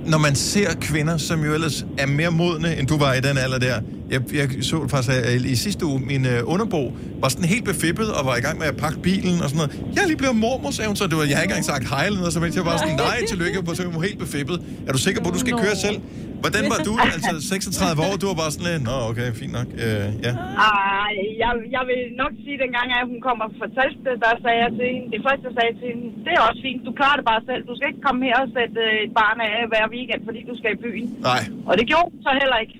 når 0.06 0.18
man 0.18 0.34
ser 0.34 0.74
kvinder, 0.80 1.16
som 1.16 1.44
jo 1.44 1.54
ellers 1.54 1.84
er 1.98 2.06
mere 2.06 2.30
modne, 2.30 2.76
end 2.78 2.86
du 2.86 2.98
var 2.98 3.12
i 3.14 3.20
den 3.20 3.38
alder 3.38 3.58
der. 3.58 3.80
Jeg, 4.14 4.20
jeg 4.40 4.46
så 4.70 4.76
faktisk 4.88 5.12
at 5.30 5.40
i 5.54 5.56
sidste 5.66 5.82
uge, 5.90 6.00
min 6.12 6.26
øh, 6.32 6.52
underbo 6.52 6.82
var 7.22 7.28
sådan 7.28 7.48
helt 7.54 7.64
befippet 7.72 8.08
og 8.16 8.22
var 8.30 8.36
i 8.40 8.42
gang 8.46 8.56
med 8.62 8.66
at 8.72 8.76
pakke 8.84 8.98
bilen 9.08 9.36
og 9.44 9.48
sådan 9.50 9.60
noget. 9.62 9.72
Jeg 9.94 10.00
er 10.04 10.08
lige 10.12 10.20
blevet 10.24 10.36
mormor, 10.44 10.70
sagde 10.76 10.88
hun 10.92 10.96
så. 11.00 11.04
Det 11.10 11.16
var, 11.18 11.24
jeg 11.30 11.36
har 11.36 11.44
ikke 11.46 11.54
engang 11.54 11.70
sagt 11.74 11.84
hej 11.92 12.04
eller 12.08 12.20
noget, 12.22 12.32
så 12.36 12.40
mens 12.44 12.54
jeg 12.60 12.66
var 12.70 12.76
sådan, 12.82 12.98
nej, 13.08 13.18
tillykke, 13.32 13.56
på 13.66 13.74
så 13.74 13.82
var 13.98 14.02
helt 14.10 14.20
befippet. 14.26 14.56
Er 14.88 14.92
du 14.96 15.00
sikker 15.06 15.20
på, 15.22 15.28
at 15.30 15.34
du 15.36 15.42
skal 15.44 15.54
køre 15.64 15.76
selv? 15.86 15.98
Hvordan 16.44 16.64
var 16.72 16.80
du? 16.88 16.92
Altså 17.16 17.34
36 17.40 18.02
år, 18.06 18.12
du 18.20 18.26
var 18.30 18.38
bare 18.42 18.52
sådan 18.54 18.66
lidt, 18.70 18.82
nå 18.90 18.96
okay, 19.10 19.28
fint 19.40 19.52
nok. 19.58 19.68
Øh, 19.84 20.08
ja. 20.26 20.32
Ej, 20.68 21.14
jeg, 21.42 21.52
jeg 21.76 21.82
vil 21.90 22.00
nok 22.22 22.32
sige, 22.44 22.56
dengang 22.64 22.86
at 22.98 23.04
hun 23.12 23.20
kommer 23.28 23.46
fra 23.58 23.66
Talsted, 23.76 24.16
der 24.24 24.32
sagde 24.44 24.58
jeg 24.64 24.70
til 24.78 24.86
hende, 24.94 25.08
det 25.14 25.20
første 25.26 25.42
jeg 25.48 25.54
sagde 25.58 25.72
til 25.80 25.86
hende, 25.92 26.06
det 26.24 26.32
er 26.36 26.42
også 26.48 26.60
fint, 26.66 26.80
du 26.88 26.92
klarer 27.00 27.16
det 27.20 27.26
bare 27.32 27.42
selv. 27.50 27.62
Du 27.70 27.74
skal 27.76 27.86
ikke 27.90 28.04
komme 28.06 28.20
her 28.28 28.36
og 28.44 28.48
sætte 28.56 28.80
øh, 28.88 29.04
et 29.06 29.12
barn 29.20 29.38
af 29.46 29.52
hver 29.70 29.86
weekend, 29.94 30.22
fordi 30.28 30.40
du 30.50 30.54
skal 30.60 30.70
i 30.76 30.78
byen. 30.84 31.06
Nej. 31.30 31.42
Og 31.68 31.72
det 31.78 31.84
gjorde 31.90 32.06
hun 32.10 32.18
så 32.26 32.32
heller 32.42 32.58
ikke. 32.64 32.76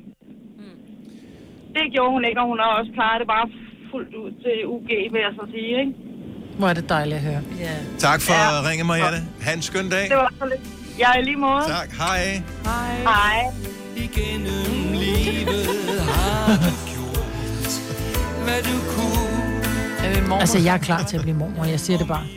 Det 1.77 1.85
gjorde 1.95 2.13
hun 2.17 2.23
ikke, 2.29 2.41
og 2.43 2.47
hun 2.53 2.59
har 2.63 2.71
også 2.79 2.91
klaret 2.99 3.19
det 3.23 3.29
bare 3.35 3.47
fuldt 3.93 4.15
ud 4.23 4.31
til 4.45 4.57
UG, 4.75 4.89
vil 5.13 5.21
jeg 5.27 5.33
så 5.41 5.45
sige, 5.55 5.73
ikke? 5.83 5.93
Hvor 6.59 6.69
er 6.73 6.75
det 6.81 6.89
dejligt 6.89 7.17
at 7.21 7.25
høre. 7.31 7.43
Ja. 7.67 7.75
Tak 8.07 8.19
for 8.27 8.33
Ja. 8.33 8.55
ja. 8.57 8.69
ringe, 8.69 8.85
Marianne. 8.91 9.21
Ha' 9.45 9.53
en 9.59 9.63
skøn 9.63 9.89
dag. 9.95 10.05
Det 10.13 10.17
var 10.25 10.33
så 10.41 10.45
lidt. 10.53 10.63
Jeg 11.01 11.09
er 11.15 11.19
i 11.21 11.25
lige 11.31 11.37
måde. 11.37 11.65
Tak. 11.79 11.89
Hej. 12.03 12.23
Hej. 12.71 12.95
Hej. 13.13 13.37
Igennem 14.07 14.93
livet 15.03 15.67
har 16.11 16.47
du 16.65 16.73
gjort, 16.93 17.73
hvad 18.45 18.61
du 18.71 18.77
kunne. 18.95 19.26
Det 20.09 20.17
en 20.19 20.23
mormor? 20.29 20.41
Altså, 20.41 20.59
jeg 20.59 20.75
er 20.75 20.79
klar 20.79 21.03
til 21.03 21.17
at 21.17 21.23
blive 21.23 21.37
mormor. 21.37 21.65
Jeg 21.65 21.81
siger 21.81 21.99
det 21.99 22.09
bare. 22.09 22.27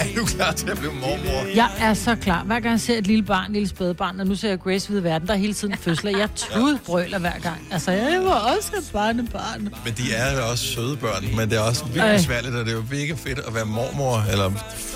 Er 0.00 0.04
du 0.16 0.24
klar 0.24 0.52
til 0.52 0.70
at 0.70 0.78
blive 0.78 0.92
mormor? 0.92 1.54
Jeg 1.54 1.70
er 1.78 1.94
så 1.94 2.14
klar. 2.16 2.42
Hver 2.44 2.60
gang 2.60 2.72
jeg 2.72 2.80
ser 2.80 2.98
et 2.98 3.06
lille 3.06 3.22
barn, 3.24 3.44
et 3.44 3.50
lille 3.52 3.68
spædebarn, 3.68 4.20
og 4.20 4.26
nu 4.26 4.34
ser 4.34 4.48
jeg 4.48 4.58
Grace 4.60 4.88
Hvide 4.88 5.04
Verden, 5.04 5.28
der 5.28 5.34
er 5.34 5.38
hele 5.38 5.54
tiden 5.54 5.76
fødsler. 5.76 6.18
Jeg 6.18 6.28
tudbrøler 6.34 7.18
hver 7.18 7.38
gang. 7.42 7.56
Altså, 7.70 7.90
jeg 7.90 8.20
var 8.24 8.54
også 8.56 8.72
et 8.78 8.90
barnebarn. 8.92 9.68
Men 9.84 9.94
de 9.96 10.12
er 10.14 10.32
jo 10.36 10.50
også 10.50 10.64
søde 10.64 10.96
børn, 10.96 11.36
men 11.36 11.50
det 11.50 11.58
er 11.58 11.62
også 11.62 11.84
virkelig 11.84 12.14
Øh. 12.14 12.20
svært, 12.20 12.46
og 12.46 12.52
det 12.52 12.68
er 12.68 12.72
jo 12.72 12.84
virkelig 12.90 13.18
fedt 13.18 13.38
at 13.38 13.54
være 13.54 13.64
mormor, 13.66 14.24
eller... 14.32 14.44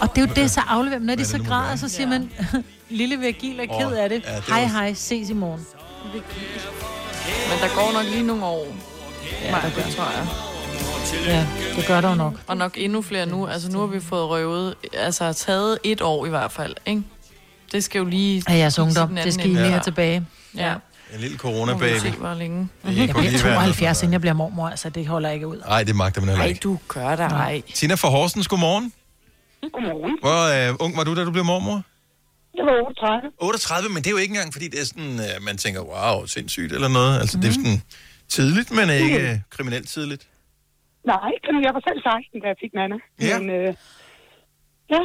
Og 0.00 0.16
det 0.16 0.22
er 0.22 0.26
jo 0.26 0.32
det, 0.36 0.50
så 0.50 0.60
afleverer 0.68 0.98
man. 1.00 1.06
Når 1.06 1.14
de 1.14 1.24
så 1.24 1.36
er 1.36 1.38
det 1.40 1.48
græder, 1.48 1.76
så 1.76 1.88
siger 1.88 2.08
man, 2.08 2.30
lille 2.90 3.16
Virgil 3.16 3.60
er 3.60 3.66
ked 3.80 3.92
af 3.96 4.08
det. 4.08 4.22
ja, 4.26 4.36
det 4.36 4.44
Hej 4.48 4.64
hej, 4.64 4.94
ses 4.94 5.30
i 5.30 5.34
morgen. 5.34 5.66
Men 7.48 7.58
der 7.60 7.74
går 7.74 7.90
nok 8.02 8.04
lige 8.12 8.22
nogle 8.26 8.44
år. 8.44 8.66
Ja, 9.44 9.46
det 9.64 9.72
gør. 9.76 9.82
tror 9.96 10.04
jeg. 10.16 10.26
Ja, 11.26 11.46
det 11.76 11.86
gør 11.86 12.00
der 12.00 12.08
jo 12.08 12.14
nok. 12.14 12.34
Og 12.46 12.56
nok 12.56 12.72
endnu 12.76 13.02
flere 13.02 13.26
nu. 13.26 13.46
Altså 13.46 13.70
nu 13.70 13.78
har 13.78 13.86
vi 13.86 14.00
fået 14.00 14.28
røvet, 14.28 14.74
altså 14.92 15.32
taget 15.32 15.78
et 15.84 16.00
år 16.02 16.26
i 16.26 16.28
hvert 16.28 16.52
fald, 16.52 16.74
ikke? 16.86 17.02
Det 17.72 17.84
skal 17.84 17.98
jo 17.98 18.04
lige... 18.04 18.42
Af 18.48 18.58
jeres 18.58 18.78
ungdom, 18.78 19.14
det 19.16 19.34
skal 19.34 19.46
I 19.50 19.54
lige 19.54 19.58
have 19.68 19.80
tilbage. 19.80 20.26
Ja. 20.56 20.74
En 21.14 21.20
lille 21.20 21.36
se, 21.36 21.38
corona-baby. 21.38 22.06
hvor 22.18 22.34
længe. 22.34 22.68
Det 22.86 22.96
Jeg 22.96 23.08
kunne 23.08 23.20
bliver 23.20 23.30
lige 23.30 23.44
være 23.44 23.54
72, 23.54 24.02
inden 24.02 24.12
jeg 24.12 24.20
bliver 24.20 24.34
mormor, 24.34 24.68
altså 24.68 24.90
det 24.90 25.06
holder 25.06 25.28
jeg 25.28 25.34
ikke 25.34 25.46
ud. 25.48 25.56
Nej, 25.68 25.82
det 25.84 25.96
magter 25.96 26.20
man 26.20 26.28
heller 26.28 26.42
Nej, 26.42 26.48
ikke. 26.48 26.60
du 26.60 26.78
gør 26.88 27.16
dig 27.16 27.24
ej. 27.24 27.62
Tina 27.74 27.94
fra 27.94 28.08
Horsens, 28.08 28.48
godmorgen. 28.48 28.92
Godmorgen. 29.72 30.18
Hvor 30.20 30.68
øh, 30.70 30.76
ung 30.80 30.96
var 30.96 31.04
du, 31.04 31.14
da 31.14 31.24
du 31.24 31.30
blev 31.30 31.44
mormor? 31.44 31.82
Jeg 32.56 32.64
var 32.64 32.72
38. 32.86 33.30
38, 33.38 33.88
men 33.88 33.96
det 33.96 34.06
er 34.06 34.10
jo 34.10 34.16
ikke 34.16 34.32
engang, 34.32 34.52
fordi 34.52 34.68
det 34.68 34.80
er 34.80 34.84
sådan, 34.84 35.20
øh, 35.20 35.42
man 35.42 35.56
tænker, 35.56 35.80
wow, 35.80 36.26
sindssygt 36.26 36.72
eller 36.72 36.88
noget. 36.88 37.20
Altså, 37.20 37.36
det 37.38 37.48
er 37.48 37.52
sådan 37.52 37.82
tidligt, 38.28 38.70
men 38.70 38.90
ikke 38.90 39.30
øh, 39.30 39.38
kriminelt 39.50 39.88
tidligt. 39.88 40.22
Nej, 41.04 41.32
jeg 41.66 41.72
var 41.76 41.82
selv 41.88 42.00
16, 42.02 42.40
da 42.42 42.46
jeg 42.52 42.56
fik 42.62 42.72
Nana. 42.74 42.96
Ja. 43.20 43.38
Men, 43.38 43.50
øh, 43.50 43.74
ja, 44.94 45.02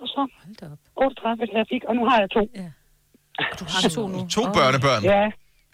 og 0.00 0.06
så 0.14 0.20
38, 0.96 1.46
da 1.46 1.58
jeg 1.62 1.66
fik, 1.72 1.82
og 1.88 1.94
nu 1.96 2.04
har 2.08 2.18
jeg 2.20 2.30
to. 2.30 2.42
Ja. 2.54 2.68
Du 3.60 3.64
har 3.72 3.88
to 3.88 4.08
nu? 4.08 4.18
To 4.36 4.42
børnebørn? 4.58 5.02
Ja, 5.02 5.24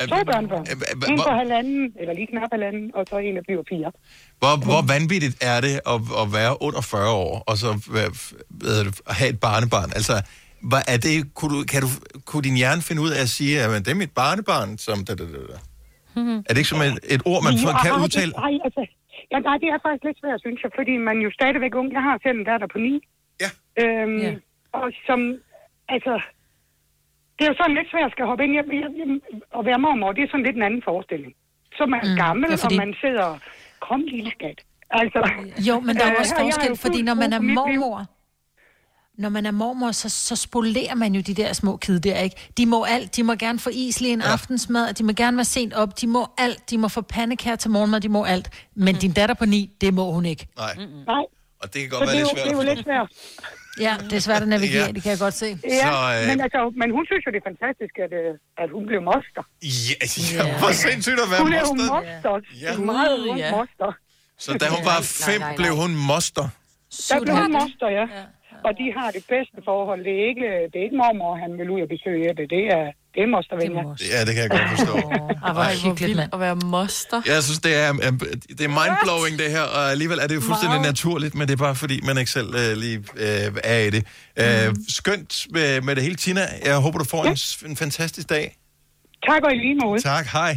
to 0.06 0.24
børnebørn. 0.30 0.66
En 1.10 1.18
på 1.18 1.30
halvanden, 1.42 1.92
eller 2.00 2.14
lige 2.14 2.26
knap 2.26 2.48
halvanden, 2.52 2.90
og 2.94 3.04
så 3.10 3.18
en, 3.18 3.36
der 3.36 3.42
bliver 3.42 3.62
fire. 3.68 3.92
Hvor, 4.38 4.54
hvor 4.68 4.80
vanvittigt 4.94 5.44
er 5.44 5.60
det 5.60 5.74
at, 5.92 5.98
at 6.22 6.26
være 6.38 6.62
under 6.62 6.80
40 6.80 7.10
år, 7.10 7.42
og 7.46 7.56
så 7.56 7.68
at 9.08 9.16
have 9.16 9.30
et 9.30 9.40
barnebarn? 9.40 9.90
Altså, 9.98 10.14
hvad 10.70 10.82
er 10.88 10.96
det, 10.96 11.34
kunne, 11.34 11.58
du, 11.58 11.64
kan 11.72 11.82
du, 11.82 11.88
kunne 12.24 12.42
din 12.42 12.56
hjerne 12.56 12.82
finde 12.82 13.02
ud 13.02 13.10
af 13.10 13.20
at 13.22 13.28
sige, 13.28 13.62
at 13.62 13.84
det 13.84 13.90
er 13.90 13.94
mit 13.94 14.10
barnebarn, 14.10 14.78
som... 14.78 15.04
Da, 15.04 15.14
da, 15.14 15.24
da, 15.24 15.38
da. 15.52 15.58
Er 16.16 16.42
det 16.48 16.58
ikke 16.58 16.68
som 16.68 16.80
et, 16.80 16.98
et 17.14 17.22
ord, 17.24 17.42
man 17.44 17.54
Ja, 17.54 17.82
kan 17.82 17.92
udtale? 18.04 18.32
Nej, 18.32 18.52
altså, 18.64 18.82
ja, 19.32 19.38
nej, 19.48 19.56
det 19.62 19.68
er 19.68 19.78
faktisk 19.86 20.04
lidt 20.04 20.18
svært, 20.22 20.40
synes 20.40 20.60
jeg, 20.64 20.70
fordi 20.78 20.94
man 21.08 21.16
jo 21.26 21.30
stadigvæk 21.38 21.74
ung. 21.74 21.92
Jeg 21.92 22.02
har 22.08 22.18
selv 22.22 22.38
en 22.38 22.44
datter 22.50 22.66
på 22.74 22.78
ni. 22.78 22.94
Ja. 23.42 23.50
Øhm, 23.82 24.18
Ja. 24.26 24.34
Og 24.80 24.86
som, 25.06 25.20
altså, 25.94 26.12
det 27.36 27.42
er 27.44 27.50
jo 27.52 27.56
sådan 27.60 27.76
lidt 27.78 27.90
svært 27.90 28.04
at 28.10 28.12
skal 28.12 28.26
hoppe 28.30 28.44
ind. 28.44 28.52
Jeg, 28.58 28.64
jeg, 28.82 28.90
jeg, 29.00 29.08
at 29.58 29.64
være 29.68 29.78
mormor, 29.78 30.12
det 30.12 30.22
er 30.24 30.28
sådan 30.30 30.46
lidt 30.46 30.56
en 30.56 30.62
anden 30.68 30.82
forestilling. 30.88 31.32
Så 31.76 31.82
er 31.82 31.86
man 31.94 32.00
Mm, 32.04 32.10
mm, 32.10 32.16
gammel, 32.24 32.48
ja, 32.50 32.56
ja, 32.56 32.64
fordi- 32.64 32.78
og 32.78 32.86
man 32.86 32.94
sidder, 33.04 33.28
kom 33.88 34.00
lille 34.14 34.30
skat. 34.30 34.58
Altså, 35.00 35.20
Jo, 35.68 35.80
men 35.80 35.92
der 35.96 36.04
er 36.04 36.08
jo 36.10 36.14
øh, 36.14 36.20
også 36.22 36.34
forskel, 36.44 36.76
fordi 36.84 37.02
når 37.02 37.14
man 37.14 37.32
er 37.32 37.40
mormor, 37.40 37.98
når 39.18 39.28
man 39.28 39.46
er 39.46 39.50
mormor, 39.50 39.92
så, 39.92 40.08
så 40.08 40.36
spolerer 40.36 40.94
man 40.94 41.14
jo 41.14 41.20
de 41.20 41.34
der 41.34 41.52
små 41.52 41.76
kid 41.76 42.00
der, 42.00 42.18
ikke? 42.18 42.36
De 42.56 42.66
må 42.66 42.84
alt. 42.84 43.16
De 43.16 43.22
må 43.22 43.34
gerne 43.34 43.58
få 43.58 43.70
is 43.72 44.00
lige 44.00 44.12
en 44.12 44.20
ja. 44.20 44.32
aftensmad, 44.32 44.92
de 44.94 45.04
må 45.04 45.12
gerne 45.12 45.36
være 45.36 45.44
sent 45.44 45.74
op, 45.74 46.00
de 46.00 46.06
må 46.06 46.26
alt. 46.38 46.70
De 46.70 46.78
må 46.78 46.88
få 46.88 47.00
pandekær 47.00 47.56
til 47.56 47.70
morgenmad, 47.70 48.00
de 48.00 48.08
må 48.08 48.24
alt. 48.24 48.48
Men 48.76 48.94
din 48.94 49.12
datter 49.12 49.34
på 49.34 49.44
ni, 49.46 49.70
det 49.80 49.94
må 49.94 50.12
hun 50.12 50.24
ikke. 50.26 50.46
Nej. 50.56 50.74
Nej. 51.06 51.24
Og 51.62 51.74
det 51.74 51.80
kan 51.82 51.90
Så 51.90 51.98
godt 51.98 52.08
det 52.08 52.16
være 52.16 52.16
er, 52.16 52.20
jo, 52.20 52.26
lidt 52.26 52.38
svært 52.38 52.46
det 52.46 52.52
er 52.52 52.56
jo 52.56 52.74
lidt 52.74 52.84
svært. 52.84 53.08
Ja, 53.80 53.94
det 54.10 54.16
er 54.16 54.20
svært 54.28 54.42
at 54.42 54.48
navigere, 54.48 54.86
Ja. 54.86 54.92
det 54.92 55.02
kan 55.02 55.10
jeg 55.10 55.18
godt 55.18 55.34
se. 55.34 55.46
Ja, 55.46 55.86
Så, 55.90 56.20
øh, 56.20 56.28
men, 56.30 56.40
altså, 56.46 56.60
men 56.80 56.88
hun 56.96 57.02
synes 57.10 57.22
jo, 57.26 57.30
det 57.34 57.40
er 57.44 57.46
fantastisk, 57.52 57.94
at, 58.04 58.12
øh, 58.20 58.32
at 58.62 58.68
hun 58.76 58.82
blev 58.90 59.00
moster. 59.10 59.42
Ja, 59.88 59.96
ja, 60.36 60.58
hvor 60.60 60.72
sindssygt 60.86 61.18
at 61.24 61.28
være 61.32 61.42
Hun 61.46 61.52
er 61.52 61.60
jo 61.68 61.74
moster. 61.74 61.94
moster. 61.94 62.34
Ja. 62.64 62.70
En 62.78 62.86
meget 62.86 63.18
ung 63.30 63.38
Ja. 63.38 63.50
moster. 63.56 63.90
Så 64.44 64.50
da 64.62 64.66
hun 64.76 64.82
var 64.92 64.98
fem, 65.28 65.40
blev 65.60 65.72
hun 65.82 65.90
moster. 66.10 66.46
Der 67.10 67.20
blev 67.24 67.34
hun 67.44 67.52
moster, 67.60 67.88
ja. 68.00 68.06
Og 68.66 68.72
de 68.80 68.86
har 68.98 69.08
det 69.16 69.24
bedste 69.34 69.58
forhold. 69.70 70.00
Det 70.08 70.14
er 70.20 70.24
ikke, 70.32 70.48
det 70.70 70.76
er 70.80 70.84
ikke 70.88 70.98
mormor, 71.02 71.32
han 71.44 71.50
vil 71.58 71.68
ud 71.74 71.80
og 71.86 71.88
besøge 71.96 72.28
det. 72.38 72.46
Det 72.56 72.64
er, 72.76 72.84
det 73.14 73.20
er 73.26 73.28
mostervenner. 73.34 73.82
Ja, 74.14 74.20
det 74.26 74.32
kan 74.34 74.42
jeg 74.44 74.50
godt 74.56 74.68
forstå. 74.76 74.94
Ej, 75.46 75.52
hvor, 75.52 75.94
vildt 76.06 76.20
at 76.34 76.40
være 76.46 76.56
moster. 76.76 77.18
Jeg 77.32 77.40
synes, 77.46 77.60
det 77.66 77.74
er, 77.84 77.90
øh, 78.06 78.12
det 78.58 78.64
er 78.68 78.72
mindblowing, 78.80 79.34
det 79.42 79.48
her, 79.56 79.64
og 79.76 79.82
alligevel 79.94 80.18
er 80.24 80.26
det 80.30 80.34
jo 80.40 80.42
fuldstændig 80.48 80.80
Meget. 80.80 80.92
naturligt, 80.94 81.34
men 81.38 81.44
det 81.48 81.52
er 81.58 81.62
bare 81.68 81.76
fordi, 81.84 81.96
man 82.08 82.14
ikke 82.22 82.30
selv 82.38 82.50
øh, 82.62 82.70
lige 82.84 82.98
øh, 83.26 83.46
er 83.74 83.78
i 83.88 83.90
det. 83.96 84.02
Øh, 84.42 84.68
skønt 84.98 85.32
med, 85.56 85.80
med 85.86 85.92
det 85.96 86.02
hele, 86.06 86.16
Tina. 86.24 86.42
Jeg 86.64 86.76
håber, 86.86 86.98
du 86.98 87.04
får 87.14 87.22
en, 87.24 87.36
s- 87.36 87.62
en 87.70 87.76
fantastisk 87.76 88.26
dag. 88.36 88.46
Tak 89.28 89.40
og 89.46 89.52
i 89.54 89.58
lige 89.66 89.76
måde. 89.84 90.00
Tak, 90.00 90.26
hej. 90.26 90.52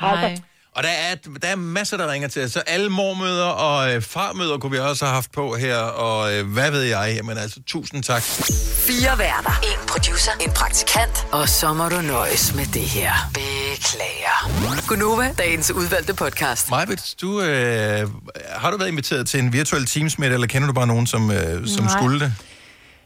Hej. 0.00 0.36
Og 0.76 0.82
der 0.82 0.88
er, 0.88 1.14
der 1.42 1.48
er 1.48 1.56
masser, 1.56 1.96
der 1.96 2.12
ringer 2.12 2.28
til 2.28 2.44
os. 2.44 2.50
Så 2.52 2.60
alle 2.60 2.88
mormøder 2.90 3.44
og 3.44 3.94
øh, 3.94 4.02
farmøder 4.02 4.58
kunne 4.58 4.72
vi 4.72 4.78
også 4.78 5.04
have 5.04 5.14
haft 5.14 5.32
på 5.32 5.56
her, 5.56 5.76
og 5.76 6.34
øh, 6.34 6.46
hvad 6.52 6.70
ved 6.70 6.82
jeg? 6.82 7.12
Jamen 7.16 7.38
altså, 7.38 7.60
tusind 7.66 8.02
tak. 8.02 8.22
Fire 8.22 9.18
værter. 9.18 9.60
En 9.62 9.86
producer. 9.88 10.32
En 10.40 10.50
praktikant. 10.52 11.26
Og 11.32 11.48
så 11.48 11.72
må 11.72 11.88
du 11.88 12.00
nøjes 12.00 12.54
med 12.54 12.66
det 12.66 12.82
her. 12.82 13.12
Beklager. 13.34 14.86
Gunova, 14.88 15.34
dagens 15.38 15.70
udvalgte 15.70 16.14
podcast. 16.14 16.70
Majbet, 16.70 17.14
du, 17.20 17.40
øh, 17.40 18.08
har 18.56 18.70
du 18.70 18.76
været 18.76 18.88
inviteret 18.88 19.28
til 19.28 19.40
en 19.40 19.52
virtuel 19.52 19.86
teamsmæt, 19.86 20.32
eller 20.32 20.46
kender 20.46 20.66
du 20.66 20.72
bare 20.74 20.86
nogen, 20.86 21.06
som, 21.06 21.30
øh, 21.30 21.66
som 21.68 21.84
Nej. 21.84 21.92
skulle 21.98 22.20
det? 22.20 22.32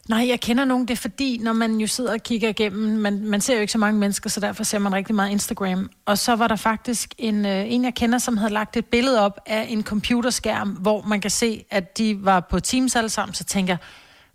Nej, 0.08 0.28
jeg 0.28 0.40
kender 0.40 0.64
nogen, 0.64 0.88
det 0.88 0.94
er 0.94 1.00
fordi, 1.00 1.38
når 1.38 1.52
man 1.52 1.76
jo 1.76 1.86
sidder 1.86 2.12
og 2.12 2.20
kigger 2.22 2.48
igennem, 2.48 2.98
man, 2.98 3.24
man 3.26 3.40
ser 3.40 3.54
jo 3.54 3.60
ikke 3.60 3.72
så 3.72 3.78
mange 3.78 4.00
mennesker, 4.00 4.30
så 4.30 4.40
derfor 4.40 4.64
ser 4.64 4.78
man 4.78 4.94
rigtig 4.94 5.14
meget 5.14 5.30
Instagram. 5.30 5.90
Og 6.06 6.18
så 6.18 6.36
var 6.36 6.48
der 6.48 6.56
faktisk 6.56 7.14
en, 7.18 7.46
øh, 7.46 7.72
en, 7.72 7.84
jeg 7.84 7.94
kender, 7.94 8.18
som 8.18 8.36
havde 8.36 8.52
lagt 8.52 8.76
et 8.76 8.86
billede 8.86 9.20
op 9.20 9.40
af 9.46 9.66
en 9.68 9.82
computerskærm, 9.82 10.68
hvor 10.68 11.02
man 11.02 11.20
kan 11.20 11.30
se, 11.30 11.64
at 11.70 11.98
de 11.98 12.24
var 12.24 12.40
på 12.40 12.60
Teams 12.60 12.96
alle 12.96 13.08
sammen, 13.10 13.34
så 13.34 13.44
tænker 13.44 13.76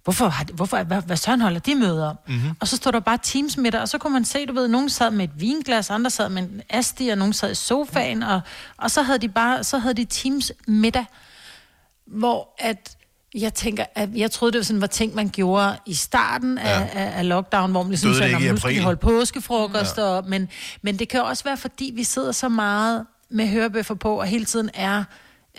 hvorfor, 0.04 0.28
har 0.28 0.44
de- 0.44 0.54
hvorfor 0.54 0.84
hvad, 0.84 1.02
hvad 1.02 1.18
søren 1.18 1.42
holder 1.42 1.60
de 1.60 1.76
møder 1.76 2.10
om? 2.10 2.18
Mm-hmm. 2.28 2.50
Og 2.60 2.68
så 2.68 2.76
står 2.76 2.92
der 2.92 3.00
bare 3.00 3.18
Teams 3.24 3.58
middag, 3.58 3.82
og 3.82 3.90
så 3.90 3.98
kunne 3.98 4.14
man 4.14 4.26
se, 4.26 4.46
du 4.46 4.54
ved, 4.54 4.68
nogen 4.68 4.90
sad 4.90 5.12
med 5.12 5.26
et 5.26 5.42
vinglas, 5.42 5.90
andre 5.90 6.10
sad 6.10 6.30
med 6.30 6.44
en 6.44 6.62
asti, 6.70 7.08
og 7.10 7.18
nogen 7.18 7.34
sad 7.34 7.52
i 7.52 7.56
sofaen, 7.56 8.24
og, 8.24 8.42
og 8.78 8.92
så 8.92 9.02
havde 9.02 9.20
de 9.20 9.30
bare, 9.30 9.64
så 9.64 9.78
havde 9.78 9.94
de 9.94 10.06
Teams 10.06 10.52
middag, 10.68 11.06
hvor 12.06 12.50
at 12.58 12.97
jeg 13.42 13.54
tænker, 13.54 13.86
at 13.96 14.10
jeg 14.16 14.32
troede, 14.32 14.52
det 14.52 14.60
var 14.60 14.64
sådan, 14.64 14.82
var 14.82 14.88
ting, 14.88 15.16
man 15.16 15.30
gjorde 15.30 15.78
i 15.86 15.94
starten 15.94 16.58
af, 16.58 16.80
Ja. 16.80 16.88
af, 16.94 17.18
af 17.20 17.28
lockdown, 17.30 17.72
hvor 17.72 17.84
man 17.84 17.90
ligesom 17.90 18.14
sagde, 18.14 18.34
"Nå, 18.34 18.40
nu 18.40 18.58
skal 18.58 18.70
vi 18.70 18.76
april?" 18.76 18.84
holde 18.84 18.98
påskefrokoster, 19.00 20.16
ja. 20.16 20.22
men, 20.22 20.50
men 20.82 21.00
det 21.00 21.10
kan 21.10 21.22
også 21.22 21.44
være, 21.44 21.58
fordi 21.58 21.92
vi 21.96 22.04
sidder 22.04 22.32
så 22.32 22.50
meget 22.50 23.06
med 23.30 23.48
hørebøffer 23.48 23.96
på, 23.96 24.20
og 24.20 24.26
hele 24.28 24.46
tiden 24.46 24.70
er 24.74 25.04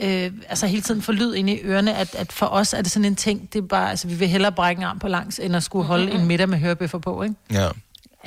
øh, 0.03 0.31
altså 0.49 0.67
hele 0.67 0.83
tiden 0.83 1.03
får 1.03 1.13
lyd 1.13 1.35
ind 1.35 1.51
i 1.51 1.59
ørerne, 1.63 1.97
at, 1.97 2.15
at 2.15 2.33
for 2.33 2.47
os 2.47 2.73
er 2.73 2.83
det 2.83 2.91
sådan 2.91 3.05
en 3.05 3.17
ting, 3.17 3.53
det 3.53 3.59
er 3.59 3.67
bare, 3.67 3.91
altså 3.91 4.09
vi 4.09 4.15
vil 4.15 4.29
hellere 4.29 4.53
brække 4.53 4.81
en 4.81 4.85
arm 4.87 4.99
på 4.99 5.09
langs, 5.09 5.39
end 5.39 5.57
at 5.57 5.63
skulle 5.63 5.85
holde 5.85 6.13
en 6.13 6.27
middag 6.27 6.49
med 6.49 6.59
hørebøffer 6.59 6.99
på, 6.99 7.23
ikke? 7.23 7.35
Ja. 7.53 7.69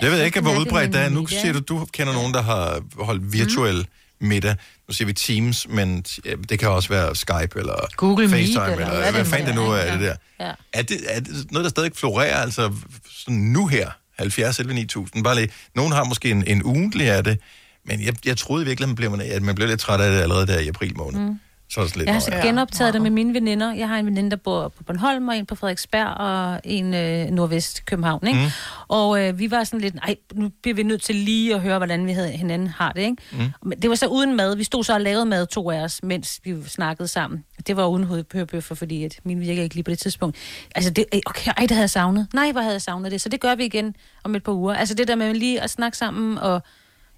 Jeg 0.02 0.12
ved 0.12 0.24
ikke, 0.24 0.42
hvor 0.42 0.60
udbredt 0.60 0.94
det 0.94 1.02
er. 1.02 1.10
Nu 1.10 1.28
siger 1.28 1.54
du, 1.54 1.60
du 1.60 1.86
kender 1.94 2.14
nogen, 2.14 2.34
der 2.34 2.42
har 2.42 2.82
holdt 3.04 3.34
virtuel 3.34 3.88
middag. 4.20 4.56
Nu 4.92 4.96
siger 4.96 5.06
vi 5.06 5.14
Teams, 5.14 5.68
men 5.70 6.06
ja, 6.26 6.36
det 6.50 6.60
kan 6.60 6.70
også 6.70 6.90
være 6.90 7.16
Skype 7.16 7.60
eller 7.60 7.88
Google 7.96 8.28
Meet, 8.28 8.40
FaceTime, 8.40 8.72
eller 8.72 8.86
eller, 8.86 9.02
hvad 9.02 9.12
hvad 9.12 9.26
fanden 9.26 9.48
det 9.48 9.56
nu 9.56 9.62
er, 9.62 9.76
er, 9.76 9.98
det 9.98 10.02
der. 10.08 10.16
Ja. 10.40 10.52
Er 10.74 10.82
det, 10.82 10.98
er 11.08 11.20
det 11.20 11.52
noget, 11.52 11.64
der 11.64 11.70
stadig 11.70 11.92
florerer, 11.96 12.42
altså 12.42 12.74
sådan 13.10 13.38
nu 13.40 13.68
her, 13.68 13.90
70 14.20 14.60
11 14.60 14.74
9000? 14.74 15.24
Bare 15.24 15.36
lige, 15.36 15.50
nogen 15.76 15.92
har 15.92 16.04
måske 16.04 16.32
en, 16.32 16.44
en 16.48 16.64
ugentlig 16.64 17.10
af 17.10 17.24
det, 17.24 17.40
men 17.86 18.02
jeg, 18.02 18.14
jeg 18.26 18.38
troede 18.38 18.66
virkelig, 18.66 18.90
man 18.90 18.96
blev, 18.96 19.20
at 19.32 19.42
man 19.42 19.56
blev 19.56 19.68
lidt 19.68 19.80
træt 19.80 20.02
af 20.02 20.12
det 20.12 20.22
allerede 20.22 20.48
der 20.48 20.60
i 20.60 20.68
april 20.68 20.98
måned. 20.98 21.20
Mm. 21.20 21.40
Så 21.74 21.82
er 21.82 21.86
det 21.86 21.96
lidt, 21.96 22.06
Jeg 22.06 22.14
har 22.14 22.20
"Nå, 22.20 22.26
så 22.26 22.36
ja." 22.36 22.46
genoptaget 22.48 22.94
det 22.94 23.02
med 23.02 23.10
mine 23.10 23.34
veninder. 23.34 23.74
Jeg 23.74 23.88
har 23.88 23.98
en 24.00 24.06
veninde, 24.06 24.32
der 24.32 24.38
bor 24.38 24.68
på 24.68 24.84
Bornholm, 24.84 25.28
og 25.28 25.38
en 25.38 25.46
på 25.46 25.56
Frederiksberg, 25.56 26.08
og 26.08 26.62
en 26.64 26.94
øh, 26.94 27.26
nordvest 27.30 27.86
København, 27.86 28.28
ikke? 28.28 28.40
Mm. 28.40 28.46
Og 28.88 29.24
øh, 29.28 29.40
vi 29.40 29.52
var 29.52 29.64
sådan 29.64 29.82
lidt, 29.82 29.96
nej, 29.96 30.16
nu 30.34 30.50
bliver 30.62 30.76
vi 30.76 30.84
nødt 30.84 31.02
til 31.02 31.16
lige 31.16 31.56
at 31.56 31.62
høre, 31.62 31.78
hvordan 31.78 32.06
vi 32.06 32.12
havde, 32.12 32.30
hinanden 32.30 32.68
har 32.68 32.92
det, 32.92 33.02
ikke? 33.02 33.16
Mm. 33.32 33.38
Men 33.70 33.82
det 33.82 33.90
var 33.90 33.96
så 33.96 34.08
uden 34.08 34.36
mad. 34.36 34.56
Vi 34.56 34.64
stod 34.64 34.84
så 34.84 34.94
og 34.94 35.02
lavede 35.02 35.26
mad, 35.26 35.48
to 35.48 35.72
af 35.72 35.82
os, 35.84 36.04
mens 36.04 36.40
vi 36.44 36.56
snakkede 36.68 37.08
sammen. 37.08 37.44
Det 37.68 37.78
var 37.78 37.88
uden 37.88 38.04
hovedbøffer, 38.04 38.76
fordi 38.76 39.04
at 39.04 39.20
min 39.24 39.40
virker 39.40 39.64
ikke 39.64 39.76
lige 39.76 39.84
på 39.84 39.92
det 39.92 40.00
tidspunkt. 40.00 40.38
Altså, 40.76 40.92
det, 40.92 41.06
okay, 41.26 41.52
ej, 41.58 41.62
det 41.62 41.72
havde 41.72 41.82
jeg 41.82 41.90
savnet. 41.90 42.28
Nej, 42.34 42.52
hvor 42.52 42.62
havde 42.62 42.74
jeg 42.74 42.82
savnet 42.82 43.12
det. 43.12 43.22
Så 43.22 43.30
det 43.30 43.40
gør 43.42 43.56
vi 43.56 43.66
igen 43.66 43.96
om 44.24 44.36
et 44.36 44.44
par 44.44 44.52
uger. 44.52 44.74
Altså, 44.76 44.94
det 44.96 45.08
der 45.08 45.16
med 45.16 45.34
lige 45.34 45.62
at 45.62 45.70
snakke 45.70 45.98
sammen, 45.98 46.38
og 46.38 46.62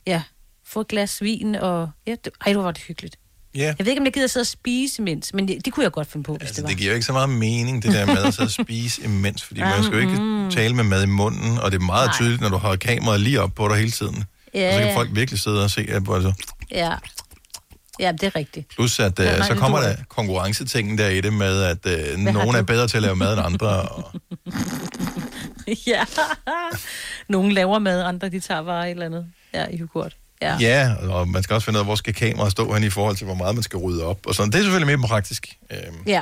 ja, 0.08 0.24
få 0.66 0.82
et 0.82 0.88
glas 0.88 1.22
vin, 1.22 1.56
og 1.56 1.89
ja, 2.08 2.12
det, 2.26 2.30
ej, 2.45 2.54
hvor 2.54 2.62
var 2.64 2.72
det 2.72 2.82
hyggeligt. 2.84 3.16
Ja. 3.56 3.62
Jeg 3.64 3.76
ved 3.80 3.88
ikke, 3.88 3.99
om 3.99 4.06
jeg 4.06 4.14
gider 4.14 4.28
sidde 4.28 4.43
og 4.43 4.47
spise 4.47 5.01
imens, 5.01 5.34
men 5.34 5.47
det, 5.47 5.66
det 5.66 5.74
kunne 5.74 5.84
jeg 5.84 5.91
godt 5.91 6.12
finde 6.12 6.24
på, 6.24 6.36
hvis 6.36 6.41
Altså, 6.47 6.56
det 6.56 6.64
var. 6.64 6.70
det 6.70 6.78
giver 6.78 6.89
jo 6.91 6.93
ikke 6.95 7.06
så 7.06 7.14
meget 7.14 7.30
mening, 7.30 7.84
det 7.84 7.93
der 7.93 8.06
med 8.06 8.18
at 8.24 8.34
sidde 8.34 8.47
og 8.47 8.51
spise 8.66 9.04
imens, 9.04 9.43
fordi 9.43 9.60
man 9.60 9.84
skal 9.84 9.93
jo 9.95 9.99
ikke 10.10 10.22
Mm. 10.22 10.51
tale 10.51 10.76
med 10.76 10.84
mad 10.84 11.04
i 11.04 11.08
munden, 11.08 11.58
og 11.60 11.72
det 11.72 11.78
er 11.82 11.86
meget 11.86 12.06
Nej. 12.08 12.16
tydeligt, 12.16 12.41
når 12.41 12.49
du 12.49 12.58
har 12.58 12.76
kameraet 12.76 13.20
lige 13.22 13.41
op 13.41 13.51
på 13.56 13.68
dig 13.68 13.78
hele 13.78 13.91
tiden. 13.91 14.24
Ja, 14.54 14.68
Og 14.68 14.74
så 14.74 14.80
kan 14.80 14.93
folk 14.95 15.10
virkelig 15.14 15.39
sidde 15.39 15.64
og 15.64 15.72
se, 15.72 15.82
at 15.82 15.95
altså, 15.95 16.34
Ja. 16.72 16.93
ja, 17.99 18.12
det 18.12 18.24
er 18.24 18.36
rigtigt. 18.36 18.68
plus 18.70 18.99
at 18.99 19.18
nej, 19.20 19.41
så 19.47 19.56
kommer 19.56 19.80
der 19.82 19.95
konkurrencetingen 20.10 20.97
der 20.97 21.10
i 21.10 21.22
det 21.22 21.34
med, 21.34 21.64
at 21.64 21.86
uh, 22.14 22.20
nogen 22.20 22.56
er 22.56 22.62
bedre 22.64 22.88
til 22.88 22.97
at 22.97 23.04
lave 23.04 23.16
mad 23.16 23.34
end 23.34 23.41
andre. 23.45 23.82
Og, 23.82 24.12
ja. 25.88 26.06
Nogle 27.30 27.54
laver 27.54 27.80
mad, 27.80 28.01
andre 28.04 28.30
de 28.30 28.39
tager 28.39 28.64
bare 28.64 28.86
et 28.88 28.91
eller 28.91 29.06
andet. 29.06 29.26
Ja, 29.54 29.66
i 29.72 29.78
hugort. 29.80 30.16
Ja. 30.44 30.58
ja, 30.60 30.94
og 31.10 31.28
man 31.28 31.44
skal 31.44 31.54
også 31.54 31.66
finde 31.66 31.78
ud 31.78 31.80
af, 31.80 31.86
hvor 31.86 31.96
skal 31.96 32.14
kameraet 32.14 32.52
stå 32.52 32.74
hen 32.74 32.84
i 32.84 32.89
forhold 32.89 33.16
til, 33.16 33.26
hvor 33.26 33.36
meget 33.36 33.56
man 33.56 33.64
skal 33.64 33.78
rydde 33.78 34.04
op. 34.06 34.28
Og 34.28 34.36
sådan. 34.36 34.52
Det 34.52 34.58
er 34.60 34.64
selvfølgelig 34.64 34.98
mere 35.00 35.08
praktisk, 35.08 35.48
øh, 35.72 35.78
ja. 36.08 36.22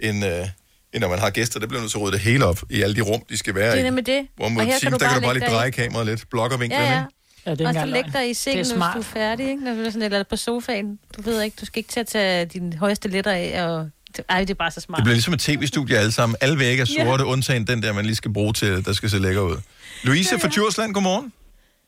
end, 0.00 0.24
øh, 0.26 0.46
end 0.92 1.00
når 1.00 1.08
man 1.08 1.18
har 1.18 1.30
gæster. 1.30 1.60
Det 1.60 1.68
bliver 1.68 1.80
nødt 1.82 1.90
til 1.92 1.98
at 1.98 2.02
rydde 2.02 2.12
det 2.16 2.20
hele 2.24 2.44
op 2.44 2.60
i 2.70 2.82
alle 2.82 2.96
de 2.96 3.00
rum, 3.00 3.22
de 3.30 3.38
skal 3.38 3.54
være 3.54 3.70
Det 3.70 3.74
er 3.76 3.80
i. 3.80 3.82
nemlig 3.82 4.06
det. 4.06 4.26
Hvor 4.36 4.44
Og 4.44 4.52
mod 4.52 4.62
her 4.62 4.70
kan 4.70 4.80
Teams, 4.80 4.92
du 4.98 5.04
der 5.04 5.12
kan 5.12 5.22
bare 5.22 5.34
du 5.34 5.40
bare 5.40 5.48
lige 5.48 5.56
dreje 5.56 5.68
i- 5.68 5.70
kameraet 5.70 6.06
lidt, 6.06 6.24
blokkervinklen, 6.30 6.80
Ja, 6.82 6.92
ja. 6.92 6.98
ikke? 7.00 7.14
Ja, 7.46 7.50
det 7.50 7.60
er 7.60 7.68
og 7.68 7.74
så 7.74 7.84
læg 7.84 8.04
dig 8.12 8.30
i 8.30 8.34
sengen, 8.34 8.58
hvis 8.64 8.68
du 8.94 8.98
er 8.98 9.02
færdig, 9.02 9.48
ikke? 9.50 9.64
Når 9.64 9.74
du 9.74 9.80
er 9.80 9.90
sådan, 9.90 10.02
eller 10.02 10.22
på 10.30 10.36
sofaen. 10.36 10.98
Du 11.16 11.22
ved 11.22 11.42
ikke, 11.42 11.56
du 11.60 11.66
skal 11.66 11.78
ikke 11.78 11.90
til 11.92 12.00
at 12.00 12.06
tage 12.06 12.44
dine 12.46 12.76
højeste 12.76 13.08
letter 13.08 13.30
af, 13.32 13.64
og... 13.68 13.88
Ej, 14.28 14.40
det 14.40 14.50
er 14.50 14.54
bare 14.54 14.70
så 14.70 14.80
smart. 14.80 14.96
Det 14.96 15.04
bliver 15.04 15.14
ligesom 15.14 15.34
et 15.34 15.40
tv-studie 15.40 15.98
alle 15.98 16.12
sammen. 16.12 16.36
Alle 16.40 16.58
vægge 16.58 16.82
er 16.82 16.86
Ja. 16.98 17.04
sorte, 17.04 17.24
undtagen 17.24 17.66
den 17.66 17.82
der, 17.82 17.92
man 17.92 18.04
lige 18.04 18.16
skal 18.16 18.32
bruge 18.32 18.52
til, 18.52 18.84
der 18.84 18.92
skal 18.92 19.10
se 19.10 19.18
lækker 19.18 19.40
ud. 19.40 19.56
Louise 20.02 20.38
fra 20.40 20.48
Djursland, 20.48 20.94
godmorgen. 20.94 21.32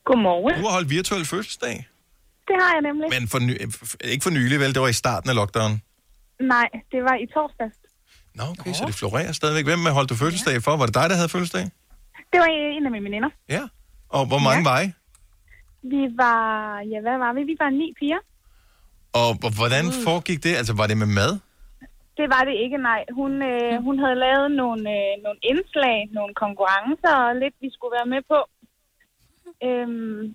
Godmorgen. 0.08 0.54
Du 0.58 0.64
har 0.66 0.72
holdt 0.78 0.90
virtuel 0.90 1.24
fødselsdag, 1.32 1.76
Det 2.48 2.56
har 2.62 2.70
jeg 2.76 2.82
nemlig. 2.88 3.06
men 3.14 3.22
for 3.32 3.38
ny, 3.48 3.54
ikke 4.12 4.22
for 4.26 4.30
nylig, 4.38 4.56
vel? 4.60 4.74
Det 4.74 4.82
var 4.82 4.88
i 4.96 4.98
starten 5.04 5.28
af 5.30 5.36
lockdown. 5.40 5.72
Nej, 6.54 6.68
det 6.92 7.00
var 7.08 7.14
i 7.24 7.26
torsdags. 7.34 7.76
Nå, 8.38 8.44
okay, 8.60 8.72
så 8.78 8.82
det 8.90 8.94
florerer 8.94 9.32
stadigvæk. 9.40 9.64
Hvem 9.70 9.80
holdt 9.98 10.10
du 10.10 10.16
fødselsdag 10.22 10.56
for? 10.66 10.72
Var 10.80 10.86
det 10.86 10.94
dig, 11.00 11.06
der 11.10 11.16
havde 11.20 11.28
fødselsdag? 11.36 11.64
Det 12.32 12.38
var 12.42 12.48
en 12.78 12.84
af 12.88 12.92
mine 12.96 13.04
veninder. 13.08 13.30
Ja. 13.56 13.62
Og 14.16 14.22
hvor 14.30 14.38
mange 14.48 14.62
Ja. 14.64 14.70
var 14.70 14.78
I? 14.86 14.88
Vi 15.94 16.02
var, 16.22 16.42
ja, 16.92 16.98
hvad 17.06 17.16
var 17.24 17.32
vi? 17.36 17.40
Vi 17.52 17.56
var 17.62 17.70
ni 17.80 17.88
piger. 18.00 18.20
Og 19.20 19.28
h- 19.42 19.54
hvordan 19.58 19.84
foregik 20.06 20.38
det? 20.46 20.52
Altså, 20.60 20.72
var 20.80 20.86
det 20.90 20.96
med 21.02 21.10
mad? 21.20 21.32
Det 22.18 22.26
var 22.34 22.42
det 22.48 22.54
ikke, 22.64 22.78
nej. 22.90 23.00
Hun, 23.18 23.32
øh, 23.52 23.74
hun 23.86 23.96
havde 24.02 24.18
lavet 24.26 24.48
nogle, 24.62 24.82
øh, 24.98 25.12
nogle 25.24 25.38
indslag, 25.50 25.96
nogle 26.18 26.32
konkurrencer 26.44 27.14
og 27.26 27.32
lidt, 27.42 27.56
vi 27.64 27.68
skulle 27.76 27.94
være 27.98 28.08
med 28.14 28.22
på. 28.32 28.38
Øhm, 29.66 30.34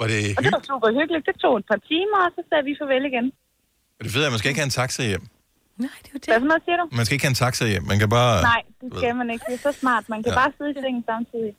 Var 0.00 0.06
det 0.12 0.20
og 0.36 0.40
det 0.44 0.52
var 0.56 0.62
super 0.72 0.88
hyggeligt. 0.98 1.26
Det 1.26 1.36
tog 1.44 1.54
et 1.58 1.66
par 1.70 1.80
timer, 1.90 2.18
og 2.26 2.30
så 2.36 2.40
sagde 2.48 2.64
vi 2.68 2.72
farvel 2.80 3.04
igen. 3.12 3.26
Det 4.02 4.10
fede 4.12 4.24
er, 4.24 4.28
at 4.28 4.32
man 4.32 4.38
skal 4.38 4.48
ikke 4.48 4.60
have 4.60 4.70
en 4.72 4.76
taxa 4.80 5.02
hjem. 5.12 5.24
Hvad 5.76 6.40
for 6.40 6.46
noget 6.52 6.62
siger 6.64 6.76
du? 6.76 6.84
Man 6.96 7.04
skal 7.06 7.14
ikke 7.14 7.24
have 7.26 7.30
en 7.36 7.42
taxa 7.44 7.66
hjem. 7.66 7.82
Man 7.82 7.98
kan 7.98 8.08
bare... 8.08 8.42
Nej, 8.42 8.62
det 8.80 8.92
skal 8.98 9.16
man 9.16 9.30
ikke. 9.30 9.44
Det 9.48 9.54
er 9.54 9.72
så 9.72 9.78
smart. 9.80 10.08
Man 10.08 10.22
kan 10.22 10.32
Ja. 10.32 10.38
bare 10.38 10.52
sidde 10.58 10.70
i 10.70 10.74
sengen 10.82 11.04
samtidig. 11.06 11.52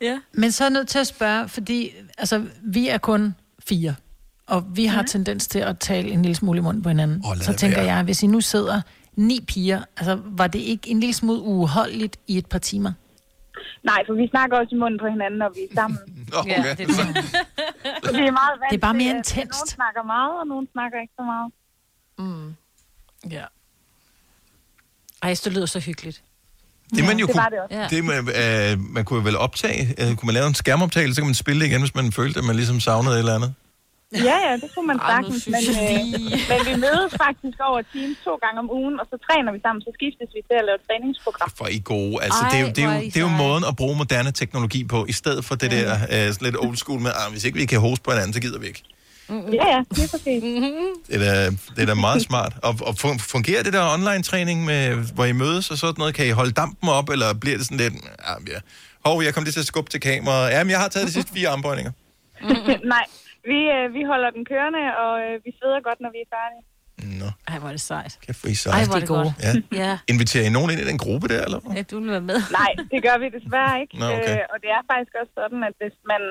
Ja. 0.00 0.20
Men 0.32 0.52
så 0.52 0.64
er 0.64 0.68
jeg 0.68 0.72
nødt 0.72 0.88
til 0.88 0.98
at 0.98 1.06
spørge, 1.06 1.48
fordi 1.48 1.90
altså, 2.18 2.46
vi 2.62 2.88
er 2.88 2.98
kun 2.98 3.34
fire, 3.68 3.94
og 4.46 4.64
vi 4.76 4.84
har 4.86 5.02
tendens 5.02 5.48
til 5.48 5.58
at 5.58 5.78
tale 5.78 6.10
en 6.10 6.22
lille 6.22 6.34
smule 6.34 6.58
i 6.58 6.62
munden 6.62 6.82
på 6.82 6.88
hinanden. 6.88 7.22
Lad 7.28 7.36
så 7.36 7.52
det 7.52 7.58
tænker 7.60 7.76
være. 7.82 7.94
jeg, 7.94 8.04
hvis 8.04 8.22
I 8.22 8.26
nu 8.26 8.40
sidder 8.40 8.80
ni 9.16 9.44
piger, 9.48 9.82
altså, 9.96 10.18
var 10.24 10.46
det 10.46 10.58
ikke 10.58 10.90
en 10.90 11.00
lille 11.00 11.12
smule 11.14 11.40
uholdeligt 11.40 12.16
i 12.26 12.38
et 12.38 12.46
par 12.46 12.58
timer? 12.58 12.92
Nej, 13.90 14.00
for 14.06 14.14
vi 14.14 14.26
snakker 14.34 14.54
også 14.60 14.74
i 14.74 14.78
munden 14.78 14.98
på 15.00 15.06
hinanden, 15.14 15.38
når 15.38 15.50
vi 15.56 15.60
er 15.70 15.74
sammen. 15.74 15.98
Okay. 16.40 16.50
Ja, 16.50 16.56
det, 16.62 16.80
er 16.80 16.86
det. 16.86 16.94
Så 18.04 18.12
vi 18.12 18.24
er 18.32 18.36
meget 18.40 18.54
vant 18.60 18.70
Det 18.70 18.76
er 18.76 18.86
bare 18.88 18.94
mere 18.94 19.10
at 19.10 19.16
intenst. 19.16 19.58
Nogle 19.60 19.68
snakker 19.68 20.02
meget, 20.02 20.40
og 20.40 20.46
nogle 20.46 20.66
snakker 20.72 21.00
ikke 21.00 21.14
så 21.20 21.24
meget. 21.32 21.48
Mm. 22.18 22.54
Ja. 23.30 23.44
Ej, 25.22 25.34
det 25.44 25.52
lyder 25.52 25.66
så 25.66 25.80
hyggeligt. 25.80 26.22
Det 26.90 27.04
man 27.04 27.18
jo 27.18 27.26
det 27.26 27.34
kunne, 27.34 27.44
det 27.50 27.60
også. 27.60 27.96
det, 27.96 28.04
man, 28.04 28.18
øh, 28.18 28.92
man 28.94 29.04
kunne 29.04 29.18
jo 29.18 29.24
vel 29.24 29.36
optage, 29.36 29.94
øh, 29.98 30.16
kunne 30.16 30.26
man 30.26 30.34
lave 30.34 30.46
en 30.46 30.54
skærmoptagelse, 30.54 31.14
så 31.14 31.20
kan 31.20 31.26
man 31.28 31.34
spille 31.34 31.60
det 31.60 31.66
igen, 31.66 31.80
hvis 31.80 31.94
man 31.94 32.12
følte, 32.12 32.38
at 32.38 32.44
man 32.44 32.56
ligesom 32.56 32.80
savnede 32.80 33.14
et 33.14 33.18
eller 33.18 33.34
andet. 33.34 33.54
Ja, 34.28 34.36
ja, 34.46 34.52
det 34.62 34.68
kunne 34.74 34.86
man 34.92 34.98
sagtens, 35.10 35.46
men, 35.46 35.60
jeg 35.68 35.76
øh, 35.82 36.40
men 36.50 36.58
vi 36.70 36.74
mødes 36.86 37.12
faktisk 37.24 37.58
over 37.68 37.80
Teams 37.92 38.16
to 38.26 38.32
gange 38.44 38.58
om 38.64 38.68
ugen, 38.78 38.94
og 39.00 39.06
så 39.10 39.16
træner 39.26 39.52
vi 39.52 39.58
sammen, 39.66 39.80
så 39.86 39.90
skiftes 39.98 40.28
vi 40.36 40.40
til 40.48 40.56
at 40.60 40.64
lave 40.68 40.76
et 40.80 40.84
træningsprogram. 40.88 41.50
For 41.58 41.66
I 41.76 41.80
gode. 41.84 42.14
Altså, 42.24 42.42
Ej, 42.42 42.48
det, 42.50 42.58
er 42.60 42.62
jo, 42.66 42.68
det, 42.76 42.82
er 42.84 42.88
jo, 42.94 43.00
det 43.12 43.16
er 43.16 43.20
jo 43.20 43.32
måden 43.44 43.64
at 43.70 43.76
bruge 43.76 43.96
moderne 44.02 44.32
teknologi 44.32 44.80
på, 44.84 44.98
i 45.12 45.12
stedet 45.12 45.44
for 45.44 45.54
det 45.62 45.70
der 45.70 45.86
øh, 46.14 46.32
sådan 46.32 46.44
lidt 46.48 46.56
old 46.64 46.76
school 46.76 47.00
med, 47.00 47.10
ah, 47.20 47.32
hvis 47.32 47.44
ikke 47.44 47.58
vi 47.58 47.66
kan 47.66 47.80
hoste 47.80 48.02
på 48.04 48.10
hinanden, 48.10 48.32
så 48.36 48.40
gider 48.40 48.58
vi 48.58 48.66
ikke. 48.66 48.82
Ja, 49.28 49.66
ja, 49.74 49.80
det 49.96 50.04
er 50.04 50.08
præcis. 50.16 50.42
Det 51.08 51.14
er 51.14 51.18
da, 51.18 51.50
det 51.76 51.82
er 51.84 51.86
da 51.86 51.94
meget 51.94 52.22
smart. 52.22 52.52
Og, 52.62 52.74
og 52.80 52.94
fun- 53.04 53.18
fungerer 53.18 53.62
det 53.62 53.72
der 53.72 53.92
online-træning, 53.94 54.64
med, 54.64 54.94
hvor 55.14 55.24
I 55.24 55.32
mødes 55.32 55.70
og 55.70 55.78
sådan 55.78 55.94
noget? 55.98 56.14
Kan 56.14 56.26
I 56.26 56.30
holde 56.30 56.52
dampen 56.52 56.88
op, 56.88 57.08
eller 57.08 57.34
bliver 57.34 57.56
det 57.56 57.66
sådan 57.66 57.76
lidt... 57.76 57.94
Ja, 57.94 58.52
ja. 58.52 58.58
Hov, 59.04 59.22
jeg 59.22 59.34
kom 59.34 59.44
lige 59.44 59.52
til 59.52 59.60
at 59.60 59.66
skubbe 59.66 59.90
til 59.90 60.00
kameraet. 60.00 60.50
Jamen, 60.50 60.70
jeg 60.70 60.80
har 60.80 60.88
taget 60.88 61.06
de 61.08 61.12
sidste 61.12 61.32
fire 61.32 61.48
armbøjninger. 61.48 61.92
Nej, 62.94 63.04
vi, 63.50 63.58
øh, 63.76 63.84
vi 63.96 64.02
holder 64.12 64.30
den 64.36 64.44
kørende, 64.52 64.82
og 65.04 65.12
øh, 65.24 65.34
vi 65.44 65.50
sveder 65.58 65.80
godt, 65.88 65.98
når 66.04 66.10
vi 66.16 66.20
er 66.26 66.30
færdige. 66.36 66.64
Nå, 67.20 67.28
Ej, 67.50 67.56
hvor 67.60 67.68
er 67.72 67.76
det 67.78 67.84
sejt. 67.92 68.12
kæft, 68.26 68.38
hvor 68.42 68.50
I 68.54 68.56
Ej, 68.76 68.82
hvor 68.88 68.96
er 68.98 69.02
det 69.04 69.12
godt. 69.16 69.28
Ja. 69.46 69.52
ja. 69.84 69.92
Inviterer 70.12 70.44
I 70.50 70.52
nogen 70.56 70.68
ind 70.72 70.80
i 70.84 70.86
den 70.90 70.98
gruppe 71.04 71.26
der, 71.32 71.40
eller 71.46 71.58
hvad? 71.62 71.72
Ja, 71.78 71.82
du 71.90 71.94
vil 72.00 72.10
være 72.16 72.26
med. 72.32 72.38
Nej, 72.60 72.70
det 72.92 73.00
gør 73.06 73.16
vi 73.22 73.26
desværre 73.38 73.74
ikke. 73.82 73.94
Nå, 74.02 74.06
okay. 74.18 74.36
øh, 74.38 74.52
og 74.52 74.56
det 74.62 74.70
er 74.78 74.82
faktisk 74.92 75.12
også 75.20 75.32
sådan, 75.40 75.60
at 75.68 75.74
hvis 75.80 75.96
man 76.12 76.22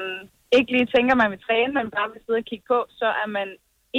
ikke 0.57 0.70
lige 0.76 0.88
tænker, 0.95 1.14
man 1.24 1.30
vil 1.34 1.41
træne, 1.47 1.72
men 1.80 1.86
bare 1.97 2.07
vil 2.14 2.22
sidde 2.26 2.39
og 2.43 2.47
kigge 2.51 2.66
på, 2.74 2.78
så 2.99 3.07
er 3.24 3.28
man 3.38 3.47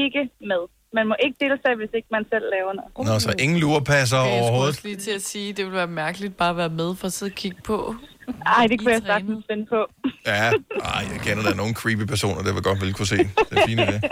ikke 0.04 0.22
med. 0.52 0.62
Man 0.98 1.04
må 1.10 1.14
ikke 1.24 1.36
deltage, 1.44 1.76
hvis 1.80 1.92
ikke 1.98 2.10
man 2.16 2.24
selv 2.32 2.46
laver 2.56 2.72
noget. 2.78 2.92
Nå, 3.08 3.14
så 3.26 3.30
ingen 3.44 3.58
lurepasser 3.64 4.18
Jeg 4.18 4.26
skulle 4.26 4.40
overhovedet. 4.42 4.72
også 4.72 4.82
lige 4.88 4.98
til 5.06 5.12
at 5.20 5.24
sige, 5.32 5.48
det 5.56 5.62
ville 5.64 5.78
være 5.82 5.92
mærkeligt 6.04 6.34
bare 6.42 6.50
at 6.50 6.56
være 6.62 6.74
med 6.82 6.90
for 7.00 7.06
at 7.10 7.14
sidde 7.18 7.30
og 7.34 7.36
kigge 7.42 7.60
på. 7.70 7.78
Ej, 8.46 8.66
det 8.66 8.78
kunne 8.80 8.92
jeg 8.92 9.02
sagtens 9.06 9.44
finde 9.50 9.66
på. 9.66 9.86
Ja, 10.26 10.52
ej, 10.84 11.04
jeg 11.12 11.20
kender 11.24 11.42
der 11.42 11.54
nogle 11.54 11.74
creepy 11.74 12.02
personer, 12.02 12.42
der 12.42 12.52
vil 12.52 12.62
godt 12.62 12.80
vil 12.80 12.94
kunne 12.94 13.06
se. 13.06 13.16
Det 13.18 13.28
er 13.50 13.66
fint 13.66 13.80
i 13.80 13.86
det. 13.86 14.02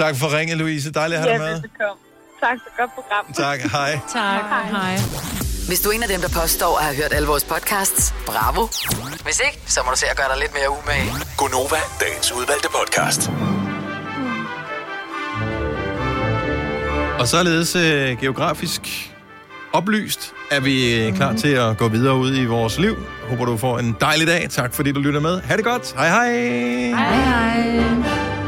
tak 0.00 0.16
for 0.16 0.36
ringet, 0.38 0.58
Louise. 0.58 0.92
Dejligt 0.92 1.18
at 1.20 1.24
have 1.24 1.38
dig 1.38 1.44
Ja, 1.44 1.50
med. 1.50 1.60
velbekomme. 1.60 2.00
Tak 2.40 2.56
for 2.64 2.76
godt 2.80 2.90
program. 2.94 3.32
Tak, 3.32 3.60
hej. 3.60 3.98
Tak, 4.12 4.70
hej. 4.70 4.96
Hvis 5.68 5.80
du 5.80 5.88
er 5.88 5.92
en 5.92 6.02
af 6.02 6.08
dem, 6.08 6.20
der 6.20 6.28
påstår 6.42 6.78
at 6.78 6.84
have 6.84 6.96
hørt 6.96 7.12
alle 7.12 7.28
vores 7.28 7.44
podcasts, 7.44 8.14
bravo. 8.26 8.66
Hvis 9.24 9.40
ikke, 9.46 9.58
så 9.66 9.80
må 9.84 9.90
du 9.90 9.96
se 9.98 10.06
at 10.10 10.16
gøre 10.16 10.28
dig 10.32 10.38
lidt 10.40 10.52
mere 10.54 10.70
umage. 10.70 11.10
Gonova, 11.36 11.76
dagens 12.00 12.32
udvalgte 12.32 12.68
podcast. 12.78 13.30
Og 17.20 17.28
således 17.28 17.76
øh, 17.76 18.20
geografisk 18.20 19.11
oplyst 19.72 20.32
er 20.50 20.60
vi 20.60 21.10
klar 21.16 21.32
til 21.32 21.48
at 21.48 21.76
gå 21.78 21.88
videre 21.88 22.16
ud 22.16 22.36
i 22.36 22.44
vores 22.44 22.78
liv. 22.78 22.96
Håber 23.28 23.44
du 23.44 23.56
får 23.56 23.78
en 23.78 23.96
dejlig 24.00 24.26
dag. 24.26 24.46
Tak 24.50 24.74
fordi 24.74 24.92
du 24.92 25.00
lytter 25.00 25.20
med. 25.20 25.40
Ha' 25.40 25.56
det 25.56 25.64
godt. 25.64 25.94
Hej 25.96 26.08
hej. 26.08 26.32
Hej, 26.88 27.14
hej. 27.14 28.41